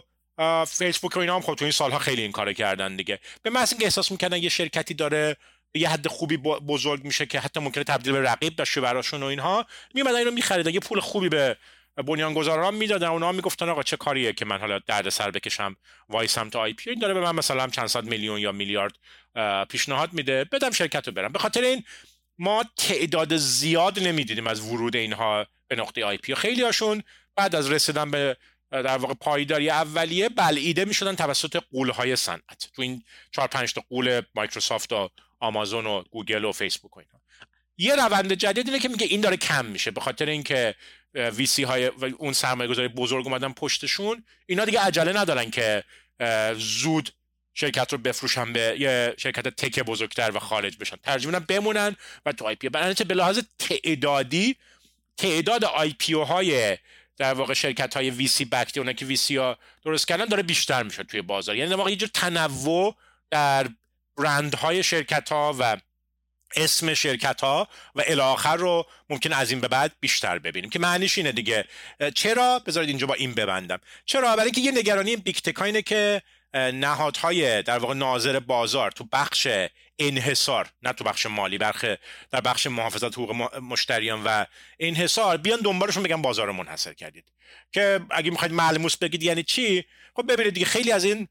فیسبوک 0.66 1.18
و 1.18 1.20
اینا 1.20 1.36
هم 1.36 1.42
خب 1.42 1.56
تو 1.56 1.66
این 1.66 1.72
سالها 1.72 2.00
خیلی 2.00 2.22
این 2.22 2.32
کارو 2.32 2.54
کردن 2.54 2.96
دیگه. 2.96 3.20
به 3.44 3.50
محض 3.50 3.72
اینکه 3.72 3.86
احساس 3.86 4.12
می‌کردن 4.12 4.38
یه 4.38 4.50
شرکتی 4.50 4.94
داره 4.94 5.38
یه 5.76 5.90
حد 5.90 6.08
خوبی 6.08 6.38
بزرگ 6.38 7.04
میشه 7.04 7.26
که 7.26 7.40
حتی 7.40 7.60
ممکنه 7.60 7.84
تبدیل 7.84 8.14
به 8.14 8.22
رقیب 8.22 8.56
داشته 8.56 8.82
براشون 8.82 9.24
و 9.24 9.26
اینها 9.26 9.66
میمدن 9.94 10.16
اینو 10.16 10.32
میخریدن. 10.32 10.74
یه 10.74 10.80
پول 10.80 11.00
خوبی 11.00 11.30
به 11.30 11.58
بنیانگذاران 11.98 12.76
می‌دادن. 12.76 13.08
اونا 13.08 13.32
می‌گفتن 13.32 13.70
آقا 13.70 13.84
چه 13.84 13.98
کاریه 13.98 14.34
که 14.34 14.46
من 14.46 14.60
حالا 14.60 14.80
درد 14.80 15.10
سر 15.10 15.32
بکشم؟ 15.32 15.76
وایسم 16.10 16.50
تا 16.50 16.60
IPO 16.60 16.90
این 16.90 17.00
داره 17.00 17.14
به 17.14 17.20
من 17.20 17.36
مثلا 17.36 17.68
چند 17.68 17.88
صد 17.88 18.04
میلیون 18.04 18.40
یا 18.40 18.52
میلیارد 18.52 18.94
پیشنهاد 19.70 20.14
میده. 20.14 20.44
بدم 20.44 20.72
شرکت 20.72 21.08
رو 21.08 21.14
برم. 21.14 21.32
به 21.32 21.40
خاطر 21.40 21.62
این 21.62 21.84
ما 22.38 22.66
تعداد 22.78 23.38
زیاد 23.38 24.00
نمی‌دیدیم 24.00 24.48
از 24.48 24.62
ورود 24.62 24.96
اینها 24.96 25.48
به 25.68 25.76
نقطه 25.76 26.06
IPO. 26.06 26.36
خیلی 26.36 26.62
هاشون 26.62 27.04
بعد 27.36 27.56
از 27.56 27.72
رسیدن 27.72 28.12
به 28.12 28.38
در 28.72 28.98
واقع 28.98 29.14
پایداری 29.14 29.70
اولیه 29.70 30.30
بلعیده 30.30 30.86
می‌شدن 30.86 31.16
توسط 31.16 31.64
غولهای 31.72 32.16
صنعت. 32.16 32.70
تو 32.76 32.82
این 32.82 33.04
چهار 33.32 33.48
پنج 33.48 33.74
تا 33.74 33.84
غول 33.90 34.22
مایکروسافت 34.36 34.94
و 34.94 35.10
آمازون 35.40 35.86
و 35.86 36.04
گوگل 36.12 36.46
و 36.46 36.52
فیسبوک 36.52 36.98
و 36.98 37.00
اینا 37.00 37.22
یه 37.78 37.96
روند 37.96 38.34
جدید 38.34 38.68
اینه 38.68 38.80
که 38.80 38.90
میگه 38.90 39.08
این 39.08 39.22
داره 39.22 39.38
کم 39.38 39.66
میشه. 39.66 39.92
به 39.92 40.02
خاطر 40.02 40.26
اینکه 40.26 40.76
VC 41.14 41.64
های 41.64 41.88
و 41.88 42.06
اون 42.18 42.34
سرمایه 42.34 42.70
گذاری 42.70 42.88
بزرگ 42.88 43.28
اومدن 43.28 43.52
پشتشون. 43.52 44.24
اینا 44.46 44.66
دیگه 44.66 44.80
عجله 44.80 45.14
ندارن 45.14 45.52
که 45.52 45.84
زود 46.58 47.10
شرکت 47.54 47.92
رو 47.92 47.98
بفروشن 47.98 48.54
به 48.54 48.78
یه 48.80 49.16
شرکت 49.18 49.48
تک 49.48 49.80
بزرگتر 49.80 50.32
و 50.32 50.40
خارج 50.40 50.78
بشن. 50.78 50.96
ترجیح 51.04 51.40
بمونن 51.40 51.96
و 52.26 52.32
تو 52.32 52.46
IPO 52.46 52.70
به 52.70 53.14
لحاظ 53.16 53.40
تعدادی 53.60 54.56
تعداد 55.18 55.66
IPO 55.66 56.14
های 56.14 56.78
در 57.18 57.34
واقع 57.34 57.54
شرکت 57.54 57.94
های 57.94 58.10
VC-backed 58.10 58.46
ی 58.46 58.80
اونایی 58.80 58.96
که 58.96 59.06
VC 59.06 59.38
ها 59.38 59.58
درست 59.86 60.08
کردن 60.08 60.26
داره 60.26 60.44
بیشتر 60.44 60.84
میشه 60.84 61.04
توی 61.04 61.22
بازار. 61.22 61.56
یعنی 61.56 61.70
در 61.70 61.76
واقع 61.76 61.90
یه 61.90 61.96
جور 61.96 62.10
تنوع 62.14 62.96
در 63.32 63.70
برند 64.18 64.56
های 64.56 64.84
شرکت 64.84 65.30
ها 65.32 65.56
و 65.60 65.78
اسم 66.56 66.94
شرکت 66.94 67.42
ها 67.42 67.68
و 67.96 68.04
الی 68.08 68.24
آخر 68.24 68.56
رو 68.56 68.86
ممکن 69.10 69.34
از 69.34 69.52
این 69.52 69.62
به 69.62 69.68
بعد 69.68 69.92
بیشتر 70.00 70.40
ببینیم. 70.40 70.70
که 70.70 70.80
معنیش 70.80 71.18
اینه 71.18 71.32
دیگه. 71.32 71.66
چرا؟ 72.16 72.60
بذارید 72.60 72.90
اینجا 72.90 73.08
با 73.08 73.14
این 73.14 73.34
ببندم. 73.34 73.80
چرا؟ 74.06 74.36
برای 74.36 74.52
اینکه 74.56 74.62
یه 74.62 74.72
نگرانی 74.72 75.16
بیکتکا 75.16 75.66
اینه 75.66 75.82
که 75.82 76.22
نهادهای 76.54 77.62
در 77.62 77.78
واقع 77.78 77.94
ناظر 77.94 78.40
بازار 78.40 78.92
تو 78.92 79.08
بخش 79.12 79.48
انحصار 80.00 80.70
نه 80.84 80.94
تو 80.94 81.04
بخش 81.04 81.26
مالی 81.26 81.58
برخ 81.58 81.86
در 82.32 82.42
بخش 82.42 82.68
محافظت 82.68 83.14
حقوق 83.14 83.56
مشتریان 83.56 84.24
و 84.24 84.46
انحصار 84.80 85.38
بیان 85.38 85.60
دنبالشون 85.60 86.04
بگن 86.04 86.22
بازار 86.22 86.48
رو 86.48 86.54
منحصر 86.54 86.94
کردید. 86.94 87.26
که 87.72 88.00
اگه 88.12 88.32
می‌خواید 88.32 88.54
ملموس 88.54 88.98
بگید 88.98 89.24
یعنی 89.24 89.44
چی؟ 89.44 89.86
خب 90.16 90.32
ببینید 90.32 90.54
دیگه 90.54 90.66
خیلی 90.66 90.92
از 90.92 91.04
این 91.04 91.28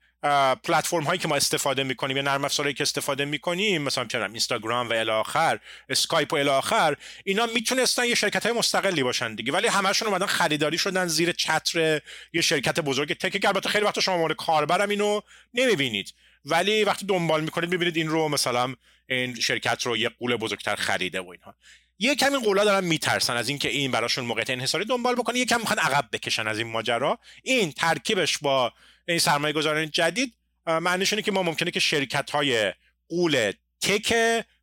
پلتفرم 0.65 1.03
هایی 1.03 1.19
که 1.19 1.29
ما 1.29 1.37
استفاده 1.37 1.85
می‌کنیم 1.85 2.17
یا 2.17 2.23
نرم 2.23 2.45
افزارهایی 2.45 2.75
که 2.75 2.83
استفاده 2.83 3.25
می‌کنیم 3.25 3.83
مثلا 3.83 4.05
چرا 4.05 4.27
اینستاگرام 4.27 4.89
و 4.89 4.93
الی 4.93 5.11
آخر 5.11 5.61
اسکایپ 5.89 6.33
و 6.33 6.37
الی 6.37 6.49
آخر 6.49 6.97
اینا 7.25 7.47
می‌تونستن 7.47 8.05
یه 8.05 8.15
شرکت 8.15 8.47
های 8.47 8.55
مستقلی 8.55 9.03
باشن 9.03 9.35
دیگه. 9.35 9.53
ولی 9.53 9.69
همشون 9.69 10.09
اومدن 10.09 10.27
خریداری 10.27 10.79
شدن 10.79 11.07
زیر 11.07 11.33
چتر 11.33 12.01
یه 12.33 12.41
شرکت 12.41 12.81
بزرگ 12.81 13.17
تک 13.17 13.41
که 13.41 13.49
البته 13.49 13.69
خیلی 13.69 13.85
وقت 13.85 14.01
شما 14.01 14.17
مورد 14.17 14.37
کاربرم 14.37 14.89
اینو 14.89 15.21
نمی‌بینید. 15.55 16.15
ولی 16.45 16.85
وقتی 16.85 17.07
دنبال 17.07 17.41
می‌کنید 17.41 17.71
می‌بینید 17.71 17.97
این 17.97 18.09
رو 18.09 18.29
مثلا 18.29 18.75
این 19.09 19.41
شرکت 19.41 19.83
رو 19.87 19.97
یه 19.97 20.09
قول 20.09 20.37
بزرگتر 20.37 20.77
خریده 20.77 21.21
و 21.21 21.29
اینها. 21.29 21.55
یه 21.99 22.15
کمی 22.15 22.37
قولا 22.45 22.65
دارن 22.65 22.85
میترسن 22.85 23.37
از 23.37 23.49
اینکه 23.49 23.69
این 23.69 23.91
براشون 23.91 24.25
موقعیت 24.25 24.51
انحصاری 24.51 24.85
دنبال 24.85 25.15
بکنه 25.15 25.39
یه 25.39 25.45
کم 25.45 25.61
می‌خوان 25.61 25.79
عقب 25.79 26.09
بکشن 26.13 26.49
از 26.49 26.59
این 26.59 26.67
ماجرا. 26.67 27.19
این 27.43 27.73
ترکیبش 27.73 28.39
با 28.39 28.73
این 29.09 29.19
سرمایه 29.19 29.53
گذاران 29.53 29.91
جدید 29.91 30.35
معنیش 30.67 31.13
اینه 31.13 31.23
که 31.23 31.33
ما 31.33 31.43
ممکنه 31.43 31.71
که 31.71 31.81
شرکت 31.81 32.31
های 32.31 32.73
قول 33.09 33.53
تک 33.81 34.15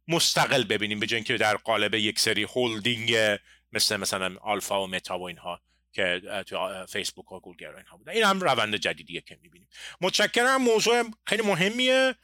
مستقل 0.08 0.64
ببینیم 0.64 1.00
به 1.00 1.08
اینکه 1.12 1.38
در 1.38 1.58
قالب 1.58 1.94
یک 1.94 2.20
سری 2.20 2.44
هولدینگ 2.44 3.40
مثل 3.72 3.98
مثلا 3.98 4.36
آلفابت 4.42 4.84
و 4.84 4.88
متا 4.88 5.20
و 5.20 5.24
اینها 5.24 5.62
که 5.92 6.22
تو 6.48 6.86
فیسبوک 6.86 7.32
و 7.32 7.40
گوگل 7.40 7.74
و 7.74 7.78
اینها 7.78 7.98
بودن 7.98 8.12
این 8.12 8.24
هم 8.24 8.42
روند 8.42 8.76
جدیدیه 8.76 9.22
که 9.22 9.38
می‌بینیم. 9.42 9.68
متشکرم 10.02 10.62
موضوع 10.62 11.04
خیلی 11.26 11.42
مهمیه. 11.42 12.16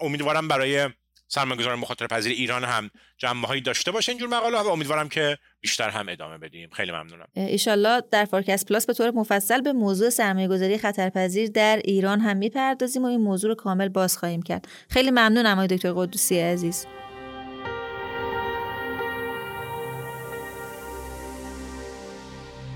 امیدوارم 0.00 0.48
برای 0.48 0.88
سرمایه‌گذاران 1.28 1.78
مخاطره 1.78 2.08
پذیر 2.08 2.32
ایران 2.32 2.64
هم 2.64 2.90
جنبه 3.18 3.48
هایی 3.48 3.60
داشته 3.60 3.90
باشه. 3.90 4.12
اینجور 4.12 4.28
مقاله 4.28 4.58
و 4.58 4.68
امیدوارم 4.68 5.08
که 5.08 5.38
بیشتر 5.60 5.90
هم 5.90 6.08
ادامه 6.08 6.38
بدیم. 6.38 6.70
خیلی 6.72 6.92
ممنونم. 6.92 7.26
ایشالله 7.34 8.02
در 8.10 8.24
فارکست 8.24 8.66
پلاس 8.66 8.86
به 8.86 8.92
طور 8.92 9.10
مفصل 9.10 9.60
به 9.60 9.72
موضوع 9.72 10.10
سرمایه 10.10 10.48
گذاری 10.48 10.78
خطرپذیر 10.78 11.50
در 11.50 11.80
ایران 11.84 12.20
هم 12.20 12.36
می‌پردازیم 12.36 13.02
و 13.02 13.06
این 13.06 13.20
موضوع 13.20 13.48
رو 13.48 13.54
کامل 13.54 13.88
باز 13.88 14.18
خواهیم 14.18 14.42
کرد. 14.42 14.68
خیلی 14.90 15.10
ممنونم 15.10 15.52
آقای 15.52 15.66
دکتر 15.66 15.92
قدوسی 15.92 16.40
عزیز. 16.40 16.86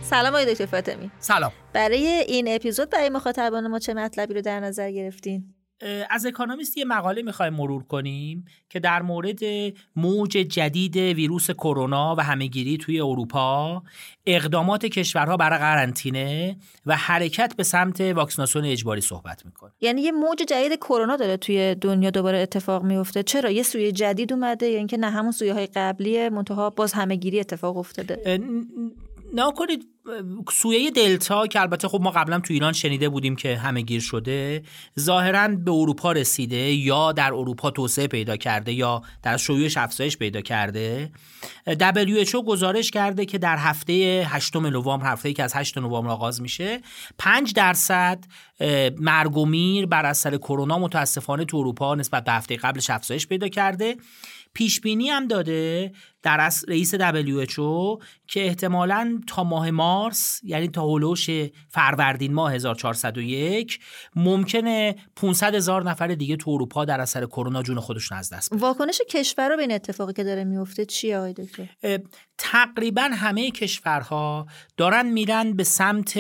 سلام 0.02 0.34
آقای 0.34 0.52
دکتر 0.52 0.66
فاطمی. 0.66 1.10
سلام. 1.18 1.52
برای 1.72 2.06
این 2.06 2.54
اپیزود 2.54 2.90
برای 2.90 3.08
مخاطبان 3.08 3.66
ما 3.66 3.78
چه 3.78 3.94
مطلبی 3.94 4.34
رو 4.34 4.40
در 4.40 4.60
نظر 4.60 4.90
گرفتین؟ 4.90 5.54
از 6.10 6.26
اکانومیست 6.26 6.76
یه 6.78 6.84
مقاله 6.84 7.22
می‌خوایم 7.22 7.54
مرور 7.54 7.82
کنیم 7.82 8.44
که 8.68 8.80
در 8.80 9.02
مورد 9.02 9.40
موج 9.96 10.30
جدید 10.30 10.96
ویروس 10.96 11.50
کرونا 11.50 12.14
و 12.18 12.20
همهگیری 12.20 12.78
توی 12.78 13.00
اروپا 13.00 13.82
اقدامات 14.26 14.86
کشورها 14.86 15.36
برای 15.36 15.58
قرنطینه 15.58 16.56
و 16.86 16.96
حرکت 16.96 17.56
به 17.56 17.62
سمت 17.62 18.00
واکسیناسیون 18.00 18.64
اجباری 18.64 19.00
صحبت 19.00 19.46
می‌کنه. 19.46 19.72
یعنی 19.80 20.02
یه 20.02 20.12
موج 20.12 20.38
جدید 20.38 20.78
کرونا 20.78 21.16
داره 21.16 21.36
توی 21.36 21.74
دنیا 21.74 22.10
دوباره 22.10 22.38
اتفاق 22.38 22.82
میفته 22.82 23.22
چرا؟ 23.22 23.50
یه 23.50 23.62
سویه 23.62 23.92
جدید 23.92 24.32
اومده 24.32 24.66
یا 24.66 24.78
اینکه 24.78 24.96
نه 24.96 25.10
همون 25.10 25.32
سویه 25.32 25.54
های 25.54 25.66
قبلی 25.66 26.28
منتها 26.28 26.70
باز 26.70 26.92
همهگیری 26.92 27.40
اتفاق 27.40 27.76
افتاده. 27.76 28.40
نه 29.34 29.52
کنید 29.56 29.91
سویه 30.52 30.90
دلتا 30.90 31.46
که 31.46 31.60
البته 31.60 31.88
خب 31.88 32.00
ما 32.00 32.10
قبلا 32.10 32.40
تو 32.40 32.52
ایران 32.54 32.72
شنیده 32.72 33.08
بودیم 33.08 33.36
که 33.36 33.56
همه 33.56 33.80
گیر 33.80 34.00
شده 34.00 34.62
ظاهرا 35.00 35.48
به 35.48 35.70
اروپا 35.70 36.12
رسیده 36.12 36.56
یا 36.56 37.12
در 37.12 37.34
اروپا 37.34 37.70
توسعه 37.70 38.06
پیدا 38.06 38.36
کرده 38.36 38.72
یا 38.72 39.02
در 39.22 39.36
شیوعش 39.36 39.76
افزایش 39.76 40.16
پیدا 40.16 40.40
کرده. 40.40 41.10
WHO 41.68 42.34
گزارش 42.46 42.90
کرده 42.90 43.24
که 43.24 43.38
در 43.38 43.56
هفته 43.56 44.26
8 44.28 44.56
نوامبر 44.56 45.12
هفته 45.12 45.32
که 45.32 45.42
از 45.42 45.54
8 45.54 45.78
نوامبر 45.78 46.10
آغاز 46.10 46.42
میشه 46.42 46.80
5 47.18 47.52
درصد 47.52 48.24
مرگ 48.98 49.36
و 49.36 49.46
میر 49.46 49.86
بر 49.86 50.06
اثر 50.06 50.36
کرونا 50.36 50.78
متاسفانه 50.78 51.44
تو 51.44 51.56
اروپا 51.56 51.94
نسبت 51.94 52.24
به 52.24 52.32
هفته 52.32 52.56
قبلش 52.56 52.90
افزایش 52.90 53.26
پیدا 53.26 53.48
کرده. 53.48 53.96
پیش 54.54 54.80
بینی 54.80 55.08
هم 55.08 55.26
داده 55.26 55.92
در 56.22 56.40
از 56.40 56.64
رئیس 56.68 56.94
WHO 56.94 58.02
که 58.26 58.46
احتمالا 58.46 59.20
تا 59.26 59.44
ماه 59.44 59.70
مارس 59.70 60.40
یعنی 60.44 60.68
تا 60.68 60.82
هولوش 60.82 61.30
فروردین 61.68 62.34
ماه 62.34 62.54
1401 62.54 63.80
ممکنه 64.16 64.96
500 65.16 65.54
هزار 65.54 65.82
نفر 65.82 66.06
دیگه 66.06 66.36
تو 66.36 66.50
اروپا 66.50 66.84
در 66.84 67.00
اثر 67.00 67.26
کرونا 67.26 67.62
جون 67.62 67.80
خودشون 67.80 68.18
از 68.18 68.32
دست 68.32 68.54
بدن. 68.54 68.60
واکنش 68.62 69.00
کشورها 69.10 69.56
به 69.56 69.62
این 69.62 69.72
اتفاقی 69.72 70.12
که 70.12 70.24
داره 70.24 70.44
میفته 70.44 70.84
چیه 70.84 71.18
آقای 71.18 71.32
دکتر؟ 71.32 71.68
تقریبا 72.38 73.02
همه 73.12 73.50
کشورها 73.50 74.46
دارن 74.76 75.06
میرن 75.06 75.52
به 75.52 75.64
سمت 75.64 76.18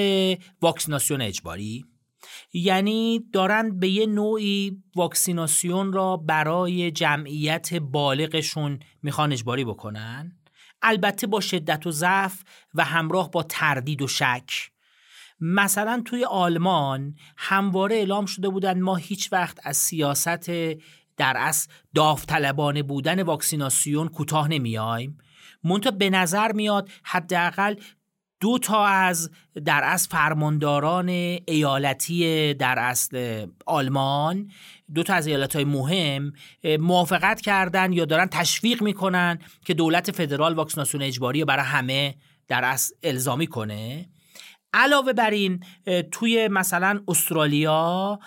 واکسیناسیون 0.62 1.22
اجباری. 1.22 1.91
یعنی 2.52 3.24
دارن 3.32 3.78
به 3.78 3.88
یه 3.88 4.06
نوعی 4.06 4.82
واکسیناسیون 4.96 5.92
را 5.92 6.16
برای 6.16 6.90
جمعیت 6.90 7.74
بالغشون 7.74 8.78
می‌خوان 9.02 9.32
اجباری 9.32 9.64
بکنن؟ 9.64 10.36
البته 10.82 11.26
با 11.26 11.40
شدت 11.40 11.86
و 11.86 11.90
ضعف 11.90 12.42
و 12.74 12.84
همراه 12.84 13.30
با 13.30 13.42
تردید 13.42 14.02
و 14.02 14.06
شک. 14.06 14.70
مثلا 15.40 16.02
توی 16.04 16.24
آلمان 16.24 17.14
همواره 17.36 17.96
اعلام 17.96 18.26
شده 18.26 18.48
بودن 18.48 18.80
ما 18.80 18.96
هیچ 18.96 19.32
وقت 19.32 19.58
از 19.62 19.76
سیاست 19.76 20.50
در 21.16 21.36
اصل 21.36 21.70
داوطلبانه 21.94 22.82
بودن 22.82 23.22
واکسیناسیون 23.22 24.08
کوتاه 24.08 24.48
نمیایم. 24.48 25.18
منتها 25.64 25.90
به 25.90 26.10
نظر 26.10 26.52
میاد 26.52 26.90
حداقل 27.02 27.74
دو 28.42 28.58
تا 28.58 28.84
از 28.86 29.30
در 29.64 29.80
اصل 29.84 30.08
فرمانداران 30.10 31.08
ایالتی 31.08 32.54
در 32.54 32.78
اصل 32.78 33.46
آلمان 33.66 34.50
دو 34.94 35.02
تا 35.02 35.14
از 35.14 35.26
ایالت 35.26 35.56
های 35.56 35.64
مهم 35.64 36.32
موافقت 36.80 37.40
کردن 37.40 37.92
یا 37.92 38.04
دارن 38.04 38.26
تشویق 38.26 38.82
می‌کنن 38.82 39.38
که 39.64 39.74
دولت 39.74 40.10
فدرال 40.10 40.54
واکسیناسیون 40.54 41.02
اجباری 41.02 41.40
رو 41.40 41.46
برای 41.46 41.64
همه 41.64 42.14
در 42.48 42.64
اصل 42.64 42.94
الزامی 43.02 43.46
کنه. 43.46 44.08
علاوه 44.74 45.12
بر 45.12 45.30
این 45.30 45.64
توی 46.10 46.48
مثلا 46.48 47.00
استرالیا 47.08 48.18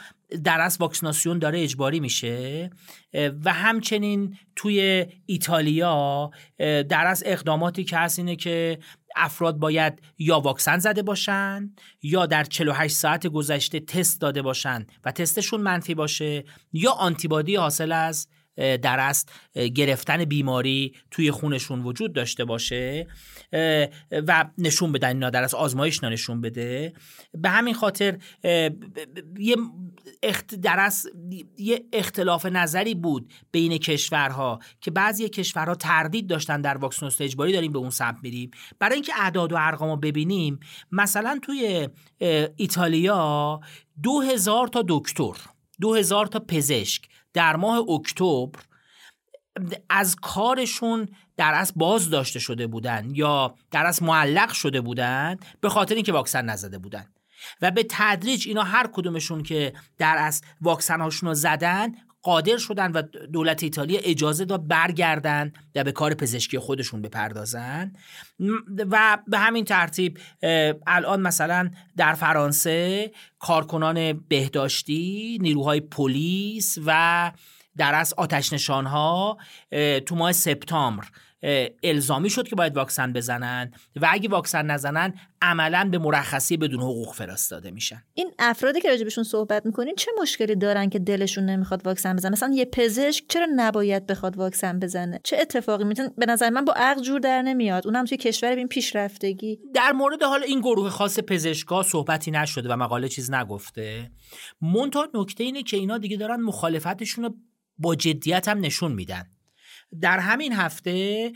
در 0.43 0.61
از 0.61 0.77
واکسیناسیون 0.79 1.39
داره 1.39 1.63
اجباری 1.63 1.99
میشه 1.99 2.69
و 3.13 3.53
همچنین 3.53 4.37
توی 4.55 5.05
ایتالیا 5.25 6.31
در 6.59 7.07
از 7.07 7.23
اقداماتی 7.25 7.83
که 7.83 7.97
هست 7.97 8.19
اینه 8.19 8.35
که 8.35 8.79
افراد 9.15 9.57
باید 9.57 10.01
یا 10.17 10.39
واکسن 10.39 10.79
زده 10.79 11.01
باشن 11.01 11.73
یا 12.01 12.25
در 12.25 12.43
48 12.43 12.95
ساعت 12.95 13.27
گذشته 13.27 13.79
تست 13.79 14.21
داده 14.21 14.41
باشن 14.41 14.85
و 15.05 15.11
تستشون 15.11 15.61
منفی 15.61 15.95
باشه 15.95 16.43
یا 16.73 16.91
آنتیبادی 16.91 17.55
حاصل 17.55 17.91
از 17.91 18.27
در 18.57 18.99
است 18.99 19.31
گرفتن 19.75 20.25
بیماری 20.25 20.95
توی 21.11 21.31
خونشون 21.31 21.83
وجود 21.83 22.13
داشته 22.13 22.45
باشه 22.45 23.07
و 24.11 24.45
نشون 24.57 24.91
بدن 24.91 25.07
اینا 25.07 25.29
در 25.29 25.43
از 25.43 25.53
آزمایش 25.53 26.03
نشون 26.03 26.41
بده. 26.41 26.93
به 27.33 27.49
همین 27.49 27.73
خاطر 27.73 28.17
یه 29.39 29.55
اخت 30.23 30.55
در 30.55 30.91
یه 31.57 31.85
اختلاف 31.93 32.45
نظری 32.45 32.95
بود 32.95 33.33
بین 33.51 33.77
کشورها 33.77 34.59
که 34.81 34.91
بعضی 34.91 35.29
کشورها 35.29 35.75
تردید 35.75 36.27
داشتن 36.27 36.61
در 36.61 36.77
واکسیناسیون 36.77 37.25
اجباری 37.25 37.53
داریم 37.53 37.71
به 37.71 37.79
اون 37.79 37.89
سمت 37.89 38.17
میریم. 38.23 38.51
برای 38.79 38.93
اینکه 38.93 39.13
اعداد 39.17 39.53
و 39.53 39.55
ارقام 39.59 39.89
رو 39.89 39.97
ببینیم 39.97 40.59
مثلا 40.91 41.39
توی 41.41 41.89
ایتالیا 42.55 43.59
دو 44.03 44.21
هزار 44.21 44.67
تا 44.67 44.83
دکتر 44.87 45.35
دو 45.81 45.95
هزار 45.95 46.25
تا 46.25 46.39
پزشک 46.39 47.09
در 47.33 47.55
ماه 47.55 47.77
اکتبر 47.89 48.59
از 49.89 50.15
کارشون 50.15 51.09
در 51.37 51.53
از 51.53 51.73
باز 51.75 52.09
داشته 52.09 52.39
شده 52.39 52.67
بودن 52.67 53.09
یا 53.13 53.55
در 53.71 53.85
از 53.85 54.03
معلق 54.03 54.51
شده 54.51 54.81
بودن 54.81 55.37
به 55.61 55.69
خاطر 55.69 55.95
اینکه 55.95 56.11
واکسن 56.11 56.45
نزده 56.45 56.77
بودن. 56.77 57.05
و 57.61 57.71
به 57.71 57.85
تدریج 57.89 58.47
اینا 58.47 58.63
هر 58.63 58.89
کدومشون 58.93 59.43
که 59.43 59.73
در 59.97 60.17
از 60.17 60.41
واکسن 60.61 61.01
هاشون 61.01 61.29
رو 61.29 61.35
زدن 61.35 61.91
قادر 62.25 62.57
شدن 62.57 62.91
و 62.91 63.01
دولت 63.33 63.63
ایتالیا 63.63 63.99
اجازه 64.03 64.45
داد 64.45 64.67
برگردن 64.67 65.53
و 65.75 65.83
به 65.83 65.91
کار 65.91 66.13
پزشکی 66.13 66.59
خودشون 66.59 67.01
بپردازن. 67.01 67.93
و 68.91 69.17
به 69.27 69.37
همین 69.37 69.65
ترتیب 69.65 70.19
الان 70.87 71.21
مثلا 71.21 71.71
در 71.97 72.13
فرانسه 72.13 73.11
کارکنان 73.39 74.13
بهداشتی 74.13 75.37
نیروهای 75.41 75.79
پلیس 75.79 76.77
و 76.85 77.31
در 77.77 77.95
از 77.95 78.13
آتش 78.13 78.53
نشان 78.53 78.85
ها 78.85 79.37
تو 80.05 80.15
ماه 80.15 80.31
سپتامبر 80.31 81.05
الزامی 81.83 82.29
شد 82.29 82.47
که 82.47 82.55
باید 82.55 82.75
واکسن 82.75 83.13
بزنن 83.13 83.71
و 83.95 84.07
اگه 84.11 84.29
واکسن 84.29 84.65
نزنن 84.65 85.13
عملا 85.41 85.89
به 85.91 85.97
مرخصی 85.97 86.57
بدون 86.57 86.79
حقوق 86.79 87.13
فرستاده 87.13 87.71
میشن. 87.71 88.03
این 88.13 88.31
افرادی 88.39 88.81
که 88.81 88.89
راجبشون 88.89 89.23
صحبت 89.23 89.65
می‌کنین 89.65 89.95
چه 89.95 90.11
مشکلی 90.21 90.55
دارن 90.55 90.89
که 90.89 90.99
دلشون 90.99 91.45
نمی‌خواد 91.45 91.85
واکسن 91.85 92.15
بزنن؟ 92.15 92.31
مثلا 92.31 92.53
یه 92.53 92.65
پزشک 92.65 93.23
چرا 93.29 93.47
نباید 93.55 94.07
بخواد 94.07 94.37
واکسن 94.37 94.79
بزنه؟ 94.79 95.19
چه 95.23 95.37
اتفاقی 95.37 95.83
می‌تونه 95.83 96.09
به 96.17 96.25
نظر 96.25 96.49
من 96.49 96.65
با 96.65 96.73
عقل 96.73 97.01
جور 97.01 97.19
در 97.19 97.41
نمیاد. 97.41 97.87
اونم 97.87 98.05
توی 98.05 98.17
کشور 98.17 98.55
این 98.55 98.67
پیشرفتگی. 98.67 99.59
در 99.73 99.91
مورد 99.91 100.23
حال 100.23 100.43
این 100.43 100.59
گروه 100.59 100.89
خاص 100.89 101.19
پزشکا 101.19 101.83
صحبتی 101.83 102.31
نشده 102.31 102.69
و 102.69 102.75
مقاله 102.75 103.09
چیز 103.09 103.31
نگفته. 103.31 104.11
مونتا 104.61 105.07
نکته 105.13 105.43
اینه 105.43 105.63
که 105.63 105.77
اینا 105.77 105.97
دیگه 105.97 106.17
دارن 106.17 106.41
مخالفتشون 106.41 107.23
رو 107.23 107.35
با 107.77 107.95
جدیت 107.95 108.47
هم 108.47 108.59
نشون 108.59 108.91
میدن. 108.91 109.25
در 110.01 110.19
همین 110.19 110.53
هفته 110.53 111.31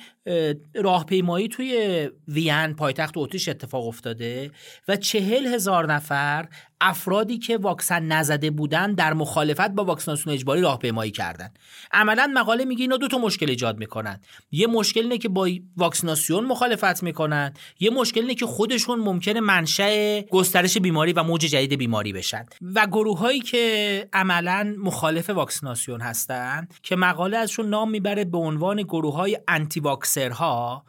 راهپیمایی 0.76 1.48
توی 1.48 2.10
وین 2.28 2.74
پایتخت 2.74 3.14
اتریش 3.18 3.50
اتفاق 3.50 3.88
افتاده 3.88 4.52
و 4.88 4.96
چهل 4.96 5.48
هزار 5.48 5.94
نفر 5.94 6.48
افرادی 6.82 7.38
که 7.38 7.58
واکسن 7.58 8.04
نزده 8.04 8.52
بودن 8.52 8.94
در 8.94 9.14
مخالفت 9.14 9.70
با 9.70 9.84
واکسیناسیون 9.84 10.36
اجباری 10.36 10.62
راهپیمایی 10.62 11.12
کردن. 11.12 11.50
عملا 11.92 12.32
مقاله 12.34 12.66
میگه 12.66 12.82
اینا 12.82 12.98
دو 12.98 13.08
تا 13.08 13.18
مشکل 13.18 13.50
ایجاد 13.50 13.78
می‌کنن. 13.78 14.22
یه 14.52 14.68
مشکل 14.68 15.02
اینه 15.02 15.18
که 15.18 15.30
با 15.30 15.50
واکسیناسیون 15.78 16.46
مخالفت 16.46 17.04
می‌کنن. 17.04 17.54
یه 17.80 17.90
مشکل 17.90 18.22
اینه 18.22 18.36
که 18.36 18.46
خودشون 18.46 19.00
ممکنه 19.00 19.40
منشأ 19.40 20.22
گسترش 20.22 20.78
بیماری 20.78 21.14
و 21.14 21.24
موج 21.24 21.42
جدید 21.42 21.74
بیماری 21.74 22.14
بشن. 22.14 22.46
و 22.76 22.88
گروه 22.88 23.20
هایی 23.20 23.40
که 23.40 24.10
عملا 24.14 24.76
مخالف 24.80 25.30
واکسیناسیون 25.30 26.02
هستن 26.02 26.68
که 26.84 26.96
مقاله 26.96 27.38
ازشون 27.38 27.70
نام 27.70 27.92
می‌بره 27.92 28.26
به 28.26 28.38
عنوان 28.38 28.82
گروه 28.82 29.16
های 29.16 29.40
انتی 29.48 29.80
واکسرها 29.80 30.84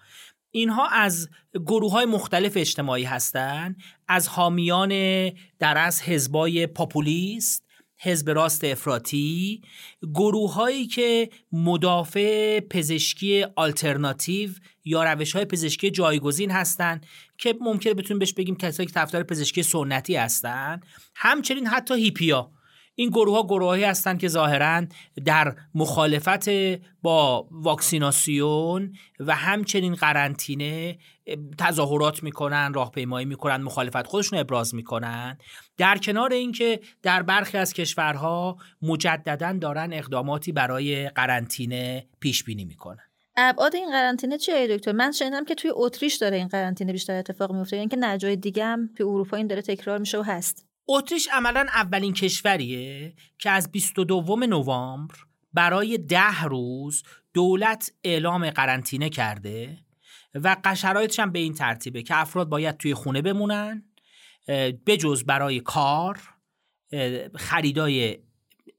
اینها 0.51 0.89
از 0.89 1.29
گروه 1.55 1.93
های 1.93 2.07
مختلف 2.07 2.53
اجتماعی 2.57 3.05
هستند 3.05 3.77
از 4.09 4.29
حامیان 4.29 4.91
در 5.59 5.79
از 5.79 6.03
حزبای 6.03 6.67
پاپولیست 6.67 7.71
حزب 8.03 8.31
راست 8.31 8.65
افراطی 8.65 9.63
گروه 10.15 10.55
هایی 10.55 10.87
که 10.87 11.31
مدافع 11.53 12.61
پزشکی 12.61 13.47
آلترناتیو 13.57 14.51
یا 14.85 15.13
روش 15.13 15.33
های 15.33 15.45
پزشکی 15.45 15.91
جایگزین 15.91 16.51
هستند 16.51 17.07
که 17.39 17.55
ممکنه 17.61 17.95
بتونیم 17.95 18.19
بهش 18.19 18.33
بگیم 18.33 18.57
کسایی 18.57 18.87
که 18.87 18.93
طرفدار 18.93 19.23
پزشکی 19.23 19.63
سنتی 19.63 20.17
هستند 20.17 20.87
همچنین 21.15 21.67
حتی 21.67 21.95
هیپیا. 21.95 22.51
این 23.01 23.11
گروه 23.11 23.37
ها 23.37 23.43
گروهی 23.43 23.85
هستند 23.85 24.21
که 24.21 24.29
ظاهرا 24.29 24.87
در 25.25 25.55
مخالفت 25.75 26.49
با 27.03 27.49
واکسیناسیون 27.51 28.93
و 29.21 29.35
همچنین 29.35 29.95
قرنطینه 29.95 30.99
تظاهرات 31.59 32.23
می‌کنن 32.23 32.75
راهپیمایی 32.75 33.27
می‌کنن 33.27 33.57
مخالفت 33.57 34.07
خودشون 34.07 34.39
ابراز 34.39 34.75
می‌کنن. 34.75 35.39
در 35.77 35.99
کنار 35.99 36.33
اینکه 36.33 36.81
در 37.03 37.23
برخی 37.23 37.59
از 37.59 37.73
کشورها 37.73 38.57
مجددا 38.83 39.53
دارن 39.61 39.93
اقداماتی 39.93 40.53
برای 40.53 41.09
قرنطینه 41.09 42.07
پیش 42.21 42.45
بینی 42.45 42.65
می‌کنن. 42.65 43.05
ابعاد 43.37 43.75
این 43.75 43.91
قرنطینه 43.91 44.39
چیه 44.39 44.77
دکتر؟ 44.77 44.93
من 44.93 45.13
شنیدم 45.13 45.45
که 45.45 45.55
توی 45.55 45.71
اتریش 45.75 46.17
داره 46.17 46.37
این 46.37 46.49
قرنطینه 46.49 46.93
بیشتر 46.93 47.15
اتفاق 47.15 47.53
میفته 47.53 47.77
یعنی 47.77 47.89
که 47.89 47.97
نجای 48.01 48.37
دیگه 48.37 48.65
هم 48.65 48.91
توی 48.97 49.07
اروپا 49.07 49.37
این 49.37 49.47
داره 49.47 49.63
تکرار 49.63 49.99
میشه 49.99 50.19
و 50.19 50.23
هست. 50.23 50.70
اتریش 50.93 51.29
عملا 51.33 51.67
اولین 51.75 52.13
کشوریه 52.13 53.15
که 53.39 53.51
از 53.51 53.73
22 53.73 54.37
نوامبر 54.37 55.15
برای 55.53 55.99
ده 55.99 56.43
روز 56.43 57.03
دولت 57.35 57.93
اعلام 58.05 58.51
قرنطینه 58.51 59.09
کرده 59.09 59.79
و 60.35 60.57
شرایطش 60.77 61.21
هم 61.21 61.33
به 61.33 61.39
این 61.39 61.55
ترتیبه 61.55 62.03
که 62.03 62.17
افراد 62.17 62.49
باید 62.49 62.77
توی 62.77 62.95
خونه 62.95 63.23
بمونن 63.23 63.85
بجز 64.87 65.25
برای 65.25 65.61
کار 65.61 66.21
خریدای 67.35 68.19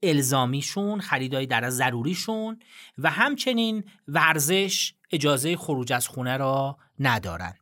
الزامیشون 0.02 1.00
خریدای 1.00 1.46
در 1.46 1.70
ضروریشون 1.70 2.58
و 2.98 3.10
همچنین 3.10 3.84
ورزش 4.08 4.94
اجازه 5.10 5.56
خروج 5.56 5.92
از 5.92 6.08
خونه 6.08 6.36
را 6.36 6.78
ندارن. 6.98 7.54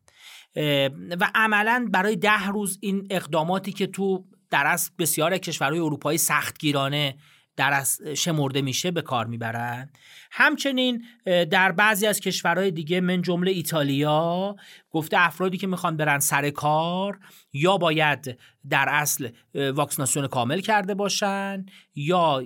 و 1.21 1.31
عملا 1.35 1.89
برای 1.93 2.17
ده 2.17 2.47
روز 2.47 2.79
این 2.81 3.07
اقداماتی 3.11 3.73
که 3.73 3.87
تو 3.87 4.25
در 4.51 4.67
از 4.67 4.91
بسیار 4.99 5.39
کشورهای 5.39 5.81
اروپایی 5.81 6.19
سختگیرانه 6.19 7.15
در 7.57 7.73
از 7.73 8.01
شمرده 8.17 8.63
میشه 8.63 8.91
به 8.91 9.03
کار 9.03 9.27
می‌برن. 9.27 9.91
همچنین 10.31 11.05
در 11.51 11.73
بعضی 11.73 12.07
از 12.07 12.21
کشورهای 12.21 12.71
دیگه 12.71 13.01
من 13.01 13.23
جمله 13.23 13.51
ایتالیا 13.51 14.57
گفته 14.91 15.17
افرادی 15.21 15.59
که 15.59 15.67
می‌خوان 15.67 15.97
برن 15.97 16.19
سر 16.19 16.51
کار 16.51 17.19
یا 17.53 17.79
باید 17.79 18.39
در 18.71 18.89
اصل 18.89 19.29
واکسیناسیون 19.55 20.27
کامل 20.27 20.61
کرده 20.61 20.95
باشن 20.95 21.67
یا 21.95 22.43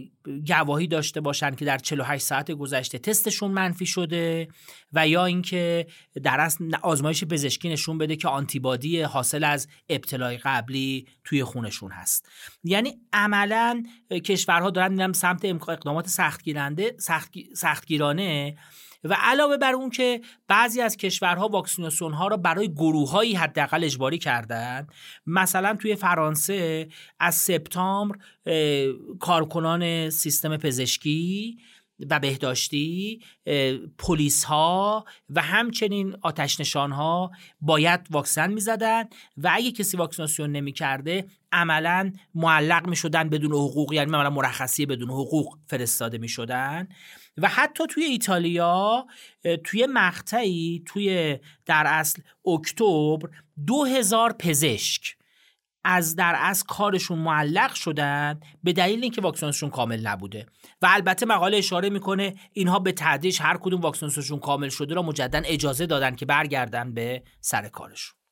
گواهی 0.47 0.87
داشته 0.87 1.21
باشن 1.21 1.55
که 1.55 1.65
در 1.65 1.79
48 1.79 2.25
ساعت 2.25 2.51
گذشته 2.51 2.99
تستشون 2.99 3.51
منفی 3.51 3.87
شده 3.87 4.49
و 4.93 5.09
یا 5.09 5.25
اینکه 5.25 5.87
در 6.23 6.41
اصل 6.41 6.71
آزمایش 6.83 7.25
پزشکی 7.25 7.69
نشون 7.69 7.99
بده 7.99 8.17
که 8.17 8.29
آنتیبادی 8.29 9.01
حاصل 9.01 9.45
از 9.45 9.69
ابتلای 9.89 10.37
قبلی 10.37 11.07
توی 11.25 11.45
خونشون 11.45 11.91
هست. 11.91 12.29
یعنی 12.65 12.99
عملا 13.13 13.83
کشورها 14.25 14.71
دارن 14.71 14.94
میرن 14.95 15.13
سمت 15.13 15.45
اقدامات 15.45 16.09
سختگیرنده 16.09 16.97
سخت 16.99 17.33
سختگیرانه. 17.55 18.57
و 19.05 19.17
علاوه 19.21 19.57
بر 19.57 19.73
اون 19.73 19.91
که 19.91 20.21
بعضی 20.49 20.81
از 20.81 20.97
کشورها 20.97 21.49
واکسیناسیون 21.49 22.13
ها 22.13 22.29
را 22.29 22.37
برای 22.37 22.73
گروههایی 22.73 23.35
حداقل 23.35 23.85
اجباری 23.85 24.19
کردند 24.19 24.93
مثلا 25.27 25.77
توی 25.77 25.97
فرانسه 25.97 26.89
از 27.21 27.35
سپتامبر 27.35 28.17
کارکنان 29.21 30.11
سیستم 30.11 30.57
پزشکی 30.57 31.59
و 32.11 32.21
بهداشتی 32.21 33.21
پلیس 33.99 34.45
ها 34.45 35.05
و 35.31 35.43
همچنین 35.43 36.17
آتش 36.23 36.61
نشان 36.61 36.93
ها 36.93 37.31
باید 37.61 38.01
واکسن 38.11 38.53
می 38.53 38.61
زدن 38.61 39.05
و 39.37 39.51
اگه 39.53 39.73
کسی 39.73 39.97
واکسیناسیون 39.97 40.53
نمی 40.53 40.73
کرده 40.73 41.27
عملا 41.53 42.13
معلق 42.35 42.87
می 42.87 42.97
شدن 42.97 43.29
بدون 43.29 43.53
حقوق 43.53 43.93
یعنی 43.93 44.13
عملا 44.13 44.31
مرخصی 44.31 44.87
بدون 44.87 45.11
حقوق 45.11 45.59
فرستاده 45.67 46.19
می 46.19 46.29
شدن 46.29 46.89
و 47.39 47.49
حتی 47.49 47.87
توی 47.87 48.05
ایتالیا 48.05 49.07
توی 49.65 49.87
مقطعی 49.87 50.83
توی 50.87 51.39
در 51.67 51.85
اصل 51.87 52.23
اکتبر 52.47 53.29
دو 53.67 53.85
هزار 53.85 54.33
پزشک 54.33 55.17
از 55.85 56.17
در 56.17 56.37
از 56.41 56.65
کارشون 56.65 57.19
معلق 57.19 57.75
شدن 57.75 58.41
به 58.65 58.73
دلیل 58.73 59.03
اینکه 59.03 59.21
واکسنشون 59.21 59.71
کامل 59.71 60.07
نبوده. 60.07 60.47
و 60.83 60.89
البته 60.91 61.27
مقاله 61.27 61.57
اشاره 61.57 61.91
می‌کنه 61.91 62.35
اینها 62.53 62.79
به 62.79 62.93
تدریج 62.93 63.43
هر 63.43 63.57
کدوم 63.57 63.81
واکسنشون 63.81 64.39
کامل 64.39 64.69
شده 64.69 64.95
را 64.95 65.03
مجددا 65.03 65.43
اجازه 65.45 65.87
دادن 65.87 66.15
که 66.17 66.27
برگردن 66.27 66.95
به 66.95 67.23
سر 67.41 67.69
کارشون. 67.69 68.24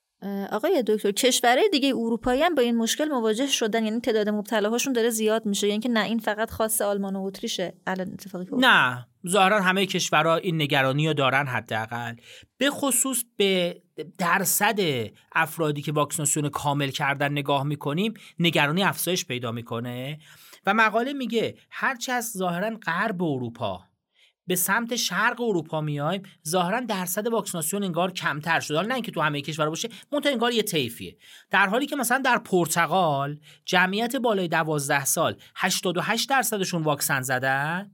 آقای 0.53 0.85
دکتر 0.87 1.11
کشورهای 1.11 1.69
دیگه 1.73 1.89
اروپایی 1.89 2.43
هم 2.43 2.55
با 2.55 2.63
این 2.63 2.77
مشکل 2.77 3.05
مواجه 3.05 3.47
شدن 3.47 3.85
یعنی 3.85 4.01
تعداد 4.01 4.29
مبتلاهاشون 4.29 4.93
داره 4.93 5.11
زیاد 5.11 5.47
میشه 5.47 5.69
یعنی 5.69 5.81
که 5.81 5.89
نه 5.89 6.05
این 6.05 6.19
فقط 6.19 6.51
خاص 6.51 6.81
آلمان 6.81 7.17
و 7.17 7.25
اتریشه 7.25 7.75
الان 7.87 8.13
اتفاقی 8.13 8.47
نه 8.59 9.07
ظاهرا 9.29 9.61
همه 9.61 9.87
کشورها 9.87 10.37
این 10.37 10.63
نگرانی 10.63 11.09
رو 11.09 11.15
دارن 11.15 11.47
حداقل. 11.47 12.15
به 12.59 12.71
خصوص 12.71 13.25
به 13.37 13.83
درصد 14.19 14.81
افرادی 15.33 15.83
که 15.83 15.93
واکسیناسیون 15.93 16.49
کامل 16.49 16.89
کردن 16.89 17.33
نگاه 17.33 17.63
می‌کنیم 17.65 18.15
نگرانی 18.39 18.83
افزایش 18.83 19.27
پیدا 19.27 19.53
می‌کنه. 19.53 20.19
و 20.67 20.75
مقاله 20.75 21.13
میگه 21.13 21.55
هرچه 21.71 22.13
از 22.13 22.33
ظاهرا 22.33 22.71
غرب 22.87 23.23
اروپا 23.23 23.85
به 24.47 24.57
سمت 24.57 24.97
شرق 24.97 25.41
اروپا 25.41 25.81
میایم 25.81 26.23
ظاهرا 26.49 26.81
درصد 26.81 27.27
واکسیناسیون 27.27 27.85
انگار 27.85 28.13
کمتر 28.13 28.61
شده. 28.61 28.77
حالا 28.77 28.89
نه 28.89 28.95
اینکه 28.95 29.13
تو 29.13 29.21
همه 29.21 29.41
کشور 29.41 29.69
باشه 29.69 29.89
منتها 30.13 30.33
انگار 30.33 30.53
یه 30.53 30.63
طیفیه. 30.63 31.17
در 31.51 31.67
حالی 31.67 31.87
که 31.87 31.97
مثلا 31.97 32.19
در 32.19 32.39
پرتغال 32.39 33.41
جمعیت 33.65 34.17
بالای 34.17 34.49
12 34.49 35.05
سال 35.05 35.37
88 35.57 36.31
درصدشون 36.31 36.83
واکسن 36.83 37.23
زدن. 37.23 37.91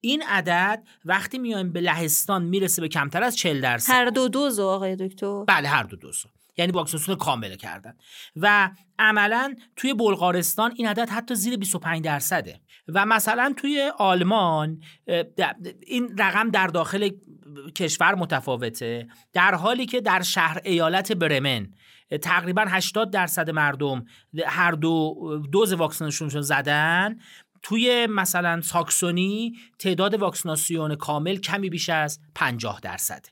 این 0.00 0.22
عدد 0.22 0.82
وقتی 1.04 1.38
میایم 1.38 1.72
به 1.72 1.80
لهستان 1.80 2.44
می‌رسه 2.44 2.82
به 2.82 2.88
کمتر 2.88 3.22
از 3.22 3.36
40 3.36 3.60
درصد. 3.60 3.92
هر 3.92 4.04
دو 4.04 4.28
دوز 4.28 4.60
آقای 4.60 4.96
دکتر؟ 4.96 5.44
بله 5.44 5.68
هر 5.68 5.82
دو 5.82 5.96
دوز. 5.96 6.24
یعنی 6.56 6.72
واکسیناسیون 6.72 7.18
کامل 7.18 7.56
کردن. 7.56 7.96
و 8.36 8.70
عملا 8.98 9.54
توی 9.76 9.94
بلغارستان 9.94 10.72
این 10.76 10.88
عدد 10.88 11.08
حتی 11.08 11.34
زیر 11.34 11.56
25 11.56 12.04
درصده. 12.04 12.60
و 12.88 13.06
مثلا 13.06 13.54
توی 13.56 13.92
آلمان 13.98 14.80
این 15.86 16.16
رقم 16.18 16.50
در 16.50 16.66
داخل 16.66 17.10
کشور 17.76 18.14
متفاوته 18.14 19.08
در 19.32 19.54
حالی 19.54 19.86
که 19.86 20.00
در 20.00 20.22
شهر 20.22 20.60
ایالت 20.64 21.12
برمن 21.12 21.68
تقریبا 22.22 22.64
80 22.68 23.10
درصد 23.10 23.50
مردم 23.50 24.04
هر 24.46 24.70
دو 24.70 25.14
دوز 25.52 25.72
واکسینشون 25.72 26.28
زدن. 26.28 27.18
توی 27.62 28.06
مثلا 28.10 28.60
ساکسونی 28.60 29.52
تعداد 29.78 30.14
واکسیناسیون 30.14 30.94
کامل 30.94 31.36
کمی 31.36 31.70
بیش 31.70 31.88
از 31.88 32.20
50 32.34 32.80
درصد. 32.80 33.26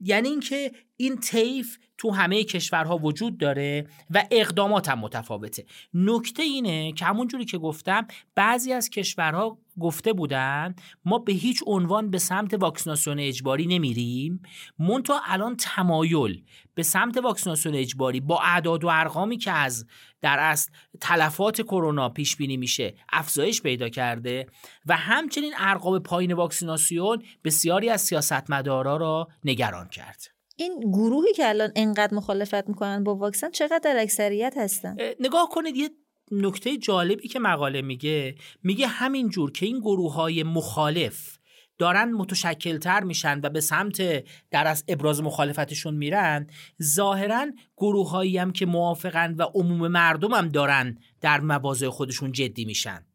یعنی 0.00 0.28
اینکه 0.28 0.72
این 1.02 1.16
طیف 1.16 1.78
تو 1.98 2.10
همه 2.10 2.44
کشورها 2.44 2.98
وجود 2.98 3.38
داره 3.38 3.86
و 4.10 4.24
اقدامات 4.30 4.88
هم 4.88 4.98
متفاوته. 4.98 5.64
نکته 5.94 6.42
اینه 6.42 6.92
که 6.92 7.04
همون 7.04 7.28
جوری 7.28 7.44
که 7.44 7.58
گفتم 7.58 8.06
بعضی 8.34 8.72
از 8.72 8.90
کشورها 8.90 9.58
گفته 9.80 10.12
بودن 10.12 10.74
ما 11.04 11.18
به 11.18 11.32
هیچ 11.32 11.62
عنوان 11.66 12.10
به 12.10 12.18
سمت 12.18 12.54
واکسیناسیون 12.54 13.18
اجباری 13.18 13.66
نمیریم. 13.66 14.42
مونتا 14.78 15.20
الان 15.24 15.56
تمایل 15.56 16.42
به 16.74 16.82
سمت 16.82 17.16
واکسیناسیون 17.16 17.74
اجباری 17.74 18.20
با 18.20 18.40
اعداد 18.40 18.84
و 18.84 18.88
ارقامی 18.92 19.36
که 19.36 19.50
از 19.50 19.86
در 20.20 20.38
اصل 20.38 20.70
تلفات 21.00 21.62
کرونا 21.62 22.08
پیش 22.08 22.36
بینی 22.36 22.56
میشه 22.56 22.94
افزایش 23.12 23.62
پیدا 23.62 23.88
کرده 23.88 24.46
و 24.86 24.96
همچنین 24.96 25.52
ارقام 25.58 25.98
پایین 25.98 26.32
واکسیناسیون 26.32 27.22
بسیاری 27.44 27.90
از 27.90 28.00
سیاستمدارا 28.00 28.96
را 28.96 29.28
نگران 29.44 29.88
کرد. 29.88 30.41
این 30.62 30.80
گروهی 30.80 31.32
که 31.32 31.48
الان 31.48 31.72
انقدر 31.76 32.14
مخالفت 32.14 32.68
می‌کنن 32.68 33.04
با 33.04 33.14
واکسن 33.14 33.50
چقدر 33.50 33.80
در 33.84 33.96
اکثریت 33.98 34.54
هستن؟ 34.56 34.96
نگاه 35.20 35.48
کنید 35.48 35.76
یه 35.76 35.90
نکته 36.30 36.76
جالبی 36.76 37.28
که 37.28 37.38
مقاله 37.38 37.82
میگه 37.82 38.34
میگه 38.62 38.86
همین 38.86 39.28
جور 39.28 39.52
که 39.52 39.66
این 39.66 39.80
گروه 39.80 40.14
های 40.14 40.42
مخالف 40.42 41.38
دارن 41.78 42.12
متشکلتر 42.12 43.00
میشن 43.00 43.40
و 43.42 43.48
به 43.48 43.60
سمت 43.60 44.24
در 44.50 44.66
از 44.66 44.84
ابراز 44.88 45.22
مخالفتشون 45.22 45.94
میرن 45.94 46.46
ظاهرا 46.82 47.46
گروه 47.76 48.40
هم 48.40 48.52
که 48.52 48.66
موافقن 48.66 49.34
و 49.34 49.42
عموم 49.42 49.88
مردم 49.88 50.34
هم 50.34 50.48
دارن 50.48 50.98
در 51.20 51.40
مواضع 51.40 51.88
خودشون 51.88 52.32
جدی 52.32 52.64
میشن. 52.64 53.06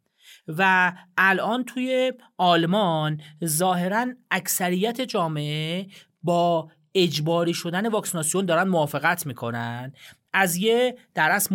و 0.47 0.93
الان 1.17 1.63
توی 1.63 2.13
آلمان 2.37 3.21
ظاهرا 3.45 4.05
اکثریت 4.31 5.01
جامعه 5.01 5.87
با 6.23 6.69
اجباری 7.03 7.53
شدن 7.53 7.87
واکسیناسیون 7.87 8.45
دارن 8.45 8.67
موافقت 8.67 9.25
می‌کنن. 9.25 9.93
از 10.33 10.55
یه 10.55 10.97
در 11.13 11.31
از 11.31 11.49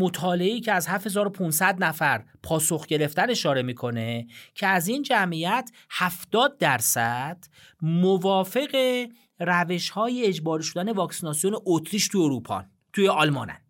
که 0.64 0.72
از 0.72 0.88
7500 0.88 1.84
نفر 1.84 2.24
پاسخ 2.42 2.86
گرفتن 2.86 3.30
اشاره 3.30 3.62
می‌کنه 3.62 4.26
که 4.54 4.66
از 4.66 4.88
این 4.88 5.02
جمعیت 5.02 5.70
70 5.90 6.58
درصد 6.58 7.44
موافق 7.82 9.06
روش 9.38 9.90
های 9.90 10.24
اجباری 10.24 10.64
شدن 10.64 10.92
واکسیناسیون 10.92 11.56
اتریش 11.66 12.08
توی 12.08 12.22
اروپا 12.24 12.64
توی 12.92 13.08
آلمانن 13.08 13.60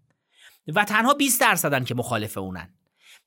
و 0.75 0.85
تنها 0.85 1.15
20 1.15 1.41
درصدن 1.41 1.85
که 1.85 1.95
مخالف 1.95 2.39
اونن. 2.39 2.75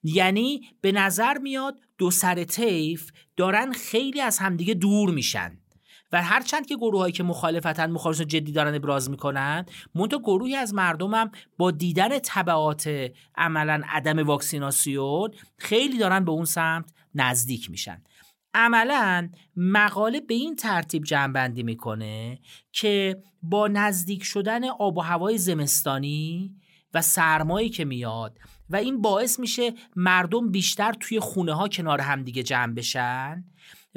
یعنی 0.04 0.62
به 0.82 0.92
نظر 0.92 1.38
میاد 1.38 1.80
دو 1.98 2.12
سر 2.12 2.44
طیف 2.44 3.12
دارن 3.38 3.72
خیلی 3.72 4.22
از 4.22 4.40
همدیگه 4.40 4.74
دور 4.74 5.12
میشن. 5.12 5.58
و 6.12 6.24
هرچند 6.24 6.66
که 6.66 6.76
گروه 6.76 7.00
هایی 7.00 7.14
که 7.14 7.24
مخالفتن 7.24 7.92
مخالفت 7.92 8.22
جدی 8.22 8.52
دارن 8.52 8.76
ابراز 8.76 9.10
می‌کنن 9.10 9.66
منتها 9.96 10.20
گروهی 10.20 10.56
از 10.56 10.74
مردمم 10.74 11.32
با 11.58 11.72
دیدن 11.72 12.20
تبعات 12.20 13.12
عملا 13.36 13.82
عدم 13.90 14.28
واکسیناسیون 14.28 15.32
خیلی 15.58 15.98
دارن 15.98 16.26
به 16.26 16.32
اون 16.32 16.46
سمت 16.46 16.94
نزدیک 17.16 17.72
میشن. 17.72 18.02
عملا 18.54 19.30
مقاله 19.56 20.22
به 20.22 20.34
این 20.34 20.56
ترتیب 20.56 21.04
جنبندی 21.04 21.64
می‌کنه 21.64 22.40
که 22.72 23.24
با 23.42 23.68
نزدیک 23.68 24.24
شدن 24.24 24.70
آب 24.70 24.98
و 24.98 25.02
هوای 25.02 25.38
زمستانی 25.38 26.56
و 26.94 27.02
سرمایی 27.02 27.70
که 27.70 27.86
میاد 27.86 28.40
و 28.70 28.76
این 28.76 29.02
باعث 29.02 29.40
میشه 29.40 29.74
مردم 29.96 30.52
بیشتر 30.52 30.94
توی 30.94 31.20
خونه 31.20 31.54
ها 31.54 31.68
کنار 31.68 32.02
همدیگه 32.02 32.44
جمع 32.44 32.74
بشن 32.74 33.44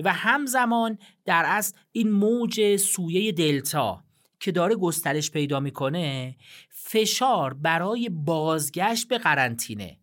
و 0.05 0.13
همزمان 0.13 0.99
در 1.25 1.45
اصل 1.47 1.77
این 1.93 2.11
موج 2.11 2.77
سویه 2.77 3.33
دلتا 3.33 4.05
که 4.41 4.53
داره 4.53 4.75
گسترش 4.75 5.31
پیدا 5.31 5.61
می‌کنه 5.61 6.37
فشار 6.71 7.55
برای 7.55 8.09
بازگشت 8.09 9.09
به 9.09 9.19
قرنطینه 9.19 9.99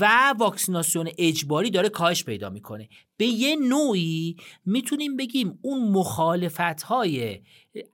و 0.00 0.34
واکسیناسیون 0.38 1.08
اجباری 1.18 1.70
داره 1.70 1.88
کاهش 1.88 2.24
پیدا 2.24 2.50
می‌کنه. 2.50 2.88
به 3.16 3.26
یه 3.26 3.56
نوعی 3.56 4.36
می‌تونیم 4.66 5.16
بگیم 5.16 5.58
اون 5.62 5.88
مخالفت 5.88 6.82
های 6.82 7.40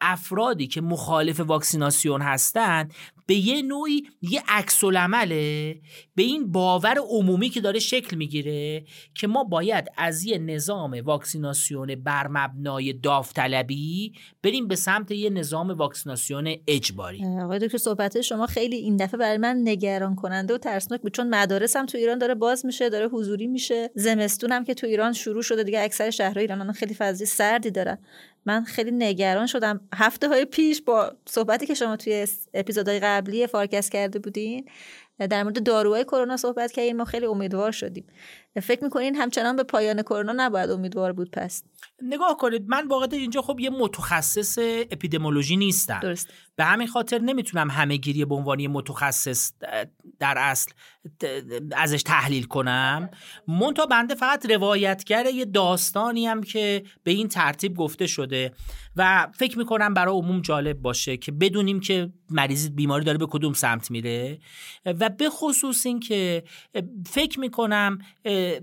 افرادی 0.01 0.67
که 0.67 0.81
مخالف 0.81 1.41
واکسیناسیون 1.41 2.23
هستند 2.23 2.95
به 3.33 3.39
یه 3.39 3.63
نوعی 3.63 4.03
یه 4.23 4.43
عکس 4.49 4.85
عمله 4.85 5.77
به 6.15 6.23
این 6.23 6.53
باور 6.53 6.99
عمومی 6.99 7.49
که 7.49 7.61
داره 7.61 7.79
شکل 7.79 8.17
می‌گیره 8.17 8.85
که 9.15 9.27
ما 9.27 9.45
باید 9.45 9.89
از 9.97 10.25
یه 10.25 10.39
نظام 10.39 11.01
واکسیناسیون 11.05 11.95
بر 11.95 12.29
مبنای 12.29 12.93
داوطلبی 12.93 14.13
بریم 14.43 14.69
به 14.69 14.77
سمت 14.77 15.11
یه 15.11 15.31
نظام 15.31 15.71
واکسیناسیون 15.71 16.55
اجباری. 16.67 17.25
آقای 17.43 17.59
دکتر 17.59 17.79
صحبت 17.79 18.21
شما 18.21 18.47
خیلی 18.47 18.77
این 18.77 18.97
دفعه 18.97 19.19
برای 19.19 19.39
من 19.39 19.61
نگران 19.65 20.15
کننده 20.15 20.55
و 20.55 20.59
ترسناک 20.59 21.01
بود 21.01 21.13
چون 21.13 21.29
مدارس 21.35 21.77
هم 21.77 21.87
تو 21.87 21.99
ایران 21.99 22.19
داره 22.19 22.35
باز 22.35 22.67
میشه 22.67 22.89
داره 22.89 23.09
حضوری 23.09 23.47
میشه. 23.47 23.91
زمستون 23.95 24.53
هم 24.53 24.65
که 24.65 24.75
تو 24.75 24.87
ایران 24.87 25.13
شروع 25.13 25.43
شده 25.43 25.63
دیگه 25.63 25.81
اکثر 25.81 26.11
شهرهای 26.11 26.41
ایران 26.43 26.73
خیلی 26.73 26.95
فضای 26.95 27.27
سردی 27.27 27.71
دارن. 27.71 27.99
من 28.47 28.65
خیلی 28.65 28.91
نگران 28.91 29.47
شدم. 29.47 29.81
هفته 29.95 30.29
های 30.29 30.45
پیش 30.45 30.83
با 30.83 31.13
صحبتی 31.27 31.67
که 31.67 31.75
شما 31.75 31.97
توی 31.97 32.27
اپیزودهای 32.55 33.01
قبلی 33.23 33.47
فارکست 33.47 33.93
کرده 33.93 34.19
بودین؟ 34.19 34.65
در 35.31 35.43
مورد 35.43 35.63
داروهای 35.63 36.05
کرونا 36.05 36.37
صحبت 36.37 36.73
کردیم 36.73 36.97
ما 36.97 37.05
خیلی 37.05 37.27
امیدوار 37.27 37.71
شدیم. 37.71 38.05
فکر 38.61 38.85
می‌کنین 38.85 39.15
همچنان 39.15 39.57
به 39.57 39.63
پایان 39.63 40.03
کرونا 40.03 40.33
نباید 40.37 40.71
امیدوار 40.71 41.13
بود 41.13 41.31
پس؟ 41.31 41.63
نگاه 42.03 42.37
کنید 42.37 42.69
من 42.69 42.89
واقعا 42.89 43.09
اینجا 43.13 43.43
خب 43.43 43.61
یه 43.61 43.71
متخصص 43.71 44.59
اپیدمولوژی 44.91 45.57
نیستم. 45.57 46.01
درست. 46.03 46.29
به 46.57 46.65
همین 46.65 46.87
خاطر 46.87 47.19
نمی‌تونم 47.19 47.71
همه 47.71 47.97
گیری 47.97 48.25
به 48.25 48.35
عنوان 48.35 48.67
متخصص 48.67 49.53
در 50.19 50.35
اصل 50.39 50.73
ازش 51.77 52.03
تحلیل 52.03 52.45
کنم. 52.45 53.11
مونتا 53.49 53.87
بنده 53.87 54.15
فقط 54.15 54.47
روایتگر 54.51 55.27
یه 55.27 55.45
داستانی 55.45 56.27
هم 56.27 56.43
که 56.43 56.83
به 57.05 57.11
این 57.11 57.29
ترتیب 57.29 57.77
گفته 57.77 58.07
شده 58.07 58.53
و 58.97 59.29
فکر 59.35 59.59
می‌کنم 59.59 59.95
برای 59.95 60.15
عموم 60.15 60.41
جالب 60.41 60.83
باشه 60.83 61.17
که 61.17 61.33
بدونیم 61.33 61.81
که 61.81 62.13
مریض 62.31 62.71
بیماری 62.71 63.05
داره 63.05 63.19
به 63.19 63.27
کدوم 63.27 63.53
سمت 63.53 63.91
میره 63.91 64.39
و 64.87 65.09
به 65.09 65.31
خصوص 65.31 65.87
این 65.87 66.01
که 66.01 66.45
فکر 67.07 67.41
می‌کنم 67.41 67.99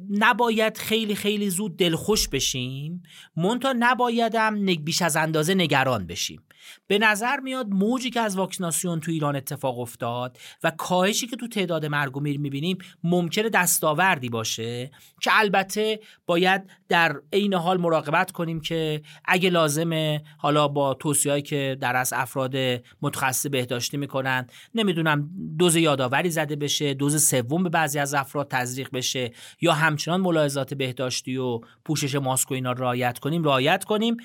نباید 0.09 0.77
خیلی 0.77 1.15
خیلی 1.15 1.49
زود 1.49 1.77
دلخوش 1.77 2.27
بشیم؟ 2.27 3.03
مونتا 3.35 3.75
نبایدم 3.79 4.65
بیش 4.65 5.01
از 5.01 5.15
اندازه 5.15 5.53
نگران 5.53 6.07
بشیم. 6.07 6.41
به 6.87 6.97
نظر 6.97 7.39
میاد 7.39 7.67
موجی 7.69 8.09
که 8.09 8.19
از 8.19 8.37
واکسیناسیون 8.37 8.99
تو 8.99 9.11
ایران 9.11 9.35
اتفاق 9.35 9.79
افتاد 9.79 10.37
و 10.63 10.71
کاهشی 10.71 11.27
که 11.27 11.35
تو 11.35 11.47
تعداد 11.47 11.85
مرگ 11.85 12.17
و 12.17 12.19
میر 12.19 12.39
می‌بینیم 12.39 12.77
ممکنه 13.03 13.49
دستاوردی 13.49 14.29
باشه 14.29 14.91
که 15.21 15.31
البته 15.33 15.99
باید 16.25 16.69
در 16.89 17.21
عین 17.33 17.53
حال 17.53 17.77
مراقبت 17.77 18.31
کنیم 18.31 18.61
که 18.61 19.01
اگه 19.25 19.49
لازمه 19.49 20.23
حالا 20.37 20.67
با 20.67 20.93
توصیه‌ای 20.93 21.41
که 21.41 21.77
در 21.81 21.95
از 21.95 22.13
افراد 22.13 22.55
متخصص 23.01 23.45
بهداشتی 23.47 23.97
می‌کنن 23.97 24.47
نمی‌دونم 24.75 25.29
دوز 25.59 25.75
یادآوری 25.75 26.29
زده 26.29 26.55
بشه 26.55 26.93
دوز 26.93 27.23
سوم 27.23 27.63
به 27.63 27.69
بعضی 27.69 27.99
از 27.99 28.13
افراد 28.13 28.47
تزریق 28.47 28.89
بشه 28.93 29.31
یا 29.61 29.68
همچنان 29.73 30.21
ملاحظات 30.21 30.73
بهداشتی 30.73 31.37
و 31.37 31.59
پوشش 31.85 32.15
ماسک 32.15 32.51
و 32.51 32.53
اینا 32.53 32.71
رعایت 32.71 33.19
کنیم 33.19 33.43
رعایت 33.43 33.83
کنیم. 33.83 34.17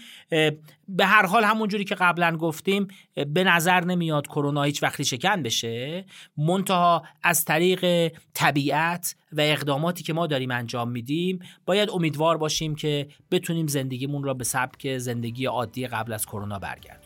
به 0.88 1.06
هر 1.06 1.26
حال 1.26 1.44
همونجوری 1.44 1.84
که 1.84 1.94
قبلا 1.94 2.36
گفتیم 2.36 2.88
به 3.14 3.44
نظر 3.44 3.84
نمیاد 3.84 4.26
کرونا 4.26 4.62
هیچ 4.62 4.82
وقتی 4.82 5.04
شکن 5.04 5.42
بشه. 5.42 6.04
منتها 6.36 7.02
از 7.22 7.44
طریق 7.44 8.12
طبیعت 8.34 9.16
و 9.32 9.40
اقداماتی 9.40 10.04
که 10.04 10.12
ما 10.12 10.26
داریم 10.26 10.50
انجام 10.50 10.90
میدیم 10.90 11.38
باید 11.66 11.90
امیدوار 11.90 12.36
باشیم 12.36 12.74
که 12.74 13.08
بتونیم 13.30 13.66
زندگیمون 13.66 14.24
را 14.24 14.34
به 14.34 14.44
سبک 14.44 14.98
زندگی 14.98 15.46
عادی 15.46 15.86
قبل 15.86 16.12
از 16.12 16.26
کرونا 16.26 16.58
برگردونیم. 16.58 17.03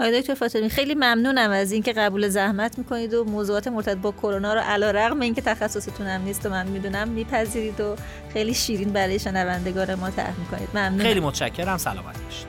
آقای 0.00 0.20
دکتر 0.20 0.34
فاطمی 0.34 0.68
خیلی 0.68 0.94
ممنونم 0.94 1.50
از 1.50 1.72
اینکه 1.72 1.92
قبول 1.92 2.28
زحمت 2.28 2.78
می‌کنید 2.78 3.14
و 3.14 3.24
موضوعات 3.24 3.68
مرتبط 3.68 3.96
با 3.96 4.12
کرونا 4.12 4.54
رو 4.54 4.60
علی 4.60 4.84
رغم 4.84 5.20
اینکه 5.20 5.40
تخصصتون 5.40 6.06
هم 6.06 6.22
نیست 6.22 6.46
و 6.46 6.50
من 6.50 6.68
می‌دونم 6.68 7.08
میپذیرید 7.08 7.80
و 7.80 7.96
خیلی 8.32 8.54
شیرین 8.54 8.92
برای 8.92 9.18
شنوندگان 9.18 9.94
ما 9.94 10.10
طرح 10.10 10.38
می‌کنید. 10.38 10.68
ممنون 10.74 10.98
خیلی 10.98 11.20
متشکرم. 11.20 11.76
سلامت 11.78 12.22
باشید. 12.24 12.46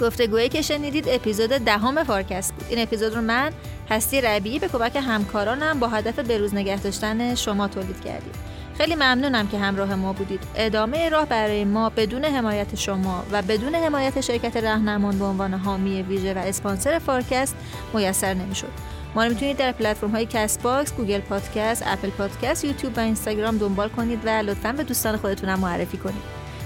گفتگویی 0.00 0.48
که 0.48 0.62
شنیدید 0.62 1.08
اپیزود 1.08 1.50
دهم 1.50 2.04
فارکست 2.04 2.54
بود. 2.54 2.66
این 2.68 2.82
اپیزود 2.82 3.14
رو 3.14 3.20
من 3.20 3.52
هستی 3.90 4.20
ربیعی 4.20 4.58
به 4.58 4.68
کمک 4.68 4.96
همکارانم 4.96 5.80
با 5.80 5.88
هدف 5.88 6.18
بروز 6.18 6.54
نگه 6.54 6.80
داشتن 6.80 7.34
شما 7.34 7.68
تولید 7.68 8.04
کردیم. 8.04 8.32
خیلی 8.78 8.94
ممنونم 8.94 9.48
که 9.48 9.58
همراه 9.58 9.94
ما 9.94 10.12
بودید 10.12 10.40
ادامه 10.56 11.08
راه 11.08 11.26
برای 11.26 11.64
ما 11.64 11.90
بدون 11.90 12.24
حمایت 12.24 12.74
شما 12.74 13.24
و 13.32 13.42
بدون 13.42 13.74
حمایت 13.74 14.20
شرکت 14.20 14.56
رهنمان 14.56 15.18
به 15.18 15.24
عنوان 15.24 15.54
حامی 15.54 16.02
ویژه 16.02 16.34
و 16.34 16.38
اسپانسر 16.38 16.98
فارکست 16.98 17.56
میسر 17.94 18.34
نمی‌شد 18.34 18.68
ما 19.14 19.24
رو 19.24 19.30
می‌تونید 19.30 19.56
در 19.56 19.72
پلتفرم 19.72 20.10
های 20.10 20.26
کست 20.26 20.62
باکس، 20.62 20.94
گوگل 20.94 21.20
پادکست، 21.20 21.82
اپل 21.86 22.10
پادکست، 22.10 22.64
یوتیوب 22.64 22.96
و 22.96 23.00
اینستاگرام 23.00 23.58
دنبال 23.58 23.88
کنید 23.88 24.20
و 24.24 24.28
لطفا 24.28 24.72
به 24.72 24.84
دوستان 24.84 25.16
خودتون 25.16 25.48
هم 25.48 25.60
معرفی 25.60 25.96
کنید. 25.96 26.22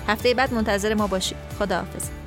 هفته 0.09 0.35
بعد 0.35 0.55
منتظر 0.55 0.95
ما 0.95 1.07
باشید. 1.07 1.37
خداحافظ. 1.59 2.19